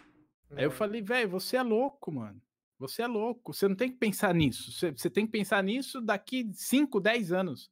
Aí 0.56 0.64
eu 0.64 0.70
falei, 0.70 1.02
velho, 1.02 1.28
você 1.28 1.56
é 1.56 1.62
louco, 1.62 2.10
mano. 2.10 2.40
Você 2.78 3.02
é 3.02 3.06
louco. 3.06 3.52
Você 3.52 3.66
não 3.66 3.74
tem 3.74 3.90
que 3.90 3.96
pensar 3.96 4.34
nisso. 4.34 4.72
Você, 4.72 4.90
você 4.90 5.10
tem 5.10 5.26
que 5.26 5.32
pensar 5.32 5.62
nisso 5.62 6.00
daqui 6.00 6.50
5, 6.52 7.00
10 7.00 7.32
anos. 7.32 7.70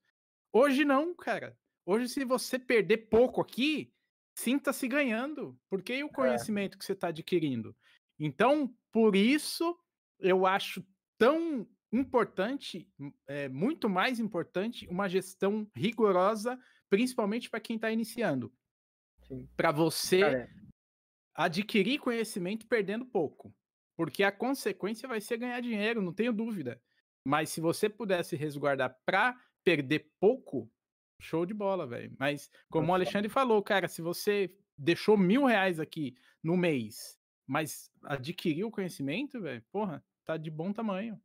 Hoje 0.53 0.85
não, 0.85 1.15
cara. 1.15 1.57
Hoje, 1.85 2.09
se 2.09 2.25
você 2.25 2.59
perder 2.59 3.09
pouco 3.09 3.41
aqui, 3.41 3.93
sinta-se 4.37 4.89
ganhando. 4.89 5.59
Porque 5.71 6.03
o 6.03 6.07
é. 6.07 6.13
conhecimento 6.13 6.77
que 6.77 6.85
você 6.85 6.93
está 6.93 7.09
adquirindo? 7.09 7.77
Então, 8.19 8.75
por 8.91 9.15
isso, 9.15 9.79
eu 10.19 10.47
acho 10.47 10.85
tão 11.17 11.67
importante, 11.93 12.89
é, 13.27 13.49
muito 13.49 13.89
mais 13.89 14.19
importante, 14.19 14.89
uma 14.89 15.09
gestão 15.09 15.67
rigorosa, 15.75 16.59
principalmente 16.91 17.49
para 17.49 17.61
quem 17.61 17.77
está 17.77 17.91
iniciando. 17.91 18.53
Para 19.57 19.73
você 19.73 20.21
Cara, 20.21 20.39
é. 20.39 20.49
adquirir 21.35 21.99
conhecimento 21.99 22.67
perdendo 22.67 23.07
pouco. 23.07 23.55
Porque 23.97 24.23
a 24.23 24.31
consequência 24.31 25.09
vai 25.09 25.21
ser 25.21 25.39
ganhar 25.39 25.61
dinheiro, 25.61 26.03
não 26.03 26.13
tenho 26.13 26.33
dúvida. 26.33 26.81
Mas 27.25 27.51
se 27.51 27.61
você 27.61 27.89
pudesse 27.89 28.37
resguardar 28.37 28.97
para 29.05 29.37
perder 29.65 30.13
pouco, 30.21 30.71
show 31.21 31.45
de 31.45 31.55
bola, 31.55 31.87
velho. 31.87 32.15
Mas, 32.19 32.51
como 32.71 32.93
o 32.93 32.95
Alexandre 32.95 33.29
falou, 33.29 33.63
cara, 33.63 33.89
se 33.89 34.03
você 34.03 34.55
deixou 34.79 35.17
mil 35.17 35.45
reais 35.45 35.81
aqui 35.81 36.15
no 36.43 36.57
mês, 36.57 37.19
mas 37.47 37.91
adquiriu 38.03 38.71
conhecimento, 38.71 39.41
velho, 39.41 39.65
porra, 39.73 40.05
tá 40.25 40.37
de 40.37 40.51
bom 40.51 40.73
tamanho. 40.73 41.21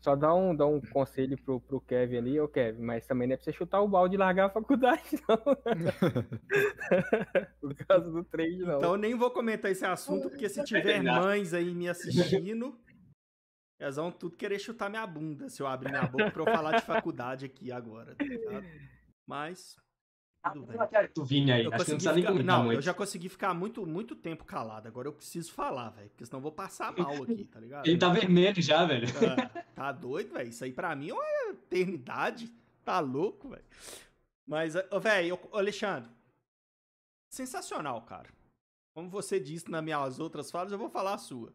Só 0.00 0.16
dá 0.16 0.34
um, 0.34 0.56
dá 0.56 0.66
um 0.66 0.80
conselho 0.80 1.36
pro, 1.42 1.60
pro 1.60 1.80
Kevin 1.82 2.16
ali, 2.16 2.40
ô 2.40 2.48
Kevin, 2.48 2.82
mas 2.82 3.06
também 3.06 3.28
não 3.28 3.34
é 3.34 3.36
pra 3.36 3.44
você 3.44 3.52
chutar 3.52 3.82
o 3.82 3.88
balde 3.88 4.14
e 4.14 4.18
largar 4.18 4.46
a 4.46 4.50
faculdade, 4.50 5.02
não. 5.28 5.36
Por 7.60 7.74
causa 7.86 8.10
do 8.10 8.24
trade, 8.24 8.60
não. 8.60 8.78
Então 8.78 8.92
eu 8.92 8.98
nem 8.98 9.14
vou 9.14 9.30
comentar 9.30 9.70
esse 9.70 9.84
assunto, 9.84 10.30
porque 10.30 10.48
se 10.48 10.64
tiver 10.64 11.00
mães 11.04 11.52
aí 11.52 11.74
me 11.74 11.86
assistindo, 11.86 12.80
elas 13.78 13.96
vão 13.96 14.10
tudo 14.10 14.36
querer 14.36 14.58
chutar 14.58 14.88
minha 14.88 15.06
bunda 15.06 15.50
se 15.50 15.62
eu 15.62 15.66
abrir 15.66 15.90
minha 15.90 16.06
boca 16.06 16.30
pra 16.30 16.42
eu 16.42 16.46
falar 16.46 16.78
de 16.78 16.86
faculdade 16.86 17.44
aqui 17.44 17.70
agora, 17.70 18.14
tá 18.14 18.24
ligado? 18.24 18.66
Mas 19.26 19.76
tudo 20.42 20.66
bem. 20.66 20.78
Tu 21.12 21.24
vinha 21.24 21.54
aí, 21.54 21.64
eu 21.64 21.74
acho 21.74 21.84
que 21.84 21.92
não 21.92 22.00
ficar... 22.00 22.32
nem 22.32 22.42
Não, 22.42 22.64
muito. 22.64 22.78
eu 22.78 22.82
já 22.82 22.94
consegui 22.94 23.28
ficar 23.28 23.52
muito, 23.52 23.86
muito 23.86 24.16
tempo 24.16 24.44
calado. 24.44 24.88
Agora 24.88 25.08
eu 25.08 25.12
preciso 25.12 25.52
falar, 25.52 25.90
velho. 25.90 26.08
Porque 26.08 26.24
senão 26.24 26.38
eu 26.38 26.42
vou 26.42 26.52
passar 26.52 26.96
mal 26.96 27.22
aqui, 27.22 27.44
tá 27.44 27.60
ligado? 27.60 27.86
Ele 27.86 27.98
tá 27.98 28.08
vermelho 28.08 28.62
já, 28.62 28.86
velho. 28.86 29.06
É, 29.06 29.62
tá 29.74 29.92
doido, 29.92 30.32
velho. 30.32 30.48
Isso 30.48 30.64
aí 30.64 30.72
pra 30.72 30.96
mim 30.96 31.10
é 31.10 31.14
uma 31.14 31.50
eternidade. 31.50 32.50
Tá 32.84 33.00
louco, 33.00 33.50
velho. 33.50 33.64
Mas, 34.46 34.74
velho, 35.02 35.38
Alexandre. 35.52 36.10
Sensacional, 37.30 38.02
cara. 38.02 38.28
Como 38.94 39.08
você 39.08 39.38
disse 39.38 39.70
nas 39.70 39.84
minhas 39.84 40.18
outras 40.18 40.50
falas, 40.50 40.72
eu 40.72 40.78
vou 40.78 40.88
falar 40.88 41.14
a 41.14 41.18
sua. 41.18 41.52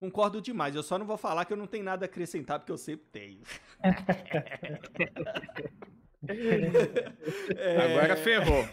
Concordo 0.00 0.40
demais. 0.40 0.74
Eu 0.74 0.82
só 0.82 0.98
não 0.98 1.06
vou 1.06 1.16
falar 1.16 1.44
que 1.44 1.52
eu 1.52 1.56
não 1.56 1.66
tenho 1.66 1.84
nada 1.84 2.04
a 2.04 2.08
acrescentar, 2.08 2.58
porque 2.58 2.72
eu 2.72 2.78
sempre 2.78 3.06
tenho. 3.06 3.42
É... 7.56 7.96
Agora 7.96 8.16
ferrou. 8.16 8.68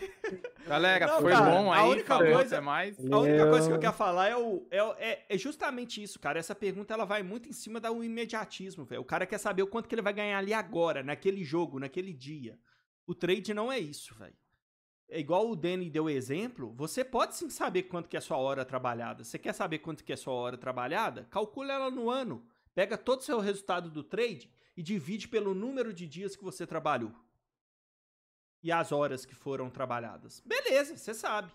Galera, 0.67 1.07
não, 1.07 1.21
foi 1.21 1.31
cara, 1.31 1.51
bom 1.51 1.71
aí. 1.71 1.79
A 1.79 1.85
única, 1.85 2.17
coisa, 2.17 2.61
mais. 2.61 2.97
a 2.99 3.19
única 3.19 3.49
coisa 3.49 3.67
que 3.67 3.73
eu 3.73 3.79
quero 3.79 3.93
falar 3.93 4.29
é, 4.29 4.37
o, 4.37 4.65
é, 4.71 4.77
é, 4.77 5.25
é, 5.29 5.37
justamente 5.37 6.01
isso, 6.01 6.19
cara. 6.19 6.39
Essa 6.39 6.55
pergunta 6.55 6.93
ela 6.93 7.05
vai 7.05 7.21
muito 7.21 7.49
em 7.49 7.53
cima 7.53 7.79
do 7.79 8.03
imediatismo, 8.03 8.85
velho. 8.85 9.01
O 9.01 9.05
cara 9.05 9.25
quer 9.25 9.37
saber 9.37 9.63
o 9.63 9.67
quanto 9.67 9.87
que 9.89 9.95
ele 9.95 10.01
vai 10.01 10.13
ganhar 10.13 10.37
ali 10.37 10.53
agora, 10.53 11.03
naquele 11.03 11.43
jogo, 11.43 11.79
naquele 11.79 12.13
dia. 12.13 12.57
O 13.05 13.13
trade 13.13 13.53
não 13.53 13.71
é 13.71 13.79
isso, 13.79 14.15
velho. 14.15 14.35
É 15.09 15.19
igual 15.19 15.49
o 15.49 15.55
Danny 15.55 15.89
deu 15.89 16.09
exemplo, 16.09 16.73
você 16.73 17.03
pode 17.03 17.35
sim 17.35 17.49
saber 17.49 17.83
quanto 17.83 18.09
que 18.09 18.15
é 18.15 18.19
a 18.19 18.21
sua 18.21 18.37
hora 18.37 18.65
trabalhada. 18.65 19.23
Você 19.23 19.37
quer 19.37 19.53
saber 19.53 19.79
quanto 19.79 20.03
que 20.03 20.11
é 20.11 20.15
a 20.15 20.17
sua 20.17 20.33
hora 20.33 20.57
trabalhada? 20.57 21.27
Calcula 21.29 21.73
ela 21.73 21.91
no 21.91 22.09
ano. 22.09 22.43
Pega 22.73 22.97
todo 22.97 23.19
o 23.19 23.23
seu 23.23 23.39
resultado 23.39 23.91
do 23.91 24.03
trade 24.03 24.49
e 24.75 24.81
divide 24.81 25.27
pelo 25.27 25.53
número 25.53 25.93
de 25.93 26.07
dias 26.07 26.35
que 26.35 26.43
você 26.43 26.65
trabalhou 26.65 27.11
e 28.63 28.71
as 28.71 28.91
horas 28.91 29.25
que 29.25 29.35
foram 29.35 29.69
trabalhadas. 29.69 30.41
Beleza, 30.45 30.95
você 30.95 31.13
sabe. 31.13 31.51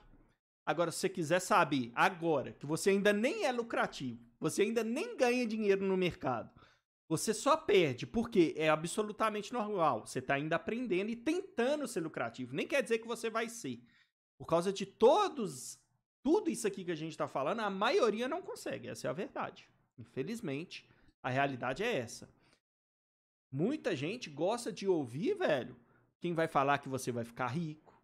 Agora, 0.64 0.92
se 0.92 0.98
você 0.98 1.08
quiser 1.08 1.40
saber 1.40 1.90
agora 1.94 2.52
que 2.52 2.66
você 2.66 2.90
ainda 2.90 3.12
nem 3.12 3.46
é 3.46 3.50
lucrativo, 3.50 4.20
você 4.38 4.62
ainda 4.62 4.84
nem 4.84 5.16
ganha 5.16 5.46
dinheiro 5.46 5.84
no 5.84 5.96
mercado, 5.96 6.50
você 7.08 7.32
só 7.32 7.56
perde 7.56 8.06
porque 8.06 8.54
é 8.54 8.68
absolutamente 8.68 9.50
normal. 9.50 10.06
Você 10.06 10.18
está 10.18 10.34
ainda 10.34 10.56
aprendendo 10.56 11.08
e 11.08 11.16
tentando 11.16 11.88
ser 11.88 12.00
lucrativo. 12.00 12.54
Nem 12.54 12.66
quer 12.66 12.82
dizer 12.82 12.98
que 12.98 13.08
você 13.08 13.30
vai 13.30 13.48
ser. 13.48 13.80
Por 14.36 14.44
causa 14.44 14.70
de 14.70 14.84
todos, 14.84 15.80
tudo 16.22 16.50
isso 16.50 16.66
aqui 16.66 16.84
que 16.84 16.92
a 16.92 16.96
gente 16.96 17.12
está 17.12 17.26
falando, 17.26 17.60
a 17.60 17.70
maioria 17.70 18.28
não 18.28 18.42
consegue. 18.42 18.88
Essa 18.88 19.06
é 19.06 19.10
a 19.10 19.14
verdade. 19.14 19.66
Infelizmente, 19.96 20.86
a 21.22 21.30
realidade 21.30 21.82
é 21.82 21.96
essa. 21.96 22.28
Muita 23.50 23.96
gente 23.96 24.28
gosta 24.28 24.70
de 24.70 24.86
ouvir, 24.86 25.34
velho, 25.34 25.74
quem 26.20 26.34
vai 26.34 26.48
falar 26.48 26.78
que 26.78 26.88
você 26.88 27.12
vai 27.12 27.24
ficar 27.24 27.48
rico, 27.48 27.94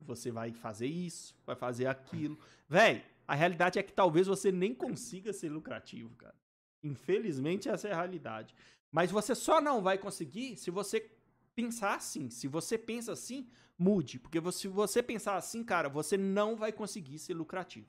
você 0.00 0.30
vai 0.30 0.52
fazer 0.52 0.86
isso, 0.86 1.34
vai 1.46 1.56
fazer 1.56 1.86
aquilo. 1.86 2.38
Véi, 2.68 3.04
a 3.26 3.34
realidade 3.34 3.78
é 3.78 3.82
que 3.82 3.92
talvez 3.92 4.26
você 4.26 4.52
nem 4.52 4.74
consiga 4.74 5.32
ser 5.32 5.48
lucrativo, 5.48 6.14
cara. 6.16 6.34
Infelizmente, 6.82 7.68
essa 7.68 7.88
é 7.88 7.92
a 7.92 7.96
realidade. 7.96 8.54
Mas 8.92 9.10
você 9.10 9.34
só 9.34 9.60
não 9.60 9.82
vai 9.82 9.98
conseguir 9.98 10.56
se 10.56 10.70
você 10.70 11.10
pensar 11.54 11.94
assim. 11.94 12.30
Se 12.30 12.46
você 12.46 12.76
pensa 12.76 13.12
assim, 13.12 13.48
mude. 13.78 14.18
Porque 14.18 14.40
se 14.52 14.68
você 14.68 15.02
pensar 15.02 15.36
assim, 15.36 15.64
cara, 15.64 15.88
você 15.88 16.16
não 16.16 16.54
vai 16.54 16.72
conseguir 16.72 17.18
ser 17.18 17.34
lucrativo. 17.34 17.88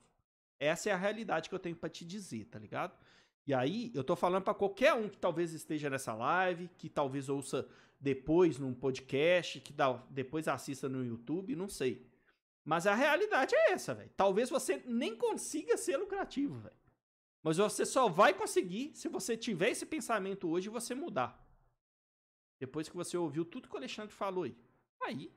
Essa 0.60 0.90
é 0.90 0.94
a 0.94 0.98
realidade 0.98 1.50
que 1.50 1.56
eu 1.56 1.60
tenho 1.60 1.76
para 1.76 1.90
te 1.90 2.06
dizer, 2.06 2.46
tá 2.46 2.58
ligado? 2.58 2.98
E 3.46 3.54
aí, 3.54 3.92
eu 3.94 4.04
tô 4.04 4.16
falando 4.16 4.44
para 4.44 4.54
qualquer 4.54 4.94
um 4.94 5.08
que 5.08 5.18
talvez 5.18 5.54
esteja 5.54 5.90
nessa 5.90 6.14
live, 6.16 6.70
que 6.78 6.90
talvez 6.90 7.30
ouça 7.30 7.68
depois 8.00 8.58
num 8.58 8.74
podcast, 8.74 9.60
que 9.60 9.74
dá, 9.74 9.94
depois 10.10 10.48
assista 10.48 10.88
no 10.88 11.04
YouTube, 11.04 11.56
não 11.56 11.68
sei. 11.68 12.06
Mas 12.64 12.88
a 12.88 12.96
realidade 12.96 13.56
é 13.56 13.74
essa, 13.74 13.94
velho. 13.94 14.12
Talvez 14.18 14.50
você 14.50 14.82
nem 14.86 15.16
consiga 15.16 15.78
ser 15.78 15.98
lucrativo, 15.98 16.60
velho. 16.60 16.76
Mas 17.44 17.58
você 17.58 17.86
só 17.86 18.10
vai 18.10 18.34
conseguir 18.34 18.92
se 18.96 19.08
você 19.08 19.38
tiver 19.38 19.70
esse 19.70 19.86
pensamento 19.86 20.50
hoje 20.50 20.68
e 20.68 20.72
você 20.72 20.96
mudar. 20.96 21.48
Depois 22.60 22.90
que 22.90 22.96
você 22.96 23.16
ouviu 23.16 23.46
tudo 23.46 23.68
que 23.68 23.76
o 23.76 23.78
Alexandre 23.78 24.14
falou 24.14 24.46
aí. 24.46 24.58
Aí. 25.04 25.32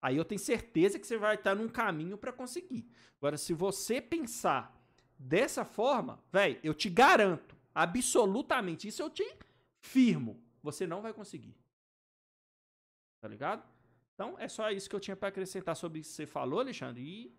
Aí 0.00 0.16
eu 0.16 0.24
tenho 0.24 0.38
certeza 0.38 0.98
que 0.98 1.06
você 1.06 1.18
vai 1.18 1.34
estar 1.34 1.54
num 1.54 1.68
caminho 1.68 2.16
para 2.16 2.32
conseguir. 2.32 2.88
Agora, 3.18 3.36
se 3.36 3.52
você 3.52 4.00
pensar 4.00 4.74
dessa 5.18 5.64
forma, 5.64 6.22
velho, 6.32 6.58
eu 6.62 6.72
te 6.72 6.88
garanto, 6.88 7.56
absolutamente, 7.74 8.88
isso 8.88 9.02
eu 9.02 9.10
te 9.10 9.26
firmo, 9.80 10.42
você 10.62 10.86
não 10.86 11.02
vai 11.02 11.12
conseguir. 11.12 11.54
Tá 13.20 13.28
ligado? 13.28 13.62
Então, 14.14 14.34
é 14.38 14.48
só 14.48 14.70
isso 14.70 14.88
que 14.88 14.96
eu 14.96 15.00
tinha 15.00 15.16
para 15.16 15.28
acrescentar 15.28 15.76
sobre 15.76 15.98
o 15.98 16.02
que 16.02 16.08
você 16.08 16.26
falou, 16.26 16.60
Alexandre. 16.60 17.02
E. 17.02 17.36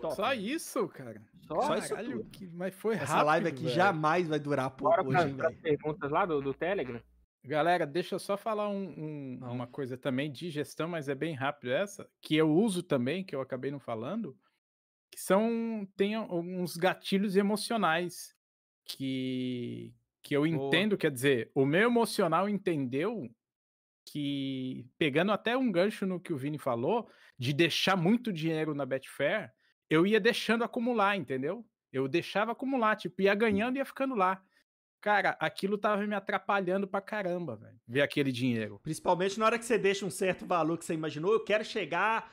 Top. 0.00 0.14
Só 0.14 0.32
isso, 0.34 0.86
cara. 0.88 1.20
Só, 1.46 1.60
só 1.62 1.76
isso 1.76 1.96
tudo. 1.96 2.24
Que, 2.30 2.46
mas 2.48 2.74
foi 2.74 2.94
Essa 2.94 3.04
rápido. 3.04 3.16
Essa 3.16 3.22
live 3.22 3.48
aqui 3.48 3.62
véio. 3.64 3.74
jamais 3.74 4.28
vai 4.28 4.38
durar 4.38 4.70
pouco 4.70 5.02
Bora 5.04 5.24
hoje, 5.24 5.34
pra, 5.34 5.50
perguntas 5.50 6.10
lá 6.10 6.26
do, 6.26 6.40
do 6.40 6.54
Telegram. 6.54 7.00
Galera, 7.44 7.84
deixa 7.84 8.14
eu 8.14 8.18
só 8.20 8.36
falar 8.36 8.68
um, 8.68 8.94
um, 8.96 9.38
uma 9.42 9.66
coisa 9.66 9.96
também 9.96 10.30
de 10.30 10.48
gestão, 10.50 10.86
mas 10.86 11.08
é 11.08 11.14
bem 11.14 11.34
rápido 11.34 11.72
essa, 11.72 12.08
que 12.20 12.36
eu 12.36 12.48
uso 12.48 12.84
também, 12.84 13.24
que 13.24 13.34
eu 13.34 13.40
acabei 13.40 13.70
não 13.70 13.80
falando, 13.80 14.36
que 15.10 15.20
são 15.20 15.88
tem 15.96 16.14
alguns 16.14 16.76
gatilhos 16.76 17.36
emocionais 17.36 18.36
que 18.84 19.92
que 20.22 20.36
eu 20.36 20.46
entendo, 20.46 20.96
quer 20.96 21.10
dizer, 21.10 21.50
o 21.52 21.66
meu 21.66 21.88
emocional 21.88 22.48
entendeu 22.48 23.28
que, 24.04 24.86
pegando 24.98 25.32
até 25.32 25.56
um 25.56 25.70
gancho 25.70 26.06
no 26.06 26.20
que 26.20 26.32
o 26.32 26.36
Vini 26.36 26.58
falou, 26.58 27.08
de 27.38 27.52
deixar 27.52 27.96
muito 27.96 28.32
dinheiro 28.32 28.74
na 28.74 28.86
Betfair, 28.86 29.52
eu 29.88 30.06
ia 30.06 30.20
deixando 30.20 30.64
acumular, 30.64 31.16
entendeu? 31.16 31.64
Eu 31.92 32.08
deixava 32.08 32.52
acumular, 32.52 32.96
tipo, 32.96 33.22
ia 33.22 33.34
ganhando 33.34 33.76
e 33.76 33.78
ia 33.78 33.84
ficando 33.84 34.14
lá. 34.14 34.42
Cara, 35.00 35.36
aquilo 35.40 35.76
tava 35.76 36.06
me 36.06 36.14
atrapalhando 36.14 36.86
pra 36.86 37.00
caramba, 37.00 37.56
velho, 37.56 37.78
ver 37.86 38.02
aquele 38.02 38.30
dinheiro. 38.30 38.80
Principalmente 38.82 39.38
na 39.38 39.46
hora 39.46 39.58
que 39.58 39.64
você 39.64 39.76
deixa 39.76 40.06
um 40.06 40.10
certo 40.10 40.46
valor 40.46 40.78
que 40.78 40.84
você 40.84 40.94
imaginou, 40.94 41.32
eu 41.32 41.44
quero 41.44 41.64
chegar 41.64 42.32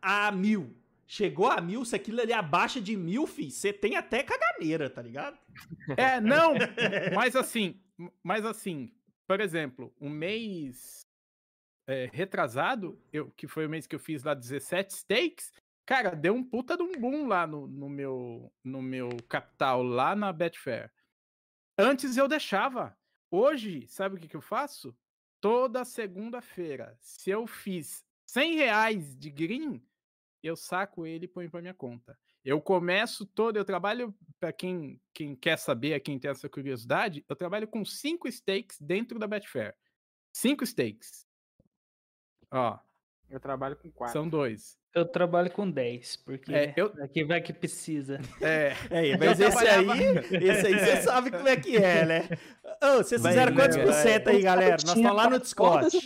a 0.00 0.30
mil. 0.30 0.76
Chegou 1.06 1.50
a 1.50 1.60
mil, 1.60 1.84
se 1.84 1.96
aquilo 1.96 2.20
ali 2.20 2.32
abaixa 2.32 2.80
de 2.80 2.96
mil, 2.96 3.26
fi, 3.26 3.50
você 3.50 3.72
tem 3.72 3.96
até 3.96 4.22
caganeira, 4.22 4.88
tá 4.88 5.02
ligado? 5.02 5.36
É, 5.96 6.20
não, 6.20 6.52
mas 7.16 7.34
assim, 7.34 7.80
mas 8.22 8.44
assim, 8.44 8.92
por 9.26 9.40
exemplo, 9.40 9.92
um 10.00 10.08
mês 10.08 11.00
é, 11.90 12.08
retrasado, 12.12 13.02
eu, 13.12 13.30
que 13.32 13.48
foi 13.48 13.66
o 13.66 13.68
mês 13.68 13.84
que 13.84 13.96
eu 13.96 13.98
fiz 13.98 14.22
lá 14.22 14.32
17 14.32 14.94
stakes, 14.94 15.52
cara, 15.84 16.10
deu 16.10 16.32
um 16.32 16.44
puta 16.44 16.76
de 16.76 16.84
um 16.84 16.92
boom 16.92 17.26
lá 17.26 17.48
no, 17.48 17.66
no, 17.66 17.88
meu, 17.88 18.52
no 18.62 18.80
meu 18.80 19.08
capital, 19.28 19.82
lá 19.82 20.14
na 20.14 20.32
Betfair. 20.32 20.92
Antes 21.76 22.16
eu 22.16 22.28
deixava. 22.28 22.96
Hoje, 23.28 23.88
sabe 23.88 24.14
o 24.14 24.18
que, 24.20 24.28
que 24.28 24.36
eu 24.36 24.40
faço? 24.40 24.96
Toda 25.40 25.84
segunda-feira, 25.84 26.96
se 27.00 27.30
eu 27.30 27.44
fiz 27.46 28.04
100 28.26 28.54
reais 28.54 29.16
de 29.16 29.30
green, 29.30 29.82
eu 30.42 30.54
saco 30.54 31.06
ele 31.06 31.24
e 31.24 31.28
ponho 31.28 31.50
para 31.50 31.60
minha 31.60 31.74
conta. 31.74 32.16
Eu 32.44 32.60
começo 32.60 33.26
todo, 33.26 33.56
eu 33.56 33.64
trabalho, 33.64 34.14
para 34.38 34.52
quem, 34.52 35.00
quem 35.12 35.34
quer 35.34 35.58
saber, 35.58 35.98
quem 36.00 36.18
tem 36.18 36.30
essa 36.30 36.48
curiosidade, 36.48 37.24
eu 37.28 37.34
trabalho 37.34 37.66
com 37.66 37.84
cinco 37.84 38.28
stakes 38.28 38.78
dentro 38.80 39.18
da 39.18 39.26
Betfair. 39.26 39.74
Cinco 40.32 40.64
stakes. 40.64 41.28
Ó. 42.50 42.78
Eu 43.28 43.38
trabalho 43.38 43.76
com 43.76 43.90
quatro. 43.90 44.12
São 44.12 44.28
dois. 44.28 44.76
Eu 44.92 45.04
trabalho 45.04 45.48
com 45.52 45.70
10, 45.70 46.16
porque 46.16 46.52
é, 46.52 46.74
eu... 46.76 46.92
aqui 47.00 47.22
vai 47.24 47.40
que 47.40 47.52
precisa. 47.52 48.18
É, 48.40 48.74
é 48.90 49.16
mas 49.16 49.38
esse 49.38 49.68
aí, 49.68 49.86
esse 50.32 50.66
aí 50.66 50.78
você 50.78 51.02
sabe 51.02 51.30
como 51.30 51.46
é 51.46 51.56
que 51.56 51.76
é, 51.76 52.04
né? 52.04 52.28
Ô, 52.82 52.96
vocês 52.96 53.22
Vai, 53.22 53.30
fizeram 53.30 53.54
quantos 53.54 53.76
por 53.76 53.86
vai. 53.86 54.02
cento 54.02 54.30
aí, 54.30 54.42
galera? 54.42 54.72
Nós 54.72 54.96
estamos 54.96 55.16
lá 55.16 55.30
no 55.30 55.38
Discord. 55.38 55.96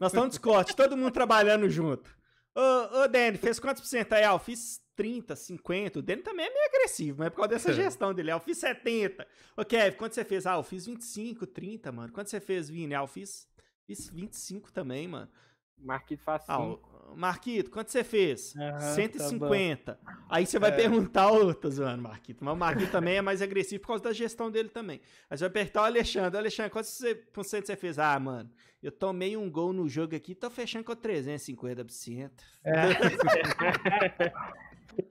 Nós 0.00 0.10
estamos 0.10 0.14
no 0.14 0.28
Discord, 0.30 0.74
todo 0.74 0.96
mundo 0.96 1.12
trabalhando 1.12 1.68
junto. 1.68 2.10
Ô, 2.54 3.02
ô 3.02 3.08
Danny, 3.08 3.36
fez 3.36 3.60
quantos 3.60 3.82
por 3.82 3.88
cento 3.88 4.14
aí? 4.14 4.24
Ah, 4.24 4.32
eu 4.32 4.38
fiz 4.38 4.80
30, 4.96 5.36
50. 5.36 5.98
O 5.98 6.02
Danny 6.02 6.22
também 6.22 6.46
é 6.46 6.50
meio 6.50 6.66
agressivo, 6.68 7.18
mas 7.18 7.26
é 7.26 7.30
por 7.30 7.36
causa 7.36 7.50
dessa 7.50 7.72
gestão 7.74 8.14
dele. 8.14 8.30
Ah, 8.30 8.36
eu 8.36 8.40
fiz 8.40 8.56
70. 8.56 9.26
Ô, 9.58 9.64
Kevin, 9.64 9.96
quanto 9.98 10.14
você 10.14 10.24
fez? 10.24 10.46
Ah, 10.46 10.54
eu 10.54 10.62
fiz 10.62 10.86
25, 10.86 11.46
30, 11.46 11.92
mano. 11.92 12.10
Quanto 12.10 12.30
você 12.30 12.40
fez, 12.40 12.70
Vini? 12.70 12.94
Ah, 12.94 13.00
eu 13.00 13.06
fiz, 13.06 13.46
fiz 13.86 14.08
25 14.08 14.72
também, 14.72 15.06
mano. 15.06 15.28
Marquito 15.78 16.22
faz 16.22 16.44
Ah, 16.48 16.56
cinco. 16.58 16.88
ô, 17.12 17.16
Marquito, 17.16 17.70
quanto 17.70 17.90
você 17.90 18.04
fez? 18.04 18.54
Aham, 18.56 18.94
150. 18.94 19.98
Aí 20.28 20.46
você 20.46 20.58
vai 20.58 20.70
É. 20.70 20.76
perguntar 20.76 21.30
outras, 21.30 21.78
mano, 21.78 22.02
Marquito. 22.04 22.44
Mas 22.44 22.54
o 22.54 22.56
Marquito 22.56 22.90
também 22.90 23.16
é 23.16 23.22
mais 23.22 23.42
agressivo 23.42 23.80
por 23.82 23.88
causa 23.88 24.04
da 24.04 24.12
gestão 24.12 24.50
dele 24.50 24.68
também. 24.68 25.00
Aí 25.28 25.36
você 25.36 25.44
vai 25.44 25.50
perguntar 25.50 25.82
o 25.82 25.84
Alexandre. 25.84 26.38
Alexandre, 26.38 26.70
quanto 26.70 26.86
você, 26.86 27.14
por 27.14 27.44
cento 27.44 27.66
você 27.66 27.76
fez? 27.76 27.98
Ah, 27.98 28.18
mano, 28.18 28.50
eu 28.82 28.90
tomei 28.92 29.36
um 29.36 29.50
gol 29.50 29.72
no 29.72 29.88
jogo 29.88 30.14
aqui, 30.16 30.34
tô 30.34 30.48
fechando 30.50 30.84
com 30.84 30.94
350%. 30.96 32.42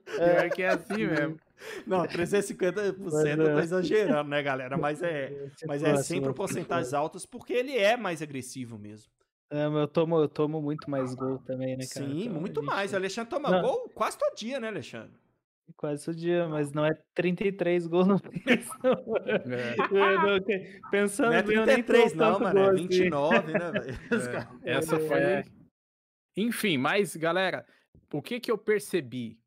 Pior 0.06 0.50
que 0.50 0.62
é 0.62 0.68
assim 0.68 1.06
mesmo. 1.06 1.38
Não, 1.86 2.04
350% 2.06 2.96
Mas, 2.98 3.24
eu 3.26 3.36
tô 3.54 3.58
é. 3.58 3.62
exagerando, 3.62 4.28
né, 4.30 4.42
galera? 4.42 4.76
Mas 4.76 5.00
é, 5.02 5.48
mas 5.66 5.82
é 5.82 5.90
Próximo, 5.90 6.04
sempre 6.04 6.34
porcentagens 6.34 6.92
altas 6.92 7.24
porque 7.24 7.52
ele 7.52 7.76
é 7.76 7.96
mais 7.96 8.20
agressivo 8.20 8.78
mesmo. 8.78 9.12
Eu 9.52 9.86
tomo, 9.88 10.18
eu 10.18 10.28
tomo 10.28 10.60
muito 10.62 10.90
mais 10.90 11.14
gol 11.14 11.38
também, 11.40 11.76
né, 11.76 11.84
cara? 11.92 12.06
Sim, 12.06 12.22
Então, 12.26 12.40
muito 12.40 12.60
gente- 12.60 12.66
mais. 12.70 12.92
O 12.92 12.96
Alexandre 12.96 13.30
toma 13.30 13.50
Não. 13.50 13.60
gol 13.62 13.90
quase 13.94 14.16
todo 14.18 14.34
dia, 14.34 14.58
né, 14.58 14.68
Alexandre? 14.68 15.12
Quase 15.76 16.04
todo 16.04 16.16
dia, 16.16 16.48
mas 16.48 16.72
não 16.72 16.84
é 16.84 16.90
33 17.14 17.86
gols 17.86 18.06
no 18.06 18.20
mês, 18.30 18.68
não. 18.82 19.16
É, 19.26 20.80
Pensando 20.90 21.30
Não 21.30 21.36
é 21.36 21.42
bem, 21.42 21.56
eu 21.56 21.66
nem 21.66 21.76
33, 21.82 22.12
tô 22.12 22.18
não, 22.18 22.40
mano. 22.40 22.58
É 22.58 22.62
gol 22.62 22.70
assim. 22.74 22.82
29, 22.88 23.52
né, 23.52 23.70
velho? 23.72 23.98
É, 24.64 24.72
essa 24.72 24.98
foi. 24.98 25.18
É. 25.20 25.44
Enfim, 26.36 26.78
mas 26.78 27.14
galera, 27.16 27.64
o 28.12 28.22
que 28.22 28.40
que 28.40 28.50
eu 28.50 28.58
percebi? 28.58 29.38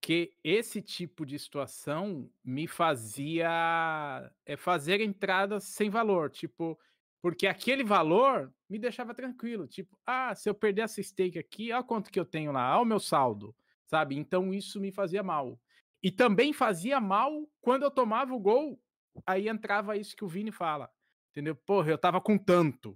Que 0.00 0.32
esse 0.44 0.82
tipo 0.82 1.24
de 1.24 1.38
situação 1.38 2.28
me 2.44 2.66
fazia 2.66 4.30
é, 4.44 4.54
fazer 4.56 5.00
entradas 5.00 5.64
sem 5.64 5.88
valor, 5.88 6.30
tipo, 6.30 6.78
porque 7.24 7.46
aquele 7.46 7.82
valor 7.82 8.52
me 8.68 8.78
deixava 8.78 9.14
tranquilo, 9.14 9.66
tipo, 9.66 9.98
ah, 10.04 10.34
se 10.34 10.46
eu 10.46 10.54
perder 10.54 10.82
essa 10.82 11.02
stake 11.02 11.38
aqui, 11.38 11.72
olha 11.72 11.82
quanto 11.82 12.12
que 12.12 12.20
eu 12.20 12.24
tenho 12.26 12.52
lá, 12.52 12.74
olha 12.74 12.82
o 12.82 12.84
meu 12.84 13.00
saldo, 13.00 13.56
sabe? 13.86 14.14
Então 14.14 14.52
isso 14.52 14.78
me 14.78 14.92
fazia 14.92 15.22
mal. 15.22 15.58
E 16.02 16.10
também 16.10 16.52
fazia 16.52 17.00
mal 17.00 17.50
quando 17.62 17.84
eu 17.84 17.90
tomava 17.90 18.34
o 18.34 18.38
gol, 18.38 18.78
aí 19.26 19.48
entrava 19.48 19.96
isso 19.96 20.14
que 20.14 20.22
o 20.22 20.28
Vini 20.28 20.52
fala, 20.52 20.90
entendeu? 21.30 21.56
Porra, 21.56 21.92
eu 21.92 21.96
tava 21.96 22.20
com 22.20 22.36
tanto, 22.36 22.94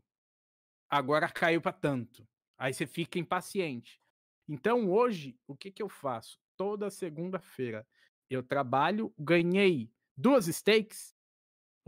agora 0.91 1.27
caiu 1.33 1.63
para 1.63 1.73
tanto. 1.73 2.29
Aí 2.59 2.75
você 2.75 2.87
fica 2.87 3.19
impaciente. 3.19 3.99
Então 4.47 4.91
hoje, 4.91 5.39
o 5.47 5.57
que 5.57 5.71
que 5.71 5.83
eu 5.83 5.89
faço? 5.89 6.39
Toda 6.55 6.91
segunda-feira 6.91 7.89
eu 8.29 8.43
trabalho, 8.43 9.11
ganhei 9.19 9.91
duas 10.15 10.49
stakes, 10.49 11.17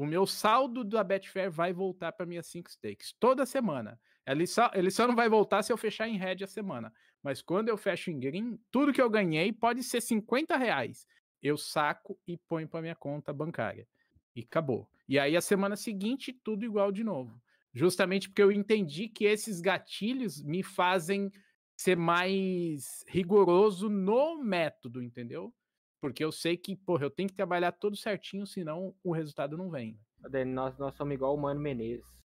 o 0.00 0.06
meu 0.06 0.26
saldo 0.26 0.82
da 0.82 1.04
Betfair 1.04 1.50
vai 1.50 1.74
voltar 1.74 2.10
para 2.12 2.24
minhas 2.24 2.46
cinco 2.46 2.70
stakes 2.70 3.12
toda 3.20 3.44
semana. 3.44 4.00
Ele 4.26 4.46
só, 4.46 4.70
ele 4.72 4.90
só 4.90 5.06
não 5.06 5.14
vai 5.14 5.28
voltar 5.28 5.62
se 5.62 5.70
eu 5.70 5.76
fechar 5.76 6.08
em 6.08 6.16
red 6.16 6.42
a 6.42 6.46
semana. 6.46 6.90
Mas 7.22 7.42
quando 7.42 7.68
eu 7.68 7.76
fecho 7.76 8.10
em 8.10 8.18
green, 8.18 8.58
tudo 8.70 8.94
que 8.94 9.02
eu 9.02 9.10
ganhei 9.10 9.52
pode 9.52 9.82
ser 9.82 10.00
50 10.00 10.56
reais. 10.56 11.06
Eu 11.42 11.58
saco 11.58 12.18
e 12.26 12.38
ponho 12.38 12.66
para 12.66 12.80
minha 12.80 12.94
conta 12.94 13.30
bancária. 13.30 13.86
E 14.34 14.40
acabou. 14.40 14.88
E 15.06 15.18
aí 15.18 15.36
a 15.36 15.40
semana 15.42 15.76
seguinte, 15.76 16.32
tudo 16.32 16.64
igual 16.64 16.90
de 16.90 17.04
novo. 17.04 17.38
Justamente 17.74 18.26
porque 18.26 18.42
eu 18.42 18.50
entendi 18.50 19.06
que 19.06 19.26
esses 19.26 19.60
gatilhos 19.60 20.42
me 20.42 20.62
fazem 20.62 21.30
ser 21.76 21.98
mais 21.98 23.04
rigoroso 23.06 23.90
no 23.90 24.42
método, 24.42 25.02
entendeu? 25.02 25.52
Porque 26.00 26.24
eu 26.24 26.32
sei 26.32 26.56
que, 26.56 26.74
porra, 26.74 27.04
eu 27.04 27.10
tenho 27.10 27.28
que 27.28 27.34
trabalhar 27.34 27.72
tudo 27.72 27.96
certinho, 27.96 28.46
senão 28.46 28.94
o 29.04 29.12
resultado 29.12 29.56
não 29.56 29.70
vem. 29.70 29.98
Dani, 30.18 30.52
Nós, 30.52 30.76
nós 30.78 30.94
somos 30.94 31.14
igual 31.14 31.34
o 31.34 31.40
Mano 31.40 31.60
Menezes. 31.60 32.18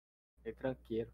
É 0.46 0.52
tranqueiro. 0.52 1.12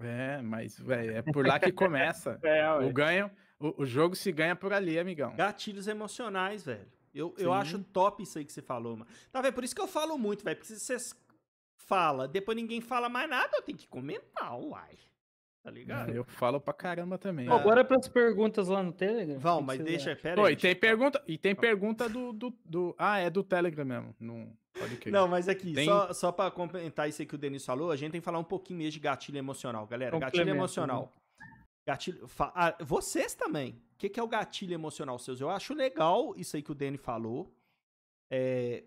É, 0.00 0.40
mas 0.42 0.78
véio, 0.78 1.12
é 1.12 1.22
por 1.22 1.46
lá 1.46 1.58
que 1.58 1.72
começa. 1.72 2.38
É, 2.44 2.68
o 2.70 2.92
ganho, 2.92 3.30
o, 3.58 3.82
o 3.82 3.86
jogo 3.86 4.14
se 4.14 4.30
ganha 4.32 4.54
por 4.54 4.72
ali, 4.72 4.98
amigão. 4.98 5.34
Gatilhos 5.36 5.86
emocionais, 5.86 6.64
velho. 6.64 6.92
Eu, 7.14 7.32
eu 7.38 7.52
acho 7.52 7.78
top 7.84 8.24
isso 8.24 8.38
aí 8.38 8.44
que 8.44 8.52
você 8.52 8.60
falou, 8.60 8.96
mano. 8.96 9.10
Tá, 9.30 9.40
velho? 9.40 9.54
Por 9.54 9.62
isso 9.62 9.74
que 9.74 9.80
eu 9.80 9.86
falo 9.86 10.18
muito, 10.18 10.42
velho. 10.42 10.56
Porque 10.56 10.74
se 10.74 10.80
você 10.80 11.16
fala, 11.76 12.26
depois 12.26 12.56
ninguém 12.56 12.80
fala 12.80 13.08
mais 13.08 13.30
nada, 13.30 13.56
eu 13.56 13.62
tenho 13.62 13.78
que 13.78 13.86
comentar, 13.86 14.58
uai. 14.58 14.98
Tá 15.64 15.70
ligado? 15.70 16.10
Eu 16.10 16.24
falo 16.24 16.60
pra 16.60 16.74
caramba 16.74 17.16
também. 17.16 17.48
Ó, 17.48 17.58
Bora 17.58 17.82
pras 17.82 18.06
perguntas 18.06 18.68
lá 18.68 18.82
no 18.82 18.92
Telegram. 18.92 19.38
Vão, 19.38 19.62
mas 19.62 19.80
deixa, 19.82 20.14
pera 20.14 20.36
Pô, 20.36 20.44
aí. 20.44 20.52
e 20.52 20.56
tem 20.58 20.76
pergunta, 20.76 21.24
e 21.26 21.38
tem 21.38 21.54
pergunta 21.54 22.06
do, 22.06 22.34
do, 22.34 22.50
do- 22.62 22.94
Ah, 22.98 23.18
é 23.18 23.30
do 23.30 23.42
Telegram 23.42 23.82
mesmo. 23.86 24.14
Não. 24.20 24.52
Não, 25.10 25.26
mas 25.26 25.48
aqui, 25.48 25.72
Tem- 25.72 25.86
só, 25.86 26.12
só 26.12 26.30
pra 26.32 26.50
complementar 26.50 27.08
isso 27.08 27.22
aí 27.22 27.26
que 27.26 27.34
o 27.34 27.38
Denis 27.38 27.64
falou, 27.64 27.90
a 27.90 27.96
gente 27.96 28.12
tem 28.12 28.20
que 28.20 28.24
falar 28.24 28.38
um 28.40 28.44
pouquinho 28.44 28.78
mesmo 28.80 28.92
de 28.92 29.00
gatilho 29.00 29.38
emocional, 29.38 29.86
galera. 29.86 30.10
Gatilho 30.18 30.30
Complemento, 30.42 30.56
emocional. 30.58 31.12
Gatilho. 31.88 32.28
fa- 32.28 32.52
ah, 32.54 32.76
vocês 32.84 33.34
também. 33.34 33.70
O 33.94 33.96
que, 33.96 34.10
que 34.10 34.20
é 34.20 34.22
o 34.22 34.28
gatilho 34.28 34.74
emocional 34.74 35.18
seus? 35.18 35.40
Eu 35.40 35.48
acho 35.48 35.72
legal 35.72 36.34
isso 36.36 36.56
aí 36.56 36.62
que 36.62 36.72
o 36.72 36.74
Denis 36.74 37.00
falou. 37.00 37.50
É, 38.30 38.84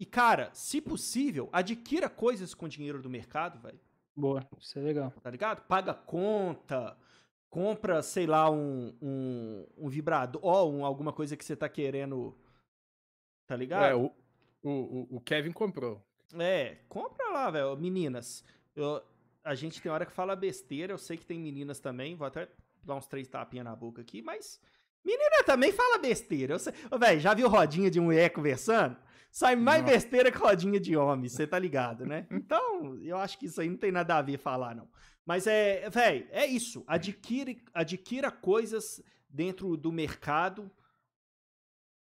E, 0.00 0.04
cara, 0.04 0.50
se 0.52 0.80
possível, 0.82 1.48
adquira 1.50 2.08
coisas 2.10 2.52
com 2.54 2.68
dinheiro 2.68 3.00
do 3.00 3.08
mercado, 3.08 3.58
velho. 3.58 3.80
Boa, 4.18 4.44
isso 4.60 4.76
é 4.78 4.82
legal. 4.82 5.12
Tá 5.22 5.30
ligado? 5.30 5.62
Paga 5.68 5.94
conta, 5.94 6.96
compra, 7.48 8.02
sei 8.02 8.26
lá, 8.26 8.50
um, 8.50 8.92
um, 9.00 9.66
um 9.76 9.88
vibrador, 9.88 10.40
ó, 10.44 10.68
um, 10.68 10.84
alguma 10.84 11.12
coisa 11.12 11.36
que 11.36 11.44
você 11.44 11.54
tá 11.54 11.68
querendo. 11.68 12.36
Tá 13.46 13.54
ligado? 13.54 13.84
É, 13.84 13.94
o, 13.94 14.12
o, 14.62 15.16
o- 15.16 15.20
Kevin 15.20 15.52
comprou. 15.52 16.02
É, 16.36 16.78
compra 16.88 17.28
lá, 17.30 17.48
velho. 17.50 17.76
Meninas, 17.76 18.44
eu- 18.74 19.00
a 19.44 19.54
gente 19.54 19.80
tem 19.80 19.90
hora 19.90 20.04
que 20.04 20.12
fala 20.12 20.34
besteira, 20.34 20.92
eu 20.92 20.98
sei 20.98 21.16
que 21.16 21.24
tem 21.24 21.38
meninas 21.38 21.78
também, 21.78 22.16
vou 22.16 22.26
até 22.26 22.48
dar 22.82 22.96
uns 22.96 23.06
três 23.06 23.28
tapinhas 23.28 23.64
na 23.64 23.74
boca 23.76 24.02
aqui, 24.02 24.20
mas 24.20 24.60
menina 25.04 25.44
também 25.46 25.72
fala 25.72 25.96
besteira. 25.98 26.54
Eu 26.54 26.58
sei, 26.58 26.74
Ô, 26.90 26.98
velho, 26.98 27.20
já 27.20 27.32
viu 27.34 27.48
rodinha 27.48 27.88
de 27.90 28.00
mulher 28.00 28.30
conversando? 28.30 28.96
Sai 29.30 29.54
mais 29.56 29.84
besteira 29.84 30.32
que 30.32 30.38
rodinha 30.38 30.80
de 30.80 30.96
homem, 30.96 31.28
você 31.28 31.46
tá 31.46 31.58
ligado, 31.58 32.06
né? 32.06 32.26
Então, 32.32 32.96
eu 33.02 33.16
acho 33.18 33.38
que 33.38 33.46
isso 33.46 33.60
aí 33.60 33.68
não 33.68 33.76
tem 33.76 33.92
nada 33.92 34.16
a 34.16 34.22
ver 34.22 34.38
falar, 34.38 34.74
não. 34.74 34.88
Mas 35.24 35.46
é, 35.46 35.88
velho, 35.90 36.26
é 36.30 36.46
isso. 36.46 36.82
Adquire, 36.86 37.62
adquira 37.74 38.30
coisas 38.30 39.02
dentro 39.28 39.76
do 39.76 39.92
mercado 39.92 40.70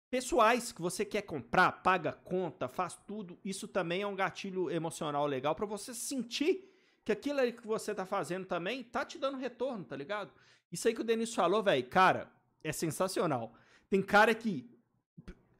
pessoais 0.09 0.71
que 0.71 0.81
você 0.81 1.03
quer 1.03 1.23
comprar, 1.23 1.71
paga 1.83 2.13
conta, 2.13 2.67
faz 2.67 2.97
tudo, 3.05 3.37
isso 3.43 3.67
também 3.67 4.01
é 4.01 4.07
um 4.07 4.15
gatilho 4.15 4.71
emocional 4.71 5.25
legal 5.25 5.53
pra 5.53 5.65
você 5.65 5.93
sentir 5.93 6.73
que 7.03 7.11
aquilo 7.11 7.39
que 7.53 7.65
você 7.65 7.93
tá 7.93 8.05
fazendo 8.05 8.45
também 8.45 8.83
tá 8.83 9.05
te 9.05 9.17
dando 9.17 9.37
retorno, 9.37 9.83
tá 9.83 9.95
ligado? 9.95 10.31
Isso 10.71 10.87
aí 10.87 10.93
que 10.93 11.01
o 11.01 11.03
Denis 11.03 11.33
falou, 11.33 11.63
velho, 11.63 11.87
cara, 11.87 12.31
é 12.63 12.71
sensacional. 12.71 13.53
Tem 13.89 14.01
cara 14.01 14.35
que 14.35 14.69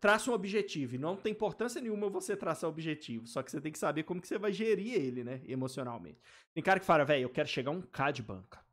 traça 0.07 0.31
um 0.31 0.33
objetivo 0.33 0.95
e 0.95 0.97
não 0.97 1.17
tem 1.17 1.33
importância 1.33 1.81
nenhuma 1.81 2.07
você 2.07 2.33
traçar 2.33 2.69
objetivo, 2.69 3.27
só 3.27 3.43
que 3.43 3.51
você 3.51 3.59
tem 3.59 3.73
que 3.73 3.77
saber 3.77 4.03
como 4.03 4.21
que 4.21 4.27
você 4.29 4.37
vai 4.37 4.53
gerir 4.53 4.93
ele, 4.93 5.21
né, 5.21 5.41
emocionalmente. 5.45 6.21
Tem 6.53 6.63
cara 6.63 6.79
que 6.79 6.85
fala, 6.85 7.03
velho, 7.03 7.23
eu 7.23 7.29
quero 7.29 7.49
chegar 7.49 7.71
a 7.71 7.73
um 7.73 7.81
K 7.81 8.11
de 8.11 8.23
banca. 8.23 8.65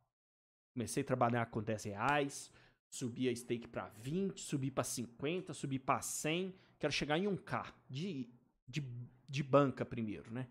Comecei 0.73 1.03
a 1.03 1.05
trabalhar 1.05 1.47
com 1.47 1.61
10 1.61 1.87
reais, 1.87 2.53
subi 2.89 3.29
a 3.29 3.35
stake 3.35 3.67
pra 3.67 3.89
20, 4.01 4.41
subi 4.41 4.71
pra 4.71 4.85
50, 4.85 5.53
subi 5.55 5.77
pra 5.77 6.01
100, 6.01 6.55
quero 6.79 6.93
chegar 6.93 7.19
em 7.19 7.25
1k 7.25 7.67
de, 7.91 8.29
de, 8.69 8.89
de 9.29 9.43
banca 9.43 9.85
primeiro, 9.85 10.33
né? 10.33 10.47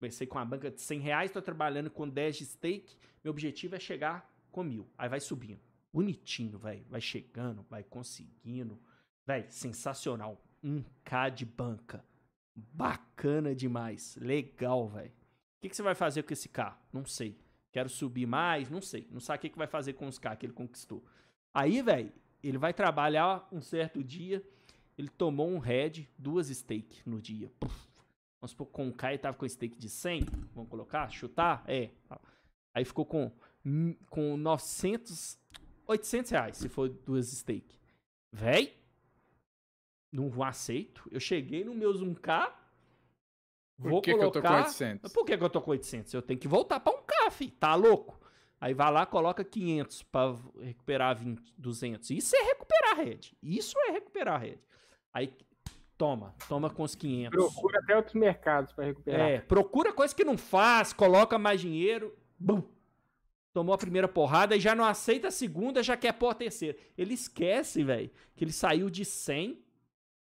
Comecei 0.00 0.26
com 0.26 0.38
uma 0.38 0.46
banca 0.46 0.70
de 0.70 0.80
100 0.80 0.98
reais, 0.98 1.30
tô 1.30 1.42
trabalhando 1.42 1.90
com 1.90 2.08
10 2.08 2.38
de 2.38 2.46
stake, 2.46 2.96
meu 3.22 3.32
objetivo 3.32 3.74
é 3.74 3.78
chegar 3.78 4.34
com 4.50 4.64
mil. 4.64 4.88
Aí 4.96 5.10
vai 5.10 5.20
subindo. 5.20 5.60
Bonitinho, 5.92 6.58
velho. 6.58 6.86
Vai 6.88 7.02
chegando, 7.02 7.66
vai 7.68 7.84
conseguindo. 7.84 8.80
Velho, 9.26 9.46
sensacional. 9.50 10.40
1k 10.64 11.30
de 11.30 11.44
banca. 11.44 12.04
Bacana 12.54 13.54
demais. 13.54 14.16
Legal, 14.20 14.88
velho. 14.88 15.10
O 15.10 15.60
que, 15.60 15.68
que 15.68 15.76
você 15.76 15.82
vai 15.82 15.94
fazer 15.94 16.22
com 16.22 16.32
esse 16.32 16.48
K? 16.48 16.78
Não 16.92 17.04
sei. 17.04 17.38
Quero 17.72 17.88
subir 17.88 18.26
mais? 18.26 18.70
Não 18.70 18.80
sei. 18.80 19.06
Não 19.10 19.20
sabe 19.20 19.38
o 19.38 19.40
que, 19.42 19.50
que 19.50 19.58
vai 19.58 19.66
fazer 19.66 19.94
com 19.94 20.06
os 20.06 20.18
K 20.18 20.34
que 20.36 20.46
ele 20.46 20.52
conquistou. 20.52 21.04
Aí, 21.52 21.82
velho, 21.82 22.12
ele 22.42 22.58
vai 22.58 22.72
trabalhar 22.72 23.46
um 23.50 23.60
certo 23.60 24.02
dia. 24.02 24.42
Ele 24.96 25.08
tomou 25.08 25.48
um 25.48 25.58
head, 25.58 26.08
duas 26.16 26.48
stake 26.48 27.02
no 27.04 27.20
dia. 27.20 27.50
Puf. 27.60 27.86
Vamos 28.40 28.52
supor, 28.52 28.66
com 28.68 28.88
o 28.88 28.92
Kai 28.92 29.18
tava 29.18 29.36
com 29.36 29.48
stake 29.48 29.78
de 29.78 29.88
100. 29.88 30.24
Vamos 30.54 30.70
colocar? 30.70 31.10
Chutar? 31.10 31.64
É. 31.66 31.90
Aí 32.74 32.84
ficou 32.84 33.04
com, 33.04 33.32
hum, 33.64 33.94
com 34.08 34.36
900, 34.36 35.38
800 35.86 36.30
reais, 36.30 36.56
se 36.56 36.68
for 36.68 36.88
duas 36.88 37.28
stake. 37.28 37.78
Véi, 38.32 38.74
não 40.16 40.42
aceito. 40.42 41.08
Eu 41.10 41.20
cheguei 41.20 41.64
no 41.64 41.74
meus 41.74 42.00
1k. 42.02 42.52
Por 43.80 43.90
Vou 43.90 44.00
que, 44.00 44.10
que 44.14 44.16
eu 44.16 44.30
tô 44.30 44.40
com 44.40 44.48
colocar- 44.48 44.64
800? 44.64 45.12
Por 45.12 45.24
que, 45.26 45.36
que 45.36 45.44
eu 45.44 45.50
tô 45.50 45.60
com 45.60 45.70
800? 45.72 46.14
Eu 46.14 46.22
tenho 46.22 46.40
que 46.40 46.48
voltar 46.48 46.80
pra 46.80 46.92
um 46.94 47.02
CAF, 47.02 47.50
tá 47.50 47.74
louco? 47.74 48.18
Aí 48.58 48.72
vai 48.72 48.90
lá, 48.90 49.04
coloca 49.04 49.44
500 49.44 50.02
pra 50.04 50.34
recuperar 50.62 51.14
20, 51.14 51.52
200. 51.58 52.08
Isso 52.10 52.34
é 52.34 52.42
recuperar 52.42 52.92
a 52.98 53.02
rede. 53.02 53.36
Isso 53.42 53.78
é 53.86 53.90
recuperar 53.90 54.36
a 54.36 54.38
rede. 54.38 54.62
Aí 55.12 55.30
toma, 55.98 56.34
toma 56.48 56.70
com 56.70 56.82
os 56.82 56.94
500. 56.94 57.36
Procura 57.38 57.78
até 57.80 57.96
outros 57.96 58.14
mercados 58.14 58.72
pra 58.72 58.86
recuperar. 58.86 59.28
É, 59.28 59.40
procura 59.40 59.92
coisa 59.92 60.14
que 60.14 60.24
não 60.24 60.38
faz, 60.38 60.94
coloca 60.94 61.38
mais 61.38 61.60
dinheiro. 61.60 62.16
Bum. 62.38 62.62
Tomou 63.52 63.74
a 63.74 63.78
primeira 63.78 64.08
porrada 64.08 64.56
e 64.56 64.60
já 64.60 64.74
não 64.74 64.84
aceita 64.84 65.28
a 65.28 65.30
segunda, 65.30 65.82
já 65.82 65.96
quer 65.96 66.12
pôr 66.12 66.28
a 66.28 66.34
terceira. 66.34 66.78
Ele 66.96 67.12
esquece, 67.12 67.84
velho, 67.84 68.10
que 68.34 68.42
ele 68.44 68.52
saiu 68.52 68.88
de 68.88 69.04
100, 69.04 69.62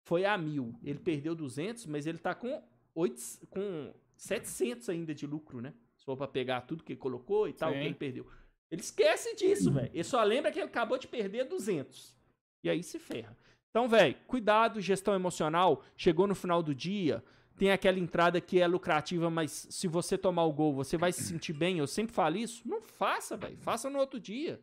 foi 0.05 0.25
a 0.25 0.39
1000. 0.39 0.75
Ele 0.83 0.99
perdeu 0.99 1.35
200, 1.35 1.87
mas 1.87 2.07
ele 2.07 2.19
tá 2.19 2.35
com, 2.35 2.63
8, 2.95 3.49
com 3.49 3.93
700 4.17 4.89
ainda 4.89 5.15
de 5.15 5.27
lucro, 5.27 5.61
né? 5.61 5.75
Se 5.97 6.05
for 6.05 6.17
pra 6.17 6.29
pegar 6.29 6.61
tudo 6.63 6.85
que 6.85 6.93
ele 6.93 7.01
colocou 7.01 7.49
e 7.49 7.53
tal, 7.53 7.73
Sim. 7.73 7.81
que 7.81 7.85
ele 7.87 7.95
perdeu. 7.95 8.27
Ele 8.71 8.81
esquece 8.81 9.35
disso, 9.35 9.73
velho. 9.73 9.91
Ele 9.93 10.05
só 10.05 10.23
lembra 10.23 10.53
que 10.53 10.59
ele 10.59 10.67
acabou 10.67 10.99
de 10.99 11.09
perder 11.09 11.45
200. 11.45 12.15
E 12.63 12.71
aí 12.71 12.83
se 12.83 12.99
ferra. 12.99 13.37
Então, 13.71 13.89
velho, 13.89 14.15
cuidado, 14.27 14.81
gestão 14.81 15.15
emocional. 15.15 15.83
Chegou 15.97 16.27
no 16.27 16.35
final 16.35 16.63
do 16.63 16.75
dia, 16.75 17.25
tem 17.57 17.71
aquela 17.71 17.99
entrada 17.99 18.41
que 18.41 18.61
é 18.61 18.67
lucrativa, 18.67 19.31
mas 19.31 19.67
se 19.71 19.89
você 19.89 20.19
tomar 20.19 20.45
o 20.45 20.53
gol, 20.53 20.75
você 20.75 20.97
vai 20.97 21.13
se 21.13 21.23
sentir 21.23 21.53
bem. 21.53 21.79
Eu 21.79 21.87
sempre 21.87 22.15
falo 22.15 22.37
isso. 22.37 22.67
Não 22.69 22.83
faça, 22.83 23.37
velho. 23.37 23.57
Faça 23.59 23.89
no 23.89 23.99
outro 23.99 24.21
dia. 24.21 24.61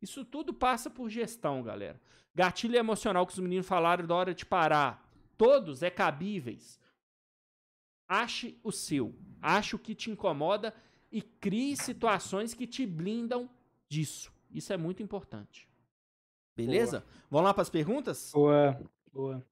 Isso 0.00 0.24
tudo 0.24 0.52
passa 0.52 0.90
por 0.90 1.08
gestão, 1.08 1.62
galera. 1.62 2.00
Gatilho 2.34 2.76
emocional 2.76 3.26
que 3.26 3.32
os 3.32 3.38
meninos 3.38 3.66
falaram 3.66 4.06
da 4.06 4.14
hora 4.14 4.34
de 4.34 4.44
parar. 4.44 5.10
Todos 5.36 5.82
é 5.82 5.90
cabíveis. 5.90 6.78
Ache 8.08 8.58
o 8.62 8.70
seu. 8.70 9.14
Ache 9.40 9.74
o 9.74 9.78
que 9.78 9.94
te 9.94 10.10
incomoda 10.10 10.74
e 11.10 11.22
crie 11.22 11.76
situações 11.76 12.54
que 12.54 12.66
te 12.66 12.86
blindam 12.86 13.48
disso. 13.88 14.32
Isso 14.50 14.72
é 14.72 14.76
muito 14.76 15.02
importante. 15.02 15.68
Beleza? 16.54 17.04
Vamos 17.30 17.46
lá 17.46 17.54
para 17.54 17.62
as 17.62 17.70
perguntas? 17.70 18.30
Boa, 18.32 18.80
boa. 19.12 19.46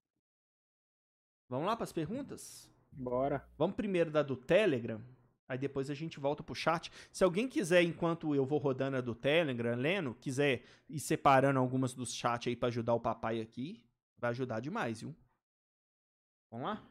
Vamos 1.48 1.66
lá 1.66 1.76
para 1.76 1.84
as 1.84 1.92
perguntas? 1.92 2.70
Bora. 2.90 3.46
Vamos 3.58 3.76
primeiro 3.76 4.10
da 4.10 4.22
do 4.22 4.36
Telegram, 4.36 5.00
aí 5.48 5.58
depois 5.58 5.90
a 5.90 5.94
gente 5.94 6.18
volta 6.18 6.42
pro 6.42 6.54
chat. 6.54 6.90
Se 7.12 7.24
alguém 7.24 7.48
quiser, 7.48 7.82
enquanto 7.82 8.34
eu 8.34 8.44
vou 8.44 8.58
rodando 8.58 8.96
a 8.96 9.00
do 9.00 9.14
Telegram, 9.14 9.76
lendo, 9.76 10.14
quiser 10.14 10.62
ir 10.88 11.00
separando 11.00 11.58
algumas 11.58 11.94
dos 11.94 12.14
chats 12.14 12.48
aí 12.48 12.56
para 12.56 12.68
ajudar 12.68 12.94
o 12.94 13.00
papai 13.00 13.40
aqui, 13.40 13.84
vai 14.18 14.30
ajudar 14.30 14.60
demais, 14.60 15.00
viu? 15.00 15.14
Vamos 16.50 16.66
lá? 16.68 16.82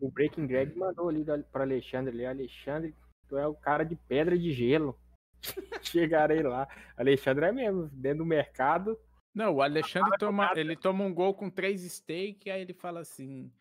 O 0.00 0.10
Breaking 0.10 0.46
Greg 0.46 0.76
mandou 0.78 1.08
ali 1.08 1.24
pra 1.50 1.64
Alexandre 1.64 2.14
ali. 2.14 2.24
Alexandre, 2.24 2.94
tu 3.28 3.36
é 3.36 3.46
o 3.46 3.54
cara 3.54 3.84
de 3.84 3.96
pedra 3.96 4.38
de 4.38 4.52
gelo. 4.52 4.98
Chegarei 5.82 6.42
lá. 6.42 6.68
Alexandre 6.96 7.46
é 7.46 7.52
mesmo, 7.52 7.88
dentro 7.88 8.18
do 8.18 8.26
mercado. 8.26 8.98
Não, 9.34 9.54
o 9.54 9.62
Alexandre 9.62 10.16
toma, 10.18 10.52
ele 10.56 10.76
toma 10.76 11.04
um 11.04 11.12
gol 11.12 11.34
com 11.34 11.50
três 11.50 11.82
steak, 11.82 12.50
aí 12.50 12.60
ele 12.60 12.72
fala 12.72 13.00
assim: 13.00 13.52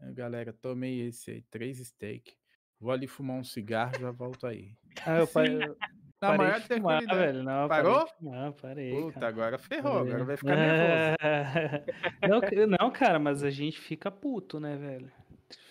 "Ah, 0.00 0.10
galera, 0.12 0.52
tomei 0.52 1.06
esse 1.06 1.30
aí, 1.30 1.42
três 1.42 1.78
steak. 1.78 2.34
Vou 2.82 2.90
ali 2.90 3.06
fumar 3.06 3.36
um 3.36 3.44
cigarro, 3.44 3.92
já 4.00 4.10
volto 4.10 4.44
aí. 4.44 4.72
Ah, 5.06 5.18
eu 5.18 5.28
parei, 5.28 5.56
Na 5.56 5.76
parei 6.20 6.36
maior 6.38 6.60
de 6.60 6.66
fumar, 6.66 7.00
velho. 7.06 7.42
Não, 7.44 7.68
Parou? 7.68 8.08
Fumar, 8.18 8.52
parei, 8.54 8.90
Puta, 8.90 9.12
cara. 9.12 9.28
agora 9.28 9.56
ferrou, 9.58 9.98
agora 9.98 10.10
Parei. 10.10 10.24
vai 10.24 10.36
ficar 10.36 10.56
nervoso. 10.56 11.16
É. 11.22 11.84
Não, 12.66 12.76
não, 12.80 12.90
cara, 12.90 13.20
mas 13.20 13.44
a 13.44 13.50
gente 13.50 13.78
fica 13.80 14.10
puto, 14.10 14.58
né, 14.58 14.76
velho? 14.76 15.12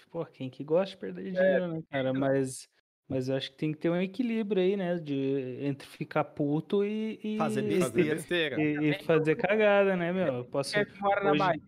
Pô, 0.09 0.25
quem 0.25 0.49
que 0.49 0.63
gosta 0.63 0.95
de 0.95 1.01
perder 1.01 1.33
dinheiro, 1.33 1.67
né, 1.67 1.81
cara? 1.91 2.13
Mas, 2.13 2.69
mas 3.09 3.27
eu 3.27 3.35
acho 3.35 3.51
que 3.51 3.57
tem 3.57 3.73
que 3.73 3.77
ter 3.79 3.89
um 3.89 4.01
equilíbrio 4.01 4.61
aí, 4.63 4.77
né? 4.77 4.95
De, 4.97 5.57
entre 5.65 5.85
ficar 5.87 6.23
puto 6.23 6.81
e, 6.85 7.19
e, 7.21 7.37
Fazer 7.37 7.79
Fazer 7.79 8.15
besteira. 8.15 8.61
e, 8.61 8.89
e 8.89 8.93
fazer 9.03 9.35
cagada, 9.35 9.97
né, 9.97 10.13
meu? 10.13 10.33
Eu 10.33 10.45
posso, 10.45 10.73
que 10.85 11.01
mora 11.01 11.23
na 11.25 11.31
hoje-. 11.31 11.61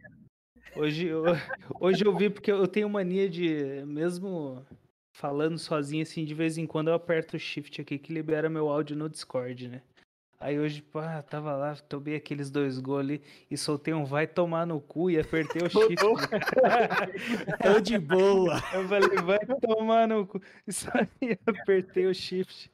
Hoje, 0.75 1.07
eu- 1.07 1.23
hoje 1.81 2.05
eu 2.05 2.15
vi 2.15 2.29
porque 2.29 2.51
eu 2.51 2.65
tenho 2.67 2.89
mania 2.89 3.29
de, 3.29 3.83
mesmo 3.85 4.65
falando 5.13 5.57
sozinho 5.57 6.01
assim, 6.01 6.25
de 6.25 6.33
vez 6.33 6.57
em 6.57 6.65
quando 6.65 6.89
eu 6.89 6.93
aperto 6.95 7.37
o 7.37 7.39
shift 7.39 7.79
aqui 7.79 7.97
que 7.97 8.11
libera 8.11 8.49
meu 8.49 8.67
áudio 8.67 8.97
no 8.97 9.07
Discord, 9.07 9.67
né? 9.69 9.81
Aí 10.39 10.59
hoje, 10.59 10.81
pá, 10.81 11.21
tava 11.21 11.55
lá, 11.55 11.73
tomei 11.87 12.17
aqueles 12.17 12.51
dois 12.51 12.77
gols 12.77 12.99
ali 12.99 13.21
e 13.49 13.55
soltei 13.55 13.93
um 13.93 14.03
vai 14.03 14.27
tomar 14.27 14.67
no 14.67 14.81
cu 14.81 15.09
e 15.09 15.17
apertei 15.17 15.61
o 15.61 15.69
shift. 15.71 15.95
Tô 17.63 17.79
de 17.79 17.97
boa. 17.97 18.55
Eu 18.73 18.85
falei, 18.89 19.17
vai 19.19 19.39
tomar 19.61 20.05
no 20.05 20.27
cu. 20.27 20.41
Isso 20.67 20.89
aí, 20.93 21.39
apertei 21.45 22.07
o 22.07 22.13
shift. 22.13 22.69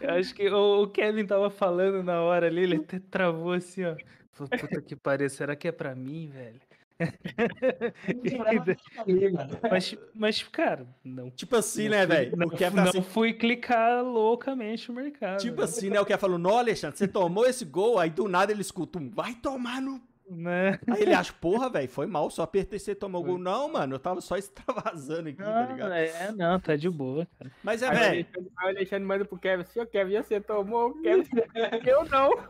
Eu 0.00 0.10
acho 0.10 0.32
que 0.32 0.48
o, 0.48 0.82
o 0.84 0.88
Kevin 0.88 1.26
tava 1.26 1.50
falando 1.50 2.00
na 2.04 2.20
hora 2.20 2.46
ali, 2.46 2.60
ele 2.60 2.76
até 2.76 3.00
travou 3.00 3.52
assim, 3.52 3.84
ó. 3.84 3.96
Falou, 4.30 4.50
puta 4.50 4.80
que 4.80 4.94
pariu, 4.94 5.28
será 5.28 5.56
que 5.56 5.66
é 5.66 5.72
pra 5.72 5.96
mim, 5.96 6.28
velho? 6.28 6.60
Mas, 9.70 9.96
mas, 10.14 10.42
cara, 10.42 10.86
não. 11.04 11.30
Tipo 11.30 11.56
assim, 11.56 11.84
não 11.84 11.90
né, 11.90 12.06
velho? 12.06 12.36
Não, 12.36 12.46
O 12.46 12.50
Kevin 12.50 12.76
não 12.76 12.84
assim, 12.84 13.02
fui 13.02 13.32
clicar 13.32 14.04
loucamente 14.04 14.88
no 14.88 14.96
mercado. 14.96 15.38
tipo 15.38 15.58
né? 15.58 15.64
assim, 15.64 15.90
né? 15.90 16.00
O 16.00 16.04
Kevin 16.04 16.20
falou, 16.20 16.38
não, 16.38 16.58
Alexandre, 16.58 16.98
você 16.98 17.08
tomou 17.08 17.46
esse 17.46 17.64
gol, 17.64 17.98
aí 17.98 18.10
do 18.10 18.28
nada 18.28 18.52
ele 18.52 18.60
escuta 18.60 18.98
um, 18.98 19.08
vai 19.08 19.34
tomar 19.34 19.80
no... 19.80 20.00
Né? 20.32 20.78
Aí 20.88 21.02
ele 21.02 21.12
acha, 21.12 21.32
porra, 21.32 21.68
velho, 21.68 21.88
foi 21.88 22.06
mal, 22.06 22.30
só 22.30 22.42
apertei 22.44 22.76
e 22.76 22.80
você 22.80 22.94
tomou 22.94 23.20
o 23.20 23.24
gol. 23.24 23.36
Não, 23.38 23.72
mano, 23.72 23.96
eu 23.96 23.98
tava 23.98 24.20
só 24.20 24.36
extravasando 24.38 25.28
aqui, 25.28 25.38
tá 25.38 25.64
Não, 25.66 25.72
ligado? 25.72 25.92
é, 25.92 26.32
não, 26.32 26.60
tá 26.60 26.76
de 26.76 26.88
boa, 26.88 27.26
cara. 27.36 27.50
Mas 27.64 27.82
é, 27.82 27.88
o 27.88 27.92
velho, 27.92 28.26
aí 28.36 28.44
o 28.44 28.68
Alexandre 28.68 29.04
manda 29.08 29.24
pro 29.24 29.36
Kevin 29.36 29.62
assim, 29.62 29.80
ô 29.80 29.86
Kevin, 29.86 30.22
você 30.22 30.40
tomou? 30.40 30.90
O 30.90 31.02
Kevin, 31.02 31.28
eu 31.84 32.04
não. 32.04 32.30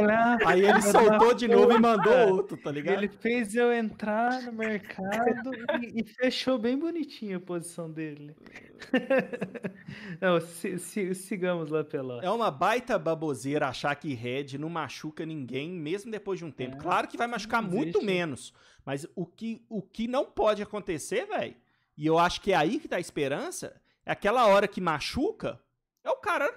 Ah, 0.00 0.36
aí 0.46 0.64
ele 0.64 0.80
soltou 0.82 1.34
de 1.34 1.48
novo 1.48 1.72
e 1.72 1.78
mandou 1.80 2.28
outro, 2.28 2.56
tá 2.56 2.70
ligado? 2.70 2.98
Ele 2.98 3.08
fez 3.08 3.54
eu 3.56 3.72
entrar 3.72 4.42
no 4.42 4.52
mercado 4.52 5.50
e, 5.82 6.02
e 6.02 6.04
fechou 6.04 6.56
bem 6.56 6.78
bonitinho 6.78 7.38
a 7.38 7.40
posição 7.40 7.90
dele. 7.90 8.36
Não, 10.20 10.40
si- 10.40 10.78
si- 10.78 11.14
sigamos 11.14 11.70
lá 11.70 11.82
pela. 11.82 12.22
É 12.22 12.30
uma 12.30 12.50
baita 12.50 12.96
baboseira 12.98 13.66
achar 13.66 13.94
que 13.96 14.14
Red 14.14 14.56
não 14.58 14.68
machuca 14.68 15.26
ninguém, 15.26 15.70
mesmo 15.70 16.10
depois 16.12 16.38
de 16.38 16.44
um 16.44 16.47
tempo. 16.52 16.76
É, 16.76 16.80
claro 16.80 17.08
que 17.08 17.16
vai 17.16 17.26
machucar 17.26 17.62
muito 17.62 18.02
menos. 18.02 18.52
Mas 18.84 19.06
o 19.14 19.26
que, 19.26 19.64
o 19.68 19.82
que 19.82 20.06
não 20.08 20.24
pode 20.24 20.62
acontecer, 20.62 21.26
velho, 21.26 21.56
e 21.96 22.06
eu 22.06 22.18
acho 22.18 22.40
que 22.40 22.52
é 22.52 22.56
aí 22.56 22.78
que 22.80 22.88
tá 22.88 22.96
a 22.96 23.00
esperança, 23.00 23.80
é 24.04 24.12
aquela 24.12 24.46
hora 24.46 24.66
que 24.68 24.80
machuca, 24.80 25.60
é 26.02 26.10
o 26.10 26.16
cara 26.16 26.48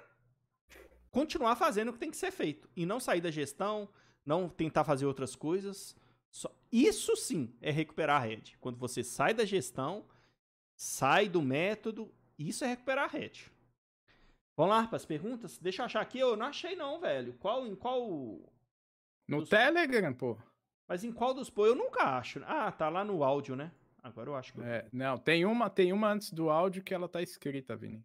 continuar 1.09 1.55
fazendo 1.55 1.89
o 1.89 1.93
que 1.93 1.99
tem 1.99 2.11
que 2.11 2.17
ser 2.17 2.31
feito. 2.31 2.69
E 2.75 2.85
não 2.85 2.99
sair 2.99 3.21
da 3.21 3.31
gestão, 3.31 3.89
não 4.25 4.47
tentar 4.47 4.83
fazer 4.83 5.05
outras 5.05 5.35
coisas. 5.35 5.95
Só- 6.29 6.53
Isso 6.71 7.15
sim 7.17 7.53
é 7.61 7.69
recuperar 7.71 8.21
a 8.21 8.25
rede. 8.25 8.57
Quando 8.61 8.77
você 8.77 9.03
sai 9.03 9.33
da 9.33 9.43
gestão, 9.43 10.05
sai 10.75 11.27
do 11.27 11.41
método, 11.41 12.13
isso 12.39 12.63
é 12.63 12.67
recuperar 12.67 13.05
a 13.05 13.07
rede. 13.07 13.51
Vamos 14.55 14.75
lá 14.75 14.87
para 14.87 14.95
as 14.95 15.05
perguntas? 15.05 15.57
Deixa 15.57 15.81
eu 15.81 15.85
achar 15.85 16.01
aqui. 16.01 16.19
Eu 16.19 16.37
não 16.37 16.45
achei 16.45 16.75
não, 16.75 16.99
velho. 17.01 17.33
Qual 17.39 17.65
em 17.67 17.75
qual? 17.75 18.07
No 19.31 19.45
Telegram, 19.45 20.13
pô. 20.13 20.37
Mas 20.87 21.03
em 21.03 21.11
qual 21.11 21.33
dos 21.33 21.49
pô? 21.49 21.65
Eu 21.65 21.75
nunca 21.75 22.03
acho. 22.17 22.41
Ah, 22.43 22.71
tá 22.71 22.89
lá 22.89 23.03
no 23.05 23.23
áudio, 23.23 23.55
né? 23.55 23.71
Agora 24.03 24.29
eu 24.29 24.35
acho 24.35 24.51
que 24.53 24.59
eu... 24.59 24.63
É, 24.63 24.87
não, 24.91 25.17
tem 25.17 25.45
uma, 25.45 25.69
tem 25.69 25.93
uma 25.93 26.11
antes 26.11 26.33
do 26.33 26.49
áudio 26.49 26.83
que 26.83 26.93
ela 26.93 27.07
tá 27.07 27.21
escrita, 27.21 27.75
Vini. 27.75 28.03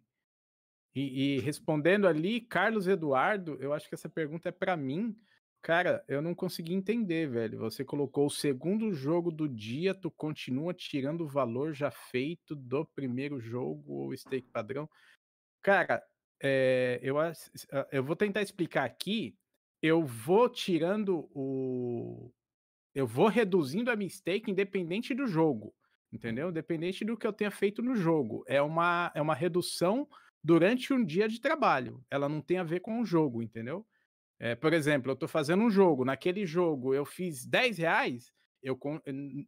E, 0.95 1.35
e 1.35 1.39
respondendo 1.39 2.07
ali, 2.07 2.39
Carlos 2.39 2.87
Eduardo, 2.87 3.57
eu 3.59 3.73
acho 3.73 3.89
que 3.89 3.95
essa 3.95 4.09
pergunta 4.09 4.49
é 4.49 4.51
pra 4.51 4.77
mim. 4.77 5.15
Cara, 5.61 6.03
eu 6.07 6.21
não 6.21 6.33
consegui 6.33 6.73
entender, 6.73 7.29
velho. 7.29 7.59
Você 7.59 7.83
colocou 7.83 8.27
o 8.27 8.31
segundo 8.31 8.93
jogo 8.93 9.31
do 9.31 9.49
dia, 9.49 9.93
tu 9.93 10.09
continua 10.09 10.73
tirando 10.73 11.21
o 11.21 11.27
valor 11.27 11.73
já 11.73 11.91
feito 11.91 12.55
do 12.55 12.85
primeiro 12.85 13.39
jogo 13.39 13.93
ou 13.93 14.15
stake 14.15 14.49
padrão. 14.49 14.89
Cara, 15.61 16.01
é, 16.41 16.99
eu, 17.01 17.17
eu 17.91 18.03
vou 18.03 18.15
tentar 18.15 18.41
explicar 18.41 18.85
aqui. 18.85 19.35
Eu 19.81 20.03
vou 20.05 20.49
tirando 20.49 21.29
o. 21.33 22.31
Eu 22.95 23.07
vou 23.07 23.27
reduzindo 23.27 23.91
a 23.91 23.95
minha 23.95 24.09
stake 24.09 24.51
independente 24.51 25.13
do 25.13 25.27
jogo 25.27 25.73
entendeu? 26.11 26.51
Dependente 26.51 27.03
do 27.03 27.17
que 27.17 27.27
eu 27.27 27.33
tenha 27.33 27.51
feito 27.51 27.81
no 27.81 27.95
jogo. 27.95 28.43
É 28.47 28.61
uma, 28.61 29.11
é 29.13 29.21
uma 29.21 29.35
redução 29.35 30.07
durante 30.43 30.93
um 30.93 31.03
dia 31.03 31.27
de 31.27 31.41
trabalho. 31.41 32.01
Ela 32.09 32.29
não 32.29 32.41
tem 32.41 32.57
a 32.59 32.63
ver 32.63 32.79
com 32.79 33.01
o 33.01 33.05
jogo, 33.05 33.43
entendeu? 33.43 33.85
É, 34.39 34.55
por 34.55 34.73
exemplo, 34.73 35.11
eu 35.11 35.15
estou 35.15 35.29
fazendo 35.29 35.63
um 35.63 35.69
jogo. 35.69 36.05
Naquele 36.05 36.45
jogo 36.45 36.93
eu 36.93 37.05
fiz 37.05 37.45
10 37.45 37.77
reais, 37.77 38.31
eu, 38.63 38.77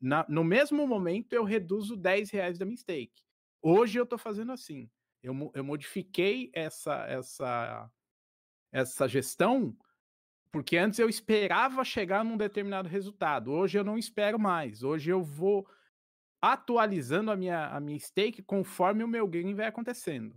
na- 0.01 0.25
no 0.29 0.43
mesmo 0.43 0.87
momento 0.87 1.33
eu 1.33 1.43
reduzo 1.43 1.95
10 1.95 2.31
reais 2.31 2.57
da 2.57 2.65
minha 2.65 2.77
stake. 2.77 3.23
Hoje 3.61 3.99
eu 3.99 4.03
estou 4.03 4.17
fazendo 4.19 4.51
assim. 4.51 4.89
Eu, 5.21 5.51
eu 5.53 5.63
modifiquei 5.63 6.49
essa, 6.53 7.05
essa, 7.07 7.89
essa 8.71 9.07
gestão 9.07 9.75
porque 10.51 10.77
antes 10.77 10.99
eu 10.99 11.09
esperava 11.09 11.83
chegar 11.83 12.23
num 12.25 12.37
determinado 12.37 12.89
resultado. 12.89 13.51
Hoje 13.51 13.77
eu 13.77 13.83
não 13.83 13.97
espero 13.97 14.39
mais. 14.39 14.83
Hoje 14.83 15.11
eu 15.11 15.23
vou 15.23 15.67
atualizando 16.41 17.31
a 17.31 17.35
minha, 17.35 17.67
a 17.67 17.79
minha 17.79 17.99
stake 17.99 18.41
conforme 18.41 19.03
o 19.03 19.07
meu 19.07 19.27
game 19.27 19.53
vai 19.53 19.67
acontecendo. 19.67 20.35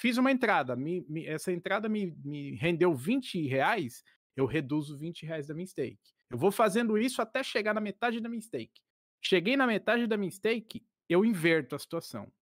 Fiz 0.00 0.16
uma 0.16 0.32
entrada, 0.32 0.74
me- 0.74 1.04
me- 1.08 1.26
essa 1.26 1.52
entrada 1.52 1.88
me, 1.88 2.14
me 2.24 2.56
rendeu 2.56 2.94
20 2.94 3.46
reais, 3.46 4.02
eu 4.34 4.46
reduzo 4.46 4.96
20 4.96 5.24
reais 5.24 5.46
da 5.46 5.54
minha 5.54 5.66
stake. 5.66 5.98
Eu 6.30 6.38
vou 6.38 6.50
fazendo 6.50 6.98
isso 6.98 7.22
até 7.22 7.42
chegar 7.42 7.74
na 7.74 7.80
metade 7.80 8.20
da 8.20 8.28
minha 8.28 8.40
stake. 8.40 8.80
Cheguei 9.22 9.56
na 9.56 9.66
metade 9.66 10.06
da 10.06 10.16
minha 10.16 10.30
stake, 10.30 10.84
eu 11.08 11.24
inverto 11.24 11.76
a 11.76 11.78
situação. 11.78 12.32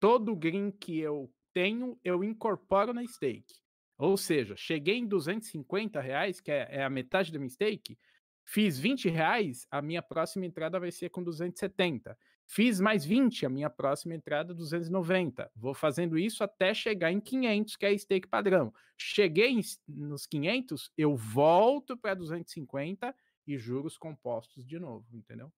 Todo 0.00 0.36
green 0.36 0.70
que 0.70 0.98
eu 0.98 1.32
tenho, 1.54 1.98
eu 2.04 2.22
incorporo 2.24 2.92
na 2.92 3.06
stake. 3.06 3.61
Ou 4.02 4.16
seja, 4.16 4.56
cheguei 4.56 4.96
em 4.96 5.06
250 5.06 6.00
reais, 6.00 6.40
que 6.40 6.50
é, 6.50 6.66
é 6.68 6.82
a 6.82 6.90
metade 6.90 7.30
minha 7.38 7.48
stake, 7.48 7.96
fiz 8.44 8.76
20 8.76 9.08
reais, 9.08 9.64
a 9.70 9.80
minha 9.80 10.02
próxima 10.02 10.44
entrada 10.44 10.80
vai 10.80 10.90
ser 10.90 11.08
com 11.08 11.22
270. 11.22 12.18
Fiz 12.44 12.80
mais 12.80 13.04
20, 13.04 13.46
a 13.46 13.48
minha 13.48 13.70
próxima 13.70 14.12
entrada 14.12 14.52
290. 14.52 15.48
Vou 15.54 15.72
fazendo 15.72 16.18
isso 16.18 16.42
até 16.42 16.74
chegar 16.74 17.12
em 17.12 17.20
500, 17.20 17.76
que 17.76 17.86
é 17.86 17.96
stake 17.96 18.26
padrão. 18.26 18.74
Cheguei 18.98 19.56
nos 19.86 20.26
500, 20.26 20.90
eu 20.98 21.14
volto 21.14 21.96
para 21.96 22.14
250 22.14 23.14
e 23.46 23.56
juros 23.56 23.96
compostos 23.96 24.66
de 24.66 24.80
novo, 24.80 25.06
entendeu? 25.16 25.52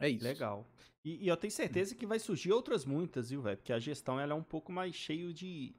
É 0.00 0.08
isso. 0.08 0.24
Legal. 0.24 0.66
E, 1.04 1.24
e 1.24 1.28
eu 1.28 1.36
tenho 1.36 1.52
certeza 1.52 1.94
que 1.94 2.04
vai 2.04 2.18
surgir 2.18 2.50
outras 2.52 2.84
muitas, 2.84 3.30
viu, 3.30 3.42
velho? 3.42 3.56
Porque 3.56 3.72
a 3.72 3.78
gestão 3.78 4.18
ela 4.18 4.32
é 4.32 4.36
um 4.36 4.42
pouco 4.42 4.72
mais 4.72 4.96
cheio 4.96 5.32
de, 5.32 5.72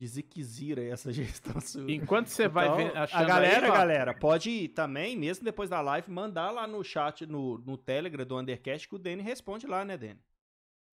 de 0.00 0.06
ziquezira, 0.06 0.82
essa 0.82 1.12
gestão 1.12 1.60
sua. 1.60 1.90
Enquanto 1.92 2.28
você 2.28 2.48
vai 2.48 2.66
Então, 2.66 2.76
ver, 2.78 2.96
a 2.96 3.24
galera, 3.24 3.66
aí, 3.66 3.72
galera, 3.72 4.14
pode 4.14 4.68
também, 4.68 5.14
mesmo 5.16 5.44
depois 5.44 5.68
da 5.68 5.80
live, 5.82 6.10
mandar 6.10 6.50
lá 6.50 6.66
no 6.66 6.82
chat, 6.82 7.26
no, 7.26 7.58
no 7.58 7.76
Telegram 7.76 8.24
do 8.24 8.38
Undercast, 8.38 8.88
que 8.88 8.94
o 8.94 8.98
Dani 8.98 9.22
responde 9.22 9.66
lá, 9.66 9.84
né, 9.84 9.98
Dani? 9.98 10.18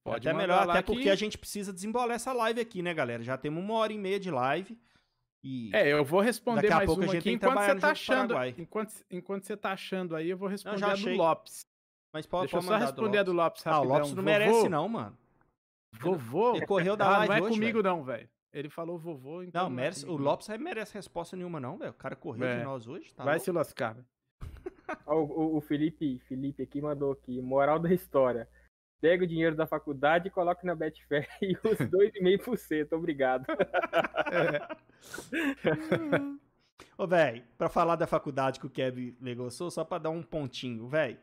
Pode 0.04 0.28
até 0.28 0.38
melhor, 0.38 0.70
até 0.70 0.82
que- 0.84 0.92
porque 0.94 1.10
a 1.10 1.16
gente 1.16 1.38
precisa 1.38 1.72
desembolar 1.72 2.16
essa 2.16 2.34
live 2.34 2.60
aqui, 2.60 2.82
né, 2.82 2.94
galera? 2.94 3.24
Já 3.24 3.38
temos 3.38 3.64
uma 3.64 3.76
hora 3.76 3.94
e 3.94 3.98
meia 3.98 4.20
de 4.20 4.30
live. 4.30 4.78
E 5.44 5.70
É, 5.74 5.88
eu 5.94 6.04
vou 6.04 6.20
responder 6.20 6.64
Daqui 6.64 6.74
a 6.74 6.78
mais 6.78 6.88
pouco 6.88 7.02
a 7.02 7.06
uma 7.06 7.14
gente 7.14 7.20
aqui 7.22 7.30
que 7.30 7.36
enquanto 7.46 7.60
você 7.66 7.76
tá 7.76 7.92
achando. 7.92 8.34
Enquanto, 8.58 8.94
enquanto 9.12 9.44
você 9.46 9.56
tá 9.56 9.72
achando 9.72 10.16
aí, 10.16 10.30
eu 10.30 10.38
vou 10.38 10.50
responder 10.50 10.80
já 10.80 10.92
a 10.92 10.96
do. 10.96 11.10
Lopes. 11.14 11.62
mas 12.14 12.26
pode, 12.26 12.44
Deixa 12.44 12.56
eu 12.58 12.60
pode 12.60 12.66
só 12.66 12.72
mandar 12.74 12.86
responder 12.86 13.18
a 13.20 13.24
do 13.24 13.32
Lopes 13.34 13.66
Ah, 13.66 13.70
o 13.70 13.74
rapidão. 13.74 13.98
Lopes 14.00 14.14
não 14.14 14.24
merece, 14.24 14.70
não, 14.70 14.90
mano. 14.90 15.18
Vovô. 15.94 16.56
Ele 16.56 16.66
correu 16.66 16.98
da 16.98 17.06
Ah, 17.06 17.18
live 17.20 17.28
não 17.30 17.36
é 17.38 17.42
hoje, 17.42 17.54
comigo 17.54 17.82
velho. 17.82 17.96
não, 17.96 18.04
velho. 18.04 18.30
Ele 18.54 18.70
falou 18.70 18.98
vovô, 18.98 19.44
então. 19.44 19.64
Não, 19.64 19.72
é 19.72 19.76
merece, 19.76 20.06
o 20.06 20.16
Lopes 20.18 20.48
não 20.48 20.58
merece 20.58 20.94
resposta 20.96 21.36
nenhuma, 21.36 21.60
não, 21.60 21.78
velho. 21.78 21.92
O 21.92 21.96
cara 21.96 22.16
correu 22.16 22.48
É. 22.48 22.58
de 22.60 22.64
nós 22.64 22.88
hoje, 22.88 23.14
tá 23.14 23.24
Vai 23.24 23.36
louco? 23.36 23.46
se 23.46 23.52
lascar. 23.52 23.94
velho. 23.96 24.06
Ó, 25.06 25.16
O, 25.16 25.24
o- 25.26 25.58
o 25.58 25.62
Felipe, 25.62 26.18
Felipe 26.28 26.64
aqui 26.64 26.82
mandou 26.82 27.12
aqui, 27.12 27.42
moral 27.42 27.78
da 27.78 27.94
história. 27.94 28.48
Pega 29.02 29.24
o 29.24 29.28
dinheiro 29.28 29.56
da 29.56 29.68
faculdade 29.68 30.28
e 30.28 30.32
coloque 30.32 30.66
na 30.66 30.74
Betfair 30.74 31.28
e 31.42 31.54
os 31.64 31.78
2,5%. 31.92 32.94
Obrigado. 32.94 33.46
Ô, 36.98 37.06
velho, 37.06 37.44
pra 37.58 37.70
falar 37.70 37.96
da 37.96 38.08
faculdade 38.08 38.60
que 38.60 38.66
o 38.66 38.70
Kevin 38.70 39.16
negociou, 39.22 39.70
só 39.70 39.84
pra 39.84 39.98
dar 40.00 40.10
um 40.10 40.24
pontinho, 40.24 40.88
velho. 40.88 41.20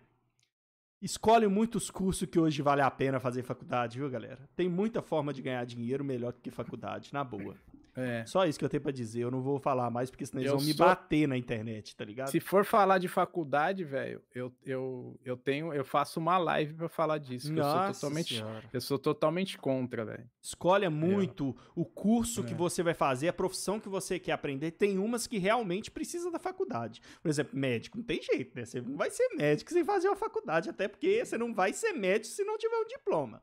Escolhe 1.05 1.47
muitos 1.49 1.91
cursos 1.91 2.27
que 2.27 2.41
hoje 2.41 2.63
vale 2.63 2.81
a 2.81 2.91
pena 2.91 3.21
fazer 3.21 3.43
faculdade, 3.43 3.99
viu, 3.99 4.09
galera? 4.09 4.49
Tem 4.57 4.71
muita 4.71 5.03
forma 5.03 5.35
de 5.35 5.43
ganhar 5.43 5.63
dinheiro 5.67 6.03
melhor 6.03 6.33
do 6.33 6.41
que 6.41 6.51
faculdade, 6.51 7.13
na 7.13 7.23
boa. 7.23 7.55
É. 7.97 8.25
Só 8.27 8.45
isso 8.47 8.59
que 8.59 8.65
eu 8.65 8.69
tenho 8.69 8.83
pra 8.83 8.91
dizer. 8.91 9.21
Eu 9.21 9.31
não 9.31 9.41
vou 9.41 9.59
falar 9.61 9.89
mais, 9.91 10.11
porque 10.11 10.27
senão 10.27 10.41
eles 10.43 10.51
Eu 10.53 10.59
vão 10.59 10.67
me 10.67 10.75
sou- 10.75 10.85
bater 10.87 11.29
na 11.29 11.37
internet, 11.37 11.95
tá 11.95 12.05
ligado? 12.05 12.29
Se 12.31 12.41
for 12.41 12.65
falar 12.65 12.99
de 12.99 13.07
faculdade, 13.07 13.85
velho, 13.85 14.21
eu, 14.35 14.53
eu, 14.65 15.19
eu 15.25 15.37
tenho, 15.37 15.73
eu 15.73 15.85
faço 15.85 16.19
uma 16.19 16.37
live 16.37 16.75
pra 16.75 16.89
falar 16.89 17.19
disso. 17.19 17.53
que 17.53 17.59
eu 17.59 17.63
sou 17.63 17.73
Nossa 17.73 18.01
totalmente, 18.01 18.35
senhora. 18.35 18.65
eu 18.73 18.81
sou 18.81 18.99
totalmente 18.99 19.57
contra, 19.59 20.05
velho. 20.05 20.29
Escolha 20.43 20.91
muito 20.91 21.57
o 21.75 21.85
curso 21.85 22.43
que 22.43 22.53
É. 22.53 22.57
você 22.57 22.83
vai 22.83 22.95
fazer, 22.95 23.29
a 23.29 23.33
profissão 23.33 23.79
que 23.79 23.89
você 23.89 24.19
quer 24.19 24.33
aprender. 24.33 24.73
Tem 24.73 24.99
umas 24.99 25.27
que 25.27 25.39
realmente 25.39 25.91
precisa 25.91 26.31
da 26.31 26.39
faculdade. 26.39 27.01
Por 27.23 27.29
exemplo, 27.29 27.57
médico. 27.57 27.97
Não 27.99 28.05
tem 28.05 28.21
jeito, 28.21 28.55
né? 28.57 28.65
Você 28.65 28.81
não 28.81 28.97
vai 28.97 29.11
ser 29.11 29.29
médico 29.37 29.71
sem 29.71 29.85
fazer 29.85 30.09
uma 30.09 30.17
faculdade, 30.17 30.69
até 30.69 30.89
porque 30.89 31.25
você 31.25 31.39
não 31.39 31.55
vai 31.55 31.73
ser 31.73 31.93
médico 31.93 32.35
se 32.35 32.43
não 32.45 32.59
tiver 32.59 32.77
um 32.77 32.87
diploma. 32.87 33.41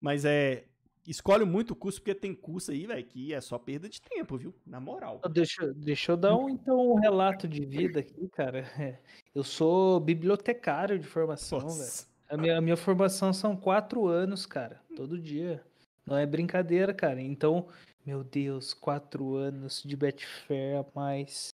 Mas 0.00 0.24
é. 0.26 0.64
Escolhe 1.06 1.44
muito 1.44 1.76
curso, 1.76 2.00
porque 2.00 2.14
tem 2.14 2.34
curso 2.34 2.70
aí, 2.70 2.86
velho, 2.86 3.04
que 3.04 3.34
é 3.34 3.40
só 3.40 3.58
perda 3.58 3.88
de 3.88 4.00
tempo, 4.00 4.38
viu? 4.38 4.54
Na 4.66 4.80
moral. 4.80 5.20
Deixa, 5.30 5.72
deixa 5.74 6.12
eu 6.12 6.16
dar 6.16 6.36
um, 6.36 6.48
então, 6.48 6.92
um 6.92 6.98
relato 6.98 7.46
de 7.46 7.64
vida 7.64 8.00
aqui, 8.00 8.28
cara. 8.28 8.60
É, 8.78 8.98
Eu 9.34 9.44
sou 9.44 10.00
bibliotecário 10.00 10.98
de 10.98 11.06
formação, 11.06 11.60
velho. 11.60 11.92
A 12.28 12.36
minha, 12.36 12.58
a 12.58 12.60
minha 12.60 12.76
formação 12.76 13.32
são 13.32 13.56
quatro 13.56 14.06
anos, 14.06 14.46
cara. 14.46 14.80
Todo 14.96 15.18
dia. 15.18 15.62
Não 16.06 16.16
é 16.16 16.26
brincadeira, 16.26 16.92
cara. 16.92 17.20
Então, 17.20 17.68
meu 18.04 18.24
Deus, 18.24 18.74
quatro 18.74 19.34
anos 19.36 19.82
de 19.84 19.96
Betfair 19.96 20.78
a 20.78 20.86
mais. 20.94 21.54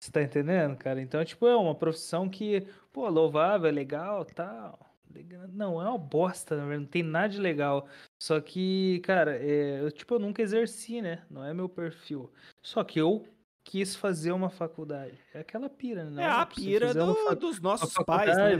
Você 0.00 0.12
tá 0.12 0.22
entendendo, 0.22 0.76
cara? 0.76 1.00
Então, 1.00 1.24
tipo, 1.24 1.46
é 1.46 1.56
uma 1.56 1.74
profissão 1.74 2.28
que, 2.28 2.66
pô, 2.92 3.08
louvável, 3.08 3.68
é 3.68 3.72
legal, 3.72 4.24
tal. 4.24 4.87
Não, 5.52 5.80
é 5.80 5.88
uma 5.88 5.98
bosta, 5.98 6.56
não 6.64 6.84
tem 6.84 7.02
nada 7.02 7.28
de 7.28 7.38
legal. 7.40 7.88
Só 8.22 8.40
que, 8.40 9.00
cara, 9.00 9.36
é, 9.36 9.80
eu, 9.80 9.90
tipo, 9.90 10.14
eu 10.14 10.18
nunca 10.18 10.42
exerci, 10.42 11.00
né? 11.00 11.22
Não 11.30 11.44
é 11.44 11.52
meu 11.54 11.68
perfil. 11.68 12.30
Só 12.62 12.84
que 12.84 13.00
eu 13.00 13.26
quis 13.64 13.94
fazer 13.94 14.32
uma 14.32 14.48
faculdade. 14.48 15.18
É 15.34 15.40
aquela 15.40 15.68
pira, 15.68 16.04
né? 16.08 16.22
é 16.22 16.26
a 16.26 16.46
pira 16.46 16.94
do- 16.94 17.14
fa- 17.14 17.34
dos 17.34 17.60
nossos 17.60 17.92
pais, 18.04 18.36
né, 18.36 18.52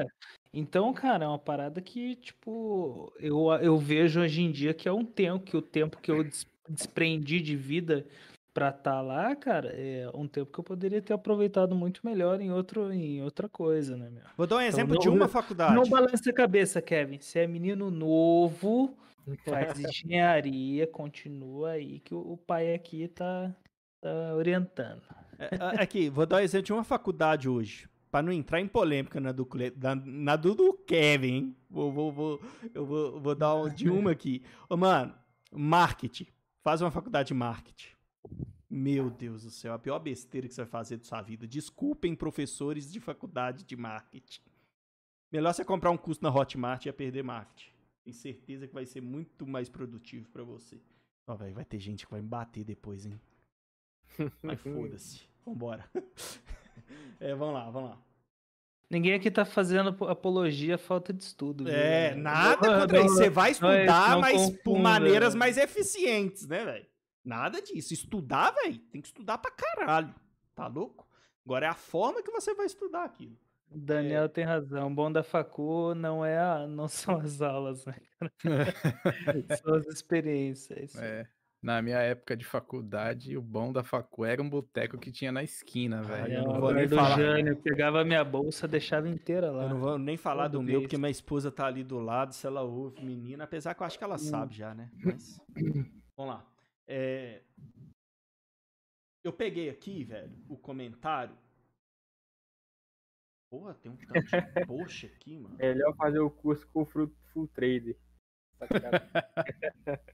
é. 0.00 0.06
Então, 0.54 0.92
cara, 0.92 1.24
é 1.24 1.28
uma 1.28 1.38
parada 1.38 1.80
que, 1.80 2.14
tipo, 2.16 3.12
eu, 3.18 3.50
eu 3.60 3.76
vejo 3.78 4.20
hoje 4.20 4.42
em 4.42 4.52
dia 4.52 4.72
que 4.74 4.88
é 4.88 4.92
um 4.92 5.04
tempo, 5.04 5.44
que 5.44 5.56
o 5.56 5.62
tempo 5.62 5.98
que 6.00 6.10
eu 6.12 6.22
des- 6.22 6.46
desprendi 6.68 7.40
de 7.40 7.56
vida 7.56 8.06
pra 8.54 8.68
estar 8.68 9.00
lá, 9.00 9.34
cara, 9.34 9.68
é 9.74 10.08
um 10.14 10.28
tempo 10.28 10.52
que 10.52 10.58
eu 10.60 10.64
poderia 10.64 11.00
ter 11.00 11.12
aproveitado 11.12 11.74
muito 11.74 12.00
melhor 12.04 12.40
em, 12.40 12.50
outro, 12.52 12.92
em 12.92 13.22
outra 13.22 13.48
coisa, 13.48 13.96
né, 13.96 14.10
meu? 14.10 14.22
Vou 14.36 14.46
dar 14.46 14.56
um 14.56 14.60
exemplo 14.60 14.98
de 14.98 15.06
não- 15.06 15.14
uma 15.16 15.28
faculdade. 15.28 15.74
Não 15.74 15.84
balance 15.88 16.28
a 16.28 16.32
cabeça, 16.32 16.82
Kevin. 16.82 17.18
Você 17.20 17.40
é 17.40 17.46
menino 17.46 17.90
novo, 17.90 18.96
faz 19.44 19.78
engenharia, 19.80 20.86
continua 20.86 21.70
aí 21.72 22.00
que 22.00 22.14
o 22.14 22.36
pai 22.36 22.74
aqui 22.74 23.08
tá, 23.08 23.54
tá 24.00 24.34
orientando. 24.36 25.02
É, 25.38 25.82
Aqui, 25.82 26.08
vou 26.08 26.26
dar 26.26 26.36
um 26.36 26.40
exemplo 26.40 26.66
de 26.66 26.72
uma 26.72 26.84
faculdade 26.84 27.48
hoje. 27.48 27.88
Pra 28.10 28.20
não 28.22 28.30
entrar 28.30 28.60
em 28.60 28.68
polêmica 28.68 29.18
na 29.18 29.32
do, 29.32 29.48
na, 29.80 29.94
na 29.94 30.36
do, 30.36 30.54
do 30.54 30.74
Kevin, 30.74 31.28
hein? 31.28 31.56
Vou, 31.70 31.90
vou, 31.90 32.12
vou, 32.12 32.40
eu 32.74 32.84
vou, 32.84 33.18
vou 33.18 33.34
dar 33.34 33.54
um, 33.54 33.70
de 33.70 33.88
uma 33.88 34.10
aqui. 34.12 34.42
Ô, 34.68 34.76
mano, 34.76 35.14
marketing. 35.50 36.26
Faz 36.62 36.82
uma 36.82 36.90
faculdade 36.90 37.28
de 37.28 37.34
marketing. 37.34 37.88
Meu 38.68 39.10
Deus 39.10 39.42
do 39.44 39.50
céu, 39.50 39.74
a 39.74 39.78
pior 39.78 39.98
besteira 39.98 40.48
que 40.48 40.54
você 40.54 40.62
vai 40.62 40.70
fazer 40.70 40.96
da 40.96 41.04
sua 41.04 41.20
vida. 41.20 41.46
Desculpem, 41.46 42.14
professores 42.14 42.90
de 42.90 43.00
faculdade 43.00 43.64
de 43.64 43.76
marketing. 43.76 44.40
Melhor 45.30 45.52
você 45.52 45.64
comprar 45.64 45.90
um 45.90 45.96
curso 45.96 46.22
na 46.22 46.30
Hotmart 46.34 46.84
e 46.84 46.88
ia 46.88 46.92
perder 46.92 47.22
marketing. 47.22 47.70
Tenho 48.04 48.14
certeza 48.14 48.66
que 48.66 48.74
vai 48.74 48.86
ser 48.86 49.00
muito 49.00 49.46
mais 49.46 49.68
produtivo 49.68 50.28
pra 50.30 50.42
você. 50.42 50.80
Ó, 51.26 51.36
velho, 51.36 51.54
vai 51.54 51.64
ter 51.64 51.78
gente 51.78 52.04
que 52.06 52.10
vai 52.10 52.20
me 52.22 52.28
bater 52.28 52.64
depois, 52.64 53.04
hein? 53.06 53.20
Mas 54.42 54.60
foda-se. 54.60 55.20
Vambora. 55.44 55.88
É, 57.20 57.34
vamos 57.34 57.54
lá, 57.54 57.70
vamos 57.70 57.90
lá. 57.90 57.98
Ninguém 58.90 59.14
aqui 59.14 59.30
tá 59.30 59.44
fazendo 59.44 59.90
apo- 59.90 60.08
apologia 60.08 60.74
à 60.74 60.78
falta 60.78 61.12
de 61.12 61.22
estudo. 61.22 61.64
viu, 61.64 61.72
É, 61.72 62.08
galera? 62.10 62.16
nada 62.20 62.80
contra 62.80 62.98
isso. 63.04 63.14
Você 63.14 63.30
vai 63.30 63.50
estudar, 63.52 64.10
não 64.12 64.20
mas 64.20 64.50
por 64.58 64.78
maneiras 64.78 65.34
mais 65.34 65.56
eficientes, 65.56 66.46
né, 66.48 66.64
velho? 66.64 66.86
Nada 67.24 67.60
disso. 67.62 67.92
Estudar, 67.94 68.50
velho, 68.52 68.78
tem 68.90 69.00
que 69.00 69.08
estudar 69.08 69.38
pra 69.38 69.50
caralho. 69.50 70.14
Tá 70.54 70.66
louco? 70.66 71.06
Agora 71.44 71.66
é 71.66 71.68
a 71.68 71.74
forma 71.74 72.22
que 72.22 72.30
você 72.30 72.54
vai 72.54 72.66
estudar 72.66 73.04
aquilo. 73.04 73.36
O 73.70 73.78
Daniel 73.78 74.28
tem 74.28 74.44
razão. 74.44 74.88
O 74.90 74.94
bom 74.94 75.10
da 75.10 75.22
facu 75.22 75.94
não 75.94 76.24
é 76.24 76.38
a, 76.38 76.66
não 76.66 76.86
são 76.88 77.18
as 77.18 77.40
aulas, 77.40 77.84
né? 77.86 77.94
são 79.62 79.74
as 79.74 79.86
experiências. 79.86 80.94
É. 80.96 81.26
Na 81.62 81.80
minha 81.80 81.98
época 81.98 82.36
de 82.36 82.44
faculdade, 82.44 83.36
o 83.36 83.40
bom 83.40 83.72
da 83.72 83.84
facu 83.84 84.24
era 84.24 84.42
um 84.42 84.50
boteco 84.50 84.98
que 84.98 85.12
tinha 85.12 85.30
na 85.30 85.44
esquina, 85.44 86.00
Ah, 86.00 86.02
velho. 86.02 86.34
eu 86.34 86.42
não 86.42 86.60
vou 86.60 86.74
nem 86.74 86.88
falar. 86.88 87.16
Jânio 87.16 87.56
pegava 87.56 88.04
minha 88.04 88.24
bolsa, 88.24 88.66
deixava 88.66 89.08
inteira 89.08 89.48
lá. 89.52 89.62
Eu 89.64 89.68
não 89.68 89.78
vou 89.78 89.96
nem 89.96 90.16
falar 90.16 90.48
do 90.48 90.58
Todo 90.58 90.64
meu, 90.64 90.72
mês. 90.80 90.82
porque 90.82 90.98
minha 90.98 91.10
esposa 91.10 91.52
tá 91.52 91.66
ali 91.66 91.84
do 91.84 92.00
lado, 92.00 92.34
se 92.34 92.44
ela 92.48 92.62
ouve, 92.62 93.04
menina, 93.04 93.44
apesar 93.44 93.74
que 93.74 93.82
eu 93.82 93.86
acho 93.86 93.96
que 93.96 94.02
ela 94.02 94.18
sabe 94.18 94.56
já, 94.56 94.74
né? 94.74 94.90
Mas. 95.04 95.40
Vamos 96.16 96.34
lá. 96.34 96.44
É, 96.86 97.42
Eu 99.24 99.32
peguei 99.32 99.68
aqui, 99.70 100.04
velho, 100.04 100.32
o 100.48 100.56
comentário. 100.56 101.36
Porra, 103.50 103.74
tem 103.74 103.90
um 103.92 103.96
tanto 103.96 104.12
de 104.12 104.20
poxa 104.66 105.06
aqui, 105.06 105.38
mano. 105.38 105.56
Melhor 105.56 105.94
fazer 105.96 106.18
o 106.20 106.30
curso 106.30 106.66
com 106.68 106.82
o 106.82 106.86
Full 106.86 107.48
Trader. 107.48 107.96
Sacanagem. 108.58 109.08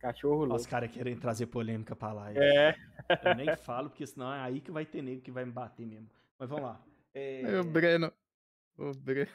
Cachorro 0.00 0.42
Os 0.44 0.48
louco. 0.48 0.68
caras 0.68 0.92
querem 0.92 1.18
trazer 1.18 1.46
polêmica 1.46 1.94
pra 1.96 2.12
live. 2.12 2.38
É, 2.38 2.74
Eu 3.24 3.34
nem 3.34 3.54
falo, 3.56 3.90
porque 3.90 4.06
senão 4.06 4.32
é 4.32 4.40
aí 4.40 4.60
que 4.60 4.70
vai 4.70 4.86
ter 4.86 5.02
nego 5.02 5.20
que 5.20 5.30
vai 5.30 5.44
me 5.44 5.50
bater 5.50 5.84
mesmo. 5.84 6.08
Mas 6.38 6.48
vamos 6.48 6.64
lá. 6.64 6.80
É, 7.12 7.58
O 7.60 7.64
Breno. 7.64 8.12
O 8.76 8.92
Breno. 8.94 9.30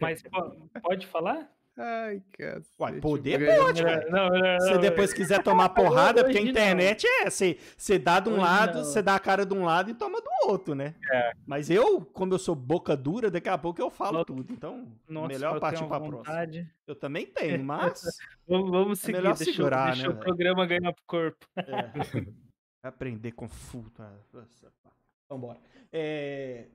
Mas 0.00 0.20
po- 0.22 0.68
pode 0.82 1.06
falar? 1.06 1.50
Ai, 1.76 2.22
cara. 2.36 2.62
Uai, 2.78 3.00
poder 3.00 3.56
pode, 3.56 3.82
velho. 3.82 4.10
Não, 4.10 4.28
não, 4.28 4.38
não, 4.38 4.60
Se 4.60 4.72
não, 4.74 4.80
depois 4.80 5.12
quiser 5.12 5.42
tomar 5.42 5.70
porrada, 5.70 6.22
porque 6.22 6.36
a 6.36 6.42
internet 6.42 7.06
é, 7.06 7.30
você, 7.30 7.58
você 7.76 7.98
dá 7.98 8.20
de 8.20 8.28
um 8.28 8.32
Hoje 8.34 8.42
lado, 8.42 8.78
não. 8.78 8.84
você 8.84 9.00
dá 9.00 9.14
a 9.14 9.18
cara 9.20 9.46
de 9.46 9.54
um 9.54 9.64
lado 9.64 9.90
e 9.90 9.94
toma 9.94 10.20
do 10.20 10.28
outro, 10.50 10.74
né? 10.74 10.94
É. 11.10 11.32
Mas 11.46 11.70
eu, 11.70 12.02
como 12.04 12.34
eu 12.34 12.38
sou 12.38 12.54
boca 12.54 12.94
dura, 12.94 13.30
daqui 13.30 13.48
a 13.48 13.56
pouco 13.56 13.80
eu 13.80 13.88
falo 13.90 14.12
Nossa. 14.18 14.26
tudo. 14.26 14.52
Então, 14.52 14.86
Nossa, 15.08 15.28
melhor 15.28 15.58
partir 15.60 15.86
pra 15.86 15.98
próxima. 15.98 16.46
Eu 16.86 16.94
também 16.94 17.24
tenho, 17.26 17.62
mas 17.64 18.02
Vamos, 18.46 18.70
vamos 18.70 18.98
É 19.00 19.06
seguir, 19.06 19.16
melhor 19.18 19.34
deixa, 19.36 19.52
segurar, 19.52 19.86
deixa 19.92 20.02
né, 20.02 20.08
o 20.08 20.12
velho? 20.12 20.24
programa 20.24 20.66
ganhar 20.66 20.92
pro 20.92 21.04
corpo. 21.06 21.46
é, 21.56 21.62
aprender 22.82 23.32
com 23.32 23.48
futo. 23.48 24.02
ah, 24.02 24.12
nossa, 24.32 24.70
pá. 24.82 24.90
Vambora. 25.30 25.58
É, 25.90 26.66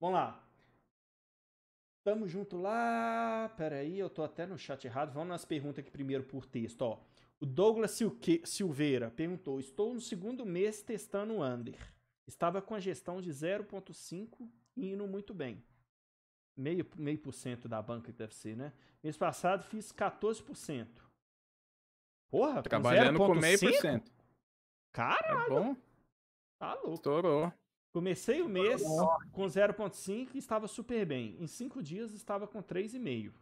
vamos 0.00 0.14
lá. 0.16 0.42
Tamo 2.02 2.26
junto 2.26 2.56
lá. 2.56 3.48
Pera 3.56 3.76
aí, 3.76 3.98
eu 3.98 4.08
tô 4.08 4.22
até 4.22 4.46
no 4.46 4.58
chat 4.58 4.84
errado. 4.86 5.12
Vamos 5.12 5.28
nas 5.28 5.44
perguntas 5.44 5.80
aqui 5.80 5.90
primeiro 5.90 6.24
por 6.24 6.46
texto, 6.46 6.82
ó. 6.82 7.00
O 7.38 7.46
Douglas 7.46 7.92
Silque- 7.92 8.42
Silveira 8.44 9.10
perguntou: 9.10 9.60
Estou 9.60 9.92
no 9.94 10.00
segundo 10.00 10.44
mês 10.46 10.82
testando 10.82 11.34
o 11.34 11.44
Under. 11.44 11.78
Estava 12.26 12.62
com 12.62 12.74
a 12.74 12.80
gestão 12.80 13.20
de 13.20 13.30
0,5 13.30 14.48
e 14.76 14.92
indo 14.92 15.06
muito 15.06 15.34
bem. 15.34 15.62
Meio, 16.56 16.86
meio 16.96 17.18
por 17.18 17.32
cento 17.32 17.68
da 17.68 17.80
banca 17.80 18.12
que 18.12 18.18
deve 18.18 18.34
ser, 18.34 18.56
né? 18.56 18.72
Mês 19.02 19.16
passado 19.16 19.64
fiz 19.64 19.90
14%. 19.92 20.86
Porra, 22.30 22.56
com 22.56 22.62
Trabalhando 22.62 23.18
com 23.18 23.34
meio 23.34 23.58
por 23.58 23.70
0,5? 23.70 23.80
cento. 23.80 24.12
Cara, 24.92 25.44
É 25.46 25.48
bom? 25.48 25.76
tá 26.58 26.74
louco. 26.74 26.94
Estourou. 26.94 27.52
Comecei 27.92 28.40
o 28.40 28.48
mês 28.48 28.82
com 29.32 29.44
0,5 29.46 30.28
e 30.34 30.38
estava 30.38 30.68
super 30.68 31.04
bem. 31.04 31.36
Em 31.40 31.46
5 31.46 31.82
dias 31.82 32.12
estava 32.12 32.46
com 32.46 32.62
3,5. 32.62 33.32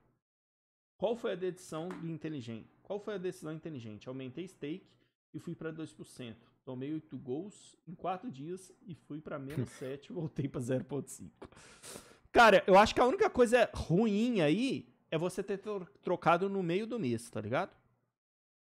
Qual 0.97 1.15
foi 1.15 1.33
a 1.33 1.37
decisão 1.37 1.89
do 1.89 2.09
inteligente? 2.11 2.69
Qual 2.83 2.99
foi 2.99 3.15
a 3.15 3.19
decisão 3.19 3.53
inteligente? 3.53 4.09
Aumentei 4.09 4.49
stake 4.49 4.87
e 5.35 5.39
fui 5.39 5.55
para 5.55 5.73
2%. 5.73 6.35
Tomei 6.65 6.93
8 6.95 7.16
gols 7.19 7.77
em 7.87 7.95
4 7.95 8.31
dias 8.31 8.73
e 8.87 8.95
fui 8.95 9.20
para 9.20 9.39
menos 9.39 9.69
7 9.79 10.07
e 10.11 10.12
voltei 10.12 10.49
para 10.49 10.61
0,5. 10.61 11.31
Cara, 12.33 12.65
eu 12.66 12.79
acho 12.79 12.95
que 12.95 13.01
a 13.01 13.07
única 13.07 13.29
coisa 13.31 13.70
ruim 13.75 14.41
aí 14.41 14.89
é 15.11 15.16
você 15.19 15.43
ter 15.43 15.59
tro- 15.59 15.87
trocado 16.03 16.49
no 16.49 16.62
meio 16.62 16.87
do 16.87 16.99
mês, 16.99 17.29
tá 17.31 17.41
ligado? 17.41 17.77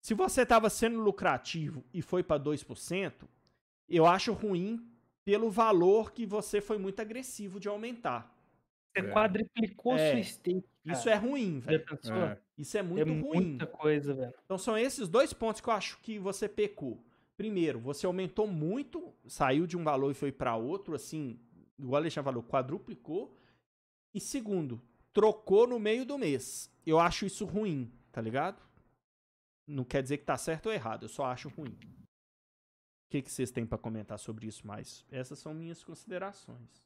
Se 0.01 0.13
você 0.13 0.45
tava 0.45 0.69
sendo 0.69 0.99
lucrativo 0.99 1.83
e 1.93 2.01
foi 2.01 2.23
para 2.23 2.41
2%, 2.41 3.27
eu 3.87 4.05
acho 4.05 4.33
ruim 4.33 4.85
pelo 5.29 5.51
valor 5.51 6.11
que 6.11 6.25
você 6.25 6.59
foi 6.59 6.79
muito 6.79 6.99
agressivo 6.99 7.59
de 7.59 7.67
aumentar. 7.67 8.35
Você 8.91 9.05
É. 9.05 9.11
quadriplicou 9.13 9.95
É. 9.95 10.11
sua 10.13 10.23
stake. 10.23 10.67
Isso 10.83 11.07
é 11.07 11.13
ruim, 11.13 11.59
velho. 11.59 11.85
É. 12.11 12.37
Isso 12.57 12.75
é 12.75 12.79
É, 12.79 12.83
muito 12.83 13.07
ruim. 13.27 13.45
muita 13.45 13.67
coisa, 13.67 14.11
velho. 14.15 14.33
Então 14.43 14.57
são 14.57 14.75
esses 14.75 15.07
dois 15.07 15.31
pontos 15.31 15.61
que 15.61 15.69
eu 15.69 15.73
acho 15.73 15.99
que 15.99 16.17
você 16.17 16.49
pecou. 16.49 16.97
Primeiro, 17.37 17.79
você 17.79 18.07
aumentou 18.07 18.47
muito, 18.47 19.13
saiu 19.27 19.67
de 19.67 19.77
um 19.77 19.83
valor 19.83 20.09
e 20.09 20.15
foi 20.15 20.31
para 20.31 20.55
outro, 20.55 20.95
assim, 20.95 21.39
igual 21.77 21.93
o 21.93 21.95
Alexandre 21.97 22.25
falou, 22.25 22.41
quadruplicou. 22.43 23.37
E 24.11 24.19
segundo, 24.19 24.81
trocou 25.13 25.67
no 25.67 25.77
meio 25.77 26.07
do 26.07 26.17
mês. 26.17 26.71
Eu 26.87 26.99
acho 26.99 27.23
isso 27.27 27.45
ruim, 27.45 27.91
tá 28.11 28.19
ligado? 28.19 28.59
Não 29.67 29.83
quer 29.83 30.01
dizer 30.01 30.17
que 30.17 30.25
tá 30.25 30.35
certo 30.37 30.65
ou 30.65 30.73
errado, 30.73 31.03
eu 31.03 31.09
só 31.09 31.25
acho 31.25 31.49
ruim. 31.49 31.77
O 33.09 33.11
que, 33.11 33.23
que 33.23 33.31
vocês 33.31 33.49
têm 33.49 33.65
para 33.65 33.79
comentar 33.79 34.19
sobre 34.19 34.45
isso 34.45 34.67
mais? 34.67 35.03
Essas 35.11 35.39
são 35.39 35.51
minhas 35.51 35.83
considerações. 35.83 36.85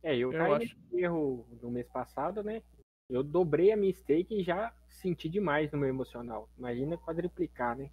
É, 0.00 0.14
eu, 0.16 0.32
Eu 0.32 0.38
caí 0.38 0.52
acho- 0.52 0.76
nesse 0.76 1.00
erro 1.02 1.44
do 1.60 1.68
mês 1.68 1.88
passado, 1.88 2.40
né? 2.44 2.62
Eu 3.10 3.24
dobrei 3.24 3.72
a 3.72 3.76
minha 3.76 3.92
stake 3.92 4.32
e 4.40 4.44
já 4.44 4.72
senti 4.88 5.28
demais 5.28 5.72
no 5.72 5.78
meu 5.78 5.88
emocional. 5.88 6.48
Imagina 6.56 6.96
quadriplicar, 6.96 7.76
né? 7.76 7.90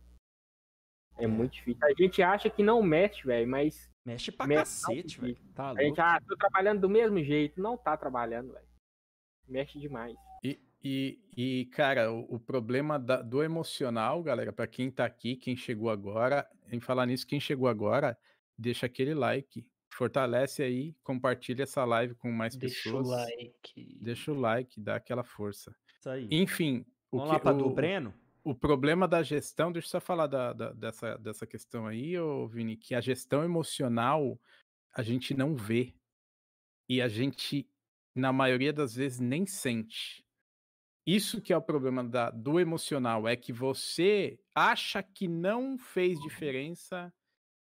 É, 1.17 1.25
muito 1.25 1.53
difícil. 1.53 1.79
A 1.83 1.93
gente 1.99 2.21
acha 2.21 2.47
que 2.47 2.61
não 2.61 2.83
mexe, 2.83 3.25
velho, 3.25 3.49
mas 3.49 3.89
Mexe 4.05 4.31
pra 4.31 4.45
Mexe 4.45 4.81
cacete, 4.85 5.19
velho. 5.19 5.35
Tá 5.55 5.71
a 5.71 5.81
gente, 5.81 5.99
ah, 5.99 6.21
tô 6.21 6.35
trabalhando 6.37 6.81
do 6.81 6.89
mesmo 6.89 7.23
jeito. 7.23 7.59
Não 7.59 7.75
tá 7.75 7.97
trabalhando, 7.97 8.53
velho. 8.53 8.67
Mexe 9.47 9.79
demais. 9.79 10.15
E, 10.43 10.59
e, 10.85 11.19
e, 11.35 11.65
cara, 11.67 12.11
o, 12.13 12.35
o 12.35 12.39
problema 12.39 12.99
da- 12.99 13.21
do 13.21 13.41
emocional, 13.43 14.21
galera, 14.23 14.53
pra 14.53 14.67
quem 14.67 14.91
tá 14.91 15.03
aqui, 15.05 15.35
quem 15.35 15.57
chegou 15.57 15.89
agora, 15.89 16.47
em 16.71 16.79
falar 16.79 17.07
nisso, 17.07 17.25
quem 17.25 17.39
chegou 17.39 17.67
agora, 17.67 18.17
deixa 18.57 18.85
aquele 18.85 19.13
like, 19.15 19.65
fortalece 19.91 20.61
aí, 20.61 20.93
compartilha 21.03 21.63
essa 21.63 21.83
live 21.85 22.13
com 22.15 22.31
mais 22.31 22.55
Deixa 22.55 22.89
o 22.89 23.03
pessoas. 23.03 23.07
like. 23.07 23.97
Deixa 23.99 24.31
o 24.31 24.39
like, 24.39 24.79
dá 24.79 24.95
aquela 24.97 25.23
força. 25.23 25.75
Isso 25.99 26.09
aí. 26.09 26.27
Enfim, 26.29 26.85
o, 27.11 27.17
Vamos 27.17 27.29
que, 27.29 27.33
lá 27.33 27.39
pra 27.39 27.51
o, 27.53 27.57
do 27.57 27.69
Breno? 27.71 28.13
o 28.43 28.53
problema 28.55 29.07
da 29.07 29.23
gestão, 29.23 29.71
deixa 29.71 29.87
eu 29.87 29.91
só 29.91 29.99
falar 30.01 30.27
da, 30.27 30.53
da- 30.53 30.71
dessa, 30.73 31.17
dessa 31.17 31.47
questão 31.47 31.87
aí, 31.87 32.17
ô 32.19 32.47
Vini, 32.47 32.77
que 32.77 32.93
a 32.93 33.01
gestão 33.01 33.43
emocional 33.43 34.39
a 34.93 35.03
gente 35.03 35.33
não 35.33 35.55
vê. 35.55 35.95
E 36.89 37.01
a 37.01 37.07
gente, 37.07 37.69
na 38.15 38.31
maioria 38.33 38.71
das 38.73 38.95
vezes, 38.95 39.19
nem 39.19 39.45
sente. 39.45 40.24
Isso 41.05 41.41
que 41.41 41.53
é 41.53 41.57
o 41.57 41.61
problema 41.61 42.03
da- 42.03 42.31
do 42.31 42.59
emocional, 42.59 43.27
é 43.27 43.35
que 43.35 43.53
você 43.53 44.39
acha 44.55 45.03
que 45.03 45.27
não 45.27 45.77
fez 45.77 46.19
diferença, 46.19 47.13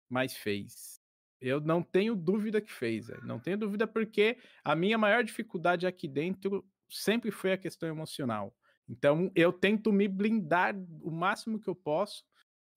mas 0.10 0.36
fez. 0.38 1.02
Eu 1.42 1.60
não 1.62 1.84
tenho 1.84 2.16
dúvida 2.16 2.62
que 2.62 2.72
fez, 2.72 3.08
velho. 3.08 3.26
não 3.26 3.40
tenho 3.40 3.58
dúvida 3.58 3.88
porque 3.88 4.38
a 4.64 4.76
minha 4.76 4.98
maior 4.98 5.24
dificuldade 5.24 5.88
aqui 5.88 6.08
dentro 6.08 6.66
sempre 6.90 7.32
foi 7.32 7.54
a 7.54 7.58
questão 7.58 7.90
emocional. 7.90 8.56
Então 8.88 9.32
eu 9.36 9.52
tento 9.54 9.92
me 9.92 10.08
blindar 10.08 10.76
o 11.02 11.12
máximo 11.12 11.60
que 11.60 11.70
eu 11.70 11.76
posso, 11.76 12.24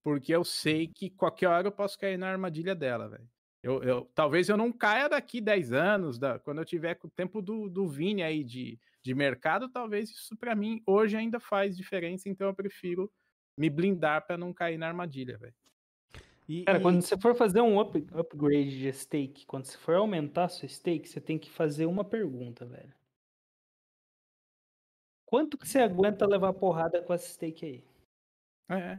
porque 0.05 0.35
eu 0.35 0.45
sei 0.45 0.89
que 0.89 1.11
qualquer 1.11 1.49
hora 1.49 1.69
eu 1.69 1.73
posso 1.73 1.99
cair 1.99 2.19
na 2.19 2.31
armadilha 2.31 2.75
dela, 2.75 3.09
velho. 3.09 3.29
Eu, 3.67 3.83
eu- 3.83 4.05
talvez 4.15 4.49
eu 4.49 4.57
não 4.57 4.71
caia 4.71 5.09
daqui 5.09 5.41
10 5.41 5.73
anos, 5.73 6.19
da- 6.21 6.39
quando 6.39 6.59
eu 6.59 6.65
tiver 6.65 6.95
com 6.95 7.09
o 7.09 7.11
tempo 7.11 7.43
do, 7.43 7.69
do 7.69 7.89
Vini 7.89 8.23
aí 8.23 8.45
de, 8.45 8.79
de 9.03 9.13
mercado, 9.13 9.69
talvez 9.69 10.09
isso 10.11 10.37
pra 10.37 10.55
mim 10.55 10.81
hoje 10.87 11.17
ainda 11.17 11.41
faz 11.41 11.77
diferença, 11.77 12.29
então 12.29 12.47
eu 12.47 12.55
prefiro 12.55 13.11
me 13.59 13.69
blindar 13.69 14.25
pra 14.25 14.37
não 14.39 14.53
cair 14.53 14.79
na 14.79 14.87
armadilha, 14.87 15.37
velho. 15.37 15.55
Cara, 16.65 16.79
e- 16.79 16.81
quando 16.83 17.03
você 17.03 17.19
for 17.19 17.35
fazer 17.35 17.61
um 17.61 17.81
up- 17.81 18.07
upgrade 18.13 18.79
de 18.79 18.93
stake, 18.93 19.45
quando 19.47 19.65
você 19.65 19.77
for 19.77 19.97
aumentar 19.97 20.45
a 20.45 20.49
sua 20.49 20.69
stake, 20.69 21.09
você 21.09 21.21
tem 21.21 21.37
que 21.37 21.51
fazer 21.51 21.87
uma 21.87 22.05
pergunta, 22.05 22.65
velho. 22.65 22.95
Quanto 25.25 25.59
que 25.59 25.67
você 25.67 25.81
aguenta 25.81 26.25
levar 26.25 26.53
porrada 26.53 27.03
com 27.03 27.13
essa 27.13 27.29
stake 27.29 27.67
aí? 27.67 27.85
É, 28.71 28.97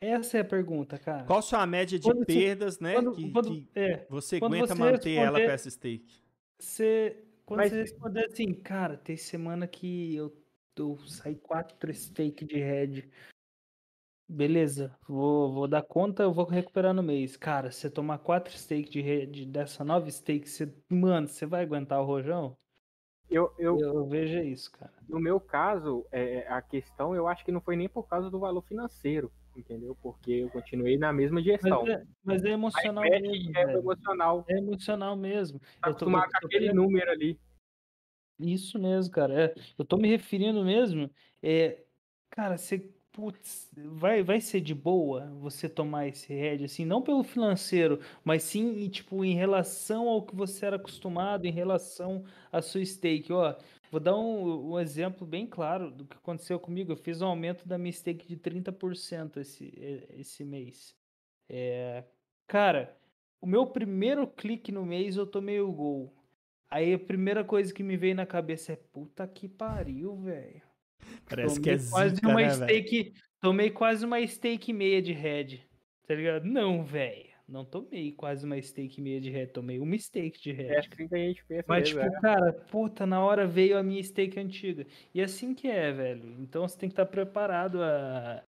Essa 0.00 0.38
é 0.38 0.40
a 0.40 0.44
pergunta, 0.44 0.98
cara. 0.98 1.24
Qual 1.24 1.42
sua 1.42 1.66
média 1.66 1.98
de 1.98 2.06
Quando 2.06 2.20
você- 2.20 2.24
perdas, 2.26 2.80
né? 2.80 2.94
Quando, 2.94 3.12
que, 3.12 3.30
quando- 3.32 3.48
que 3.50 3.68
é, 3.74 4.06
você 4.08 4.36
aguenta 4.36 4.68
você 4.68 4.74
manter 4.74 5.14
ela 5.16 5.38
com 5.38 5.50
essa 5.50 5.70
stake? 5.70 6.22
você, 6.58 7.22
quando 7.44 7.58
Mas- 7.58 7.70
você 7.70 7.80
responder 7.82 8.24
assim, 8.24 8.54
cara, 8.54 8.96
tem 8.96 9.16
semana 9.16 9.66
que 9.66 10.14
eu, 10.16 10.34
eu 10.78 10.98
saí 11.06 11.34
quatro 11.36 11.92
stake 11.92 12.44
de 12.46 12.56
head. 12.56 13.10
Beleza, 14.28 14.96
vou, 15.08 15.52
vou 15.52 15.66
dar 15.68 15.82
conta, 15.82 16.22
eu 16.22 16.32
vou 16.32 16.44
recuperar 16.44 16.94
no 16.94 17.02
mês. 17.02 17.36
Cara, 17.36 17.70
se 17.70 17.80
você 17.80 17.90
tomar 17.90 18.18
quatro 18.18 18.56
stake 18.56 18.88
de 18.88 19.00
head 19.02 19.44
dessa 19.46 19.84
nova 19.84 20.08
stake, 20.10 20.48
você, 20.48 20.72
mano, 20.88 21.26
você 21.28 21.44
vai 21.44 21.62
aguentar 21.62 22.00
o 22.00 22.06
rojão? 22.06 22.56
Eu, 23.28 23.52
eu, 23.58 23.78
Eu, 23.80 23.94
eu 23.96 24.06
vejo 24.06 24.38
isso, 24.38 24.70
cara. 24.72 24.92
no 25.08 25.20
meu 25.20 25.38
caso, 25.40 26.06
é, 26.10 26.46
a 26.48 26.62
questão 26.62 27.14
eu 27.14 27.26
acho 27.28 27.44
que 27.44 27.52
não 27.52 27.60
foi 27.60 27.76
nem 27.76 27.88
por 27.88 28.04
causa 28.08 28.30
do 28.30 28.38
valor 28.38 28.62
financeiro, 28.62 29.32
entendeu? 29.60 29.96
Porque 30.02 30.32
eu 30.32 30.50
continuei 30.50 30.98
na 30.98 31.12
mesma 31.12 31.40
gestão. 31.42 31.82
Mas 31.84 31.88
é, 31.90 32.02
mas 32.24 32.44
é 32.44 32.48
emocional 32.50 33.04
mesmo, 33.04 33.50
é 33.56 33.66
velho. 33.66 33.78
emocional. 33.78 34.44
É 34.48 34.58
emocional 34.58 35.16
mesmo. 35.16 35.60
Tá 35.80 35.88
Eu 35.90 35.94
tô- 35.94 36.06
eu 36.06 36.12
tô 36.12 36.18
aquele 36.18 36.48
querendo- 36.48 36.74
número 36.76 37.10
ali. 37.10 37.38
Isso 38.38 38.78
mesmo, 38.78 39.12
cara. 39.12 39.44
É, 39.44 39.54
eu 39.78 39.84
tô 39.84 39.96
me 39.96 40.08
referindo 40.08 40.64
mesmo. 40.64 41.10
É, 41.42 41.82
cara, 42.30 42.56
você, 42.56 42.78
putz, 43.12 43.70
vai, 43.76 44.22
vai 44.22 44.40
ser 44.40 44.60
de 44.62 44.74
boa 44.74 45.26
você 45.40 45.68
tomar 45.68 46.08
esse 46.08 46.32
head, 46.32 46.64
assim, 46.64 46.86
não 46.86 47.02
pelo 47.02 47.22
financeiro, 47.22 48.00
mas 48.24 48.42
sim, 48.42 48.88
tipo, 48.88 49.22
em 49.24 49.34
relação 49.34 50.08
ao 50.08 50.22
que 50.24 50.34
você 50.34 50.64
era 50.64 50.76
acostumado, 50.76 51.44
em 51.44 51.52
relação 51.52 52.24
à 52.50 52.62
sua 52.62 52.82
stake. 52.84 53.30
Ó, 53.32 53.54
vou 53.90 54.00
dar 54.00 54.16
um, 54.16 54.72
um 54.72 54.80
exemplo 54.80 55.26
bem 55.26 55.46
claro 55.46 55.90
do 55.90 56.04
que 56.04 56.16
aconteceu 56.16 56.58
comigo. 56.58 56.92
Eu 56.92 56.96
fiz 56.96 57.20
um 57.20 57.26
aumento 57.26 57.66
da 57.66 57.76
minha 57.76 57.92
stake 57.92 58.26
de 58.26 58.36
30% 58.36 59.38
esse, 59.38 60.06
esse 60.10 60.44
mês. 60.44 60.94
É, 61.48 62.04
cara, 62.46 62.96
o 63.40 63.46
meu 63.46 63.66
primeiro 63.66 64.26
clique 64.26 64.70
no 64.70 64.84
mês 64.84 65.16
eu 65.16 65.26
tomei 65.26 65.60
o 65.60 65.72
gol. 65.72 66.14
Aí 66.70 66.94
a 66.94 66.98
primeira 66.98 67.42
coisa 67.42 67.74
que 67.74 67.82
me 67.82 67.96
veio 67.96 68.14
na 68.14 68.24
cabeça 68.24 68.72
é 68.72 68.76
puta 68.76 69.26
que 69.26 69.48
pariu, 69.48 70.16
velho. 70.16 70.62
Parece 71.28 71.60
que 71.60 71.70
é 71.70 71.76
Tomei 71.76 71.90
quase 71.90 72.14
zica, 72.14 72.28
uma 72.28 72.40
né, 72.40 72.50
stake, 72.50 73.14
tomei 73.40 73.70
quase 73.70 74.04
uma 74.04 74.24
stake 74.26 74.72
meia 74.72 75.02
de 75.02 75.12
head. 75.12 75.66
Tá 76.06 76.14
ligado? 76.14 76.44
Não, 76.44 76.84
velho. 76.84 77.29
Não 77.50 77.64
tomei 77.64 78.12
quase 78.12 78.46
uma 78.46 78.60
steak 78.62 78.98
e 78.98 79.02
meia 79.02 79.20
de 79.20 79.28
head, 79.28 79.52
tomei 79.52 79.80
uma 79.80 79.98
steak 79.98 80.40
de 80.40 80.52
head. 80.52 80.72
É 80.72 80.78
assim 80.78 81.08
que 81.08 81.14
a 81.14 81.18
gente 81.18 81.44
pensa 81.44 81.64
Mas, 81.66 81.92
mesmo, 81.92 82.02
tipo, 82.02 82.16
é. 82.16 82.20
cara, 82.20 82.52
puta, 82.52 83.06
na 83.06 83.20
hora 83.22 83.46
veio 83.46 83.76
a 83.76 83.82
minha 83.82 84.02
steak 84.02 84.38
antiga. 84.38 84.86
E 85.12 85.20
assim 85.20 85.52
que 85.52 85.68
é, 85.68 85.92
velho. 85.92 86.40
Então 86.40 86.66
você 86.66 86.78
tem 86.78 86.88
que 86.88 86.92
estar 86.92 87.06
preparado 87.06 87.82
a 87.82 88.44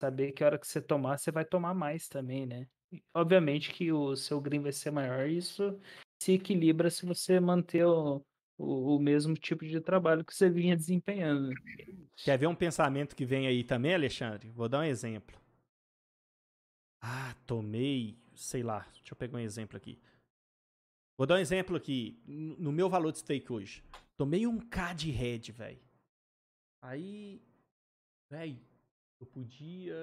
saber 0.00 0.32
que 0.32 0.42
a 0.42 0.46
hora 0.46 0.58
que 0.58 0.66
você 0.66 0.80
tomar, 0.80 1.18
você 1.18 1.30
vai 1.30 1.44
tomar 1.44 1.74
mais 1.74 2.08
também, 2.08 2.46
né? 2.46 2.66
Obviamente 3.14 3.72
que 3.72 3.92
o 3.92 4.16
seu 4.16 4.40
green 4.40 4.60
vai 4.60 4.72
ser 4.72 4.90
maior 4.90 5.28
e 5.28 5.36
isso 5.36 5.78
se 6.22 6.32
equilibra 6.32 6.88
se 6.88 7.04
você 7.04 7.38
manter 7.38 7.84
o, 7.84 8.24
o, 8.56 8.96
o 8.96 8.98
mesmo 8.98 9.34
tipo 9.34 9.66
de 9.66 9.80
trabalho 9.80 10.24
que 10.24 10.34
você 10.34 10.48
vinha 10.48 10.76
desempenhando. 10.76 11.52
Quer 12.24 12.38
ver 12.38 12.46
um 12.46 12.54
pensamento 12.54 13.14
que 13.14 13.26
vem 13.26 13.46
aí 13.46 13.62
também, 13.62 13.94
Alexandre? 13.94 14.48
Vou 14.50 14.68
dar 14.68 14.80
um 14.80 14.84
exemplo. 14.84 15.36
Ah, 17.02 17.34
tomei, 17.46 18.16
sei 18.36 18.62
lá, 18.62 18.80
deixa 18.94 19.12
eu 19.12 19.16
pegar 19.16 19.38
um 19.38 19.40
exemplo 19.40 19.76
aqui. 19.76 19.98
Vou 21.16 21.26
dar 21.26 21.36
um 21.36 21.38
exemplo 21.38 21.76
aqui, 21.76 22.22
no 22.26 22.70
meu 22.70 22.88
valor 22.88 23.10
de 23.10 23.18
steak 23.18 23.50
hoje. 23.50 23.82
Tomei 24.16 24.46
um 24.46 24.58
K 24.58 24.92
de 24.92 25.10
head, 25.10 25.50
velho. 25.52 25.80
Aí, 26.82 27.42
velho, 28.30 28.60
eu 29.18 29.26
podia, 29.26 29.94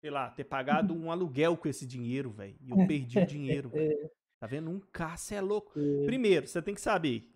sei 0.00 0.10
lá, 0.10 0.30
ter 0.30 0.44
pagado 0.44 0.94
um 0.94 1.10
aluguel 1.10 1.56
com 1.56 1.68
esse 1.68 1.86
dinheiro, 1.86 2.30
velho. 2.30 2.56
E 2.60 2.70
eu 2.70 2.86
perdi 2.86 3.18
o 3.18 3.26
dinheiro, 3.26 3.68
velho. 3.70 4.10
Tá 4.38 4.46
vendo? 4.46 4.70
Um 4.70 4.80
K, 4.80 5.16
você 5.16 5.34
é 5.34 5.40
louco. 5.40 5.72
Primeiro, 6.04 6.46
você 6.46 6.62
tem 6.62 6.74
que 6.74 6.80
saber 6.80 7.28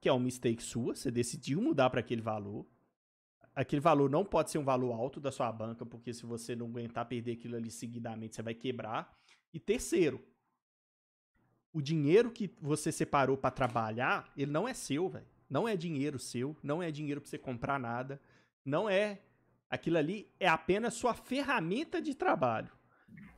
que 0.00 0.08
é 0.08 0.12
uma 0.12 0.24
mistake 0.24 0.62
sua, 0.62 0.94
você 0.94 1.10
decidiu 1.10 1.60
mudar 1.60 1.90
para 1.90 2.00
aquele 2.00 2.22
valor. 2.22 2.66
Aquele 3.54 3.80
valor 3.80 4.10
não 4.10 4.24
pode 4.24 4.50
ser 4.50 4.58
um 4.58 4.64
valor 4.64 4.92
alto 4.92 5.18
da 5.18 5.32
sua 5.32 5.50
banca, 5.50 5.86
porque 5.86 6.12
se 6.12 6.26
você 6.26 6.54
não 6.54 6.66
aguentar 6.66 7.08
perder 7.08 7.32
aquilo 7.32 7.56
ali 7.56 7.70
seguidamente, 7.70 8.36
você 8.36 8.42
vai 8.42 8.54
quebrar. 8.54 9.16
E 9.56 9.58
terceiro, 9.58 10.22
o 11.72 11.80
dinheiro 11.80 12.30
que 12.30 12.54
você 12.60 12.92
separou 12.92 13.38
para 13.38 13.50
trabalhar, 13.50 14.30
ele 14.36 14.50
não 14.50 14.68
é 14.68 14.74
seu, 14.74 15.08
velho. 15.08 15.24
Não 15.48 15.66
é 15.66 15.74
dinheiro 15.74 16.18
seu, 16.18 16.54
não 16.62 16.82
é 16.82 16.90
dinheiro 16.90 17.22
para 17.22 17.30
você 17.30 17.38
comprar 17.38 17.80
nada, 17.80 18.20
não 18.62 18.86
é 18.86 19.22
aquilo 19.70 19.96
ali 19.96 20.30
é 20.38 20.46
apenas 20.46 20.92
sua 20.92 21.14
ferramenta 21.14 22.02
de 22.02 22.14
trabalho. 22.14 22.70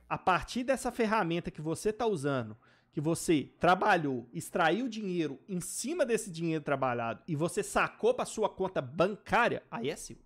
A 0.09 0.19
partir 0.19 0.65
dessa 0.65 0.90
ferramenta 0.90 1.53
que 1.53 1.61
você 1.61 1.90
está 1.90 2.05
usando, 2.05 2.57
que 2.90 3.01
você 3.01 3.53
trabalhou, 3.61 4.28
extraiu 4.32 4.89
dinheiro 4.89 5.39
em 5.49 5.61
cima 5.61 6.05
desse 6.05 6.32
dinheiro 6.32 6.65
trabalhado 6.65 7.23
e 7.28 7.36
você 7.36 7.62
sacou 7.62 8.12
para 8.12 8.24
sua 8.24 8.49
conta 8.49 8.82
bancária, 8.82 9.62
aí 9.70 9.89
é 9.89 9.95
seu. 9.95 10.19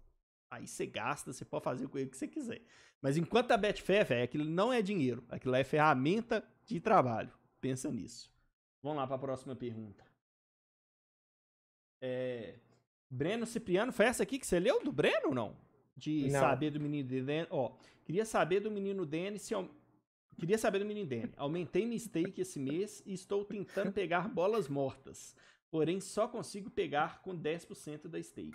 Aí 0.53 0.67
você 0.67 0.85
gasta, 0.85 1.33
você 1.33 1.47
pode 1.47 1.65
fazer 1.65 1.89
com 1.89 1.97
ele 1.97 2.09
o 2.09 2.11
que 2.11 2.17
você 2.19 2.29
quiser. 2.29 2.61
Mas 3.01 3.17
enquanto 3.17 3.53
a 3.53 3.57
Betfair, 3.57 4.05
velho, 4.07 4.23
aquilo 4.25 4.45
não 4.45 4.71
é 4.71 4.83
dinheiro, 4.83 5.25
aquilo 5.31 5.55
é 5.55 5.65
ferramenta 5.65 6.45
de 6.67 6.79
trabalho. 6.79 7.33
Pensa 7.59 7.91
nisso. 7.91 8.31
Vamos 8.83 8.99
lá 8.99 9.07
para 9.07 9.17
a 9.17 9.19
próxima 9.19 9.57
pergunta. 9.57 10.05
É, 12.03 12.59
Breno 13.09 13.47
Cipriano, 13.47 13.93
foi 13.93 14.07
essa 14.07 14.23
aqui 14.23 14.39
que 14.39 14.47
você 14.47 14.59
leu 14.61 14.83
do 14.85 14.93
Breno 14.93 15.29
ou 15.29 15.35
não? 15.35 15.57
De 15.97 16.29
Não. 16.31 16.41
saber 16.41 16.71
do 16.71 16.81
menino 16.81 17.09
Denis. 17.09 17.47
Ó, 17.51 17.75
queria 18.05 18.25
saber 18.25 18.61
do 18.61 18.71
menino 18.71 19.07
Denis 19.07 19.43
se. 19.43 19.55
au- 19.55 19.69
Queria 20.39 20.59
saber 20.59 20.79
do 20.81 20.85
menino 20.87 21.07
Denis. 21.09 21.33
Aumentei 21.37 21.87
minha 21.87 21.99
stake 21.99 22.41
esse 22.41 22.59
mês 22.59 23.03
e 23.07 23.13
estou 23.13 23.45
tentando 23.45 23.93
pegar 23.93 24.29
bolas 24.29 24.69
mortas. 24.69 25.37
Porém, 25.71 26.01
só 26.01 26.27
consigo 26.29 26.71
pegar 26.71 27.23
com 27.23 27.35
10% 27.37 28.09
da 28.09 28.21
stake. 28.23 28.53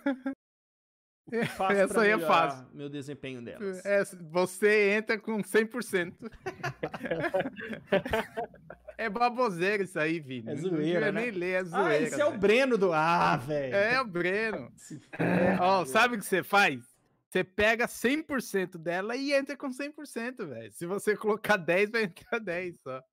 O 1.27 1.31
que 1.31 1.45
faço 1.45 1.73
Essa 1.73 2.01
aí 2.01 2.11
é 2.11 2.19
fácil. 2.19 2.65
Meu 2.73 2.89
desempenho 2.89 3.41
delas. 3.41 3.85
É, 3.85 4.03
você 4.31 4.91
entra 4.91 5.19
com 5.19 5.41
100%. 5.41 6.13
é 8.97 9.09
baboseira 9.09 9.83
isso 9.83 9.99
aí, 9.99 10.21
Vini. 10.21 10.49
É 10.49 10.55
Não 10.55 10.69
zoeira, 10.69 11.11
né? 11.11 11.23
nem 11.23 11.31
ler, 11.31 11.51
é 11.51 11.57
ah, 11.57 11.63
zoeira. 11.63 12.03
esse 12.03 12.21
é 12.21 12.25
o 12.25 12.29
velho. 12.29 12.39
Breno 12.39 12.77
do. 12.77 12.93
Ah, 12.93 13.35
velho. 13.35 13.75
É 13.75 13.99
o 13.99 14.05
Breno. 14.05 14.71
É, 15.19 15.57
ó, 15.59 15.83
sabe 15.83 16.15
o 16.15 16.17
que 16.17 16.25
você 16.25 16.41
faz? 16.41 16.81
Você 17.29 17.43
pega 17.43 17.87
100% 17.87 18.77
dela 18.77 19.17
e 19.17 19.33
entra 19.33 19.57
com 19.57 19.69
100%, 19.69 20.47
velho. 20.47 20.71
Se 20.71 20.85
você 20.85 21.17
colocar 21.17 21.57
10, 21.57 21.91
vai 21.91 22.03
entrar 22.03 22.39
10 22.39 22.79
só. 22.79 23.03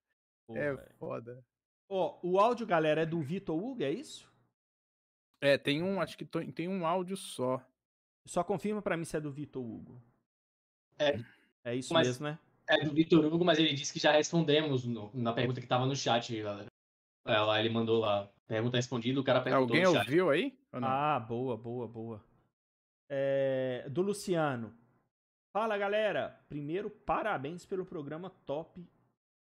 Pô, 0.46 0.56
é 0.56 0.72
velho. 0.72 0.94
foda. 1.00 1.44
Ó, 1.88 2.20
o 2.22 2.38
áudio, 2.38 2.64
galera, 2.64 3.02
é 3.02 3.06
do 3.06 3.20
Vitor 3.20 3.56
Hugo, 3.56 3.82
é 3.82 3.90
isso? 3.90 4.32
É, 5.40 5.58
tem 5.58 5.82
um, 5.82 6.00
acho 6.00 6.16
que 6.16 6.24
tem 6.24 6.68
um 6.68 6.86
áudio 6.86 7.16
só. 7.16 7.60
Só 8.26 8.42
confirma 8.42 8.80
pra 8.80 8.96
mim 8.96 9.04
se 9.04 9.16
é 9.16 9.20
do 9.20 9.30
Vitor 9.30 9.62
Hugo. 9.62 10.02
É. 10.98 11.18
É 11.64 11.74
isso 11.74 11.92
Mas- 11.92 12.06
mesmo, 12.06 12.26
né? 12.26 12.38
É 12.66 12.82
do 12.82 12.94
Vitor 12.94 13.22
Hugo, 13.24 13.44
mas 13.44 13.58
ele 13.58 13.74
disse 13.74 13.92
que 13.92 13.98
já 13.98 14.12
respondemos 14.12 14.86
no- 14.86 15.10
na 15.12 15.34
pergunta 15.34 15.60
que 15.60 15.66
tava 15.66 15.84
no 15.84 15.94
chat, 15.94 16.34
galera. 16.40 16.68
É, 17.26 17.38
lá 17.38 17.60
ele 17.60 17.68
mandou 17.68 18.00
lá. 18.00 18.30
Pergunta 18.46 18.76
respondida, 18.78 19.20
o 19.20 19.24
cara 19.24 19.42
perguntou 19.42 19.76
Alguém 19.76 19.86
ouviu 19.86 20.30
aí? 20.30 20.58
Ou 20.72 20.80
não? 20.80 20.88
Ah, 20.88 21.20
boa, 21.20 21.56
boa, 21.56 21.86
boa. 21.86 22.24
É, 23.08 23.86
do 23.90 24.00
Luciano. 24.00 24.74
Fala, 25.52 25.76
galera. 25.76 26.40
Primeiro, 26.48 26.90
parabéns 26.90 27.64
pelo 27.66 27.84
programa 27.84 28.30
top 28.30 28.86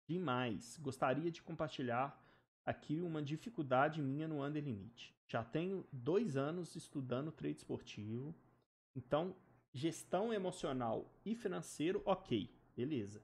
demais. 0.09 0.77
Gostaria 0.79 1.31
de 1.31 1.43
compartilhar 1.43 2.21
aqui 2.65 3.01
uma 3.01 3.23
dificuldade 3.23 4.03
minha 4.03 4.27
no 4.29 4.45
Under 4.45 4.63
Limit. 4.63 5.15
Já 5.29 5.45
tenho 5.45 5.87
dois 5.93 6.37
anos 6.37 6.75
estudando 6.77 7.33
trade 7.33 7.57
esportivo. 7.59 8.35
Então, 8.97 9.37
gestão 9.75 10.33
emocional 10.33 11.15
e 11.23 11.35
financeiro, 11.35 12.01
ok, 12.07 12.51
beleza. 12.75 13.23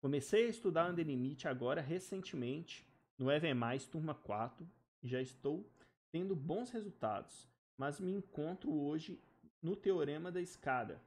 Comecei 0.00 0.46
a 0.46 0.48
estudar 0.48 0.90
Under 0.90 1.06
agora 1.46 1.82
recentemente 1.82 2.88
no 3.18 3.30
EV+, 3.30 3.46
turma 3.90 4.14
4, 4.14 4.66
e 5.02 5.06
já 5.06 5.20
estou 5.20 5.70
tendo 6.10 6.34
bons 6.34 6.70
resultados, 6.70 7.46
mas 7.76 8.00
me 8.00 8.10
encontro 8.10 8.72
hoje 8.72 9.20
no 9.60 9.76
teorema 9.76 10.32
da 10.32 10.40
escada, 10.40 11.00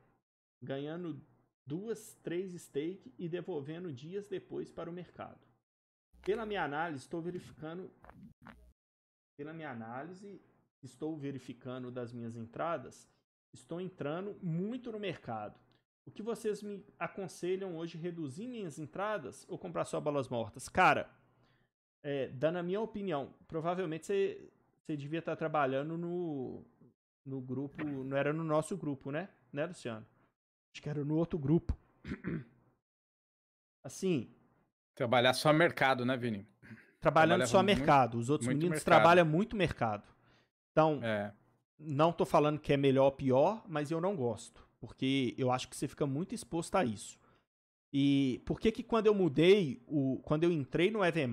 ganhando 0.61 1.19
duas, 1.65 2.13
três 2.21 2.53
stake 2.53 3.11
e 3.17 3.27
devolvendo 3.27 3.91
dias 3.91 4.27
depois 4.27 4.71
para 4.71 4.89
o 4.89 4.93
mercado. 4.93 5.39
Pela 6.21 6.45
minha 6.45 6.63
análise, 6.63 7.03
estou 7.03 7.21
verificando. 7.21 7.91
Pela 9.37 9.53
minha 9.53 9.71
análise, 9.71 10.39
estou 10.81 11.17
verificando 11.17 11.91
das 11.91 12.13
minhas 12.13 12.37
entradas, 12.37 13.09
estou 13.55 13.81
entrando 13.81 14.35
muito 14.41 14.91
no 14.91 14.99
mercado. 14.99 15.59
O 16.05 16.11
que 16.11 16.21
vocês 16.21 16.61
me 16.61 16.85
aconselham 16.99 17.75
hoje 17.75 17.97
reduzir 17.97 18.47
minhas 18.47 18.77
entradas 18.77 19.43
ou 19.49 19.57
comprar 19.57 19.85
só 19.85 19.99
bolas 19.99 20.29
mortas? 20.29 20.69
Cara, 20.69 21.09
é, 22.03 22.27
dando 22.27 22.57
a 22.59 22.63
minha 22.63 22.79
opinião, 22.79 23.33
provavelmente 23.47 24.05
você, 24.05 24.49
você 24.85 24.95
devia 24.95 25.17
estar 25.19 25.35
trabalhando 25.35 25.97
no, 25.97 26.63
no 27.25 27.41
grupo, 27.41 27.83
não 27.83 28.15
era 28.15 28.31
no 28.31 28.43
nosso 28.43 28.77
grupo, 28.77 29.09
né? 29.11 29.29
Né, 29.51 29.65
Luciano? 29.65 30.05
Acho 30.73 30.81
que 30.83 30.89
era 30.89 31.03
no 31.03 31.15
outro 31.15 31.39
grupo. 31.39 31.75
Assim, 33.83 34.29
Trabalhar 34.95 35.33
só 35.33 35.51
mercado, 35.51 36.05
né, 36.05 36.15
Vini? 36.15 36.47
trabalhando 37.01 37.39
Trabalhava 37.39 37.45
só 37.51 37.61
muito- 37.63 37.77
mercado. 37.77 38.17
Os 38.17 38.29
outros 38.29 38.45
muito 38.47 38.57
meninos 38.57 38.77
mercado. 38.77 38.85
trabalham 38.85 39.25
muito 39.25 39.55
mercado. 39.55 40.07
Então, 40.71 40.99
É. 41.03 41.33
não 41.79 42.11
tô 42.11 42.25
falando 42.25 42.59
que 42.59 42.73
é 42.73 42.77
melhor 42.77 43.05
ou 43.05 43.11
pior, 43.11 43.63
mas 43.67 43.91
eu 43.91 43.99
não 43.99 44.15
gosto. 44.15 44.65
Porque 44.79 45.33
eu 45.37 45.51
acho 45.51 45.67
que 45.67 45.75
você 45.75 45.87
fica 45.87 46.05
muito 46.05 46.35
exposto 46.35 46.75
a 46.75 46.85
isso. 46.85 47.19
E 47.91 48.41
por 48.45 48.59
que 48.59 48.71
que 48.71 48.83
quando 48.83 49.07
eu 49.07 49.13
mudei, 49.13 49.81
o, 49.87 50.19
quando 50.23 50.43
eu 50.43 50.51
entrei 50.51 50.91
no 50.91 51.03
EV+, 51.03 51.27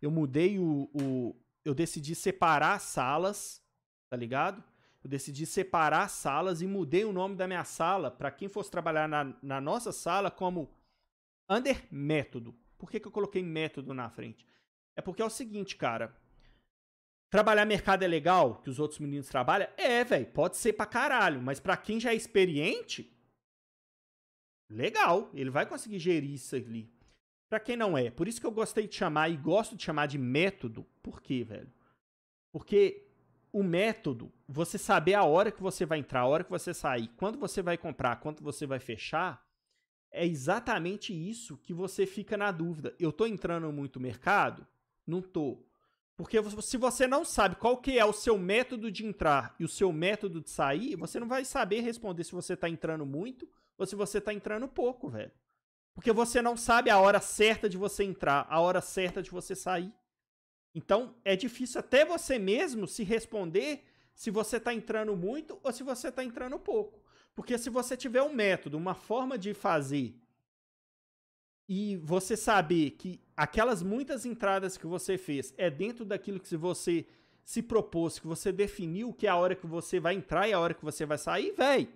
eu 0.00 0.10
mudei 0.10 0.58
o, 0.58 0.90
o... 0.92 1.36
Eu 1.64 1.74
decidi 1.74 2.14
separar 2.14 2.74
as 2.74 2.82
salas, 2.82 3.62
tá 4.08 4.16
ligado? 4.16 4.62
Eu 5.02 5.10
decidi 5.10 5.46
separar 5.46 6.04
as 6.04 6.12
salas 6.12 6.60
e 6.60 6.66
mudei 6.66 7.04
o 7.04 7.12
nome 7.12 7.36
da 7.36 7.46
minha 7.46 7.64
sala 7.64 8.10
para 8.10 8.30
quem 8.30 8.48
fosse 8.48 8.70
trabalhar 8.70 9.08
na, 9.08 9.34
na 9.42 9.60
nossa 9.60 9.92
sala 9.92 10.30
como 10.30 10.70
Under 11.48 11.86
Método. 11.90 12.54
Por 12.76 12.90
que, 12.90 13.00
que 13.00 13.06
eu 13.06 13.12
coloquei 13.12 13.42
método 13.42 13.94
na 13.94 14.10
frente? 14.10 14.46
É 14.94 15.00
porque 15.00 15.22
é 15.22 15.24
o 15.24 15.30
seguinte, 15.30 15.76
cara. 15.76 16.14
Trabalhar 17.30 17.64
mercado 17.64 18.02
é 18.02 18.06
legal, 18.06 18.60
que 18.62 18.70
os 18.70 18.78
outros 18.78 19.00
meninos 19.00 19.28
trabalham? 19.28 19.68
É, 19.76 20.04
velho, 20.04 20.26
pode 20.26 20.56
ser 20.56 20.72
pra 20.72 20.86
caralho. 20.86 21.42
Mas 21.42 21.58
pra 21.58 21.76
quem 21.76 21.98
já 21.98 22.12
é 22.12 22.14
experiente, 22.14 23.12
legal. 24.70 25.30
Ele 25.34 25.50
vai 25.50 25.66
conseguir 25.66 25.98
gerir 25.98 26.34
isso 26.34 26.54
ali. 26.54 26.90
Pra 27.48 27.60
quem 27.60 27.76
não 27.76 27.96
é. 27.96 28.10
Por 28.10 28.26
isso 28.26 28.40
que 28.40 28.46
eu 28.46 28.52
gostei 28.52 28.86
de 28.88 28.94
chamar 28.94 29.28
e 29.28 29.36
gosto 29.36 29.76
de 29.76 29.82
chamar 29.82 30.06
de 30.06 30.18
método. 30.18 30.84
Por 31.02 31.20
quê, 31.20 31.44
velho? 31.44 31.72
Porque 32.52 33.06
o 33.52 33.62
método, 33.62 34.32
você 34.48 34.78
saber 34.78 35.14
a 35.14 35.24
hora 35.24 35.50
que 35.50 35.62
você 35.62 35.86
vai 35.86 35.98
entrar, 35.98 36.20
a 36.20 36.26
hora 36.26 36.44
que 36.44 36.50
você 36.50 36.74
sair, 36.74 37.08
quando 37.16 37.38
você 37.38 37.62
vai 37.62 37.78
comprar, 37.78 38.16
quando 38.16 38.42
você 38.42 38.66
vai 38.66 38.78
fechar, 38.78 39.46
é 40.10 40.26
exatamente 40.26 41.12
isso 41.12 41.56
que 41.58 41.72
você 41.72 42.06
fica 42.06 42.36
na 42.36 42.50
dúvida. 42.50 42.94
Eu 42.98 43.12
tô 43.12 43.26
entrando 43.26 43.70
muito 43.72 43.98
no 43.98 44.02
mercado? 44.02 44.66
Não 45.06 45.22
tô. 45.22 45.65
Porque 46.16 46.38
se 46.62 46.78
você 46.78 47.06
não 47.06 47.24
sabe 47.24 47.56
qual 47.56 47.76
que 47.76 47.98
é 47.98 48.04
o 48.04 48.12
seu 48.12 48.38
método 48.38 48.90
de 48.90 49.04
entrar 49.04 49.54
e 49.60 49.64
o 49.64 49.68
seu 49.68 49.92
método 49.92 50.40
de 50.40 50.48
sair, 50.48 50.96
você 50.96 51.20
não 51.20 51.28
vai 51.28 51.44
saber 51.44 51.80
responder 51.80 52.24
se 52.24 52.32
você 52.32 52.56
tá 52.56 52.68
entrando 52.68 53.04
muito 53.04 53.46
ou 53.76 53.86
se 53.86 53.94
você 53.94 54.18
tá 54.18 54.32
entrando 54.32 54.66
pouco, 54.66 55.10
velho. 55.10 55.32
Porque 55.94 56.12
você 56.12 56.40
não 56.40 56.56
sabe 56.56 56.88
a 56.88 56.98
hora 56.98 57.20
certa 57.20 57.68
de 57.68 57.76
você 57.76 58.02
entrar, 58.02 58.46
a 58.48 58.60
hora 58.60 58.80
certa 58.80 59.22
de 59.22 59.30
você 59.30 59.54
sair. 59.54 59.92
Então, 60.74 61.14
é 61.24 61.36
difícil 61.36 61.80
até 61.80 62.04
você 62.04 62.38
mesmo 62.38 62.86
se 62.86 63.02
responder 63.02 63.84
se 64.14 64.30
você 64.30 64.56
está 64.56 64.72
entrando 64.72 65.14
muito 65.14 65.58
ou 65.62 65.72
se 65.72 65.82
você 65.82 66.08
está 66.08 66.24
entrando 66.24 66.58
pouco. 66.58 67.02
Porque 67.34 67.58
se 67.58 67.68
você 67.68 67.94
tiver 67.96 68.22
um 68.22 68.32
método, 68.32 68.78
uma 68.78 68.94
forma 68.94 69.36
de 69.36 69.52
fazer, 69.52 70.18
e 71.68 71.96
você 71.96 72.36
saber 72.36 72.92
que 72.92 73.20
aquelas 73.36 73.82
muitas 73.82 74.24
entradas 74.24 74.76
que 74.76 74.86
você 74.86 75.18
fez 75.18 75.52
é 75.56 75.68
dentro 75.68 76.04
daquilo 76.04 76.40
que 76.40 76.56
você 76.56 77.06
se 77.44 77.62
propôs, 77.62 78.18
que 78.18 78.26
você 78.26 78.50
definiu 78.52 79.12
que 79.12 79.26
é 79.26 79.30
a 79.30 79.36
hora 79.36 79.54
que 79.54 79.66
você 79.66 80.00
vai 80.00 80.14
entrar 80.14 80.48
e 80.48 80.52
a 80.52 80.60
hora 80.60 80.74
que 80.74 80.84
você 80.84 81.04
vai 81.04 81.18
sair, 81.18 81.52
véi. 81.52 81.88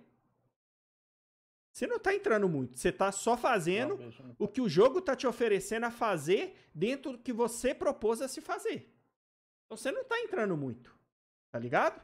Você 1.71 1.87
não 1.87 1.99
tá 1.99 2.13
entrando 2.13 2.49
muito, 2.49 2.77
você 2.77 2.91
tá 2.91 3.11
só 3.13 3.37
fazendo 3.37 3.97
não, 3.97 4.35
o 4.37 4.47
que 4.47 4.59
o 4.59 4.67
jogo 4.67 4.99
tá 5.01 5.15
te 5.15 5.25
oferecendo 5.25 5.85
a 5.85 5.91
fazer 5.91 6.53
dentro 6.75 7.13
do 7.13 7.17
que 7.17 7.31
você 7.31 7.73
propôs 7.73 8.21
a 8.21 8.27
se 8.27 8.41
fazer. 8.41 8.93
Então 9.65 9.77
você 9.77 9.89
não 9.89 10.03
tá 10.03 10.19
entrando 10.19 10.57
muito, 10.57 10.93
tá 11.49 11.57
ligado? 11.57 12.01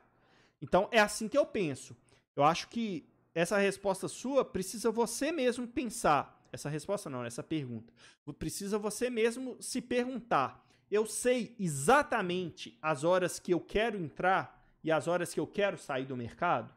Então 0.61 0.87
é 0.89 0.99
assim 0.99 1.27
que 1.27 1.37
eu 1.37 1.45
penso. 1.45 1.95
Eu 2.33 2.43
acho 2.43 2.69
que 2.69 3.05
essa 3.33 3.57
resposta 3.57 4.07
sua 4.07 4.45
precisa 4.45 4.89
você 4.89 5.31
mesmo 5.31 5.67
pensar. 5.67 6.36
Essa 6.51 6.69
resposta 6.69 7.09
não, 7.09 7.23
essa 7.23 7.43
pergunta. 7.43 7.93
Precisa 8.37 8.77
você 8.77 9.09
mesmo 9.09 9.57
se 9.61 9.81
perguntar. 9.81 10.65
Eu 10.89 11.05
sei 11.05 11.55
exatamente 11.59 12.77
as 12.81 13.03
horas 13.03 13.39
que 13.39 13.53
eu 13.53 13.59
quero 13.59 13.97
entrar 13.97 14.57
e 14.83 14.91
as 14.91 15.07
horas 15.07 15.33
que 15.33 15.39
eu 15.39 15.47
quero 15.47 15.77
sair 15.77 16.05
do 16.05 16.15
mercado? 16.15 16.73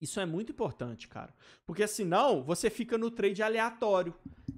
Isso 0.00 0.20
é 0.20 0.26
muito 0.26 0.52
importante, 0.52 1.08
cara. 1.08 1.34
Porque 1.66 1.86
senão 1.86 2.42
você 2.42 2.68
fica 2.70 2.98
no 2.98 3.10
trade 3.10 3.42
aleatório, 3.42 4.14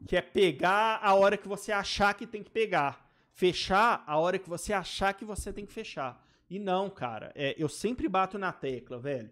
que 0.07 0.17
é 0.17 0.23
pegar 0.23 1.01
a 1.03 1.15
hora 1.15 1.37
que 1.37 1.49
você 1.49 1.73
achar 1.73 2.15
que 2.15 2.27
tem 2.27 2.43
que 2.43 2.51
pegar, 2.51 3.11
fechar 3.33 4.03
a 4.07 4.19
hora 4.19 4.39
que 4.39 4.49
você 4.49 4.73
achar 4.73 5.13
que 5.15 5.25
você 5.25 5.53
tem 5.53 5.67
que 5.67 5.73
fechar. 5.73 6.25
E 6.49 6.59
não, 6.59 6.89
cara. 6.89 7.33
É, 7.35 7.55
eu 7.59 7.69
sempre 7.69 8.09
bato 8.09 8.39
na 8.39 8.53
tecla, 8.53 8.99
velho. 8.99 9.31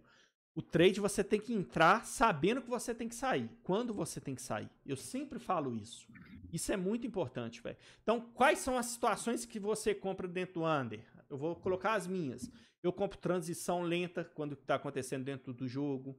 O 0.55 0.63
trade 0.63 1.01
você 1.01 1.25
tem 1.25 1.41
que 1.41 1.53
entrar 1.53 2.07
sabendo 2.07 2.63
que 2.63 2.71
você 2.71 2.95
tem 2.95 3.09
que 3.09 3.15
sair. 3.15 3.51
Quando 3.65 3.93
você 3.93 4.21
tem 4.21 4.35
que 4.35 4.43
sair. 4.43 4.71
Eu 4.87 4.97
sempre 4.97 5.39
falo 5.39 5.75
isso. 5.75 6.07
Isso 6.53 6.73
é 6.73 6.77
muito 6.77 7.05
importante, 7.05 7.61
velho. 7.61 7.77
Então, 8.03 8.21
quais 8.33 8.61
são 8.61 8.79
as 8.79 8.87
situações 8.87 9.45
que 9.45 9.59
você 9.59 9.93
compra 9.93 10.29
dentro 10.29 10.61
do 10.61 10.65
under? 10.65 11.05
Eu 11.29 11.37
vou 11.37 11.57
colocar 11.57 11.95
as 11.95 12.07
minhas. 12.07 12.49
Eu 12.81 12.93
compro 12.93 13.19
transição 13.19 13.83
lenta 13.83 14.23
quando 14.23 14.53
está 14.53 14.77
acontecendo 14.77 15.25
dentro 15.25 15.53
do 15.53 15.67
jogo. 15.67 16.17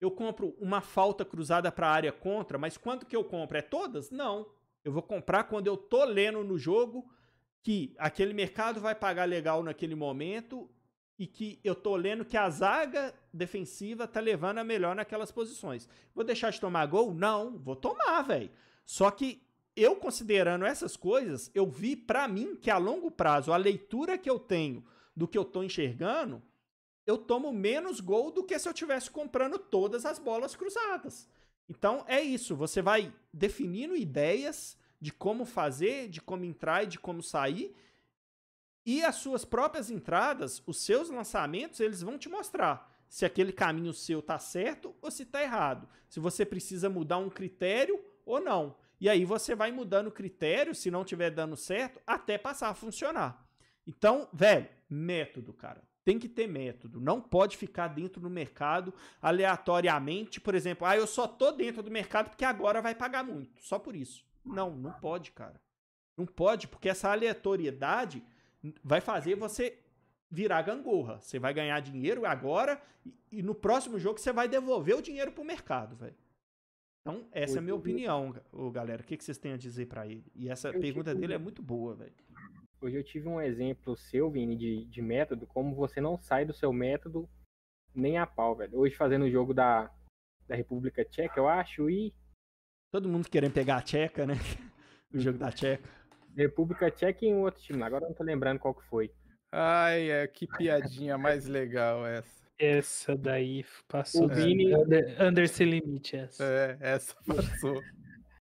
Eu 0.00 0.10
compro 0.10 0.56
uma 0.58 0.80
falta 0.80 1.24
cruzada 1.24 1.70
para 1.70 1.86
a 1.86 1.92
área 1.92 2.10
contra, 2.10 2.58
mas 2.58 2.76
quando 2.76 3.06
que 3.06 3.14
eu 3.14 3.22
compro? 3.22 3.56
É 3.56 3.62
todas? 3.62 4.10
Não. 4.10 4.50
Eu 4.84 4.90
vou 4.90 5.02
comprar 5.02 5.44
quando 5.44 5.68
eu 5.68 5.76
tô 5.76 6.04
lendo 6.04 6.42
no 6.42 6.58
jogo 6.58 7.08
que 7.62 7.94
aquele 7.98 8.34
mercado 8.34 8.80
vai 8.80 8.94
pagar 8.94 9.24
legal 9.24 9.62
naquele 9.62 9.94
momento 9.94 10.68
e 11.18 11.26
que 11.26 11.58
eu 11.64 11.74
tô 11.74 11.96
lendo 11.96 12.24
que 12.24 12.36
a 12.36 12.48
zaga 12.50 13.14
defensiva 13.32 14.06
tá 14.06 14.20
levando 14.20 14.58
a 14.58 14.64
melhor 14.64 14.94
naquelas 14.94 15.30
posições. 15.30 15.88
Vou 16.14 16.24
deixar 16.24 16.50
de 16.50 16.60
tomar 16.60 16.86
gol? 16.86 17.14
Não, 17.14 17.58
vou 17.58 17.76
tomar, 17.76 18.22
velho. 18.22 18.50
Só 18.84 19.10
que 19.10 19.42
eu 19.74 19.96
considerando 19.96 20.64
essas 20.64 20.96
coisas, 20.96 21.50
eu 21.54 21.66
vi 21.66 21.96
para 21.96 22.26
mim 22.26 22.56
que 22.56 22.70
a 22.70 22.78
longo 22.78 23.10
prazo 23.10 23.52
a 23.52 23.56
leitura 23.56 24.18
que 24.18 24.28
eu 24.28 24.38
tenho 24.38 24.84
do 25.14 25.26
que 25.28 25.36
eu 25.36 25.44
tô 25.44 25.62
enxergando, 25.62 26.42
eu 27.06 27.16
tomo 27.16 27.52
menos 27.52 28.00
gol 28.00 28.30
do 28.30 28.44
que 28.44 28.58
se 28.58 28.68
eu 28.68 28.74
tivesse 28.74 29.10
comprando 29.10 29.58
todas 29.58 30.04
as 30.04 30.18
bolas 30.18 30.56
cruzadas. 30.56 31.28
Então 31.68 32.04
é 32.06 32.20
isso, 32.20 32.54
você 32.54 32.82
vai 32.82 33.12
definindo 33.32 33.96
ideias 33.96 34.76
de 35.00 35.12
como 35.12 35.44
fazer, 35.44 36.08
de 36.08 36.20
como 36.20 36.44
entrar 36.44 36.84
e 36.84 36.86
de 36.86 36.98
como 36.98 37.22
sair. 37.22 37.74
E 38.86 39.04
as 39.04 39.16
suas 39.16 39.44
próprias 39.44 39.90
entradas, 39.90 40.62
os 40.64 40.78
seus 40.78 41.10
lançamentos, 41.10 41.80
eles 41.80 42.02
vão 42.02 42.16
te 42.16 42.28
mostrar 42.28 42.96
se 43.08 43.24
aquele 43.24 43.52
caminho 43.52 43.92
seu 43.92 44.22
tá 44.22 44.38
certo 44.38 44.94
ou 45.02 45.10
se 45.10 45.24
tá 45.24 45.42
errado. 45.42 45.88
Se 46.08 46.20
você 46.20 46.46
precisa 46.46 46.88
mudar 46.88 47.18
um 47.18 47.28
critério 47.28 48.00
ou 48.24 48.40
não. 48.40 48.76
E 49.00 49.08
aí 49.08 49.24
você 49.24 49.56
vai 49.56 49.72
mudando 49.72 50.06
o 50.06 50.12
critério, 50.12 50.74
se 50.74 50.90
não 50.90 51.04
tiver 51.04 51.30
dando 51.30 51.56
certo, 51.56 52.00
até 52.06 52.38
passar 52.38 52.68
a 52.68 52.74
funcionar. 52.74 53.44
Então, 53.84 54.28
velho, 54.32 54.68
método, 54.88 55.52
cara. 55.52 55.82
Tem 56.04 56.18
que 56.18 56.28
ter 56.28 56.46
método. 56.46 57.00
Não 57.00 57.20
pode 57.20 57.56
ficar 57.56 57.88
dentro 57.88 58.20
do 58.20 58.30
mercado 58.30 58.94
aleatoriamente. 59.20 60.40
Por 60.40 60.54
exemplo, 60.54 60.86
ah, 60.86 60.96
eu 60.96 61.08
só 61.08 61.26
tô 61.26 61.50
dentro 61.50 61.82
do 61.82 61.90
mercado 61.90 62.30
porque 62.30 62.44
agora 62.44 62.80
vai 62.80 62.94
pagar 62.94 63.24
muito. 63.24 63.60
Só 63.60 63.80
por 63.80 63.96
isso. 63.96 64.24
Não, 64.44 64.70
não 64.70 64.92
pode, 64.92 65.32
cara. 65.32 65.60
Não 66.16 66.24
pode, 66.24 66.68
porque 66.68 66.88
essa 66.88 67.10
aleatoriedade 67.10 68.22
vai 68.82 69.00
fazer 69.00 69.34
você 69.34 69.78
virar 70.30 70.62
gangorra. 70.62 71.20
Você 71.20 71.38
vai 71.38 71.54
ganhar 71.54 71.80
dinheiro 71.80 72.26
agora 72.26 72.80
e, 73.04 73.14
e 73.32 73.42
no 73.42 73.54
próximo 73.54 73.98
jogo 73.98 74.18
você 74.18 74.32
vai 74.32 74.48
devolver 74.48 74.96
o 74.96 75.02
dinheiro 75.02 75.32
pro 75.32 75.44
mercado, 75.44 75.96
velho. 75.96 76.16
Então, 77.02 77.24
essa 77.30 77.56
é 77.56 77.58
a 77.60 77.62
minha 77.62 77.74
opinião, 77.74 78.34
galera. 78.72 79.00
O 79.00 79.04
que, 79.04 79.16
que 79.16 79.22
vocês 79.22 79.38
têm 79.38 79.52
a 79.52 79.56
dizer 79.56 79.86
para 79.86 80.08
ele? 80.08 80.24
E 80.34 80.48
essa 80.48 80.72
pergunta 80.72 81.14
dele 81.14 81.34
é 81.34 81.38
muito 81.38 81.62
boa, 81.62 81.94
velho. 81.94 82.12
Hoje 82.80 82.96
eu 82.96 83.04
tive 83.04 83.28
um 83.28 83.40
exemplo 83.40 83.96
seu, 83.96 84.28
Vini, 84.28 84.56
de, 84.56 84.84
de 84.86 85.00
método, 85.00 85.46
como 85.46 85.74
você 85.74 86.00
não 86.00 86.18
sai 86.18 86.44
do 86.44 86.52
seu 86.52 86.72
método 86.72 87.28
nem 87.94 88.18
a 88.18 88.26
pau, 88.26 88.54
velho. 88.54 88.78
Hoje 88.78 88.94
fazendo 88.94 89.24
o 89.24 89.30
jogo 89.30 89.54
da, 89.54 89.90
da 90.46 90.54
República 90.54 91.04
Tcheca, 91.04 91.38
eu 91.38 91.48
acho, 91.48 91.88
e. 91.88 92.12
Todo 92.92 93.08
mundo 93.08 93.28
querendo 93.28 93.54
pegar 93.54 93.78
a 93.78 93.82
Tcheca, 93.82 94.26
né? 94.26 94.34
o 95.14 95.18
jogo 95.18 95.38
da 95.38 95.50
Tcheca. 95.50 95.88
República 96.36 96.90
Tcheca 96.90 97.24
e 97.24 97.32
um 97.32 97.40
outro 97.40 97.62
time, 97.62 97.82
agora 97.82 98.04
eu 98.04 98.08
não 98.08 98.14
tô 98.14 98.22
lembrando 98.22 98.58
qual 98.58 98.74
que 98.74 98.84
foi. 98.84 99.10
Ai, 99.50 100.10
é, 100.10 100.26
que 100.26 100.46
piadinha 100.46 101.16
mais 101.16 101.46
legal 101.46 102.06
essa. 102.06 102.44
Essa 102.58 103.16
daí 103.16 103.64
passou. 103.86 104.24
O 104.24 104.28
Vini... 104.28 104.74
Under, 104.74 105.16
under 105.22 105.50
limite, 105.60 106.16
essa. 106.16 106.44
É, 106.44 106.78
essa 106.80 107.14
passou. 107.26 107.82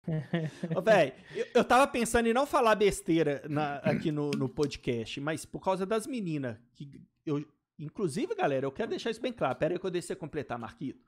Ô, 0.77 0.83
véi, 0.83 1.15
eu, 1.35 1.47
eu 1.55 1.65
tava 1.65 1.87
pensando 1.87 2.29
em 2.29 2.33
não 2.33 2.47
falar 2.47 2.75
besteira 2.75 3.43
na, 3.49 3.77
aqui 3.79 4.13
no, 4.13 4.31
no 4.31 4.49
podcast, 4.49 5.21
mas 5.21 5.45
por 5.45 5.61
causa 5.61 5.85
das 5.85 6.07
meninas, 6.07 6.57
que 6.75 7.01
eu, 7.25 7.45
inclusive, 7.79 8.35
galera, 8.35 8.67
eu 8.67 8.73
quero 8.73 8.91
deixar 8.91 9.11
isso 9.11 9.21
bem 9.21 9.33
claro. 9.33 9.57
Pera 9.57 9.75
aí 9.75 9.79
que 9.81 9.87
eu 9.87 9.91
deixei 9.91 10.15
completar, 10.15 10.59
Marquito. 10.59 11.01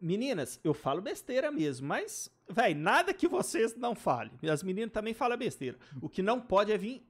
Meninas, 0.00 0.60
eu 0.64 0.74
falo 0.74 1.00
besteira 1.00 1.50
mesmo, 1.50 1.86
mas, 1.86 2.30
velho, 2.48 2.78
nada 2.78 3.14
que 3.14 3.28
vocês 3.28 3.74
não 3.76 3.94
falem. 3.94 4.32
As 4.50 4.62
meninas 4.62 4.92
também 4.92 5.14
falam 5.14 5.38
besteira. 5.38 5.78
O 6.00 6.08
que 6.08 6.22
não 6.22 6.40
pode 6.40 6.72
é 6.72 6.78
vir 6.78 7.06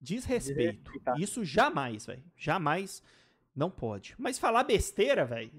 desrespeito. 0.00 0.90
Isso 1.18 1.44
jamais, 1.44 2.06
velho. 2.06 2.24
Jamais 2.36 3.02
não 3.54 3.70
pode. 3.70 4.14
Mas 4.18 4.38
falar 4.38 4.64
besteira, 4.64 5.24
velho. 5.24 5.50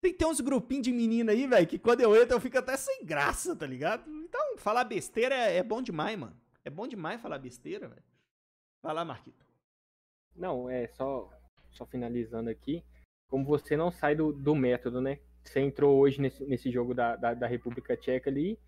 Tem 0.00 0.12
que 0.12 0.18
ter 0.18 0.26
uns 0.26 0.40
grupinhos 0.40 0.84
de 0.84 0.92
menina 0.92 1.32
aí, 1.32 1.46
velho, 1.46 1.66
que 1.66 1.78
quando 1.78 2.00
eu 2.00 2.16
entro 2.20 2.34
eu 2.34 2.40
fico 2.40 2.58
até 2.58 2.76
sem 2.76 3.04
graça, 3.04 3.54
tá 3.54 3.66
ligado? 3.66 4.10
Então, 4.10 4.58
falar 4.58 4.84
besteira 4.84 5.34
é, 5.34 5.58
é 5.58 5.62
bom 5.62 5.80
demais, 5.80 6.18
mano. 6.18 6.36
É 6.64 6.70
bom 6.70 6.88
demais 6.88 7.20
falar 7.20 7.38
besteira, 7.38 7.88
velho. 7.88 8.02
Vai 8.82 8.94
lá, 8.94 9.04
Marquito. 9.04 9.46
Não, 10.34 10.68
é 10.68 10.88
só, 10.88 11.30
só 11.70 11.86
finalizando 11.86 12.50
aqui. 12.50 12.82
Como 13.28 13.44
você 13.44 13.76
não 13.76 13.92
sai 13.92 14.16
do, 14.16 14.32
do 14.32 14.54
método, 14.54 15.00
né? 15.00 15.20
Você 15.44 15.60
entrou 15.60 15.98
hoje 15.98 16.20
nesse, 16.20 16.44
nesse 16.46 16.70
jogo 16.70 16.94
da, 16.94 17.16
da, 17.16 17.34
da 17.34 17.46
República 17.46 17.96
Tcheca 17.96 18.30
ali, 18.30 18.58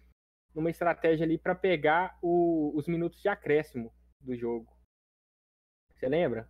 numa 0.55 0.71
estratégia 0.71 1.25
ali 1.25 1.39
para 1.39 1.55
pegar 1.55 2.19
o, 2.23 2.73
os 2.75 2.87
minutos 2.87 3.21
de 3.21 3.29
acréscimo 3.29 3.93
do 4.21 4.37
jogo. 4.37 4.73
Você 5.95 6.09
lembra? 6.09 6.49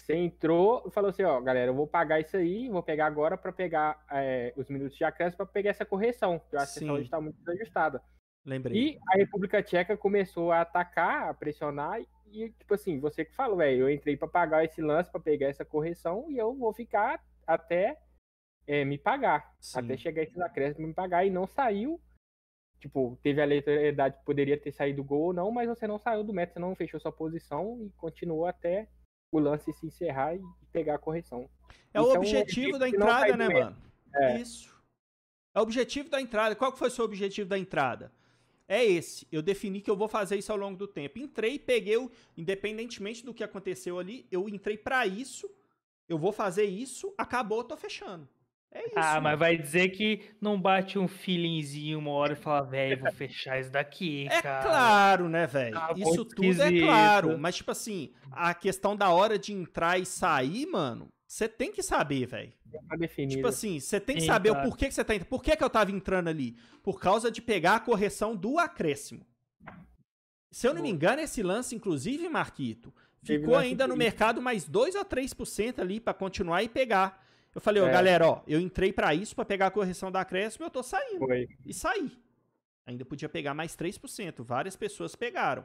Você 0.00 0.14
entrou 0.14 0.84
e 0.86 0.90
falou 0.90 1.10
assim, 1.10 1.24
ó, 1.24 1.40
galera, 1.40 1.70
eu 1.70 1.74
vou 1.74 1.86
pagar 1.86 2.20
isso 2.20 2.36
aí, 2.36 2.68
vou 2.68 2.82
pegar 2.82 3.06
agora 3.06 3.36
para 3.36 3.52
pegar 3.52 4.04
é, 4.10 4.52
os 4.56 4.68
minutos 4.68 4.96
de 4.96 5.04
acréscimo 5.04 5.38
para 5.38 5.46
pegar 5.46 5.70
essa 5.70 5.84
correção, 5.84 6.38
que 6.38 6.54
eu 6.54 6.60
acho 6.60 6.74
Sim. 6.74 6.86
que 6.86 6.92
essa 6.92 7.02
está 7.02 7.20
muito 7.20 7.38
desajustada. 7.38 8.02
Lembrei. 8.44 8.78
E 8.78 9.00
a 9.08 9.16
República 9.16 9.62
Tcheca 9.62 9.96
começou 9.96 10.52
a 10.52 10.60
atacar, 10.60 11.28
a 11.28 11.34
pressionar, 11.34 12.00
e 12.26 12.50
tipo 12.50 12.74
assim, 12.74 13.00
você 13.00 13.24
que 13.24 13.34
falou, 13.34 13.56
velho, 13.56 13.82
eu 13.82 13.90
entrei 13.90 14.16
para 14.16 14.28
pagar 14.28 14.64
esse 14.64 14.80
lance, 14.80 15.10
para 15.10 15.20
pegar 15.20 15.48
essa 15.48 15.64
correção, 15.64 16.30
e 16.30 16.38
eu 16.38 16.54
vou 16.54 16.72
ficar 16.72 17.20
até 17.44 17.98
é, 18.66 18.84
me 18.84 18.98
pagar, 18.98 19.54
Sim. 19.60 19.78
até 19.78 19.96
chegar 19.96 20.22
esses 20.22 20.38
acréscimos 20.38 20.88
me 20.88 20.94
pagar, 20.94 21.24
e 21.24 21.30
não 21.30 21.46
saiu. 21.46 22.00
Tipo, 22.80 23.18
teve 23.22 23.40
a 23.40 23.44
letalidade 23.44 24.18
que 24.18 24.24
poderia 24.24 24.58
ter 24.58 24.70
saído 24.70 25.02
gol 25.02 25.26
ou 25.26 25.32
não, 25.32 25.50
mas 25.50 25.68
você 25.68 25.86
não 25.86 25.98
saiu 25.98 26.22
do 26.22 26.32
método, 26.32 26.54
você 26.54 26.60
não 26.60 26.74
fechou 26.74 27.00
sua 27.00 27.12
posição 27.12 27.82
e 27.82 27.90
continuou 27.96 28.46
até 28.46 28.88
o 29.32 29.38
lance 29.38 29.72
se 29.72 29.86
encerrar 29.86 30.34
e 30.36 30.42
pegar 30.72 30.96
a 30.96 30.98
correção. 30.98 31.48
É 31.92 32.00
o 32.00 32.12
objetivo 32.12 32.78
da 32.78 32.88
entrada, 32.88 33.36
né, 33.36 33.48
mano? 33.48 33.76
É. 34.14 34.36
Isso. 34.38 34.76
É 35.54 35.58
o 35.58 35.62
objetivo 35.62 36.10
da 36.10 36.20
entrada. 36.20 36.54
Qual 36.54 36.70
que 36.70 36.78
foi 36.78 36.88
o 36.88 36.90
seu 36.90 37.04
objetivo 37.04 37.48
da 37.48 37.58
entrada? 37.58 38.12
É 38.68 38.84
esse. 38.84 39.26
Eu 39.30 39.42
defini 39.42 39.80
que 39.80 39.90
eu 39.90 39.96
vou 39.96 40.08
fazer 40.08 40.36
isso 40.36 40.52
ao 40.52 40.58
longo 40.58 40.76
do 40.76 40.86
tempo. 40.86 41.18
Entrei, 41.18 41.58
peguei, 41.58 41.96
o, 41.96 42.10
independentemente 42.36 43.24
do 43.24 43.32
que 43.32 43.44
aconteceu 43.44 43.98
ali, 43.98 44.26
eu 44.30 44.48
entrei 44.48 44.76
para 44.76 45.06
isso. 45.06 45.50
Eu 46.08 46.18
vou 46.18 46.32
fazer 46.32 46.64
isso, 46.64 47.12
acabou, 47.16 47.64
tô 47.64 47.76
fechando. 47.76 48.28
É 48.72 48.86
isso. 48.86 48.98
Ah, 48.98 49.14
mas 49.14 49.22
mano. 49.22 49.38
vai 49.38 49.56
dizer 49.56 49.88
que 49.90 50.20
não 50.40 50.60
bate 50.60 50.98
um 50.98 51.08
feelingzinho 51.08 51.98
uma 51.98 52.10
hora 52.10 52.34
e 52.34 52.36
fala, 52.36 52.62
velho, 52.62 53.00
vou 53.00 53.12
fechar 53.12 53.58
isso 53.58 53.70
daqui, 53.70 54.26
É 54.30 54.42
cara. 54.42 54.62
claro, 54.68 55.28
né, 55.28 55.46
velho? 55.46 55.74
Tá 55.74 55.94
Isso 55.96 56.24
tudo 56.26 56.44
é 56.44 56.48
esquisito. 56.50 56.84
claro. 56.84 57.38
Mas, 57.38 57.56
tipo 57.56 57.70
assim, 57.70 58.12
a 58.30 58.52
questão 58.54 58.94
da 58.94 59.10
hora 59.10 59.38
de 59.38 59.52
entrar 59.52 59.98
e 59.98 60.04
sair, 60.04 60.66
mano, 60.66 61.08
você 61.26 61.48
tem 61.48 61.72
que 61.72 61.82
saber, 61.82 62.26
velho. 62.26 62.52
Tá. 62.70 62.96
Tipo 63.28 63.46
assim, 63.48 63.80
você 63.80 63.98
tem 63.98 64.16
que 64.16 64.22
Sim, 64.22 64.26
saber 64.28 64.50
o 64.50 64.60
porquê 64.62 64.88
que 64.88 64.94
você 64.94 65.02
tá 65.04 65.14
entrando. 65.14 65.28
Por 65.30 65.42
que, 65.42 65.56
que 65.56 65.64
eu 65.64 65.70
tava 65.70 65.90
entrando 65.90 66.28
ali? 66.28 66.56
Por 66.82 67.00
causa 67.00 67.30
de 67.30 67.40
pegar 67.40 67.76
a 67.76 67.80
correção 67.80 68.36
do 68.36 68.58
acréscimo. 68.58 69.24
Se 70.52 70.66
eu 70.68 70.74
não 70.74 70.82
me 70.82 70.90
engano, 70.90 71.20
esse 71.22 71.42
lance, 71.42 71.74
inclusive, 71.74 72.28
Marquito, 72.28 72.94
ficou 73.22 73.56
ainda 73.56 73.86
no 73.86 73.96
mercado 73.96 74.40
mais 74.42 74.64
2 74.68 74.94
ou 74.94 75.04
3% 75.04 75.78
ali 75.80 75.98
pra 75.98 76.12
continuar 76.14 76.62
e 76.62 76.68
pegar. 76.68 77.25
Eu 77.56 77.60
falei, 77.62 77.82
ó, 77.82 77.88
É. 77.88 77.90
galera, 77.90 78.28
ó, 78.28 78.42
eu 78.46 78.60
entrei 78.60 78.92
pra 78.92 79.14
isso, 79.14 79.34
pra 79.34 79.42
pegar 79.42 79.68
a 79.68 79.70
correção 79.70 80.12
da 80.12 80.20
acréscimo, 80.20 80.66
eu 80.66 80.70
tô 80.70 80.82
saindo. 80.82 81.20
Foi. 81.20 81.48
E 81.64 81.72
saí. 81.72 82.12
Ainda 82.84 83.02
podia 83.02 83.30
pegar 83.30 83.54
mais 83.54 83.74
3%. 83.74 84.44
Várias 84.44 84.76
pessoas 84.76 85.16
pegaram. 85.16 85.64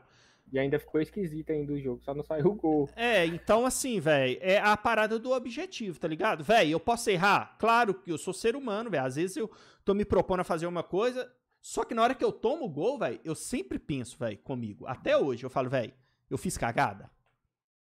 E 0.54 0.58
ainda 0.58 0.80
ficou 0.80 1.02
esquisito 1.02 1.50
ainda 1.52 1.74
o 1.74 1.78
jogo, 1.80 2.02
só 2.02 2.14
não 2.14 2.24
saiu 2.24 2.46
o 2.48 2.56
gol. 2.56 2.90
É, 2.96 3.26
então 3.26 3.66
assim, 3.66 4.00
velho, 4.00 4.38
é 4.42 4.58
a 4.58 4.76
parada 4.78 5.20
do 5.20 5.32
objetivo, 5.32 6.00
tá 6.00 6.08
ligado? 6.08 6.46
Velho, 6.46 6.72
eu 6.72 6.80
posso 6.80 7.10
errar? 7.10 7.58
Claro 7.60 7.94
que 7.94 8.10
eu 8.10 8.18
sou 8.18 8.34
ser 8.34 8.56
humano, 8.56 8.90
velho. 8.90 9.04
Às 9.04 9.18
vezes 9.18 9.36
eu 9.36 9.52
tô 9.84 9.94
me 9.94 10.06
propondo 10.06 10.40
a 10.40 10.44
fazer 10.46 10.68
uma 10.68 10.84
coisa, 10.84 11.30
só 11.60 11.84
que 11.84 11.94
na 11.94 12.02
hora 12.04 12.16
que 12.16 12.24
eu 12.24 12.32
tomo 12.32 12.64
o 12.66 12.70
gol, 12.70 12.98
velho, 12.98 13.20
eu 13.26 13.36
sempre 13.36 13.78
penso, 13.78 14.18
velho, 14.18 14.38
comigo. 14.38 14.88
Até 14.88 15.18
hoje, 15.18 15.44
eu 15.46 15.50
falo, 15.50 15.70
velho, 15.70 15.94
eu 16.30 16.38
fiz 16.38 16.58
cagada? 16.58 17.12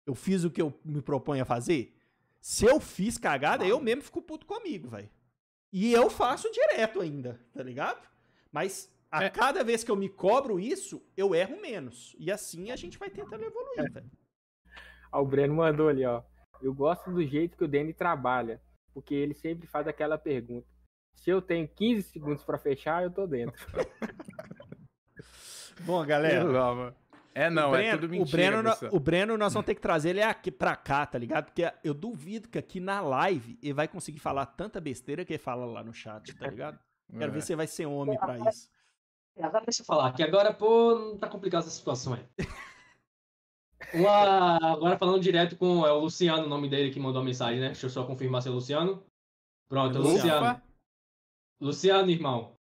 Eu 0.05 0.17
fiz 0.17 0.43
o 0.43 0.51
que 0.51 0.61
eu 0.61 0.75
me 0.85 1.01
proponho 1.01 1.43
a 1.43 1.47
fazer? 1.47 1.97
Se 2.41 2.65
eu 2.65 2.81
fiz 2.81 3.19
cagada, 3.19 3.67
eu 3.67 3.81
mesmo 3.81 4.03
fico 4.03 4.23
puto 4.23 4.47
comigo, 4.47 4.89
velho. 4.89 5.11
E 5.73 5.93
eu 5.93 6.11
faço 6.11 6.51
direto 6.51 7.01
ainda, 7.01 7.41
tá 7.53 7.63
ligado? 7.63 8.09
Mas 8.51 8.93
a 9.11 9.25
É. 9.25 9.31
cada 9.31 9.63
vez 9.63 9.85
que 9.85 9.91
eu 9.91 9.97
me 9.97 10.09
cobro 10.09 10.59
isso, 10.59 11.03
eu 11.17 11.35
erro 11.35 11.61
menos. 11.61 12.17
E 12.19 12.31
assim 12.31 12.71
a 12.71 12.77
gente 12.77 12.99
vai 12.99 13.11
tentando 13.11 13.45
evoluir, 13.45 13.93
velho. 13.93 14.11
Ó, 15.13 15.23
o 15.23 15.27
Breno 15.27 15.55
mandou 15.55 15.89
ali, 15.89 16.05
ó. 16.05 16.23
Eu 16.63 16.75
gosto 16.75 17.11
do 17.11 17.25
jeito 17.25 17.57
que 17.57 17.65
o 17.65 17.69
Danny 17.69 17.93
trabalha, 17.93 18.61
porque 18.93 19.15
ele 19.15 19.35
sempre 19.35 19.67
faz 19.67 19.87
aquela 19.87 20.19
pergunta. 20.19 20.67
Se 21.15 21.31
eu 21.31 21.43
tenho 21.43 21.69
15 21.69 22.03
segundos 22.05 22.45
pra 22.45 22.59
fechar, 22.59 23.03
eu 23.03 23.11
tô 23.11 23.27
dentro. 23.27 23.55
Bom, 25.81 26.05
galera. 26.07 26.95
É, 27.35 27.49
não, 27.49 27.69
o 27.69 27.71
Breno, 27.73 27.89
é 27.89 27.97
tudo 27.99 28.09
mentira. 28.11 28.59
o 28.59 28.63
Breno, 28.63 28.77
o 28.97 29.01
Breno, 29.01 29.39
nós 29.39 29.53
vamos 29.53 29.67
ter 29.67 29.75
que 29.75 29.81
trazer 29.81 30.11
ele 30.11 30.23
aqui 30.23 30.51
pra 30.51 30.75
cá, 30.75 31.07
tá 31.07 31.17
ligado? 31.19 31.45
Porque 31.47 31.73
eu 31.85 31.95
duvido 31.95 32.49
que 32.49 32.59
aqui 32.59 32.81
na 32.81 33.01
live 33.01 33.59
ele 33.63 33.73
vai 33.73 33.87
conseguir 33.87 34.19
falar 34.19 34.47
tanta 34.47 34.81
besteira 34.81 35.25
que 35.25 35.33
ele 35.35 35.39
fala 35.43 35.65
lá 35.65 35.83
no 35.85 35.93
chat, 35.95 36.35
tá 36.37 36.49
ligado? 36.49 36.79
Quero 37.11 37.25
É. 37.31 37.35
ver 37.35 37.43
se 37.43 37.53
ele 37.53 37.57
vai 37.59 37.67
ser 37.67 37.87
homem 37.87 38.19
pra 38.19 38.39
isso. 38.51 38.69
Agora 39.39 39.65
deixa 39.65 39.83
eu 39.83 39.87
falar, 39.87 40.13
que 40.13 40.23
agora, 40.23 40.53
pô, 40.53 40.95
não 40.99 41.17
tá 41.19 41.29
complicada 41.29 41.65
essa 41.65 41.75
situação 41.75 42.15
aí. 42.15 42.25
Uma- 43.95 44.57
agora 44.75 44.99
falando 44.99 45.21
direto 45.23 45.57
com 45.57 45.87
é 45.87 45.93
o 45.93 46.01
Luciano, 46.01 46.45
o 46.45 46.49
nome 46.49 46.69
dele 46.69 46.91
que 46.93 47.01
mandou 47.01 47.23
a 47.23 47.25
mensagem, 47.25 47.61
né? 47.61 47.67
Deixa 47.69 47.87
eu 47.87 47.91
só 47.91 48.05
confirmar 48.05 48.43
se 48.43 48.49
é 48.49 48.51
Luciano. 48.51 49.03
Pronto, 49.69 49.97
é 49.97 50.01
o 50.01 50.03
Luciano. 50.03 50.47
Opa, 50.47 50.63
Luciano, 51.61 52.11
irmão. 52.11 52.57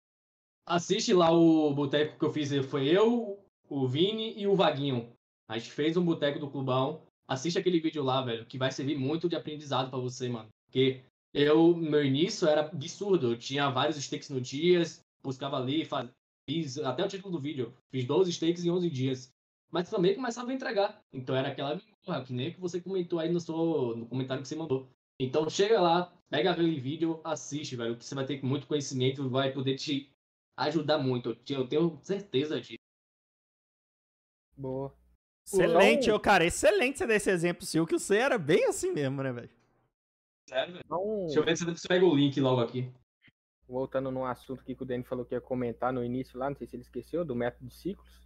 Assiste 0.66 1.12
lá 1.12 1.30
o 1.30 1.72
boteco 1.74 2.18
que 2.18 2.24
eu 2.24 2.32
fiz. 2.32 2.50
Foi 2.66 2.88
eu, 2.88 3.43
o 3.74 3.88
Vini 3.88 4.34
e 4.36 4.46
o 4.46 4.54
Vaguinho. 4.54 5.12
A 5.48 5.58
gente 5.58 5.72
fez 5.72 5.96
um 5.96 6.04
boteco 6.04 6.38
do 6.38 6.48
clubão. 6.48 7.02
Assiste 7.26 7.58
aquele 7.58 7.80
vídeo 7.80 8.04
lá, 8.04 8.22
velho, 8.22 8.46
que 8.46 8.56
vai 8.56 8.70
servir 8.70 8.96
muito 8.96 9.28
de 9.28 9.34
aprendizado 9.34 9.90
pra 9.90 9.98
você, 9.98 10.28
mano. 10.28 10.48
Porque 10.66 11.02
eu, 11.32 11.74
meu 11.74 12.04
início, 12.04 12.46
era 12.46 12.60
absurdo. 12.60 13.32
Eu 13.32 13.38
tinha 13.38 13.68
vários 13.70 13.96
stakes 13.96 14.30
no 14.30 14.40
dia, 14.40 14.82
buscava 15.24 15.56
ali, 15.56 15.84
faz... 15.84 16.08
fiz 16.48 16.78
até 16.78 17.04
o 17.04 17.08
título 17.08 17.32
do 17.32 17.40
vídeo. 17.40 17.74
Fiz 17.90 18.04
12 18.04 18.32
stakes 18.32 18.64
em 18.64 18.70
11 18.70 18.88
dias. 18.88 19.32
Mas 19.72 19.90
também 19.90 20.14
começava 20.14 20.52
a 20.52 20.54
entregar. 20.54 21.00
Então 21.12 21.34
era 21.34 21.48
aquela 21.48 21.80
porra, 22.04 22.22
que 22.24 22.32
nem 22.32 22.52
que 22.52 22.60
você 22.60 22.80
comentou 22.80 23.18
aí 23.18 23.32
no, 23.32 23.40
seu, 23.40 23.96
no 23.96 24.06
comentário 24.06 24.42
que 24.42 24.48
você 24.48 24.54
mandou. 24.54 24.88
Então 25.18 25.50
chega 25.50 25.80
lá, 25.80 26.12
pega 26.30 26.52
aquele 26.52 26.78
vídeo, 26.78 27.20
assiste, 27.24 27.74
velho. 27.74 28.00
Você 28.00 28.14
vai 28.14 28.24
ter 28.24 28.40
muito 28.44 28.68
conhecimento, 28.68 29.28
vai 29.28 29.52
poder 29.52 29.74
te 29.74 30.08
ajudar 30.56 30.98
muito. 30.98 31.36
Eu 31.48 31.66
tenho 31.66 31.98
certeza 32.02 32.60
disso. 32.60 32.83
Boa. 34.56 34.94
Excelente, 35.46 36.08
Não. 36.08 36.14
eu, 36.14 36.20
cara, 36.20 36.44
excelente 36.44 36.98
você 36.98 37.06
dar 37.06 37.14
esse 37.14 37.30
exemplo 37.30 37.66
seu, 37.66 37.86
que 37.86 37.98
você 37.98 38.16
era 38.16 38.38
bem 38.38 38.66
assim 38.66 38.92
mesmo, 38.92 39.22
né, 39.22 39.32
velho? 39.32 39.50
Sério, 40.48 40.72
velho. 40.74 40.84
Então, 40.84 41.24
Deixa 41.26 41.40
eu 41.40 41.44
ver 41.44 41.56
se 41.56 41.64
você 41.64 41.86
pega 41.88 42.04
o 42.04 42.14
link 42.14 42.40
logo 42.40 42.60
aqui. 42.60 42.90
voltando 43.68 44.10
num 44.10 44.24
assunto 44.24 44.60
aqui 44.60 44.74
que 44.74 44.82
o 44.82 44.86
Danny 44.86 45.04
falou 45.04 45.24
que 45.24 45.34
ia 45.34 45.40
comentar 45.40 45.92
no 45.92 46.04
início 46.04 46.38
lá, 46.38 46.48
não 46.48 46.56
sei 46.56 46.66
se 46.66 46.76
ele 46.76 46.82
esqueceu, 46.82 47.24
do 47.24 47.34
método 47.36 47.66
de 47.66 47.74
ciclos. 47.74 48.24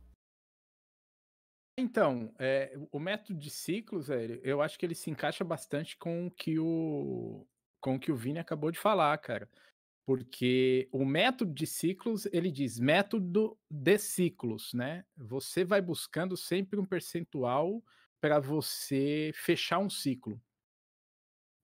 Então, 1.76 2.34
é, 2.38 2.76
o 2.90 2.98
método 2.98 3.38
de 3.38 3.50
ciclos, 3.50 4.08
velho, 4.08 4.40
eu 4.42 4.60
acho 4.60 4.76
que 4.78 4.84
ele 4.84 4.96
se 4.96 5.10
encaixa 5.10 5.44
bastante 5.44 5.96
com 5.96 6.26
o 6.26 6.30
que 6.30 6.58
o, 6.58 7.46
com 7.80 7.94
o 7.94 8.00
que 8.00 8.10
o 8.10 8.16
Vini 8.16 8.40
acabou 8.40 8.70
de 8.72 8.78
falar, 8.80 9.16
cara. 9.18 9.48
Porque 10.08 10.88
o 10.90 11.04
método 11.04 11.52
de 11.52 11.66
ciclos, 11.66 12.24
ele 12.32 12.50
diz 12.50 12.78
método 12.78 13.58
de 13.70 13.98
ciclos, 13.98 14.72
né? 14.72 15.04
Você 15.14 15.66
vai 15.66 15.82
buscando 15.82 16.34
sempre 16.34 16.80
um 16.80 16.86
percentual 16.86 17.84
para 18.18 18.40
você 18.40 19.30
fechar 19.34 19.80
um 19.80 19.90
ciclo. 19.90 20.40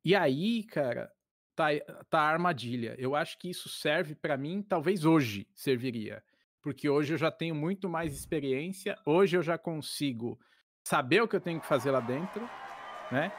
E 0.04 0.14
aí, 0.14 0.62
cara, 0.64 1.10
tá, 1.56 1.68
tá 2.10 2.20
a 2.20 2.28
armadilha. 2.28 2.94
Eu 2.98 3.16
acho 3.16 3.38
que 3.38 3.48
isso 3.48 3.70
serve 3.70 4.14
para 4.14 4.36
mim, 4.36 4.62
talvez 4.62 5.06
hoje 5.06 5.48
serviria 5.54 6.22
porque 6.60 6.88
hoje 6.88 7.12
eu 7.12 7.18
já 7.18 7.30
tenho 7.30 7.54
muito 7.54 7.90
mais 7.90 8.14
experiência, 8.14 8.96
hoje 9.04 9.36
eu 9.36 9.42
já 9.42 9.58
consigo 9.58 10.40
saber 10.82 11.22
o 11.22 11.28
que 11.28 11.36
eu 11.36 11.40
tenho 11.40 11.60
que 11.60 11.66
fazer 11.66 11.90
lá 11.90 12.00
dentro, 12.00 12.40
né? 13.12 13.30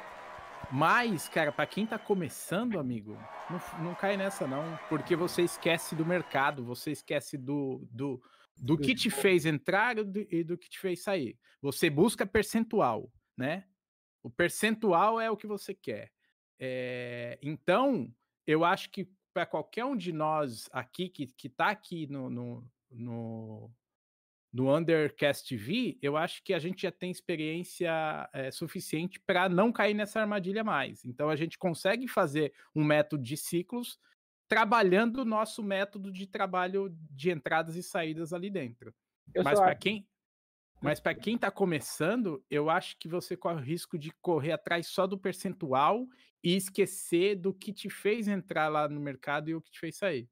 Mas, 0.72 1.30
cara, 1.30 1.52
para 1.52 1.65
quem 1.65 1.86
tá 1.86 1.98
começando, 1.98 2.80
amigo, 2.80 3.18
não, 3.49 3.84
não 3.84 3.95
cai 3.95 4.18
nessa 4.18 4.48
não, 4.48 4.77
porque 4.90 5.15
você 5.15 5.44
esquece 5.44 5.95
do 5.95 6.06
mercado, 6.06 6.64
você 6.64 6.91
esquece 6.91 7.38
do, 7.38 7.88
do, 7.91 8.22
do 8.57 8.77
que 8.77 8.95
te 8.95 9.10
fez 9.10 9.45
entrar 9.45 9.98
e 9.98 10.03
do, 10.03 10.27
e 10.30 10.44
do 10.44 10.57
que 10.57 10.69
te 10.69 10.80
fez 10.80 11.02
sair. 11.02 11.38
Você 11.61 11.90
busca 11.90 12.26
percentual, 12.26 13.11
né? 13.38 13.65
O 14.23 14.30
percentual 14.30 15.19
é 15.19 15.30
o 15.30 15.38
que 15.38 15.48
você 15.48 15.73
quer. 15.73 16.11
É, 16.60 17.38
então, 17.41 18.11
eu 18.48 18.64
acho 18.65 18.90
que 18.90 19.10
para 19.34 19.45
qualquer 19.45 19.86
um 19.86 19.95
de 19.95 20.11
nós 20.11 20.69
aqui 20.72 21.10
que, 21.10 21.27
que 21.27 21.49
tá 21.49 21.69
aqui 21.69 22.07
no, 22.07 22.30
no, 22.30 22.72
no, 22.90 23.72
no 24.56 24.73
Undercast 24.73 25.49
TV, 25.49 25.98
eu 26.02 26.15
acho 26.15 26.41
que 26.41 26.53
a 26.53 26.60
gente 26.60 26.84
já 26.84 26.91
tem 26.91 27.11
experiência 27.11 27.91
eh, 28.32 28.49
suficiente 28.52 29.19
para 29.19 29.49
não 29.49 29.69
cair 29.69 29.94
nessa 29.94 30.22
armadilha 30.22 30.64
mais. 30.64 31.03
Então 31.03 31.30
a 31.30 31.36
gente 31.36 31.57
consegue 31.57 32.07
fazer 32.07 32.53
um 32.73 32.82
método 32.82 33.22
de 33.22 33.36
ciclos 33.36 33.99
trabalhando 34.48 35.23
o 35.23 35.26
nosso 35.26 35.61
método 35.61 36.10
de 36.10 36.26
trabalho 36.26 36.95
de 37.11 37.32
entradas 37.32 37.76
e 37.76 37.84
saídas 37.84 38.32
ali 38.32 38.49
dentro. 38.49 38.95
Eu 39.34 39.44
Mas 39.44 39.60
para 39.60 39.76
quem 39.76 40.07
mas 40.82 40.99
para 41.02 41.15
quem 41.15 41.36
está 41.36 41.52
começando, 41.52 42.41
eu 42.49 42.69
acho 42.69 42.98
que 42.98 43.10
você 43.10 43.36
corre 43.36 43.60
o 43.60 43.64
risco 43.64 43.98
de 43.98 44.11
correr 44.22 44.52
atrás 44.53 44.88
só 44.88 45.06
do 45.06 45.18
percentual 45.18 46.07
e 46.41 46.56
esquecer 46.56 47.36
do 47.36 47.53
que 47.53 47.73
te 47.73 47.90
fez 47.90 48.27
entrar 48.27 48.69
lá 48.69 48.88
no 48.88 49.02
mercado 49.02 49.49
e 49.49 49.56
o 49.56 49.61
que 49.61 49.72
te 49.72 49.80
fez 49.80 49.98
sair. 49.98 50.30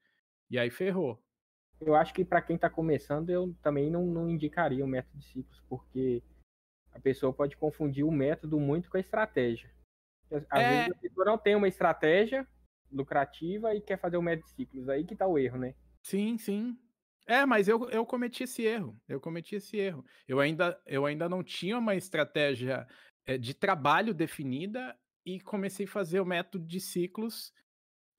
E 0.49 0.57
aí 0.59 0.69
ferrou. 0.69 1.22
Eu 1.85 1.95
acho 1.95 2.14
que 2.14 2.26
para 2.26 2.41
quem 2.41 2.57
tá 2.57 2.69
começando, 2.69 3.30
eu 3.30 3.53
também 3.61 3.89
não, 3.89 4.05
não 4.05 4.30
indicaria 4.30 4.84
o 4.84 4.88
método 4.88 5.18
de 5.18 5.26
ciclos, 5.26 5.61
porque 5.69 6.23
a 6.93 6.99
pessoa 6.99 7.34
pode 7.34 7.57
confundir 7.57 8.05
o 8.05 8.11
método 8.11 8.60
muito 8.60 8.89
com 8.89 8.97
a 8.97 8.99
estratégia. 8.99 9.72
Às 10.49 10.64
É. 10.64 10.68
vezes 10.68 10.91
a 10.91 10.95
pessoa 10.95 11.26
não 11.26 11.38
tem 11.38 11.55
uma 11.55 11.68
estratégia 11.68 12.47
lucrativa 12.91 13.76
e 13.76 13.81
quer 13.81 13.99
fazer 13.99 14.18
o 14.18 14.22
método 14.22 14.47
de 14.47 14.53
ciclos. 14.55 14.89
Aí 14.89 15.05
que 15.05 15.15
tá 15.15 15.27
o 15.27 15.38
erro, 15.38 15.57
né? 15.57 15.76
Sim, 16.03 16.38
sim. 16.38 16.77
É, 17.26 17.45
mas 17.45 17.68
eu, 17.68 17.89
eu 17.89 18.05
cometi 18.05 18.43
esse 18.43 18.64
erro. 18.64 19.01
Eu 19.07 19.19
cometi 19.19 19.55
esse 19.55 19.77
erro. 19.77 20.05
Eu 20.27 20.39
ainda, 20.39 20.80
eu 20.85 21.05
ainda 21.05 21.30
não 21.30 21.43
tinha 21.43 21.77
uma 21.77 21.95
estratégia 21.95 22.85
eh, 23.26 23.38
de 23.38 23.53
trabalho 23.53 24.14
definida 24.14 24.97
e 25.26 25.39
comecei 25.39 25.85
a 25.85 25.89
fazer 25.89 26.19
o 26.19 26.26
método 26.26 26.65
de 26.65 26.81
ciclos. 26.81 27.53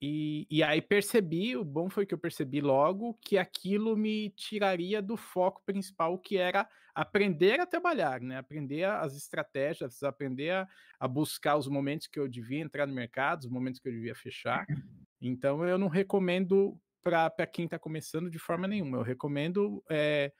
E, 0.01 0.45
e 0.49 0.61
aí 0.61 0.81
percebi, 0.81 1.55
o 1.55 1.63
bom 1.63 1.89
foi 1.89 2.05
que 2.05 2.13
eu 2.13 2.17
percebi 2.17 2.59
logo 2.59 3.17
que 3.21 3.37
aquilo 3.37 3.95
me 3.95 4.29
tiraria 4.31 5.01
do 5.01 5.15
foco 5.15 5.63
principal, 5.65 6.17
que 6.19 6.37
era 6.37 6.67
aprender 6.93 7.59
a 7.59 7.65
trabalhar, 7.65 8.21
né? 8.21 8.37
Aprender 8.37 8.83
as 8.83 9.15
estratégias, 9.15 10.03
aprender 10.03 10.51
a, 10.51 10.67
a 10.99 11.07
buscar 11.07 11.57
os 11.57 11.67
momentos 11.67 12.07
que 12.07 12.19
eu 12.19 12.27
devia 12.27 12.59
entrar 12.59 12.85
no 12.85 12.93
mercado, 12.93 13.43
os 13.43 13.49
momentos 13.49 13.79
que 13.79 13.87
eu 13.87 13.93
devia 13.93 14.15
fechar. 14.15 14.65
Então 15.21 15.65
eu 15.65 15.77
não 15.77 15.87
recomendo 15.87 16.79
para 17.01 17.45
quem 17.45 17.65
está 17.65 17.79
começando 17.79 18.29
de 18.29 18.39
forma 18.39 18.67
nenhuma. 18.67 18.97
Eu 18.97 19.03
recomendo 19.03 19.83
eh, 19.89 20.31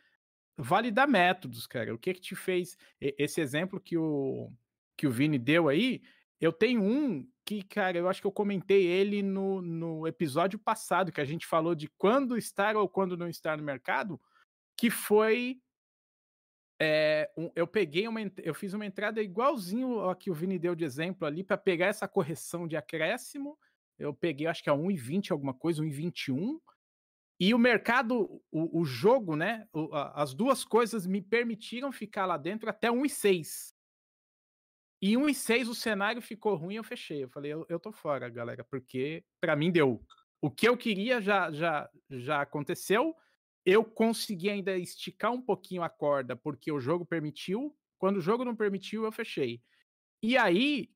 validar 0.58 1.08
métodos, 1.08 1.68
cara. 1.68 1.94
O 1.94 1.98
que 1.98 2.14
que 2.14 2.22
te 2.22 2.36
fez 2.36 2.78
esse 3.00 3.40
exemplo 3.42 3.80
que 3.80 3.98
o 3.98 4.52
que 4.98 5.08
o 5.08 5.12
Vini 5.12 5.38
deu 5.38 5.68
aí 5.68 6.02
Eu 6.40 6.52
tenho 6.52 6.84
um 6.84 7.28
que, 7.46 7.62
cara, 7.64 7.98
eu 7.98 8.10
acho 8.10 8.20
que 8.20 8.28
eu 8.28 8.32
comentei 8.32 8.86
ele 8.86 9.22
no, 9.22 9.62
no 9.62 10.08
episódio 10.08 10.58
passado, 10.58 11.12
que 11.12 11.22
a 11.22 11.26
gente 11.26 11.46
falou 11.46 11.76
de 11.76 11.88
quando 11.98 12.38
estar 12.38 12.76
ou 12.76 12.90
quando 12.90 13.16
não 13.16 13.30
estar 13.30 13.58
no 13.58 13.64
mercado, 13.64 14.20
que 14.78 14.90
foi. 14.90 15.62
É, 16.82 17.32
um, 17.38 17.50
eu 17.56 17.68
peguei 17.68 18.08
uma. 18.08 18.20
Eu 18.44 18.54
fiz 18.54 18.74
uma 18.74 18.86
entrada 18.86 19.22
igualzinho 19.22 20.10
a 20.10 20.16
que 20.16 20.30
o 20.30 20.34
Vini 20.34 20.60
deu 20.60 20.76
de 20.76 20.84
exemplo 20.84 21.26
ali, 21.26 21.44
para 21.44 21.58
pegar 21.58 21.86
essa 21.86 22.08
correção 22.08 22.68
de 22.68 22.76
acréscimo. 22.76 23.58
Eu 23.98 24.14
peguei, 24.14 24.48
acho 24.48 24.62
que 24.62 24.70
a 24.70 24.74
1,20 24.74 25.32
alguma 25.32 25.54
coisa, 25.54 25.82
1,21. 25.82 26.60
E 27.40 27.54
o 27.54 27.60
mercado, 27.60 28.42
o, 28.52 28.82
o 28.82 28.86
jogo, 28.86 29.36
né? 29.36 29.68
O, 29.72 29.94
a, 29.94 30.22
as 30.22 30.34
duas 30.34 30.66
coisas 30.66 31.06
me 31.06 31.22
permitiram 31.22 31.92
ficar 31.92 32.26
lá 32.26 32.38
dentro 32.38 32.70
até 32.70 32.90
1,6. 32.90 33.75
E 35.06 35.14
1,6 35.14 35.70
o 35.70 35.76
cenário 35.76 36.22
ficou 36.22 36.56
ruim, 36.56 36.76
eu 36.76 36.84
fechei. 36.84 37.24
Eu 37.24 37.30
falei, 37.30 37.54
eu, 37.54 37.66
eu 37.70 37.80
tô 37.80 37.92
fora, 37.92 38.28
galera, 38.28 38.64
porque 38.64 39.24
para 39.40 39.56
mim 39.56 39.72
deu. 39.72 40.04
O 40.42 40.50
que 40.50 40.68
eu 40.68 40.76
queria 40.76 41.22
já, 41.22 41.52
já, 41.52 41.88
já 42.10 42.42
aconteceu 42.42 43.16
eu 43.66 43.84
consegui 43.84 44.50
ainda 44.50 44.78
esticar 44.78 45.32
um 45.32 45.42
pouquinho 45.42 45.82
a 45.82 45.90
corda, 45.90 46.36
porque 46.36 46.72
o 46.72 46.80
jogo 46.80 47.04
permitiu. 47.04 47.76
Quando 47.98 48.18
o 48.18 48.22
jogo 48.22 48.46
não 48.46 48.56
permitiu, 48.56 49.04
eu 49.04 49.12
fechei. 49.12 49.60
E 50.22 50.38
aí, 50.38 50.92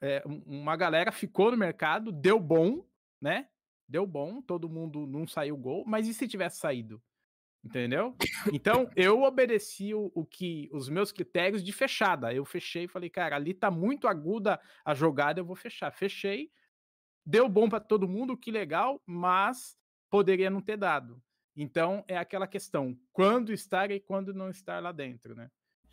é, 0.00 0.22
uma 0.46 0.76
galera 0.76 1.10
ficou 1.10 1.50
no 1.50 1.56
mercado, 1.56 2.12
deu 2.12 2.38
bom, 2.38 2.86
né? 3.20 3.48
Deu 3.88 4.06
bom, 4.06 4.40
todo 4.40 4.68
mundo 4.68 5.06
não 5.06 5.26
saiu 5.26 5.56
gol, 5.56 5.84
mas 5.84 6.06
e 6.06 6.14
se 6.14 6.28
tivesse 6.28 6.58
saído? 6.58 7.02
Entendeu? 7.64 8.16
Então, 8.52 8.90
eu 8.96 9.22
obedeci 9.22 9.94
o, 9.94 10.10
o, 10.14 10.24
que 10.24 10.68
os 10.72 10.88
meus 10.88 11.12
critérios 11.12 11.62
de 11.62 11.72
fechada. 11.72 12.34
Eu 12.34 12.44
fechei 12.44 12.84
e 12.84 12.88
falei, 12.88 13.08
cara, 13.08 13.36
ali 13.36 13.54
tá 13.54 13.70
muito 13.70 14.08
aguda 14.08 14.60
a 14.84 14.94
jogada, 14.94 15.40
eu 15.40 15.44
vou 15.44 15.54
fechar. 15.54 15.92
Fechei. 15.92 16.50
Deu 17.24 17.48
bom 17.48 17.68
para 17.68 17.78
todo 17.78 18.08
mundo, 18.08 18.36
que 18.36 18.50
legal, 18.50 19.00
mas 19.06 19.76
poderia 20.10 20.50
não 20.50 20.60
ter 20.60 20.76
dado. 20.76 21.22
Então 21.56 22.04
é 22.08 22.16
aquela 22.16 22.46
questão, 22.46 22.98
quando 23.12 23.52
estar 23.52 23.90
e 23.90 24.00
quando 24.00 24.34
não 24.34 24.50
estar 24.50 24.82
lá 24.82 24.90
dentro, 24.90 25.34
né? 25.34 25.48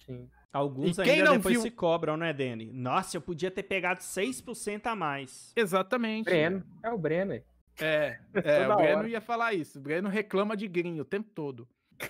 Sim. 0.06 0.30
Alguns 0.52 0.98
e 0.98 1.02
ainda 1.02 1.34
depois 1.34 1.54
viu... 1.54 1.62
se 1.62 1.70
cobram, 1.70 2.18
né, 2.18 2.34
Dani? 2.34 2.72
Nossa, 2.74 3.18
eu 3.18 3.22
podia 3.22 3.52
ter 3.52 3.64
pegado 3.64 4.00
6% 4.00 4.88
a 4.88 4.96
mais. 4.96 5.54
Exatamente. 5.56 6.26
Breno. 6.26 6.66
É 6.82 6.90
o 6.90 6.98
Breno. 6.98 7.40
É, 7.82 8.20
é 8.34 8.68
o 8.68 8.76
Breno 8.76 9.00
hora. 9.00 9.10
ia 9.10 9.22
falar 9.22 9.54
isso. 9.54 9.80
O 9.80 9.82
Breno 9.82 10.10
reclama 10.10 10.56
de 10.56 10.68
grinho 10.68 11.02
o 11.04 11.06
tempo 11.06 11.30
todo. 11.34 11.68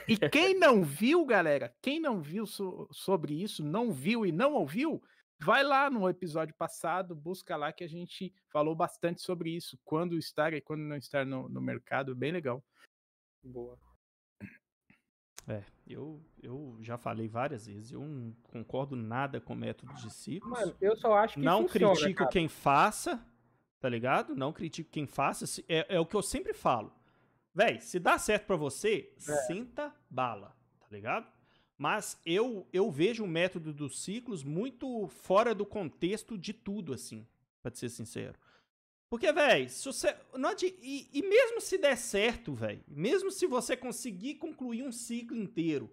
E 0.07 0.17
quem 0.29 0.57
não 0.57 0.83
viu, 0.83 1.25
galera, 1.25 1.73
quem 1.81 1.99
não 1.99 2.21
viu 2.21 2.45
so 2.45 2.87
sobre 2.91 3.41
isso, 3.41 3.63
não 3.63 3.91
viu 3.91 4.25
e 4.25 4.31
não 4.31 4.53
ouviu, 4.53 5.01
vai 5.39 5.63
lá 5.63 5.89
no 5.89 6.07
episódio 6.07 6.53
passado, 6.55 7.15
busca 7.15 7.55
lá 7.55 7.71
que 7.71 7.83
a 7.83 7.89
gente 7.89 8.33
falou 8.51 8.75
bastante 8.75 9.21
sobre 9.21 9.49
isso. 9.49 9.79
Quando 9.83 10.17
estar 10.17 10.53
e 10.53 10.61
quando 10.61 10.81
não 10.81 10.95
estar 10.95 11.25
no, 11.25 11.49
no 11.49 11.61
mercado, 11.61 12.15
bem 12.15 12.31
legal. 12.31 12.63
Boa. 13.43 13.77
É, 15.47 15.63
eu, 15.87 16.21
eu 16.43 16.77
já 16.79 16.95
falei 16.95 17.27
várias 17.27 17.65
vezes, 17.65 17.91
eu 17.91 18.01
não 18.01 18.31
concordo 18.43 18.95
nada 18.95 19.41
com 19.41 19.53
o 19.53 19.55
método 19.55 19.91
de 19.95 20.13
ciclos. 20.13 20.51
Mano, 20.51 20.75
eu 20.79 20.95
só 20.95 21.15
acho 21.15 21.35
que 21.35 21.39
Não 21.39 21.63
funciona, 21.67 21.95
critico 21.95 22.19
cara. 22.19 22.29
quem 22.29 22.47
faça, 22.47 23.25
tá 23.79 23.89
ligado? 23.89 24.35
Não 24.35 24.53
critico 24.53 24.89
quem 24.91 25.07
faça. 25.07 25.45
É, 25.67 25.95
é 25.95 25.99
o 25.99 26.05
que 26.05 26.15
eu 26.15 26.21
sempre 26.21 26.53
falo. 26.53 26.93
Véi, 27.53 27.79
se 27.79 27.99
dá 27.99 28.17
certo 28.17 28.45
para 28.45 28.55
você, 28.55 29.11
é. 29.17 29.19
senta 29.47 29.93
bala, 30.09 30.55
tá 30.79 30.87
ligado? 30.91 31.27
Mas 31.77 32.19
eu, 32.25 32.67
eu 32.73 32.91
vejo 32.91 33.23
o 33.23 33.27
método 33.27 33.73
dos 33.73 34.03
ciclos 34.03 34.43
muito 34.43 35.07
fora 35.07 35.55
do 35.55 35.65
contexto 35.65 36.37
de 36.37 36.53
tudo, 36.53 36.93
assim, 36.93 37.25
pra 37.61 37.73
ser 37.73 37.89
sincero. 37.89 38.37
Porque, 39.09 39.31
velho, 39.31 39.67
você. 39.67 40.15
Não 40.35 40.53
e, 40.61 41.09
e 41.11 41.21
mesmo 41.23 41.59
se 41.59 41.77
der 41.77 41.97
certo, 41.97 42.53
velho, 42.53 42.83
mesmo 42.87 43.31
se 43.31 43.47
você 43.47 43.75
conseguir 43.75 44.35
concluir 44.35 44.83
um 44.83 44.91
ciclo 44.91 45.35
inteiro, 45.35 45.89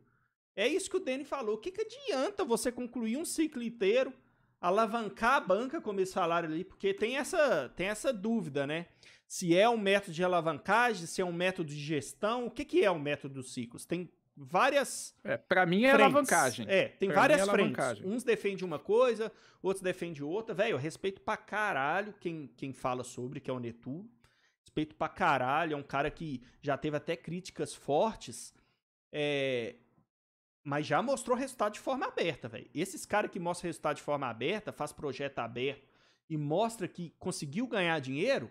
é 0.54 0.68
isso 0.68 0.90
que 0.90 0.96
o 0.96 1.00
Danny 1.00 1.24
falou. 1.24 1.54
O 1.54 1.58
que, 1.58 1.70
que 1.70 1.82
adianta 1.82 2.44
você 2.44 2.70
concluir 2.70 3.16
um 3.16 3.24
ciclo 3.24 3.62
inteiro, 3.62 4.12
alavancar 4.60 5.34
a 5.34 5.40
banca 5.40 5.80
como 5.80 6.00
esse 6.00 6.12
salário 6.12 6.48
ali? 6.48 6.64
Porque 6.64 6.94
tem 6.94 7.16
essa, 7.16 7.68
tem 7.76 7.88
essa 7.88 8.12
dúvida, 8.12 8.66
né? 8.66 8.86
Se 9.26 9.56
é 9.56 9.68
um 9.68 9.76
método 9.76 10.12
de 10.12 10.22
alavancagem, 10.22 11.06
se 11.06 11.20
é 11.20 11.24
um 11.24 11.32
método 11.32 11.68
de 11.68 11.78
gestão, 11.78 12.46
o 12.46 12.50
que, 12.50 12.64
que 12.64 12.84
é 12.84 12.90
o 12.90 12.94
um 12.94 12.98
método 12.98 13.34
dos 13.34 13.52
ciclos? 13.52 13.84
Tem 13.84 14.08
várias. 14.36 15.14
É, 15.24 15.36
para 15.36 15.64
mim 15.64 15.84
é 15.84 15.90
frentes. 15.90 16.04
alavancagem. 16.04 16.66
É, 16.68 16.88
tem 16.88 17.08
pra 17.08 17.20
várias 17.20 17.40
é 17.40 17.50
frentes. 17.50 18.04
Uns 18.04 18.22
defendem 18.22 18.64
uma 18.64 18.78
coisa, 18.78 19.32
outros 19.62 19.82
defendem 19.82 20.22
outra. 20.22 20.54
Velho, 20.54 20.72
eu 20.72 20.78
respeito 20.78 21.20
pra 21.20 21.36
caralho 21.36 22.14
quem, 22.20 22.50
quem 22.56 22.72
fala 22.72 23.02
sobre, 23.02 23.40
que 23.40 23.50
é 23.50 23.52
o 23.52 23.58
Netu. 23.58 24.08
Respeito 24.60 24.94
pra 24.94 25.08
caralho. 25.08 25.74
É 25.74 25.76
um 25.76 25.82
cara 25.82 26.10
que 26.10 26.42
já 26.60 26.76
teve 26.76 26.96
até 26.96 27.16
críticas 27.16 27.74
fortes. 27.74 28.54
É, 29.10 29.76
mas 30.66 30.84
já 30.84 31.00
mostrou 31.00 31.36
resultado 31.36 31.74
de 31.74 31.78
forma 31.78 32.06
aberta, 32.06 32.48
velho. 32.48 32.68
Esses 32.74 33.06
caras 33.06 33.30
que 33.30 33.38
mostram 33.38 33.68
resultado 33.68 33.98
de 33.98 34.02
forma 34.02 34.26
aberta, 34.26 34.72
faz 34.72 34.92
projeto 34.92 35.38
aberto 35.38 35.88
e 36.28 36.36
mostra 36.36 36.88
que 36.88 37.14
conseguiu 37.20 37.68
ganhar 37.68 38.00
dinheiro, 38.00 38.50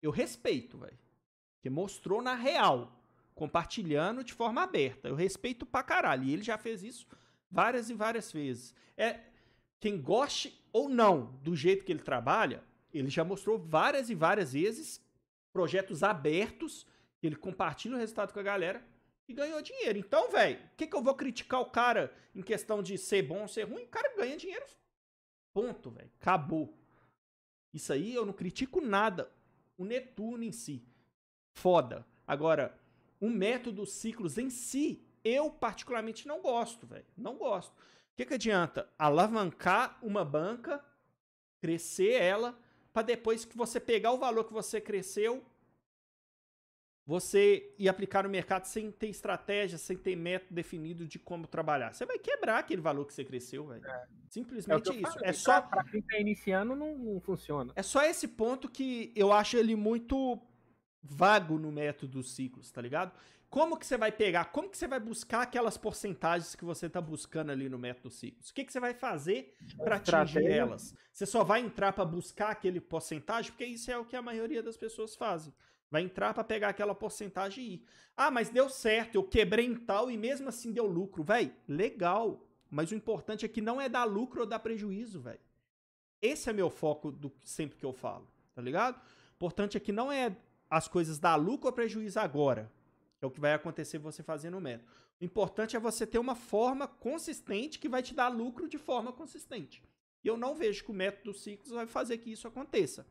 eu 0.00 0.10
respeito, 0.10 0.78
velho. 0.78 0.98
Que 1.60 1.68
mostrou 1.68 2.22
na 2.22 2.34
real 2.34 2.98
compartilhando 3.34 4.24
de 4.24 4.32
forma 4.32 4.62
aberta. 4.62 5.06
Eu 5.06 5.14
respeito 5.14 5.66
pra 5.66 5.82
caralho. 5.82 6.24
E 6.24 6.32
ele 6.32 6.42
já 6.42 6.56
fez 6.56 6.82
isso 6.82 7.06
várias 7.50 7.90
e 7.90 7.94
várias 7.94 8.32
vezes. 8.32 8.74
É 8.96 9.20
quem 9.78 10.00
goste 10.00 10.64
ou 10.72 10.88
não 10.88 11.38
do 11.42 11.54
jeito 11.54 11.84
que 11.84 11.92
ele 11.92 12.00
trabalha, 12.00 12.64
ele 12.90 13.10
já 13.10 13.22
mostrou 13.22 13.58
várias 13.58 14.08
e 14.08 14.14
várias 14.14 14.54
vezes 14.54 14.98
projetos 15.52 16.02
abertos, 16.02 16.86
ele 17.22 17.36
compartilha 17.36 17.96
o 17.96 17.98
resultado 17.98 18.32
com 18.32 18.40
a 18.40 18.42
galera 18.42 18.82
e 19.30 19.34
ganhou 19.34 19.62
dinheiro. 19.62 19.98
Então, 19.98 20.30
velho, 20.30 20.58
o 20.58 20.76
que, 20.76 20.86
que 20.86 20.96
eu 20.96 21.02
vou 21.02 21.14
criticar 21.14 21.60
o 21.60 21.70
cara 21.70 22.12
em 22.34 22.42
questão 22.42 22.82
de 22.82 22.98
ser 22.98 23.22
bom 23.22 23.42
ou 23.42 23.48
ser 23.48 23.62
ruim? 23.64 23.84
O 23.84 23.88
cara 23.88 24.14
ganha 24.16 24.36
dinheiro. 24.36 24.66
Ponto, 25.52 25.90
velho. 25.90 26.10
Acabou. 26.20 26.76
Isso 27.72 27.92
aí 27.92 28.14
eu 28.14 28.26
não 28.26 28.32
critico 28.32 28.80
nada. 28.80 29.30
O 29.78 29.84
Netuno 29.84 30.42
em 30.42 30.52
si. 30.52 30.84
Foda. 31.52 32.06
Agora, 32.26 32.78
o 33.20 33.28
método 33.28 33.86
ciclos 33.86 34.36
em 34.36 34.50
si, 34.50 35.04
eu 35.24 35.50
particularmente 35.50 36.26
não 36.26 36.40
gosto, 36.40 36.86
velho. 36.86 37.06
Não 37.16 37.36
gosto. 37.36 37.72
O 37.72 38.16
que, 38.16 38.26
que 38.26 38.34
adianta? 38.34 38.88
Alavancar 38.98 39.98
uma 40.02 40.24
banca, 40.24 40.84
crescer 41.60 42.20
ela, 42.20 42.58
para 42.92 43.02
depois 43.02 43.44
que 43.44 43.56
você 43.56 43.78
pegar 43.78 44.12
o 44.12 44.18
valor 44.18 44.44
que 44.44 44.52
você 44.52 44.80
cresceu, 44.80 45.44
você 47.10 47.74
ir 47.76 47.88
aplicar 47.88 48.22
no 48.22 48.28
mercado 48.28 48.66
sem 48.66 48.88
ter 48.88 49.08
estratégia, 49.08 49.76
sem 49.76 49.96
ter 49.96 50.14
método 50.14 50.54
definido 50.54 51.08
de 51.08 51.18
como 51.18 51.44
trabalhar. 51.44 51.92
Você 51.92 52.06
vai 52.06 52.20
quebrar 52.20 52.58
aquele 52.58 52.80
valor 52.80 53.04
que 53.04 53.12
você 53.12 53.24
cresceu, 53.24 53.66
velho. 53.66 53.84
É. 53.84 54.06
Simplesmente 54.28 54.90
é 54.90 54.94
isso. 54.94 55.12
Falo, 55.14 55.24
é 55.24 55.32
só 55.32 55.60
para 55.60 55.82
quem 55.82 56.00
tá 56.02 56.20
iniciando 56.20 56.76
não, 56.76 56.96
não 56.96 57.20
funciona. 57.20 57.72
É 57.74 57.82
só 57.82 58.04
esse 58.04 58.28
ponto 58.28 58.70
que 58.70 59.12
eu 59.16 59.32
acho 59.32 59.56
ele 59.56 59.74
muito 59.74 60.40
vago 61.02 61.58
no 61.58 61.72
método 61.72 62.12
dos 62.12 62.32
ciclos, 62.32 62.70
tá 62.70 62.80
ligado? 62.80 63.10
Como 63.48 63.76
que 63.76 63.84
você 63.84 63.96
vai 63.96 64.12
pegar, 64.12 64.44
como 64.52 64.70
que 64.70 64.78
você 64.78 64.86
vai 64.86 65.00
buscar 65.00 65.42
aquelas 65.42 65.76
porcentagens 65.76 66.54
que 66.54 66.64
você 66.64 66.88
tá 66.88 67.00
buscando 67.00 67.50
ali 67.50 67.68
no 67.68 67.76
método 67.76 68.08
ciclos? 68.08 68.50
O 68.50 68.54
que, 68.54 68.64
que 68.64 68.72
você 68.72 68.78
vai 68.78 68.94
fazer 68.94 69.56
para 69.78 69.96
atingir 69.96 70.46
elas? 70.46 70.94
Você 71.12 71.26
só 71.26 71.42
vai 71.42 71.60
entrar 71.60 71.92
para 71.92 72.04
buscar 72.04 72.50
aquele 72.50 72.80
porcentagem, 72.80 73.50
porque 73.50 73.64
isso 73.64 73.90
é 73.90 73.98
o 73.98 74.04
que 74.04 74.14
a 74.14 74.22
maioria 74.22 74.62
das 74.62 74.76
pessoas 74.76 75.16
fazem. 75.16 75.52
Vai 75.90 76.02
entrar 76.02 76.32
para 76.32 76.44
pegar 76.44 76.68
aquela 76.68 76.94
porcentagem 76.94 77.64
e 77.64 77.74
ir. 77.74 77.84
Ah, 78.16 78.30
mas 78.30 78.48
deu 78.48 78.68
certo, 78.68 79.16
eu 79.16 79.24
quebrei 79.24 79.66
em 79.66 79.74
tal 79.74 80.10
e 80.10 80.16
mesmo 80.16 80.48
assim 80.48 80.72
deu 80.72 80.86
lucro. 80.86 81.24
Véi, 81.24 81.52
legal. 81.66 82.46
Mas 82.70 82.92
o 82.92 82.94
importante 82.94 83.44
é 83.44 83.48
que 83.48 83.60
não 83.60 83.80
é 83.80 83.88
dar 83.88 84.04
lucro 84.04 84.40
ou 84.40 84.46
dar 84.46 84.60
prejuízo, 84.60 85.20
velho. 85.20 85.40
Esse 86.22 86.48
é 86.48 86.52
meu 86.52 86.70
foco 86.70 87.10
do 87.10 87.32
sempre 87.44 87.76
que 87.76 87.84
eu 87.84 87.92
falo, 87.92 88.28
tá 88.54 88.62
ligado? 88.62 88.96
O 88.96 89.34
importante 89.34 89.76
é 89.76 89.80
que 89.80 89.90
não 89.90 90.12
é 90.12 90.36
as 90.68 90.86
coisas 90.86 91.18
dar 91.18 91.34
lucro 91.34 91.66
ou 91.66 91.72
prejuízo 91.72 92.20
agora. 92.20 92.70
É 93.20 93.26
o 93.26 93.30
que 93.30 93.40
vai 93.40 93.52
acontecer 93.52 93.98
você 93.98 94.22
fazendo 94.22 94.56
o 94.56 94.60
método. 94.60 94.88
O 95.20 95.24
importante 95.24 95.76
é 95.76 95.80
você 95.80 96.06
ter 96.06 96.18
uma 96.18 96.34
forma 96.34 96.86
consistente 96.86 97.78
que 97.78 97.88
vai 97.88 98.02
te 98.02 98.14
dar 98.14 98.28
lucro 98.28 98.68
de 98.68 98.78
forma 98.78 99.12
consistente. 99.12 99.82
E 100.22 100.28
eu 100.28 100.36
não 100.36 100.54
vejo 100.54 100.84
que 100.84 100.90
o 100.90 100.94
método 100.94 101.34
ciclos 101.34 101.70
vai 101.70 101.86
fazer 101.86 102.18
que 102.18 102.30
isso 102.30 102.46
aconteça. 102.46 103.06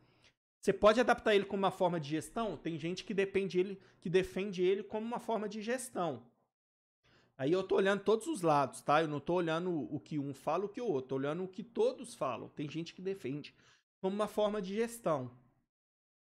Você 0.62 0.74
pode 0.74 1.00
adaptar 1.00 1.34
ele 1.34 1.46
como 1.46 1.64
uma 1.64 1.72
forma 1.72 2.00
de 2.00 2.10
gestão? 2.10 2.58
Tem 2.58 2.78
gente 2.78 3.04
que 3.04 3.14
depende 3.14 3.60
ele, 3.60 3.80
que 4.02 4.10
defende 4.10 4.62
ele 4.62 4.84
como 4.84 5.06
uma 5.06 5.20
forma 5.20 5.48
de 5.48 5.62
gestão. 5.62 6.24
Aí 7.38 7.54
eu 7.54 7.64
tô 7.64 7.76
olhando 7.76 8.04
todos 8.04 8.28
os 8.28 8.42
lados, 8.42 8.82
tá? 8.82 9.02
Eu 9.02 9.08
não 9.08 9.22
tô 9.22 9.36
olhando 9.36 9.72
o 9.72 9.98
que 9.98 10.20
um 10.20 10.34
fala, 10.34 10.66
o 10.66 10.70
que 10.70 10.82
o 10.82 10.86
outro, 10.86 11.10
tô 11.10 11.16
olhando 11.16 11.44
o 11.44 11.48
que 11.48 11.64
todos 11.64 12.14
falam. 12.14 12.50
Tem 12.50 12.70
gente 12.70 12.94
que 12.94 13.02
defende 13.02 13.56
como 14.02 14.14
uma 14.14 14.28
forma 14.28 14.62
de 14.62 14.76
gestão. 14.76 15.32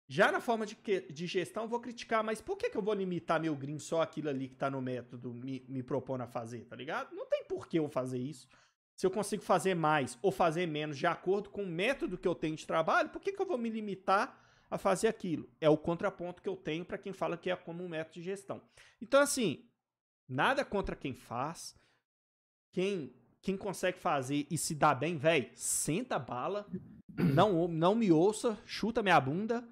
Já 0.08 0.32
na 0.32 0.40
forma 0.40 0.66
de, 0.66 0.74
que, 0.74 1.00
de 1.00 1.26
gestão, 1.26 1.68
vou 1.68 1.80
criticar, 1.80 2.24
mas 2.24 2.40
por 2.40 2.56
que, 2.56 2.70
que 2.70 2.76
eu 2.76 2.82
vou 2.82 2.94
limitar 2.94 3.40
meu 3.40 3.54
green 3.54 3.78
só 3.78 4.02
aquilo 4.02 4.28
ali 4.28 4.48
que 4.48 4.56
tá 4.56 4.68
no 4.68 4.80
método 4.80 5.32
me, 5.32 5.64
me 5.68 5.82
propondo 5.82 6.22
a 6.22 6.26
fazer, 6.26 6.64
tá 6.64 6.74
ligado? 6.74 7.14
Não 7.14 7.26
tem 7.26 7.44
por 7.44 7.68
que 7.68 7.78
eu 7.78 7.88
fazer 7.88 8.18
isso. 8.18 8.48
Se 8.96 9.06
eu 9.06 9.10
consigo 9.10 9.42
fazer 9.42 9.74
mais 9.74 10.18
ou 10.22 10.32
fazer 10.32 10.66
menos 10.66 10.96
de 10.96 11.06
acordo 11.06 11.50
com 11.50 11.62
o 11.62 11.66
método 11.66 12.16
que 12.16 12.26
eu 12.26 12.34
tenho 12.34 12.56
de 12.56 12.66
trabalho, 12.66 13.10
por 13.10 13.20
que, 13.20 13.30
que 13.30 13.40
eu 13.40 13.46
vou 13.46 13.58
me 13.58 13.68
limitar 13.68 14.42
a 14.70 14.78
fazer 14.78 15.06
aquilo? 15.06 15.48
É 15.60 15.68
o 15.68 15.76
contraponto 15.76 16.40
que 16.40 16.48
eu 16.48 16.56
tenho 16.56 16.84
para 16.84 16.96
quem 16.96 17.12
fala 17.12 17.36
que 17.36 17.50
é 17.50 17.54
como 17.54 17.84
um 17.84 17.88
método 17.90 18.14
de 18.14 18.22
gestão. 18.22 18.62
Então, 19.00 19.20
assim, 19.20 19.68
nada 20.26 20.64
contra 20.64 20.96
quem 20.96 21.12
faz. 21.12 21.76
Quem, 22.72 23.14
quem 23.42 23.54
consegue 23.54 23.98
fazer 23.98 24.46
e 24.50 24.56
se 24.56 24.74
dá 24.74 24.94
bem, 24.94 25.18
velho, 25.18 25.50
senta 25.54 26.16
a 26.16 26.18
bala, 26.18 26.66
não, 27.08 27.68
não 27.68 27.94
me 27.94 28.10
ouça, 28.10 28.58
chuta 28.64 29.02
minha 29.02 29.20
bunda, 29.20 29.62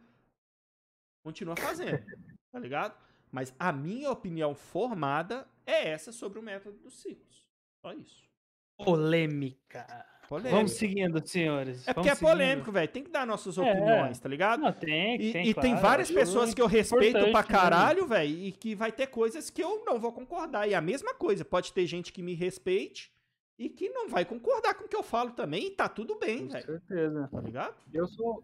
continua 1.22 1.56
fazendo, 1.56 2.04
tá 2.52 2.58
ligado? 2.58 2.94
Mas 3.32 3.54
a 3.58 3.72
minha 3.72 4.10
opinião 4.10 4.54
formada 4.54 5.48
é 5.66 5.88
essa 5.88 6.12
sobre 6.12 6.38
o 6.38 6.42
método 6.42 6.78
dos 6.78 6.94
ciclos. 6.94 7.48
Só 7.80 7.92
isso. 7.92 8.33
Polêmica. 8.76 10.04
Polêmica. 10.28 10.56
Vamos 10.56 10.72
seguindo, 10.72 11.26
senhores. 11.26 11.86
É 11.86 11.92
porque 11.92 12.08
é 12.08 12.14
Vamos 12.14 12.30
polêmico, 12.32 12.72
velho. 12.72 12.88
Tem 12.90 13.04
que 13.04 13.10
dar 13.10 13.26
nossas 13.26 13.58
opiniões, 13.58 14.18
É. 14.18 14.22
tá 14.22 14.28
ligado? 14.28 14.60
Não, 14.62 14.72
tem, 14.72 15.16
E, 15.20 15.32
tem, 15.32 15.48
e 15.48 15.54
tem 15.54 15.72
claro, 15.72 15.80
várias 15.80 16.08
acho 16.08 16.14
pessoas 16.18 16.54
que 16.54 16.62
eu 16.62 16.66
respeito 16.66 17.18
pra 17.30 17.42
né? 17.42 17.46
caralho, 17.48 18.06
velho, 18.06 18.30
e 18.32 18.50
que 18.52 18.74
vai 18.74 18.90
ter 18.90 19.06
coisas 19.08 19.50
que 19.50 19.62
eu 19.62 19.84
não 19.84 19.98
vou 20.00 20.12
concordar. 20.12 20.66
E 20.68 20.74
a 20.74 20.80
mesma 20.80 21.14
coisa, 21.14 21.44
pode 21.44 21.72
ter 21.72 21.86
gente 21.86 22.10
que 22.12 22.22
me 22.22 22.34
respeite 22.34 23.12
e 23.58 23.68
que 23.68 23.90
não 23.90 24.08
vai 24.08 24.24
concordar 24.24 24.74
com 24.74 24.84
o 24.84 24.88
que 24.88 24.96
eu 24.96 25.02
falo 25.02 25.32
também, 25.32 25.66
e 25.66 25.70
tá 25.70 25.88
tudo 25.88 26.18
bem, 26.18 26.46
Com 26.46 26.52
velho. 26.54 26.64
certeza. 26.66 27.28
Tá 27.30 27.40
ligado? 27.40 27.74
Eu 27.92 28.06
sou. 28.08 28.42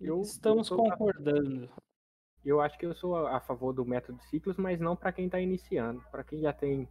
Eu, 0.00 0.22
Estamos 0.22 0.70
eu, 0.70 0.76
sou 0.76 0.86
a- 0.86 0.90
concordando. 0.96 1.68
eu 2.44 2.60
acho 2.60 2.78
que 2.78 2.86
eu 2.86 2.94
sou 2.94 3.14
a 3.26 3.38
favor 3.40 3.72
do 3.74 3.84
método 3.84 4.18
ciclos, 4.30 4.56
mas 4.56 4.80
não 4.80 4.96
para 4.96 5.12
quem 5.12 5.28
tá 5.28 5.38
iniciando. 5.40 6.00
Para 6.10 6.24
quem 6.24 6.40
já 6.40 6.52
tem 6.52 6.88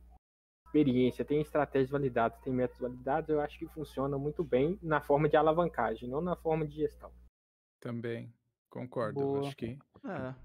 experiência, 0.67 1.25
tem 1.25 1.41
estratégias 1.41 1.89
validadas, 1.89 2.39
tem 2.41 2.53
métodos 2.53 2.81
validados, 2.81 3.29
eu 3.29 3.41
acho 3.41 3.57
que 3.57 3.67
funciona 3.67 4.17
muito 4.17 4.43
bem 4.43 4.77
na 4.81 5.01
forma 5.01 5.29
de 5.29 5.37
alavancagem, 5.37 6.09
não 6.09 6.21
na 6.21 6.35
forma 6.35 6.67
de 6.67 6.75
gestão. 6.75 7.11
Também. 7.79 8.33
Concordo. 8.69 9.19
Boa. 9.19 9.47
Acho 9.47 9.55
que 9.55 9.77
É, 10.05 10.35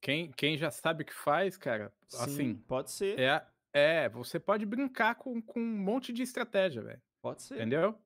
quem, 0.00 0.30
quem 0.32 0.56
já 0.56 0.70
sabe 0.70 1.02
o 1.02 1.06
que 1.06 1.12
faz, 1.14 1.56
cara, 1.56 1.92
sim, 2.08 2.22
assim, 2.22 2.54
pode 2.54 2.90
ser, 2.90 3.18
é, 3.18 3.46
é, 3.72 4.08
você 4.08 4.38
pode 4.38 4.64
brincar 4.64 5.16
com, 5.16 5.42
com 5.42 5.60
um 5.60 5.78
monte 5.78 6.12
de 6.12 6.22
estratégia, 6.22 6.82
velho. 6.82 7.02
pode 7.20 7.42
ser. 7.42 7.56
Entendeu? 7.56 7.98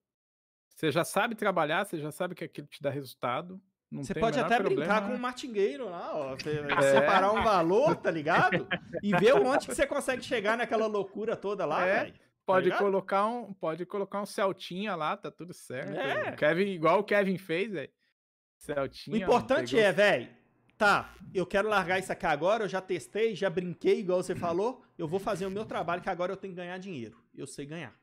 Você 0.74 0.90
já 0.90 1.04
sabe 1.04 1.36
trabalhar, 1.36 1.84
você 1.84 1.98
já 1.98 2.10
sabe 2.10 2.34
que 2.34 2.44
aquilo 2.44 2.66
te 2.66 2.82
dá 2.82 2.90
resultado. 2.90 3.60
Não 3.94 4.02
Você 4.02 4.12
tem 4.12 4.22
o 4.22 4.26
pode 4.26 4.40
até 4.40 4.56
problema. 4.56 4.80
brincar 4.80 5.08
com 5.08 5.14
o 5.14 5.18
martingueiro 5.18 5.88
lá, 5.88 6.10
ó. 6.16 6.34
você- 6.36 6.58
É. 6.84 7.00
Separar 7.00 7.32
um 7.32 7.42
valor, 7.44 7.94
tá 7.96 8.10
ligado? 8.10 8.66
E 9.02 9.12
ver 9.16 9.34
onde 9.34 9.66
que 9.68 9.74
você 9.74 9.86
consegue 9.86 10.22
chegar 10.22 10.56
naquela 10.58 10.86
loucura 10.86 11.36
toda 11.36 11.64
lá, 11.64 11.86
É. 11.86 12.04
velho. 12.04 12.14
Pode 12.44 12.64
ligado? 12.64 12.80
colocar 12.80 13.26
um, 13.26 13.54
pode 13.54 13.86
colocar 13.86 14.20
um 14.20 14.26
Celtinha 14.26 14.94
lá, 14.96 15.16
tá 15.16 15.30
tudo 15.30 15.54
certo. 15.54 15.94
É. 15.94 16.30
O 16.32 16.36
Kevin, 16.36 16.66
igual 16.72 16.98
o 17.00 17.04
Kevin 17.04 17.38
fez, 17.38 17.70
velho. 17.72 17.88
O 17.88 18.62
Celtinha. 18.64 19.16
importante 19.16 19.74
pegou- 19.76 19.88
é, 19.88 19.92
velho, 19.92 20.28
tá, 20.76 21.14
eu 21.32 21.46
quero 21.46 21.68
largar 21.68 21.98
isso 22.00 22.12
aqui 22.12 22.26
agora, 22.26 22.64
eu 22.64 22.68
já 22.68 22.80
testei, 22.80 23.34
já 23.34 23.48
brinquei, 23.48 24.00
igual 24.00 24.22
você 24.22 24.34
falou, 24.34 24.82
eu 24.98 25.06
vou 25.08 25.20
fazer 25.20 25.46
o 25.46 25.50
meu 25.50 25.64
trabalho, 25.64 26.02
que 26.02 26.10
agora 26.10 26.32
eu 26.32 26.36
tenho 26.36 26.52
que 26.52 26.60
ganhar 26.60 26.76
dinheiro. 26.78 27.16
Eu 27.34 27.46
sei 27.46 27.64
ganhar. 27.64 27.94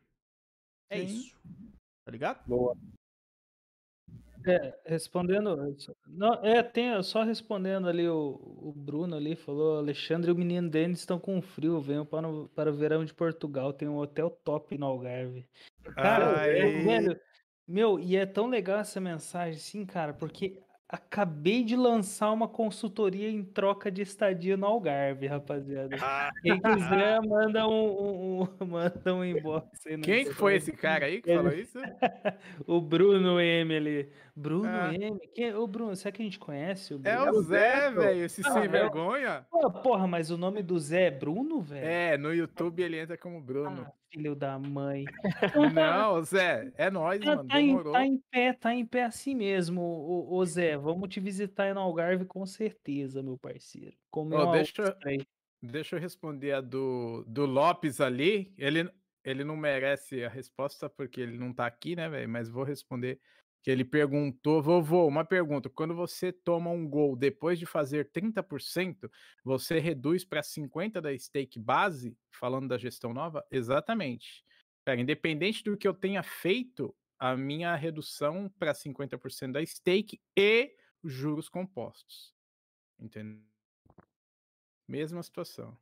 É 0.90 0.98
Sim. 1.00 1.06
isso. 1.06 1.38
Tá 2.06 2.12
ligado? 2.12 2.40
Boa. 2.48 2.76
É, 4.46 4.74
respondendo. 4.86 5.76
Não, 6.08 6.34
é, 6.44 6.64
tem, 6.64 7.02
só 7.04 7.24
respondendo 7.24 7.88
ali, 7.88 8.08
o, 8.08 8.40
o 8.62 8.74
Bruno 8.76 9.16
ali 9.16 9.36
falou: 9.36 9.78
Alexandre 9.78 10.30
e 10.30 10.34
o 10.34 10.38
menino 10.38 10.70
Denis 10.70 11.00
estão 11.00 11.20
com 11.20 11.42
frio, 11.42 11.80
venham 11.80 12.06
para, 12.06 12.28
o- 12.28 12.48
para 12.50 12.70
o 12.72 12.74
verão 12.74 13.06
de 13.06 13.14
Portugal, 13.14 13.72
tem 13.74 13.88
um 13.88 13.98
hotel 13.98 14.30
top 14.44 14.78
no 14.78 14.86
Algarve. 14.86 15.48
Cara, 15.96 16.40
Ai. 16.40 16.62
eu- 16.62 16.84
velho, 16.84 17.20
meu, 17.68 18.00
e 18.00 18.16
é 18.16 18.26
tão 18.26 18.48
legal 18.48 18.80
essa 18.80 19.00
mensagem, 19.00 19.60
sim, 19.60 19.86
cara, 19.86 20.14
porque 20.14 20.62
acabei 20.92 21.64
de 21.64 21.76
lançar 21.76 22.32
uma 22.32 22.48
consultoria 22.48 23.30
em 23.30 23.44
troca 23.44 23.90
de 23.90 24.02
estadia 24.02 24.58
no 24.58 24.66
Algarve, 24.66 25.26
rapaziada. 25.28 25.96
Quem 26.42 26.60
quiser, 26.60 27.22
manda 27.22 27.68
um, 27.68 27.72
um- 27.72 28.42
um- 28.44 28.66
manda 28.68 29.16
um 29.16 29.24
inbox 29.24 29.86
aí 29.88 29.98
no 29.98 30.04
Quem 30.04 30.26
que 30.26 30.34
foi 30.34 30.56
esse 30.56 30.72
cara 30.72 31.06
aí 31.06 31.22
que 31.22 31.34
falou 31.34 31.54
isso? 31.54 31.78
O 32.68 32.82
Bruno 32.82 33.40
M 33.40 33.76
ali. 33.76 34.10
Bruno 34.36 34.68
Ah. 34.68 34.94
M? 34.94 35.20
Quem, 35.34 35.54
ô, 35.54 35.66
Bruno, 35.68 35.96
será 35.96 36.12
que 36.12 36.22
a 36.22 36.26
gente 36.26 36.40
conhece 36.40 36.94
o 36.94 37.02
É 37.04 37.16
Bruno? 37.16 37.32
o 37.40 37.42
Zé, 37.44 37.92
velho, 37.92 38.24
esse 38.26 38.42
Ah, 38.46 38.52
sem 38.52 38.64
é. 38.64 38.68
vergonha. 38.68 39.46
Pô, 39.50 39.70
porra, 39.72 40.08
mas 40.08 40.30
o 40.32 40.38
nome 40.38 40.62
do 40.64 40.78
Zé 40.80 41.08
é 41.08 41.12
Bruno, 41.12 41.62
velho? 41.62 41.86
É, 41.86 42.18
no 42.18 42.34
YouTube 42.34 42.82
ele 42.82 42.98
entra 43.00 43.18
como 43.18 43.42
Bruno. 43.42 43.86
Ah, 43.88 43.92
filho 44.12 44.36
da 44.36 44.60
mãe. 44.60 45.06
Não, 45.74 46.22
Zé, 46.24 46.72
é 46.76 46.90
nóis, 46.90 47.20
Tá, 47.22 47.36
mano. 47.38 47.50
tá 47.50 47.62
em, 47.62 47.84
tá 47.84 48.06
em 48.06 48.18
pé, 48.30 48.54
tá 48.54 48.74
em 48.76 48.86
pé 48.86 49.04
assim 49.04 49.36
mesmo, 49.36 49.82
ô, 49.82 50.36
ô 50.36 50.46
Zé. 50.46 50.78
Vamos 50.78 51.10
te 51.10 51.20
visitar 51.20 51.64
aí 51.66 51.74
no 51.74 51.80
Algarve 51.80 52.26
com 52.26 52.46
certeza, 52.46 53.24
meu 53.24 53.38
parceiro. 53.38 53.96
Ô, 54.12 54.22
uma 54.22 54.52
deixa. 54.52 54.98
Deixa 55.64 55.96
eu 55.96 56.00
responder 56.00 56.54
a 56.54 56.62
do, 56.62 57.24
do 57.28 57.46
Lopes 57.46 58.02
ali. 58.02 58.52
Ele, 58.58 58.90
ele 59.24 59.44
não 59.44 59.56
merece 59.56 60.24
a 60.24 60.30
resposta 60.30 60.90
porque 60.90 61.22
ele 61.22 61.38
não 61.38 61.54
tá 61.54 61.68
aqui, 61.68 61.96
né, 61.96 62.10
velho? 62.10 62.28
Mas 62.28 62.50
vou 62.50 62.64
responder. 62.64 63.20
Que 63.64 63.70
ele 63.70 63.86
perguntou, 63.86 64.62
vovô, 64.62 65.08
uma 65.08 65.24
pergunta. 65.24 65.70
Quando 65.70 65.96
você 65.96 66.32
toma 66.32 66.72
um 66.72 66.88
gol 66.88 67.16
depois 67.16 67.60
de 67.60 67.66
fazer 67.66 68.10
30%, 68.12 69.10
você 69.44 69.80
reduz 69.80 70.26
para 70.26 70.42
50% 70.42 71.02
da 71.02 71.18
stake 71.18 71.60
base? 71.60 72.18
Falando 72.32 72.70
da 72.70 72.78
gestão 72.78 73.14
nova? 73.14 73.46
Exatamente. 73.52 74.44
Cara, 74.84 75.00
independente 75.00 75.64
do 75.64 75.78
que 75.78 75.88
eu 75.88 75.94
tenha 75.94 76.24
feito, 76.24 76.96
a 77.20 77.38
minha 77.38 77.76
redução 77.76 78.50
para 78.58 78.74
50% 78.74 79.52
da 79.52 79.64
stake 79.64 80.20
e 80.36 80.76
juros 81.04 81.48
compostos. 81.48 82.34
Entendeu? 83.00 83.44
Mesma 84.88 85.22
situação. 85.22 85.78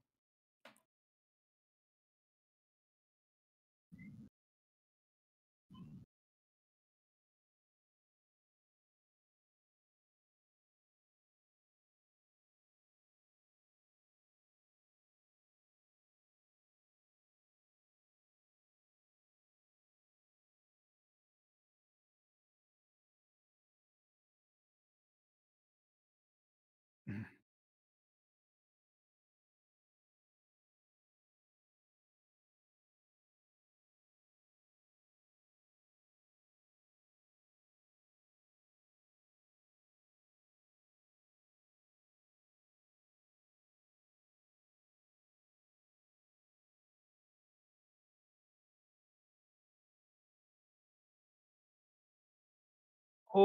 Ô, 53.29 53.39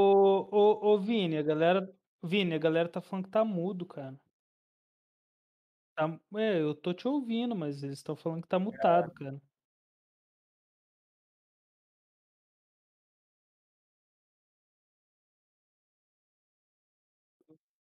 ô, 0.51 0.93
ô, 0.95 0.99
Vini, 0.99 1.37
a 1.39 1.43
galera. 1.43 1.91
Vini, 2.23 2.55
a 2.55 2.59
galera 2.59 2.89
tá 2.89 3.01
falando 3.01 3.25
que 3.27 3.31
tá 3.31 3.45
mudo, 3.45 3.87
cara. 3.87 4.19
Tá- 5.97 6.21
é, 6.37 6.61
eu 6.61 6.75
tô 6.75 6.93
te 6.93 7.07
ouvindo, 7.07 7.55
mas 7.55 7.83
eles 7.83 7.99
estão 7.99 8.17
falando 8.17 8.43
que 8.43 8.49
tá 8.49 8.59
mutado, 8.59 9.13
cara. 9.13 9.41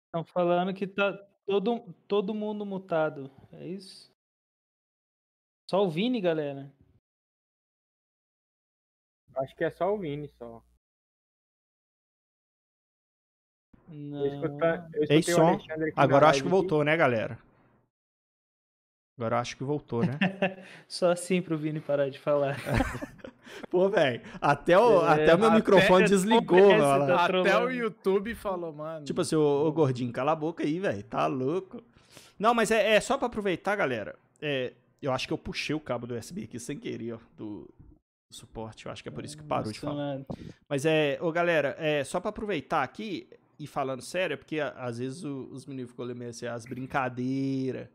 Estão 0.07 0.25
falando 0.25 0.73
que 0.75 0.87
tá 0.87 1.13
todo, 1.47 1.93
todo 2.09 2.35
mundo 2.35 2.65
mutado. 2.65 3.31
É 3.53 3.67
isso? 3.67 4.15
Só 5.71 5.85
o 5.85 5.91
Vini, 5.91 6.21
galera? 6.23 6.73
Acho 9.37 9.55
que 9.55 9.63
é 9.65 9.71
só 9.71 9.95
o 9.95 9.99
Vini 9.99 10.29
só. 10.29 10.61
Eu 13.89 13.95
Não. 13.95 14.27
escuta- 14.27 14.91
eu 14.95 15.07
Ei, 15.11 15.23
som. 15.23 15.59
Agora 15.97 16.27
eu 16.27 16.31
acho 16.31 16.39
que 16.43 16.45
live 16.45 16.49
aqui. 16.49 16.49
voltou, 16.49 16.85
né, 16.85 16.97
galera? 16.97 17.39
Agora 19.17 19.37
eu 19.37 19.41
acho 19.41 19.57
que 19.57 19.63
voltou, 19.65 20.05
né? 20.05 20.19
Só 20.89 21.13
assim 21.13 21.41
pro 21.41 21.57
Vini 21.57 21.81
parar 21.81 22.09
de 22.11 22.19
falar. 22.19 22.57
Pô, 23.71 23.89
velho, 23.89 24.21
até 24.41 24.77
o, 24.77 25.05
É, 25.07 25.13
até 25.13 25.35
o 25.35 25.39
meu 25.39 25.47
até- 25.49 25.57
microfone 25.57 26.05
desligou, 26.09 26.77
mano. 26.77 27.07
Tá 27.07 27.25
Até 27.27 27.59
o. 27.59 27.71
YouTube 27.71 28.35
falou, 28.35 28.73
mano. 28.73 29.05
Tipo 29.05 29.21
assim, 29.21 29.37
ô, 29.37 29.67
ô, 29.67 29.73
gordinho, 29.73 30.13
cala 30.13 30.33
a 30.33 30.37
boca 30.37 30.65
aí, 30.65 30.81
velho. 30.81 31.03
Tá 31.05 31.27
louco. 31.27 31.81
Não, 32.39 32.53
mas 32.53 32.73
é, 32.73 32.95
é 32.97 33.01
só 33.01 33.17
pra 33.17 33.27
aproveitar, 33.29 33.77
galera. 33.77 34.17
É, 34.43 34.73
eu 35.01 35.13
acho 35.13 35.29
que 35.29 35.33
eu 35.33 35.39
puxei 35.39 35.75
o 35.77 35.81
cabo 35.81 36.07
do 36.07 36.15
USB 36.17 36.45
aqui 36.45 36.59
sem 36.59 36.77
querer, 36.77 37.13
ó. 37.13 37.19
Do 37.37 37.73
suporte. 38.33 38.87
Eu 38.87 38.91
acho 38.93 39.01
que 39.03 39.09
é 39.09 39.13
por 39.13 39.25
isso 39.25 39.37
que 39.37 39.45
parou 39.45 39.71
de 39.71 39.79
falar. 39.79 40.23
Mas 40.69 40.85
é, 40.85 41.19
ô 41.21 41.31
galera, 41.31 41.77
é 41.79 42.03
só 42.03 42.19
pra 42.19 42.31
aproveitar 42.31 42.83
aqui 42.83 43.29
e 43.59 43.67
falando 43.67 44.03
sério, 44.03 44.35
é 44.35 44.37
porque 44.37 44.61
às 44.61 44.99
vezes 44.99 45.25
o- 45.25 45.49
os 45.51 45.67
meninos 45.67 45.91
ficam 45.91 46.07
meio 46.15 46.31
assim, 46.31 46.47
as 46.47 46.65
brincadeiras. 46.65 47.89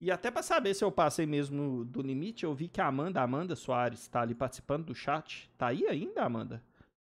E 0.00 0.10
até 0.10 0.30
pra 0.30 0.42
saber 0.42 0.74
se 0.74 0.84
eu 0.84 0.92
passei 0.92 1.24
mesmo 1.26 1.84
do 1.84 2.02
limite, 2.02 2.44
eu 2.44 2.54
vi 2.54 2.68
que 2.68 2.80
a 2.80 2.86
Amanda, 2.86 3.22
Amanda 3.22 3.56
Soares, 3.56 4.06
tá 4.08 4.20
ali 4.20 4.34
participando 4.34 4.86
do 4.86 4.94
chat. 4.94 5.50
Tá 5.56 5.68
aí 5.68 5.86
ainda, 5.86 6.22
Amanda? 6.22 6.62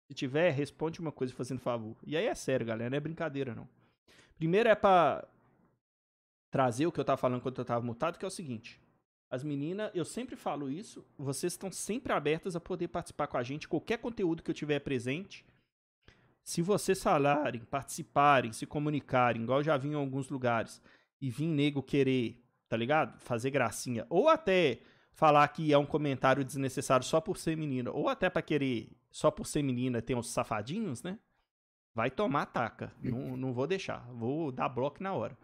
Se 0.07 0.15
tiver, 0.15 0.51
responde 0.51 1.01
uma 1.01 1.13
coisa 1.13 1.33
fazendo 1.33 1.61
favor. 1.61 1.97
E 2.07 2.17
aí 2.17 2.27
é 2.27 2.35
sério, 2.35 2.67
galera, 2.67 2.91
não 2.91 2.97
é 2.97 3.01
brincadeira 3.01 3.55
não. 3.55 3.69
Primeiro 4.37 4.69
é 4.69 4.75
pra 4.75 5.27
trazer 6.51 6.87
o 6.87 6.93
que 6.93 7.01
eu 7.01 7.05
tava 7.05 7.17
falando 7.17 7.41
quando 7.41 7.59
eu 7.59 7.65
tava 7.65 7.85
mutado, 7.85 8.19
que 8.19 8.25
é 8.25 8.29
o 8.29 8.31
seguinte. 8.31 8.79
As 9.31 9.43
meninas, 9.43 9.91
eu 9.95 10.05
sempre 10.05 10.37
falo 10.37 10.71
isso, 10.71 11.03
vocês 11.17 11.55
estão 11.55 11.73
sempre 11.73 12.13
abertas 12.13 12.55
a 12.55 12.61
poder 12.61 12.89
participar 12.89 13.27
com 13.27 13.39
a 13.39 13.43
gente, 13.43 13.67
qualquer 13.67 13.97
conteúdo 13.97 14.43
que 14.43 14.51
eu 14.51 14.55
tiver 14.55 14.81
presente. 14.81 15.47
Se 16.43 16.61
vocês 16.61 17.03
falarem, 17.03 17.63
participarem, 17.65 18.53
se 18.53 18.67
comunicarem, 18.67 19.43
igual 19.43 19.63
já 19.63 19.77
vi 19.77 19.89
em 19.89 19.95
alguns 19.95 20.29
lugares, 20.29 20.83
e 21.21 21.31
vir 21.31 21.47
nego 21.47 21.83
querer, 21.83 22.43
tá 22.69 22.77
ligado? 22.77 23.21
Fazer 23.21 23.51
gracinha, 23.51 24.07
ou 24.11 24.29
até 24.29 24.81
falar 25.13 25.47
que 25.49 25.73
é 25.73 25.79
um 25.79 25.87
comentário 25.87 26.45
desnecessário 26.45 27.07
só 27.07 27.21
por 27.21 27.37
ser 27.37 27.57
menina, 27.57 27.91
ou 27.91 28.09
até 28.09 28.29
pra 28.29 28.43
querer, 28.43 28.91
só 29.11 29.31
por 29.31 29.47
ser 29.47 29.63
menina, 29.63 30.03
tem 30.03 30.17
uns 30.17 30.31
safadinhos, 30.31 31.03
né? 31.03 31.19
Vai 31.95 32.11
tomar 32.11 32.47
taca. 32.47 32.93
não, 33.03 33.37
não 33.37 33.53
vou 33.53 33.67
deixar. 33.67 34.09
Vou 34.13 34.51
dar 34.51 34.69
bloco 34.69 35.03
na 35.03 35.13
hora. 35.13 35.37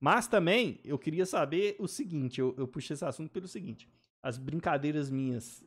Mas 0.00 0.26
também 0.26 0.80
eu 0.82 0.98
queria 0.98 1.26
saber 1.26 1.76
o 1.78 1.86
seguinte: 1.86 2.40
eu, 2.40 2.54
eu 2.56 2.66
puxei 2.66 2.94
esse 2.94 3.04
assunto 3.04 3.30
pelo 3.30 3.46
seguinte. 3.46 3.88
As 4.22 4.38
brincadeiras 4.38 5.10
minhas 5.10 5.62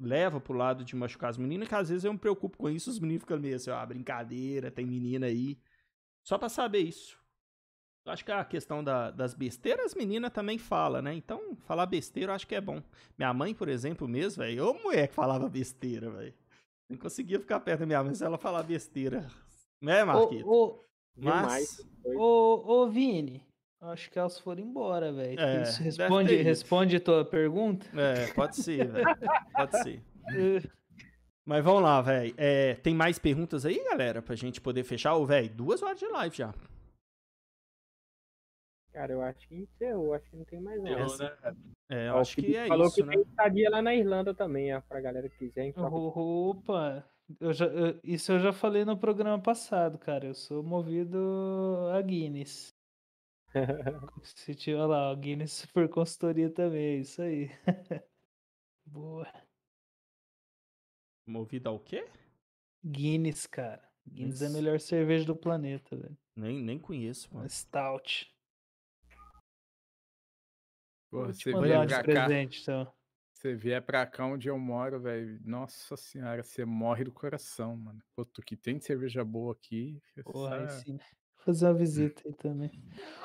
levam 0.00 0.40
pro 0.40 0.54
lado 0.54 0.84
de 0.84 0.96
machucar 0.96 1.30
as 1.30 1.36
meninas, 1.38 1.68
que 1.68 1.74
às 1.74 1.88
vezes 1.88 2.04
eu 2.04 2.12
me 2.12 2.18
preocupo 2.18 2.56
com 2.56 2.68
isso, 2.70 2.90
os 2.90 2.98
meninos 2.98 3.22
ficam 3.22 3.38
meio 3.38 3.56
assim, 3.56 3.70
ó, 3.70 3.84
brincadeira, 3.86 4.70
tem 4.70 4.86
menina 4.86 5.26
aí. 5.26 5.58
Só 6.26 6.38
pra 6.38 6.48
saber 6.48 6.80
isso. 6.80 7.18
Eu 8.06 8.12
acho 8.12 8.24
que 8.24 8.32
a 8.32 8.44
questão 8.44 8.82
da- 8.82 9.10
das 9.10 9.34
besteiras, 9.34 9.86
as 9.86 9.94
meninas 9.94 10.32
também 10.32 10.56
falam, 10.58 11.02
né? 11.02 11.14
Então, 11.14 11.54
falar 11.66 11.84
besteira 11.86 12.32
eu 12.32 12.34
acho 12.34 12.46
que 12.46 12.54
é 12.54 12.60
bom. 12.60 12.82
Minha 13.18 13.32
mãe, 13.34 13.54
por 13.54 13.68
exemplo, 13.68 14.08
mesmo, 14.08 14.42
velho, 14.42 14.68
ô 14.68 14.74
mulher 14.74 15.08
que 15.08 15.14
falava 15.14 15.48
besteira, 15.48 16.10
velho. 16.10 16.34
Nem 16.88 16.98
conseguia 16.98 17.38
ficar 17.38 17.60
perto 17.60 17.80
da 17.80 17.86
minha 17.86 18.02
mãe 18.02 18.14
se 18.14 18.24
ela 18.24 18.38
falar 18.38 18.62
besteira. 18.62 19.28
Né, 19.82 20.02
Marquito? 20.02 20.48
Ô, 20.48 20.66
ô. 20.66 20.84
Mas, 21.16 21.78
ô, 22.16 22.82
ô, 22.82 22.88
Vini, 22.88 23.46
acho 23.80 24.10
que 24.10 24.18
elas 24.18 24.38
foram 24.38 24.62
embora, 24.62 25.12
velho. 25.12 25.38
É, 25.40 25.62
Isso 25.62 25.82
responde, 25.82 26.36
responde 26.36 27.00
tua 27.00 27.24
pergunta. 27.24 27.86
é, 27.98 28.32
pode 28.32 28.56
ser, 28.56 28.86
velho. 28.88 29.06
Pode 29.54 29.78
ser. 29.82 30.02
Mas 31.44 31.64
vamos 31.64 31.82
lá, 31.82 32.00
velho. 32.02 32.34
É, 32.36 32.74
tem 32.74 32.94
mais 32.94 33.18
perguntas 33.18 33.64
aí, 33.66 33.82
galera, 33.84 34.22
pra 34.22 34.36
gente 34.36 34.60
poder 34.60 34.84
fechar? 34.84 35.14
Ô, 35.16 35.26
velho, 35.26 35.48
duas 35.50 35.82
horas 35.82 35.98
de 35.98 36.06
live 36.06 36.36
já. 36.36 36.54
Cara, 38.92 39.12
eu 39.12 39.22
acho 39.22 39.46
que 39.48 39.54
encerrou, 39.54 40.14
acho 40.14 40.28
que 40.30 40.36
não 40.36 40.44
tem 40.44 40.60
mais 40.60 40.82
nada. 40.82 40.96
Né? 41.16 41.56
É, 41.88 42.08
eu 42.08 42.14
Ó, 42.14 42.18
acho 42.20 42.36
que 42.36 42.56
é 42.56 42.66
falou 42.66 42.86
isso, 42.86 42.96
que 42.96 43.02
né? 43.04 43.12
tem 43.12 43.22
estadia 43.22 43.70
lá 43.70 43.80
na 43.80 43.94
Irlanda 43.94 44.34
também, 44.34 44.74
ó, 44.74 44.80
pra 44.80 45.00
galera 45.00 45.28
que 45.28 45.36
quiser. 45.38 45.72
troca 45.72 45.96
Opa, 45.96 47.04
eu 47.40 47.52
já, 47.52 47.66
eu- 47.66 47.98
isso 48.02 48.32
eu 48.32 48.40
já 48.40 48.52
falei 48.52 48.84
no 48.84 48.96
programa 48.96 49.38
passado, 49.40 49.96
cara. 49.96 50.26
Eu 50.26 50.34
sou 50.34 50.62
movido 50.62 51.18
a 51.94 52.00
Guinness. 52.02 52.74
Se 54.22 54.54
tiver 54.54 54.84
lá, 54.86 55.12
o 55.12 55.16
Guinness 55.16 55.66
por 55.66 55.88
consultoria 55.88 56.50
também, 56.50 56.96
é 56.96 56.96
isso 56.98 57.20
aí. 57.22 57.50
Boa. 58.86 59.26
Movido 61.26 61.68
ao 61.68 61.78
quê? 61.80 62.08
Guinness, 62.84 63.46
cara. 63.46 63.88
Guinness 64.06 64.42
é 64.42 64.46
a 64.46 64.50
melhor 64.50 64.80
cerveja 64.80 65.24
do 65.24 65.36
planeta, 65.36 65.96
velho. 65.96 66.16
Nem, 66.34 66.62
nem 66.62 66.78
conheço, 66.78 67.32
mano. 67.34 67.48
Stout. 67.48 68.34
Porra, 71.10 71.32
você 71.32 71.52
vier 71.52 71.86
pra 71.86 72.02
cá, 72.02 72.02
presente, 72.04 72.62
então. 72.62 72.92
você 73.32 73.54
vier 73.54 73.82
pra 73.84 74.06
cá 74.06 74.26
onde 74.26 74.48
eu 74.48 74.56
moro, 74.58 75.00
velho. 75.00 75.40
Nossa 75.44 75.96
senhora, 75.96 76.42
você 76.42 76.64
morre 76.64 77.04
do 77.04 77.12
coração, 77.12 77.76
mano. 77.76 78.00
Pô, 78.14 78.24
tu 78.24 78.40
que 78.42 78.56
tem 78.56 78.80
cerveja 78.80 79.24
boa 79.24 79.52
aqui. 79.52 80.00
Porra, 80.24 80.56
essa- 80.58 80.84
sim. 80.84 80.98
Fazer 81.44 81.66
uma 81.66 81.74
visita 81.74 82.22
aí 82.26 82.32
também. 82.34 82.70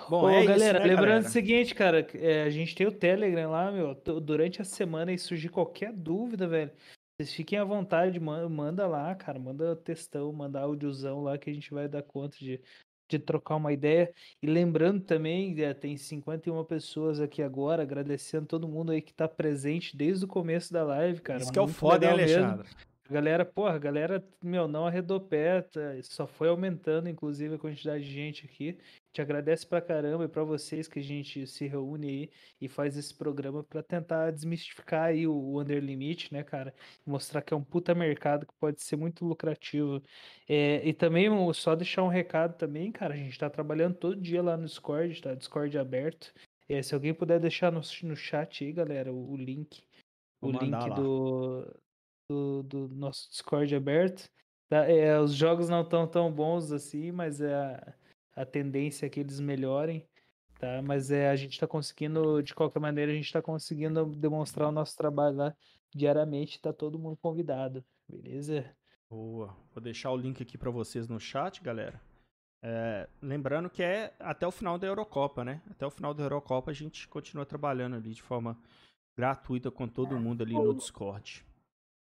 Bom, 0.10 0.24
Ô, 0.24 0.30
é 0.30 0.40
isso, 0.40 0.48
galera, 0.48 0.80
né, 0.80 0.86
lembrando 0.86 1.08
galera? 1.08 1.28
o 1.28 1.32
seguinte, 1.32 1.76
cara, 1.76 2.08
é, 2.16 2.44
a 2.44 2.50
gente 2.50 2.74
tem 2.76 2.88
o 2.88 2.92
Telegram 2.92 3.52
lá, 3.52 3.72
meu. 3.72 3.94
Durante 4.22 4.62
a 4.62 4.66
semana 4.66 5.12
e 5.12 5.18
surgir 5.18 5.50
qualquer 5.50 5.92
dúvida, 5.92 6.48
velho. 6.48 6.72
Vocês 7.18 7.34
fiquem 7.34 7.58
à 7.60 7.64
vontade, 7.64 8.20
man- 8.20 8.48
manda 8.50 8.88
lá, 8.88 9.14
cara. 9.16 9.40
Manda 9.40 9.76
textão, 9.76 10.32
manda 10.32 10.60
áudiozão 10.60 11.24
lá 11.24 11.38
que 11.38 11.50
a 11.50 11.54
gente 11.54 11.74
vai 11.74 11.88
dar 11.88 12.04
conta 12.04 12.38
de, 12.38 12.62
de 13.10 13.20
trocar 13.20 13.56
uma 13.56 13.74
ideia. 13.74 14.14
E 14.42 14.48
lembrando 14.48 15.02
também, 15.02 15.62
é, 15.62 15.74
tem 15.74 15.98
51 15.98 16.64
pessoas 16.66 17.20
aqui 17.20 17.42
agora, 17.42 17.84
agradecendo 17.84 18.46
todo 18.46 18.68
mundo 18.68 18.92
aí 18.92 19.02
que 19.02 19.14
tá 19.14 19.28
presente 19.28 19.96
desde 19.96 20.26
o 20.26 20.28
começo 20.28 20.72
da 20.72 20.84
live, 20.84 21.22
cara. 21.22 21.40
Isso 21.42 21.52
que 21.52 21.60
é 21.60 21.62
o 21.62 21.68
foda, 21.68 22.06
hein, 22.06 22.16
legal 22.16 22.58
mesmo. 22.58 22.64
A 23.08 23.14
galera, 23.14 23.46
porra, 23.46 23.76
a 23.76 23.78
galera, 23.78 24.28
meu, 24.44 24.68
não 24.68 24.88
arredou 24.88 25.22
pé, 25.22 25.62
tá, 25.62 25.80
só 26.02 26.26
foi 26.26 26.50
aumentando, 26.50 27.08
inclusive, 27.08 27.54
a 27.54 27.60
quantidade 27.60 28.04
de 28.04 28.12
gente 28.12 28.46
aqui. 28.46 28.80
Te 29.14 29.22
agradece 29.22 29.66
pra 29.66 29.80
caramba 29.80 30.26
e 30.26 30.28
pra 30.28 30.44
vocês 30.44 30.88
que 30.88 30.98
a 30.98 31.04
gente 31.04 31.46
se 31.46 31.68
reúne 31.68 32.08
aí 32.08 32.30
e 32.60 32.68
faz 32.68 32.98
esse 32.98 33.14
programa 33.14 33.64
pra 33.64 33.84
tentar 33.84 34.32
desmistificar 34.32 35.04
aí 35.04 35.28
o, 35.28 35.34
o 35.34 35.62
Under 35.62 35.82
Limit, 35.84 36.34
né, 36.34 36.44
cara? 36.44 36.74
Mostrar 37.06 37.44
que 37.44 37.54
é 37.54 37.58
um 37.58 37.64
puta 37.64 37.94
mercado 37.94 38.48
que 38.48 38.54
pode 38.60 38.82
ser 38.82 38.96
muito 38.96 39.24
lucrativo. 39.24 40.02
É, 40.50 40.82
e 40.84 40.92
também, 40.92 41.30
só 41.54 41.76
deixar 41.76 42.02
um 42.02 42.08
recado 42.08 42.58
também, 42.58 42.92
cara, 42.92 43.14
a 43.14 43.18
gente 43.18 43.38
tá 43.38 43.52
trabalhando 43.52 43.96
todo 43.96 44.20
dia 44.20 44.42
lá 44.42 44.58
no 44.58 44.66
Discord, 44.66 45.22
tá? 45.22 45.36
Discord 45.36 45.78
aberto. 45.78 46.34
É, 46.68 46.82
se 46.82 46.96
alguém 46.96 47.14
puder 47.14 47.40
deixar 47.40 47.72
no, 47.72 47.82
no 48.04 48.16
chat 48.16 48.64
aí, 48.64 48.72
galera, 48.72 49.14
o, 49.14 49.32
o 49.34 49.38
link. 49.38 49.84
O 50.42 50.52
Vou 50.52 50.54
mandar 50.54 50.80
link 50.80 50.90
lá. 50.90 50.96
do, 50.96 51.68
do, 52.30 52.64
do 52.64 52.88
nosso 52.90 53.30
Discord 53.30 53.74
aberto. 53.76 54.30
Tá? 54.68 54.90
É, 54.90 55.20
os 55.20 55.34
jogos 55.34 55.70
não 55.70 55.82
estão 55.82 56.08
tão 56.08 56.32
bons 56.32 56.72
assim, 56.72 57.12
mas 57.12 57.42
é 57.42 57.54
a, 57.54 57.94
a 58.36 58.46
tendência 58.46 59.06
é 59.06 59.10
que 59.10 59.20
eles 59.20 59.40
melhorem. 59.40 60.08
Tá? 60.60 60.82
Mas 60.82 61.12
é, 61.12 61.30
a 61.30 61.36
gente 61.36 61.54
está 61.54 61.68
conseguindo, 61.68 62.42
de 62.42 62.54
qualquer 62.54 62.80
maneira, 62.80 63.12
a 63.12 63.16
gente 63.16 63.26
está 63.26 63.42
conseguindo 63.42 64.06
demonstrar 64.06 64.70
o 64.70 64.72
nosso 64.72 64.96
trabalho 64.96 65.36
lá 65.36 65.56
diariamente. 65.94 66.62
Tá 66.62 66.74
todo 66.74 67.00
mundo 67.00 67.18
convidado, 67.18 67.84
beleza? 68.08 68.66
Boa. 69.10 69.56
Vou 69.74 69.82
deixar 69.82 70.12
o 70.12 70.18
link 70.18 70.42
aqui 70.42 70.58
pra 70.58 70.72
vocês 70.72 71.08
no 71.08 71.20
chat, 71.20 71.62
galera. 71.62 72.02
É, 72.64 73.08
lembrando 73.22 73.70
que 73.70 73.84
é 73.84 74.12
até 74.20 74.48
o 74.48 74.52
final 74.52 74.80
da 74.80 74.88
Eurocopa, 74.88 75.46
né? 75.46 75.62
Até 75.70 75.86
o 75.86 75.92
final 75.92 76.14
da 76.16 76.24
Eurocopa 76.24 76.72
a 76.72 76.74
gente 76.74 77.08
continua 77.08 77.46
trabalhando 77.46 77.96
ali 77.96 78.12
de 78.12 78.24
forma 78.24 78.58
gratuita 79.16 79.70
com 79.70 79.88
todo 79.88 80.20
mundo 80.20 80.42
ali 80.42 80.54
no 80.54 80.74
Discord. 80.74 81.46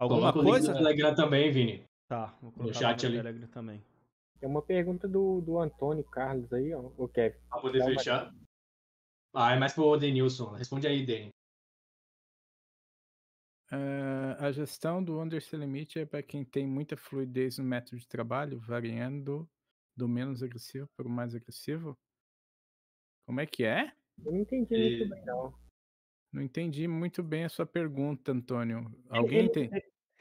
Alguma 0.03 0.33
Coloca 0.33 0.39
o 0.39 0.41
link 0.41 0.51
coisa? 0.51 0.71
do 0.73 0.77
Telegram 0.77 1.15
também, 1.15 1.51
Vini. 1.51 1.85
Tá, 2.07 2.37
vou 2.41 2.51
colocar 2.51 2.73
chat 2.73 3.03
no 3.03 3.07
ali. 3.09 3.17
Telegram 3.17 3.47
também. 3.47 3.83
Tem 4.39 4.49
uma 4.49 4.61
pergunta 4.61 5.07
do, 5.07 5.39
do 5.41 5.57
Antônio 5.59 6.03
Carlos 6.03 6.51
aí, 6.51 6.73
ó. 6.73 6.91
O 6.97 7.07
Kevin. 7.07 7.37
Pra 7.49 7.61
poder 7.61 7.79
Dá 7.79 7.85
uma- 7.85 7.93
fechar. 7.97 8.35
Ah, 9.33 9.53
é 9.55 9.59
mais 9.59 9.73
pro 9.73 9.97
Denilson. 9.97 10.51
Responde 10.51 10.85
aí, 10.87 11.05
Deni. 11.05 11.29
Ah, 13.71 14.47
a 14.47 14.51
gestão 14.51 15.03
do 15.03 15.19
Undersea 15.19 15.57
Limit 15.59 15.99
é 15.99 16.05
para 16.05 16.21
quem 16.21 16.43
tem 16.45 16.67
muita 16.67 16.95
fluidez 16.97 17.57
no 17.57 17.63
método 17.63 17.97
de 17.97 18.07
trabalho, 18.07 18.59
variando 18.59 19.49
do 19.95 20.07
menos 20.07 20.43
agressivo 20.43 20.87
para 20.95 21.07
o 21.07 21.09
mais 21.11 21.33
agressivo. 21.33 21.97
Como 23.25 23.39
é 23.39 23.45
que 23.45 23.63
é? 23.63 23.91
Eu 24.23 24.31
não 24.31 24.39
entendi 24.41 24.75
E- 24.75 24.97
muito 24.97 25.09
bem, 25.09 25.25
não. 25.25 25.63
Não 26.31 26.41
entendi 26.41 26.87
muito 26.87 27.23
bem 27.23 27.45
a 27.45 27.49
sua 27.49 27.65
pergunta, 27.65 28.31
Antônio. 28.31 28.91
Alguém 29.09 29.39
Ele- 29.39 29.49
tem? 29.49 29.69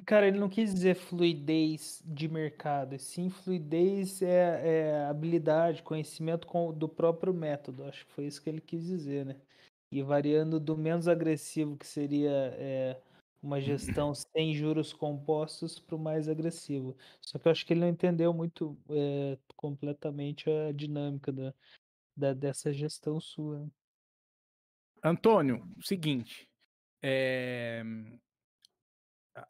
Cara, 0.06 0.26
ele 0.26 0.38
não 0.38 0.48
quis 0.48 0.72
dizer 0.74 0.94
fluidez 0.96 2.02
de 2.04 2.28
mercado, 2.28 2.98
sim 2.98 3.30
fluidez 3.30 4.20
é, 4.20 4.88
é 4.90 5.04
habilidade, 5.06 5.82
conhecimento 5.82 6.46
com- 6.46 6.72
do 6.72 6.88
próprio 6.88 7.32
método. 7.32 7.84
Acho 7.84 8.04
que 8.06 8.12
foi 8.12 8.26
isso 8.26 8.42
que 8.42 8.48
ele 8.50 8.60
quis 8.60 8.84
dizer, 8.84 9.24
né? 9.24 9.36
E 9.92 10.02
variando 10.02 10.58
do 10.58 10.76
menos 10.76 11.06
agressivo, 11.06 11.76
que 11.76 11.86
seria 11.86 12.30
é, 12.58 13.00
uma 13.42 13.60
gestão 13.60 14.12
sem 14.36 14.54
juros 14.54 14.92
compostos, 14.92 15.78
para 15.78 15.94
o 15.94 15.98
mais 15.98 16.28
agressivo. 16.28 16.96
Só 17.20 17.38
que 17.38 17.46
eu 17.46 17.52
acho 17.52 17.64
que 17.66 17.72
ele 17.72 17.80
não 17.80 17.88
entendeu 17.88 18.32
muito 18.32 18.76
é, 18.90 19.38
completamente 19.56 20.50
a 20.50 20.72
dinâmica 20.72 21.30
da, 21.32 21.54
da- 22.16 22.34
dessa 22.34 22.72
gestão 22.72 23.20
sua. 23.20 23.60
né? 23.60 23.70
Antônio, 25.04 25.64
seguinte. 25.80 26.48
é, 27.02 27.82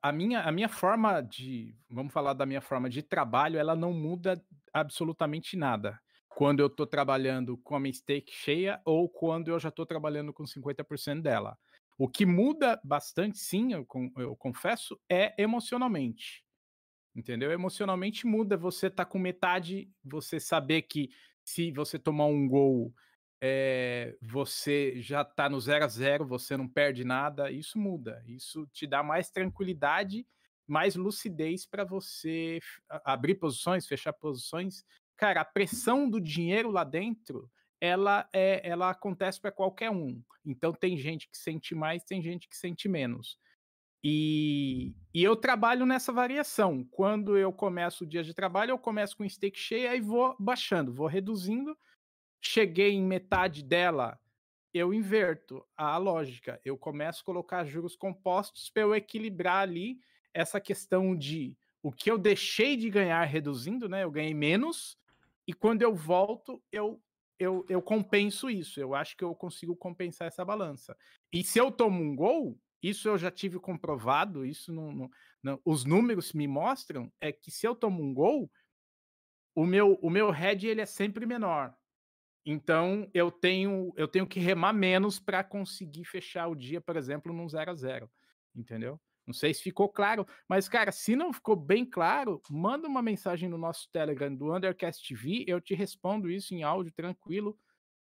A 0.00 0.12
minha, 0.12 0.42
a 0.42 0.52
minha 0.52 0.68
forma 0.68 1.20
de. 1.20 1.74
Vamos 1.90 2.12
falar 2.12 2.34
da 2.34 2.46
minha 2.46 2.60
forma 2.60 2.88
de 2.88 3.02
trabalho, 3.02 3.58
ela 3.58 3.74
não 3.74 3.92
muda 3.92 4.42
absolutamente 4.72 5.56
nada. 5.56 6.00
Quando 6.28 6.60
eu 6.60 6.66
estou 6.68 6.86
trabalhando 6.86 7.58
com 7.58 7.74
a 7.74 7.80
minha 7.80 7.92
stake 7.92 8.32
cheia 8.32 8.80
ou 8.84 9.08
quando 9.08 9.48
eu 9.48 9.58
já 9.58 9.68
estou 9.68 9.84
trabalhando 9.84 10.32
com 10.32 10.46
50% 10.46 11.22
dela. 11.22 11.58
O 11.98 12.08
que 12.08 12.24
muda 12.24 12.80
bastante, 12.82 13.38
sim, 13.38 13.72
eu, 13.72 13.86
eu 14.16 14.34
confesso, 14.36 14.98
é 15.10 15.34
emocionalmente. 15.36 16.44
Entendeu? 17.14 17.50
Emocionalmente 17.52 18.26
muda. 18.26 18.56
Você 18.56 18.88
tá 18.88 19.04
com 19.04 19.18
metade, 19.18 19.90
você 20.02 20.40
saber 20.40 20.82
que 20.82 21.10
se 21.44 21.70
você 21.72 21.98
tomar 21.98 22.26
um 22.26 22.48
gol, 22.48 22.94
é, 23.44 24.16
você 24.22 25.02
já 25.02 25.24
tá 25.24 25.48
no 25.48 25.60
0 25.60 25.84
a 25.84 25.88
0 25.88 26.24
você 26.24 26.56
não 26.56 26.68
perde 26.68 27.02
nada. 27.02 27.50
Isso 27.50 27.76
muda. 27.76 28.22
Isso 28.24 28.68
te 28.68 28.86
dá 28.86 29.02
mais 29.02 29.30
tranquilidade, 29.30 30.24
mais 30.64 30.94
lucidez 30.94 31.66
para 31.66 31.84
você 31.84 32.60
abrir 33.04 33.34
posições, 33.34 33.84
fechar 33.84 34.12
posições. 34.12 34.84
Cara, 35.16 35.40
a 35.40 35.44
pressão 35.44 36.08
do 36.08 36.20
dinheiro 36.20 36.70
lá 36.70 36.84
dentro 36.84 37.50
ela 37.80 38.28
é, 38.32 38.60
ela 38.62 38.90
acontece 38.90 39.40
para 39.40 39.50
qualquer 39.50 39.90
um. 39.90 40.22
Então 40.46 40.72
tem 40.72 40.96
gente 40.96 41.28
que 41.28 41.36
sente 41.36 41.74
mais, 41.74 42.04
tem 42.04 42.22
gente 42.22 42.48
que 42.48 42.56
sente 42.56 42.88
menos. 42.88 43.36
E, 44.04 44.94
e, 45.12 45.22
eu 45.22 45.34
trabalho 45.34 45.84
nessa 45.84 46.12
variação. 46.12 46.84
Quando 46.90 47.36
eu 47.36 47.52
começo 47.52 48.04
o 48.04 48.06
dia 48.06 48.22
de 48.22 48.34
trabalho, 48.34 48.70
eu 48.70 48.78
começo 48.78 49.16
com 49.16 49.28
stake 49.28 49.58
cheio, 49.58 49.90
aí 49.90 50.00
vou 50.00 50.36
baixando, 50.38 50.92
vou 50.92 51.08
reduzindo. 51.08 51.76
Cheguei 52.42 52.92
em 52.92 53.02
metade 53.02 53.62
dela, 53.62 54.20
eu 54.74 54.92
inverto 54.92 55.64
a 55.76 55.96
lógica. 55.96 56.60
Eu 56.64 56.76
começo 56.76 57.22
a 57.22 57.24
colocar 57.24 57.64
juros 57.64 57.96
compostos 57.96 58.68
para 58.68 58.82
eu 58.82 58.94
equilibrar 58.94 59.62
ali 59.62 59.98
essa 60.34 60.60
questão 60.60 61.16
de 61.16 61.56
o 61.82 61.92
que 61.92 62.10
eu 62.10 62.18
deixei 62.18 62.76
de 62.76 62.90
ganhar 62.90 63.24
reduzindo, 63.24 63.88
né? 63.88 64.04
Eu 64.04 64.10
ganhei 64.10 64.34
menos, 64.34 64.96
e 65.46 65.52
quando 65.52 65.82
eu 65.82 65.94
volto, 65.94 66.62
eu 66.70 67.00
eu, 67.38 67.66
eu 67.68 67.82
compenso 67.82 68.48
isso. 68.48 68.80
Eu 68.80 68.94
acho 68.94 69.16
que 69.16 69.24
eu 69.24 69.34
consigo 69.34 69.74
compensar 69.74 70.28
essa 70.28 70.44
balança. 70.44 70.96
E 71.32 71.42
se 71.42 71.58
eu 71.58 71.72
tomo 71.72 72.00
um 72.00 72.14
gol, 72.14 72.56
isso 72.80 73.08
eu 73.08 73.18
já 73.18 73.32
tive 73.32 73.58
comprovado, 73.58 74.46
isso 74.46 74.72
não, 74.72 74.92
não, 74.92 75.10
não, 75.42 75.60
os 75.64 75.84
números 75.84 76.32
me 76.32 76.46
mostram, 76.46 77.12
é 77.20 77.32
que 77.32 77.50
se 77.50 77.66
eu 77.66 77.74
tomo 77.74 78.00
um 78.00 78.14
gol, 78.14 78.48
o 79.56 79.66
meu, 79.66 79.98
o 80.00 80.08
meu 80.08 80.30
head 80.30 80.66
ele 80.66 80.80
é 80.80 80.86
sempre 80.86 81.26
menor. 81.26 81.74
Então 82.44 83.08
eu 83.14 83.30
tenho 83.30 83.92
eu 83.96 84.08
tenho 84.08 84.26
que 84.26 84.40
remar 84.40 84.72
menos 84.72 85.20
para 85.20 85.44
conseguir 85.44 86.04
fechar 86.04 86.48
o 86.48 86.54
dia, 86.54 86.80
por 86.80 86.96
exemplo, 86.96 87.32
num 87.32 87.48
0 87.48 87.70
a 87.70 87.74
0 87.74 88.10
entendeu? 88.54 89.00
Não 89.26 89.32
sei 89.32 89.54
se 89.54 89.62
ficou 89.62 89.88
claro, 89.88 90.26
mas, 90.48 90.68
cara, 90.68 90.90
se 90.90 91.14
não 91.14 91.32
ficou 91.32 91.54
bem 91.54 91.84
claro, 91.86 92.42
manda 92.50 92.88
uma 92.88 93.00
mensagem 93.00 93.48
no 93.48 93.56
nosso 93.56 93.88
Telegram 93.92 94.34
do 94.34 94.54
Undercast 94.54 95.06
TV, 95.06 95.44
eu 95.46 95.60
te 95.60 95.74
respondo 95.74 96.28
isso 96.28 96.54
em 96.54 96.62
áudio 96.64 96.92
tranquilo, 96.92 97.56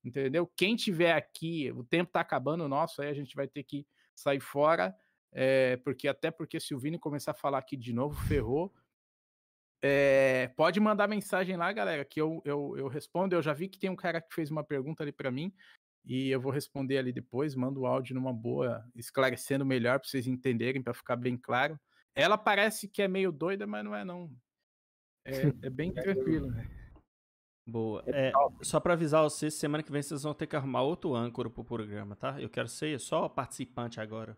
entendeu? 0.05 0.47
Quem 0.57 0.77
tiver 0.77 1.13
aqui, 1.13 1.73
o 1.73 1.83
tempo 1.83 2.13
tá 2.13 2.21
acabando 2.21 2.65
o 2.65 2.69
nosso, 2.69 3.03
aí 3.03 3.09
a 3.09 3.15
gente 3.15 3.35
vai 3.35 3.49
ter 3.49 3.65
que 3.65 3.85
sair 4.15 4.41
fora, 4.41 4.95
é, 5.33 5.77
porque 5.79 6.07
até 6.07 6.31
porque 6.31 6.61
se 6.61 6.75
o 6.75 6.79
Vini 6.79 6.99
começar 6.99 7.33
a 7.33 7.35
falar 7.35 7.59
aqui 7.59 7.77
de 7.77 7.93
novo, 7.93 8.15
ferrou. 8.29 8.73
É, 9.81 10.49
pode 10.57 10.81
mandar 10.81 11.07
mensagem 11.07 11.57
lá, 11.57 11.73
galera, 11.73 12.05
que 12.05 12.21
eu, 12.21 12.43
eu, 12.45 12.75
eu 12.77 12.89
respondo. 12.89 13.35
Eu 13.35 13.43
já 13.43 13.53
vi 13.53 13.69
que 13.69 13.79
tem 13.79 13.91
um 13.91 13.97
cara 13.97 14.21
que 14.21 14.35
fez 14.35 14.51
uma 14.51 14.65
pergunta 14.65 15.03
ali 15.03 15.13
para 15.13 15.31
mim 15.31 15.53
e 16.05 16.31
eu 16.31 16.41
vou 16.41 16.51
responder 16.51 16.99
ali 16.99 17.13
depois, 17.13 17.55
mando 17.55 17.81
o 17.81 17.87
áudio 17.87 18.15
numa 18.15 18.33
boa, 18.33 18.83
esclarecendo 18.97 19.65
melhor 19.65 20.01
para 20.01 20.09
vocês 20.09 20.27
entenderem, 20.27 20.83
para 20.83 20.95
ficar 20.95 21.17
bem 21.17 21.37
claro. 21.37 21.79
Ela 22.15 22.39
parece 22.39 22.89
que 22.89 23.03
é 23.03 23.07
meio 23.07 23.31
doida, 23.31 23.67
mas 23.67 23.85
não 23.85 23.95
é 23.95 24.05
não. 24.05 24.31
É, 25.25 25.33
é 25.67 25.71
bem 25.71 25.93
tranquilo. 25.93 26.51
Né? 26.51 26.67
Boa. 27.67 28.03
É, 28.07 28.33
só 28.63 28.81
para 28.81 28.95
avisar 28.95 29.23
vocês, 29.23 29.55
semana 29.55 29.83
que 29.83 29.93
vem 29.93 30.03
vocês 30.03 30.23
vão 30.23 30.33
ter 30.33 30.47
que 30.47 30.57
arrumar 30.57 30.81
outro 30.81 31.15
âncora 31.15 31.51
pro 31.51 31.63
programa, 31.63 32.17
tá? 32.17 32.41
Eu 32.41 32.49
quero 32.49 32.69
ser 32.69 32.99
só 32.99 33.29
participante 33.29 34.01
agora. 34.01 34.35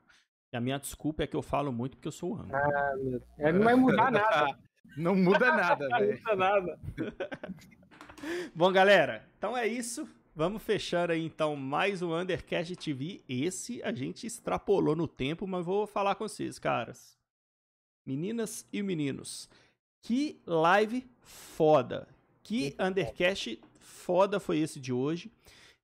E 0.52 0.56
a 0.56 0.60
minha 0.60 0.78
desculpa 0.78 1.22
é 1.22 1.26
que 1.28 1.36
eu 1.36 1.42
falo 1.42 1.72
muito 1.72 1.96
porque 1.96 2.08
eu 2.08 2.12
sou 2.12 2.32
o 2.32 2.36
âncora. 2.36 2.58
Ah, 2.58 2.96
meu 2.96 3.20
Deus. 3.20 3.54
Não 3.54 3.62
vai 3.62 3.74
mudar 3.76 4.10
nada. 4.10 4.58
Não 4.96 5.14
muda 5.14 5.54
nada, 5.54 5.88
velho. 5.88 6.20
Não 6.24 6.32
muda 6.32 6.36
nada. 6.36 6.80
Bom, 8.54 8.70
galera, 8.72 9.26
então 9.38 9.56
é 9.56 9.66
isso. 9.66 10.08
Vamos 10.34 10.62
fechar 10.62 11.10
aí 11.10 11.24
então 11.24 11.56
mais 11.56 12.02
um 12.02 12.14
Undercast 12.14 12.74
TV. 12.76 13.20
Esse 13.28 13.82
a 13.82 13.92
gente 13.92 14.26
extrapolou 14.26 14.94
no 14.94 15.08
tempo, 15.08 15.46
mas 15.46 15.64
vou 15.64 15.86
falar 15.86 16.14
com 16.14 16.26
vocês, 16.28 16.58
caras. 16.58 17.18
Meninas 18.06 18.66
e 18.72 18.82
meninos, 18.82 19.48
que 20.00 20.40
live 20.46 21.06
foda. 21.20 22.08
Que 22.42 22.74
Undercast 22.78 23.60
foda 23.80 24.40
foi 24.40 24.58
esse 24.58 24.80
de 24.80 24.92
hoje. 24.92 25.30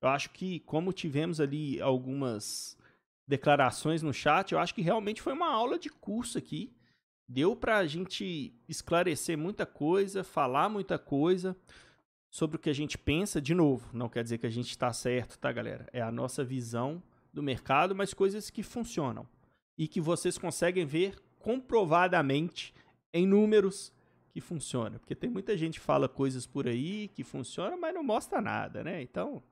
Eu 0.01 0.09
acho 0.09 0.29
que, 0.31 0.59
como 0.61 0.93
tivemos 0.93 1.39
ali 1.39 1.81
algumas 1.81 2.77
declarações 3.27 4.01
no 4.01 4.13
chat, 4.13 4.53
eu 4.53 4.59
acho 4.59 4.73
que 4.73 4.81
realmente 4.81 5.21
foi 5.21 5.33
uma 5.33 5.51
aula 5.51 5.77
de 5.77 5.89
curso 5.89 6.37
aqui. 6.37 6.71
Deu 7.27 7.55
pra 7.55 7.85
gente 7.85 8.53
esclarecer 8.69 9.37
muita 9.37 9.65
coisa, 9.65 10.23
falar 10.23 10.69
muita 10.69 10.97
coisa 10.97 11.57
sobre 12.29 12.57
o 12.57 12.59
que 12.59 12.69
a 12.69 12.73
gente 12.73 12.97
pensa, 12.97 13.41
de 13.41 13.53
novo, 13.53 13.89
não 13.95 14.09
quer 14.09 14.23
dizer 14.23 14.37
que 14.37 14.45
a 14.45 14.51
gente 14.51 14.69
está 14.69 14.91
certo, 14.93 15.37
tá, 15.39 15.51
galera? 15.51 15.87
É 15.91 16.01
a 16.01 16.11
nossa 16.11 16.43
visão 16.43 17.01
do 17.33 17.41
mercado, 17.43 17.95
mas 17.95 18.13
coisas 18.13 18.49
que 18.49 18.63
funcionam 18.63 19.27
e 19.77 19.87
que 19.87 20.01
vocês 20.01 20.37
conseguem 20.37 20.85
ver 20.85 21.19
comprovadamente 21.39 22.73
em 23.13 23.25
números 23.25 23.93
que 24.31 24.41
funcionam. 24.41 24.99
Porque 24.99 25.15
tem 25.15 25.29
muita 25.29 25.57
gente 25.57 25.79
que 25.79 25.85
fala 25.85 26.07
coisas 26.07 26.45
por 26.45 26.67
aí 26.67 27.07
que 27.09 27.23
funcionam, 27.23 27.79
mas 27.79 27.93
não 27.93 28.03
mostra 28.03 28.41
nada, 28.41 28.83
né? 28.83 29.01
Então, 29.01 29.43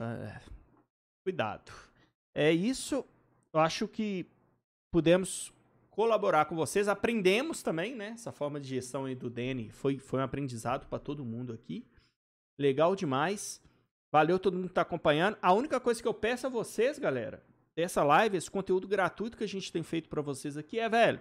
uh, 0.00 0.52
cuidado. 1.24 1.72
É 2.34 2.52
isso. 2.52 3.04
Eu 3.52 3.60
acho 3.60 3.86
que 3.86 4.26
pudemos 4.90 5.52
colaborar 5.92 6.46
com 6.46 6.56
vocês. 6.56 6.88
Aprendemos 6.88 7.62
também, 7.62 7.94
né? 7.94 8.08
Essa 8.08 8.32
forma 8.32 8.58
de 8.58 8.68
gestão 8.68 9.04
aí 9.04 9.14
do 9.14 9.30
Danny 9.30 9.70
foi, 9.70 9.98
foi 9.98 10.18
um 10.18 10.24
aprendizado 10.24 10.86
para 10.88 10.98
todo 10.98 11.24
mundo 11.24 11.52
aqui. 11.52 11.86
Legal 12.58 12.96
demais. 12.96 13.62
Valeu 14.10 14.38
todo 14.38 14.56
mundo 14.56 14.68
que 14.68 14.74
tá 14.74 14.82
acompanhando. 14.82 15.38
A 15.40 15.52
única 15.52 15.78
coisa 15.78 16.02
que 16.02 16.08
eu 16.08 16.14
peço 16.14 16.46
a 16.46 16.50
vocês, 16.50 16.98
galera, 16.98 17.42
dessa 17.76 18.02
live, 18.02 18.36
esse 18.36 18.50
conteúdo 18.50 18.88
gratuito 18.88 19.36
que 19.36 19.44
a 19.44 19.48
gente 19.48 19.70
tem 19.70 19.82
feito 19.82 20.08
para 20.08 20.20
vocês 20.20 20.56
aqui 20.56 20.78
é, 20.78 20.88
velho, 20.88 21.20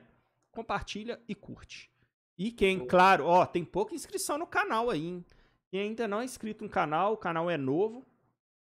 compartilha 0.52 1.19
e 1.27 1.35
curte. 1.35 1.89
E 2.38 2.52
quem, 2.52 2.85
claro, 2.85 3.26
ó, 3.26 3.45
tem 3.45 3.64
pouca 3.64 3.93
inscrição 3.93 4.38
no 4.38 4.48
canal 4.48 4.89
aí, 4.89 5.06
hein? 5.06 5.26
Quem 5.69 5.81
ainda 5.81 6.07
não 6.07 6.19
é 6.19 6.26
inscrito 6.26 6.64
no 6.64 6.69
canal, 6.69 7.14
o 7.14 7.18
canal 7.18 7.49
é 7.49 7.57
novo, 7.57 8.06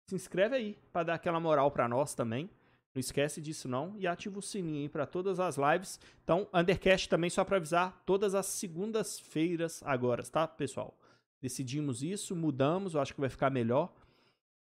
se 0.09 0.15
inscreve 0.15 0.57
aí 0.57 0.79
para 0.93 1.05
dar 1.05 1.15
aquela 1.15 1.41
moral 1.41 1.71
para 1.71 1.89
nós 1.89 2.15
também. 2.15 2.49
Não 2.95 3.01
esquece 3.01 3.41
disso 3.41 3.67
não 3.67 3.97
e 3.99 4.07
ativa 4.07 4.39
o 4.39 4.43
sininho 4.43 4.83
aí 4.83 4.89
para 4.89 5.05
todas 5.05 5.41
as 5.41 5.57
lives. 5.57 5.99
Então, 6.23 6.49
Undercast 6.55 7.09
também 7.09 7.29
só 7.29 7.45
para 7.45 7.57
avisar, 7.57 8.01
todas 8.07 8.37
as 8.37 8.47
segundas-feiras 8.47 9.83
agora, 9.85 10.23
tá, 10.23 10.47
pessoal? 10.47 10.97
Decidimos 11.43 12.03
isso, 12.05 12.37
mudamos, 12.37 12.95
eu 12.95 13.01
acho 13.01 13.13
que 13.13 13.21
vai 13.21 13.29
ficar 13.29 13.51
melhor. 13.51 13.93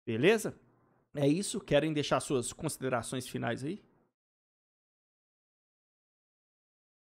Beleza? 0.05 0.59
É 1.13 1.27
isso, 1.27 1.61
querem 1.61 1.93
deixar 1.93 2.19
suas 2.19 2.51
considerações 2.51 3.27
finais 3.27 3.63
aí? 3.63 3.81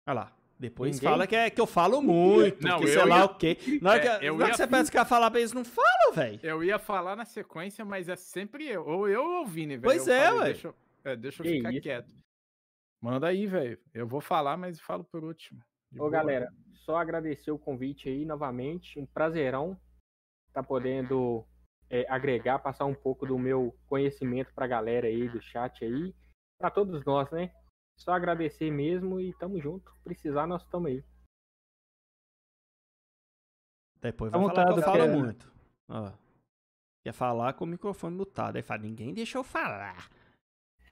Olha 0.06 0.14
lá. 0.14 0.36
Depois 0.58 0.94
Ninguém? 0.94 1.10
fala 1.10 1.26
que, 1.26 1.34
é, 1.34 1.50
que 1.50 1.60
eu 1.60 1.66
falo 1.66 2.00
muito, 2.00 2.62
não, 2.62 2.78
que 2.78 2.86
sei 2.86 3.04
lá 3.04 3.24
o 3.24 3.34
quê. 3.34 3.58
Na 3.80 3.90
hora 3.90 3.98
que, 4.00 4.06
é, 4.06 4.30
na 4.30 4.36
hora 4.36 4.50
que 4.52 4.56
você 4.56 4.66
pensa 4.66 4.90
que 4.92 4.96
ia 4.96 5.04
falar 5.04 5.28
pra 5.28 5.40
eles, 5.40 5.52
não 5.52 5.64
fala, 5.64 6.12
velho. 6.14 6.38
Eu 6.40 6.62
ia 6.62 6.78
falar 6.78 7.16
na 7.16 7.24
sequência, 7.24 7.84
mas 7.84 8.08
é 8.08 8.14
sempre 8.14 8.68
eu. 8.68 8.86
Ou 8.86 9.08
eu 9.08 9.24
ou 9.24 9.42
o 9.42 9.46
Vini, 9.46 9.76
velho. 9.76 9.82
Pois 9.82 10.06
eu 10.06 10.14
é, 10.14 10.32
ué. 10.32 10.44
Deixa, 10.44 10.72
é, 11.04 11.16
deixa 11.16 11.42
eu 11.42 11.46
que 11.46 11.56
ficar 11.56 11.72
isso? 11.72 11.82
quieto. 11.82 12.14
Manda 13.00 13.26
aí, 13.26 13.46
velho. 13.46 13.78
Eu 13.92 14.06
vou 14.06 14.20
falar, 14.20 14.56
mas 14.56 14.80
falo 14.80 15.04
por 15.04 15.24
último. 15.24 15.60
Ô, 15.94 15.98
boa. 15.98 16.10
galera, 16.10 16.52
só 16.74 16.96
agradecer 16.96 17.50
o 17.50 17.58
convite 17.58 18.08
aí 18.08 18.24
novamente. 18.24 18.98
Um 18.98 19.06
prazerão 19.06 19.78
tá 20.52 20.62
podendo 20.62 21.44
é, 21.90 22.06
agregar, 22.08 22.58
passar 22.58 22.84
um 22.84 22.94
pouco 22.94 23.26
do 23.26 23.38
meu 23.38 23.76
conhecimento 23.86 24.52
pra 24.54 24.66
galera 24.66 25.06
aí 25.06 25.28
do 25.28 25.40
chat 25.42 25.84
aí. 25.84 26.14
Pra 26.58 26.70
todos 26.70 27.04
nós, 27.04 27.30
né? 27.30 27.52
Só 27.98 28.12
agradecer 28.12 28.70
mesmo 28.70 29.20
e 29.20 29.34
tamo 29.34 29.60
junto. 29.60 29.94
Precisar, 30.04 30.46
nós 30.46 30.62
estamos 30.62 30.90
aí. 30.90 31.04
Depois 34.00 34.32
vai 34.32 34.40
falar 34.40 34.72
que 34.72 34.78
eu 34.78 34.82
falo 34.82 35.08
muito. 35.08 35.52
Ó, 35.88 36.12
quer 37.04 37.12
falar 37.12 37.52
com 37.54 37.64
o 37.64 37.68
microfone 37.68 38.16
mutado. 38.16 38.56
Aí 38.56 38.62
fala, 38.62 38.82
ninguém 38.82 39.12
deixou 39.14 39.40
eu 39.40 39.44
falar. 39.44 40.08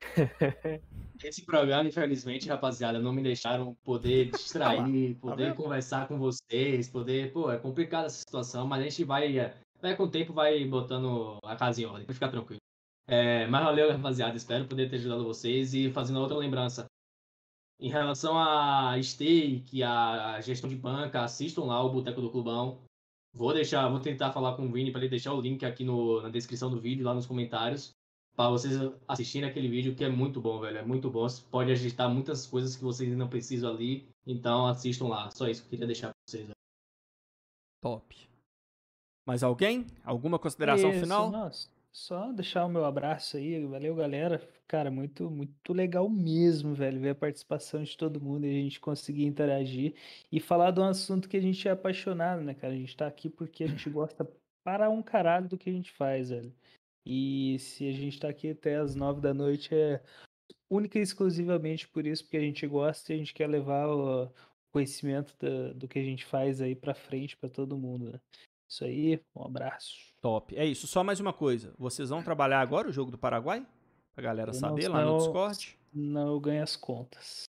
Esse 1.23 1.45
programa, 1.45 1.89
infelizmente, 1.89 2.49
rapaziada, 2.49 2.99
não 2.99 3.13
me 3.13 3.23
deixaram 3.23 3.75
poder 3.85 4.31
distrair, 4.33 5.15
tá 5.15 5.21
poder 5.21 5.51
tá 5.51 5.55
conversar 5.55 6.09
com 6.09 6.19
vocês, 6.19 6.89
poder. 6.89 7.33
Pô, 7.33 7.51
é 7.51 7.59
complicada 7.59 8.07
essa 8.07 8.19
situação, 8.19 8.67
mas 8.67 8.81
a 8.81 8.85
gente 8.85 9.05
vai. 9.05 9.55
Vai 9.81 9.97
com 9.97 10.05
o 10.05 10.11
tempo, 10.11 10.33
vai 10.33 10.65
botando 10.65 11.39
a 11.43 11.57
casa 11.57 11.81
em 11.81 11.87
ordem, 11.87 12.05
pra 12.05 12.15
ficar 12.15 12.29
tranquilo. 12.29 12.61
É, 13.07 13.47
mas 13.47 13.65
valeu, 13.65 13.91
rapaziada. 13.91 14.37
Espero 14.37 14.67
poder 14.67 14.89
ter 14.89 14.97
ajudado 14.97 15.25
vocês 15.25 15.75
e 15.75 15.91
fazendo 15.91 16.21
outra 16.21 16.37
lembrança. 16.37 16.87
Em 17.79 17.89
relação 17.89 18.39
a 18.39 18.95
stake, 19.03 19.83
a 19.83 20.39
gestão 20.43 20.69
de 20.69 20.77
banca, 20.77 21.23
assistam 21.23 21.65
lá 21.65 21.83
o 21.83 21.91
Boteco 21.91 22.21
do 22.21 22.31
Clubão. 22.31 22.83
Vou 23.33 23.55
deixar, 23.55 23.89
vou 23.89 24.01
tentar 24.01 24.33
falar 24.33 24.55
com 24.55 24.67
o 24.67 24.73
Vini 24.73 24.93
para 24.93 25.01
ele 25.01 25.09
deixar 25.09 25.33
o 25.33 25.41
link 25.41 25.65
aqui 25.65 25.83
no, 25.83 26.21
na 26.21 26.29
descrição 26.29 26.71
do 26.71 26.81
vídeo, 26.81 27.05
lá 27.05 27.15
nos 27.15 27.27
comentários. 27.27 27.93
Para 28.37 28.51
vocês 28.51 28.75
assistirem 29.07 29.49
aquele 29.49 29.69
vídeo, 29.69 29.95
que 29.95 30.05
é 30.05 30.09
muito 30.09 30.41
bom, 30.41 30.61
velho. 30.61 30.79
É 30.79 30.83
muito 30.85 31.11
bom. 31.11 31.29
Você 31.29 31.43
pode 31.51 31.71
ajustar 31.73 32.09
muitas 32.09 32.47
coisas 32.47 32.77
que 32.77 32.83
vocês 32.83 33.15
não 33.17 33.29
precisam 33.29 33.71
ali. 33.71 34.09
Então 34.27 34.67
assistam 34.67 35.09
lá. 35.09 35.31
Só 35.31 35.49
isso 35.49 35.63
que 35.63 35.67
eu 35.67 35.71
queria 35.71 35.87
deixar 35.87 36.09
pra 36.09 36.17
vocês. 36.27 36.45
velho. 36.45 36.55
Top. 37.83 38.31
Mais 39.27 39.43
alguém? 39.43 39.87
Alguma 40.05 40.39
consideração 40.39 40.91
Isso, 40.91 41.01
final? 41.01 41.31
nossa, 41.31 41.69
só 41.93 42.33
deixar 42.33 42.65
o 42.65 42.69
meu 42.69 42.85
abraço 42.85 43.37
aí, 43.37 43.65
valeu 43.67 43.95
galera. 43.95 44.41
Cara, 44.67 44.91
muito, 44.91 45.31
muito 45.31 45.73
legal 45.73 46.09
mesmo, 46.09 46.75
velho, 46.75 47.01
ver 47.01 47.11
a 47.11 47.15
participação 47.15 47.83
de 47.83 47.97
todo 47.97 48.21
mundo 48.21 48.47
e 48.47 48.51
a 48.51 48.63
gente 48.63 48.79
conseguir 48.81 49.25
interagir 49.25 49.95
e 50.31 50.41
falar 50.41 50.71
de 50.71 50.81
um 50.81 50.85
assunto 50.85 51.29
que 51.29 51.37
a 51.37 51.41
gente 51.41 51.67
é 51.67 51.71
apaixonado, 51.73 52.43
né, 52.43 52.55
cara? 52.55 52.73
A 52.73 52.77
gente 52.77 52.97
tá 52.97 53.07
aqui 53.07 53.29
porque 53.29 53.65
a 53.65 53.67
gente 53.67 53.91
gosta 53.91 54.29
para 54.65 54.89
um 54.89 55.03
caralho 55.03 55.49
do 55.49 55.59
que 55.59 55.69
a 55.69 55.73
gente 55.73 55.91
faz, 55.93 56.31
velho. 56.31 56.55
E 57.07 57.59
se 57.59 57.89
a 57.89 57.93
gente 57.93 58.19
tá 58.21 58.29
aqui 58.29 58.51
até 58.51 58.77
as 58.77 58.95
nove 58.95 59.21
da 59.21 59.33
noite 59.35 59.75
é 59.75 60.03
única 60.71 60.99
e 60.99 61.03
exclusivamente 61.03 61.89
por 61.89 62.07
isso, 62.07 62.25
porque 62.25 62.37
a 62.37 62.41
gente 62.41 62.67
gosta 62.67 63.13
e 63.13 63.17
a 63.17 63.19
gente 63.19 63.35
quer 63.35 63.47
levar 63.49 63.89
o 63.89 64.31
conhecimento 64.73 65.35
da- 65.39 65.73
do 65.73 65.89
que 65.89 65.99
a 65.99 66.05
gente 66.05 66.25
faz 66.25 66.61
aí 66.61 66.75
pra 66.77 66.95
frente 66.95 67.37
pra 67.37 67.49
todo 67.49 67.77
mundo, 67.79 68.13
né? 68.13 68.21
Isso 68.69 68.85
aí, 68.85 69.21
um 69.35 69.43
abraço. 69.45 69.97
Top. 70.21 70.57
É 70.57 70.65
isso. 70.65 70.87
Só 70.87 71.03
mais 71.03 71.19
uma 71.19 71.33
coisa. 71.33 71.75
Vocês 71.77 72.11
vão 72.11 72.23
trabalhar 72.23 72.61
agora 72.61 72.89
o 72.89 72.93
jogo 72.93 73.11
do 73.11 73.19
Paraguai? 73.19 73.67
Pra 74.15 74.23
galera 74.23 74.51
Eu 74.51 74.55
saber 74.55 74.85
não- 74.89 74.93
lá 74.93 75.05
no 75.05 75.11
não- 75.13 75.19
Discord? 75.19 75.79
Não 75.93 76.29
eu 76.29 76.39
ganho 76.41 76.63
as 76.63 76.77
contas. 76.77 77.45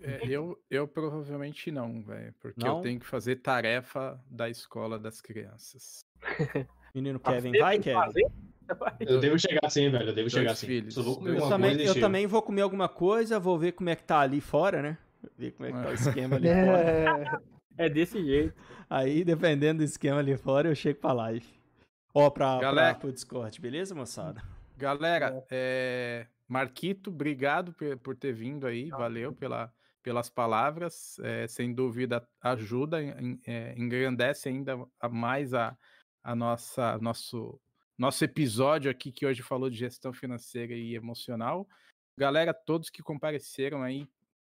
É, 0.00 0.26
eu, 0.26 0.60
eu 0.68 0.88
provavelmente 0.88 1.70
não, 1.70 2.02
velho. 2.02 2.34
Porque 2.40 2.64
Não? 2.66 2.78
eu 2.78 2.82
tenho 2.82 2.98
que 2.98 3.06
fazer 3.06 3.36
tarefa 3.36 4.20
da 4.28 4.48
escola 4.50 4.98
das 4.98 5.20
crianças. 5.20 6.00
Menino 6.94 7.18
Tá 7.20 7.32
Kevin, 7.34 7.52
vai, 7.58 7.78
Kevin? 7.78 8.26
Eu 9.00 9.20
devo 9.20 9.38
chegar 9.38 9.68
sim, 9.70 9.88
velho. 9.90 10.10
Eu 10.10 10.14
devo 10.14 10.28
Dois 10.28 10.32
chegar 10.32 10.54
sim. 10.54 10.66
filhos. 10.66 10.94
Só 10.94 11.02
vou 11.02 11.16
comer 11.16 11.36
Eu 11.38 11.48
também, 11.48 11.70
coisa 11.70 11.82
eu 11.90 11.94
chego. 11.94 12.06
também 12.06 12.26
vou 12.26 12.42
comer 12.42 12.62
alguma 12.62 12.88
coisa, 12.88 13.38
vou 13.38 13.58
ver 13.58 13.72
como 13.72 13.90
é 13.90 13.96
que 13.96 14.04
tá 14.04 14.20
ali 14.20 14.40
fora, 14.40 14.82
né? 14.82 14.98
Ver 15.36 15.52
como 15.52 15.68
é 15.68 15.72
que 15.72 15.82
tá 15.82 15.88
o 15.90 15.94
esquema 15.94 16.36
ali 16.36 16.48
fora. 16.48 17.42
É 17.78 17.90
desse 17.90 18.24
jeito. 18.24 18.54
Aí, 18.88 19.22
dependendo 19.22 19.80
do 19.80 19.84
esquema 19.84 20.20
ali 20.20 20.34
fora, 20.38 20.66
eu 20.70 20.74
chego 20.74 20.98
pra 20.98 21.12
live. 21.12 21.46
Ó, 22.14 22.30
pra, 22.30 22.58
Galera- 22.58 22.92
pra, 22.92 23.00
pro 23.00 23.12
Discord, 23.12 23.60
beleza, 23.60 23.94
moçada? 23.94 24.42
Galera, 24.78 25.44
é, 25.50 26.26
Marquito, 26.48 27.10
obrigado 27.10 27.74
por 28.02 28.16
ter 28.16 28.32
vindo 28.32 28.66
aí. 28.66 28.88
Valeu 28.88 29.30
pela, 29.30 29.70
pelas 30.02 30.30
palavras. 30.30 31.18
é, 31.22 31.46
sem 31.48 31.74
dúvida, 31.74 32.26
ajuda, 32.40 32.98
é, 33.46 33.74
engrandece 33.76 34.48
ainda 34.48 34.78
mais 35.10 35.52
a, 35.52 35.76
a 36.24 36.34
nossa 36.34 36.96
nosso, 36.96 37.60
nosso 37.98 38.24
episódio 38.24 38.90
aqui, 38.90 39.10
que 39.10 39.26
hoje 39.26 39.42
falou 39.42 39.70
de 39.70 39.76
gestão 39.76 40.12
financeira 40.12 40.74
e 40.74 40.94
emocional. 40.94 41.66
Galera, 42.18 42.52
todos 42.52 42.90
que 42.90 43.02
compareceram 43.02 43.82
aí, 43.82 44.06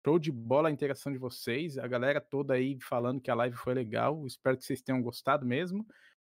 show 0.05 0.19
de 0.19 0.31
bola 0.31 0.69
a 0.69 0.71
interação 0.71 1.11
de 1.11 1.17
vocês. 1.17 1.77
A 1.77 1.87
galera 1.87 2.21
toda 2.21 2.53
aí 2.53 2.77
falando 2.81 3.21
que 3.21 3.31
a 3.31 3.35
live 3.35 3.55
foi 3.55 3.73
legal. 3.73 4.25
Espero 4.25 4.57
que 4.57 4.65
vocês 4.65 4.81
tenham 4.81 5.01
gostado 5.01 5.45
mesmo. 5.45 5.85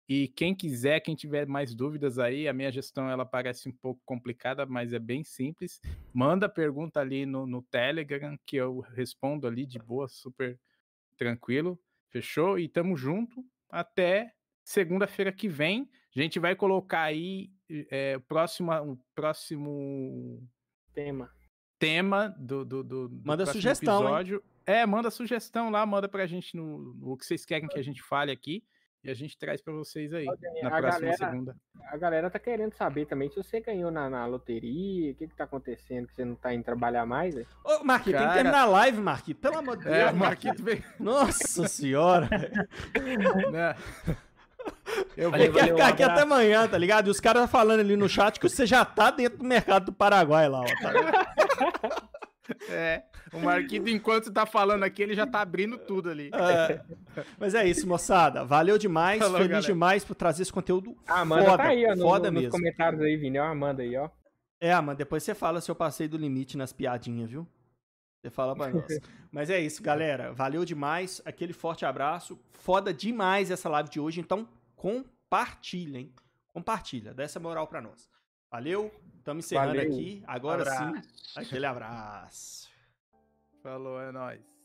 E 0.09 0.29
quem 0.29 0.55
quiser, 0.55 1.01
quem 1.01 1.15
tiver 1.15 1.47
mais 1.47 1.75
dúvidas 1.75 2.19
aí, 2.19 2.49
a 2.49 2.53
minha 2.53 2.71
gestão 2.71 3.09
ela 3.09 3.25
parece 3.25 3.69
um 3.69 3.73
pouco 3.73 4.01
complicada, 4.05 4.67
mas 4.67 4.93
é 4.93 4.99
bem 4.99 5.25
simples. 5.25 5.81
Manda 6.13 6.49
pergunta 6.49 7.01
ali 7.01 7.25
no, 7.25 7.47
no 7.47 7.63
Telegram 7.63 8.37
que 8.45 8.57
eu 8.57 8.81
respondo 8.81 9.47
ali 9.47 9.65
de 9.65 9.79
boa, 9.79 10.09
super 10.09 10.59
tranquilo. 11.17 11.81
Fechou? 12.11 12.59
E 12.59 12.69
tamo 12.69 12.97
junto 12.97 13.45
até 13.71 14.35
segunda-feira 14.65 15.33
que 15.33 15.49
vem. 15.49 15.89
A 16.15 16.21
gente 16.21 16.39
vai 16.39 16.55
colocar 16.55 17.03
aí 17.03 17.51
é, 17.91 18.17
o 18.17 18.21
próximo, 18.21 18.71
o 18.73 18.99
próximo 19.15 20.43
Tema. 20.95 21.31
tema 21.79 22.35
do, 22.39 22.65
do, 22.65 22.83
do, 22.85 23.09
do 23.09 23.17
Manda 23.25 23.45
próximo 23.45 23.63
sugestão, 23.63 23.99
hein? 24.01 24.05
episódio. 24.07 24.43
É, 24.67 24.87
manda 24.87 25.11
sugestão 25.11 25.71
lá, 25.71 25.85
manda 25.87 26.09
pra 26.09 26.27
gente 26.27 26.57
no, 26.57 26.79
no 26.95 27.13
o 27.13 27.17
que 27.17 27.25
vocês 27.27 27.45
querem 27.45 27.69
que 27.69 27.79
a 27.79 27.83
gente 27.83 28.03
fale 28.03 28.31
aqui. 28.31 28.63
E 29.05 29.11
a 29.11 29.15
gente 29.15 29.37
traz 29.37 29.61
pra 29.61 29.73
vocês 29.73 30.13
aí 30.15 30.27
na 30.63 30.69
a 30.69 30.81
próxima 30.81 31.01
galera- 31.11 31.17
segunda. 31.17 31.57
A 31.91 31.97
galera 31.97 32.31
tá 32.31 32.39
querendo 32.39 32.73
saber 32.75 33.05
também 33.07 33.29
se 33.29 33.35
você 33.35 33.59
ganhou 33.59 33.91
na, 33.91 34.09
na 34.09 34.25
loteria, 34.27 35.11
o 35.11 35.15
que 35.17 35.27
que 35.27 35.35
tá 35.35 35.43
acontecendo, 35.43 36.07
que 36.07 36.15
você 36.15 36.25
não 36.25 36.37
tá 36.37 36.55
indo 36.55 36.63
trabalhar 36.63 37.05
mais, 37.05 37.35
velho. 37.35 37.49
Ô, 37.65 37.83
Marquinhos, 37.83 38.21
tem 38.21 38.29
que 38.29 38.33
Cara- 38.33 38.35
terminar 38.35 38.61
a 38.61 38.67
live, 38.67 39.01
Marquinhos. 39.01 39.41
Pelo 39.41 39.59
amor 39.59 39.77
de 39.77 39.85
Deus. 39.85 39.97
É, 39.97 40.11
o 40.13 40.15
Marquinhos. 40.15 40.61
Marquito 40.61 40.63
veio. 40.63 40.85
Nossa 41.01 41.67
senhora. 41.67 42.29
né? 43.51 43.75
Eu 45.17 45.31
vou, 45.31 45.39
Valeu, 45.39 45.53
ficar 45.53 45.75
um 45.75 45.87
aqui 45.87 46.03
até 46.03 46.23
amanhã, 46.23 46.67
tá 46.69 46.79
ligado? 46.79 47.09
E 47.09 47.11
os 47.11 47.21
caras 47.21 47.51
falando 47.51 47.81
ali 47.81 47.97
no 47.97 48.09
chat 48.09 48.39
que 48.39 48.49
você 48.49 48.67
já 48.67 48.85
tá 48.85 49.11
dentro 49.11 49.39
do 49.39 49.45
mercado 49.45 49.87
do 49.87 49.93
Paraguai 49.93 50.49
lá, 50.49 50.61
ó. 50.61 50.65
Tá 50.65 52.13
é, 52.69 53.03
o 53.33 53.39
Marquito, 53.41 53.89
enquanto 53.89 54.33
tá 54.33 54.45
falando 54.45 54.83
aqui, 54.83 55.03
ele 55.03 55.15
já 55.15 55.27
tá 55.27 55.41
abrindo 55.41 55.79
tudo 55.79 56.11
ali. 56.11 56.31
É. 56.35 56.81
Mas 57.39 57.55
é 57.55 57.67
isso, 57.67 57.87
moçada. 57.87 58.45
Valeu 58.45 58.77
demais. 58.79 59.19
Falou, 59.19 59.37
Feliz 59.37 59.49
galera. 59.51 59.67
demais 59.67 60.05
por 60.05 60.15
trazer 60.15 60.43
esse 60.43 60.53
conteúdo 60.53 60.97
A 61.07 61.21
Amanda 61.21 61.45
foda. 61.45 61.63
tá 61.63 61.69
aí, 61.69 61.87
ó, 61.87 61.97
foda 61.97 62.29
no- 62.31 62.35
nos 62.35 62.43
mesmo. 62.43 62.51
comentários 62.59 63.01
aí, 63.03 63.17
Vini, 63.17 63.39
ó, 63.39 63.45
a 63.45 63.51
Amanda 63.51 63.83
aí, 63.83 63.97
ó. 63.97 64.09
É, 64.61 64.75
mano, 64.81 64.97
depois 64.97 65.23
você 65.23 65.35
fala 65.35 65.61
se 65.61 65.71
eu 65.71 65.75
passei 65.75 66.07
do 66.07 66.17
limite 66.17 66.57
nas 66.57 66.73
piadinhas, 66.73 67.31
viu? 67.31 67.47
Você 68.23 68.31
fala 68.31 68.55
pra 68.55 68.69
nós. 68.69 68.85
Mas 69.33 69.51
é 69.51 69.59
isso, 69.61 69.83
galera. 69.83 70.33
Valeu 70.33 70.65
demais. 70.65 71.21
Aquele 71.25 71.53
forte 71.53 71.85
abraço. 71.85 72.39
Foda 72.53 72.93
demais 72.95 73.51
essa 73.51 73.69
live 73.69 73.89
de 73.89 73.99
hoje. 73.99 74.21
Então, 74.21 74.47
compartilha, 74.83 75.99
hein? 76.01 76.13
Compartilha. 76.49 77.15
Dá 77.15 77.23
essa 77.23 77.39
moral 77.39 77.69
pra 77.69 77.81
nós. 77.81 78.11
Valeu. 78.51 78.93
Estamos 79.17 79.45
encerrando 79.45 79.77
Valeu. 79.77 79.93
aqui. 79.93 80.25
Agora 80.27 80.63
Abraço. 80.63 81.09
sim, 81.15 81.39
aquele 81.39 81.67
abraço. 81.67 82.69
Falou, 83.63 84.01
é 84.01 84.11
nóis. 84.11 84.62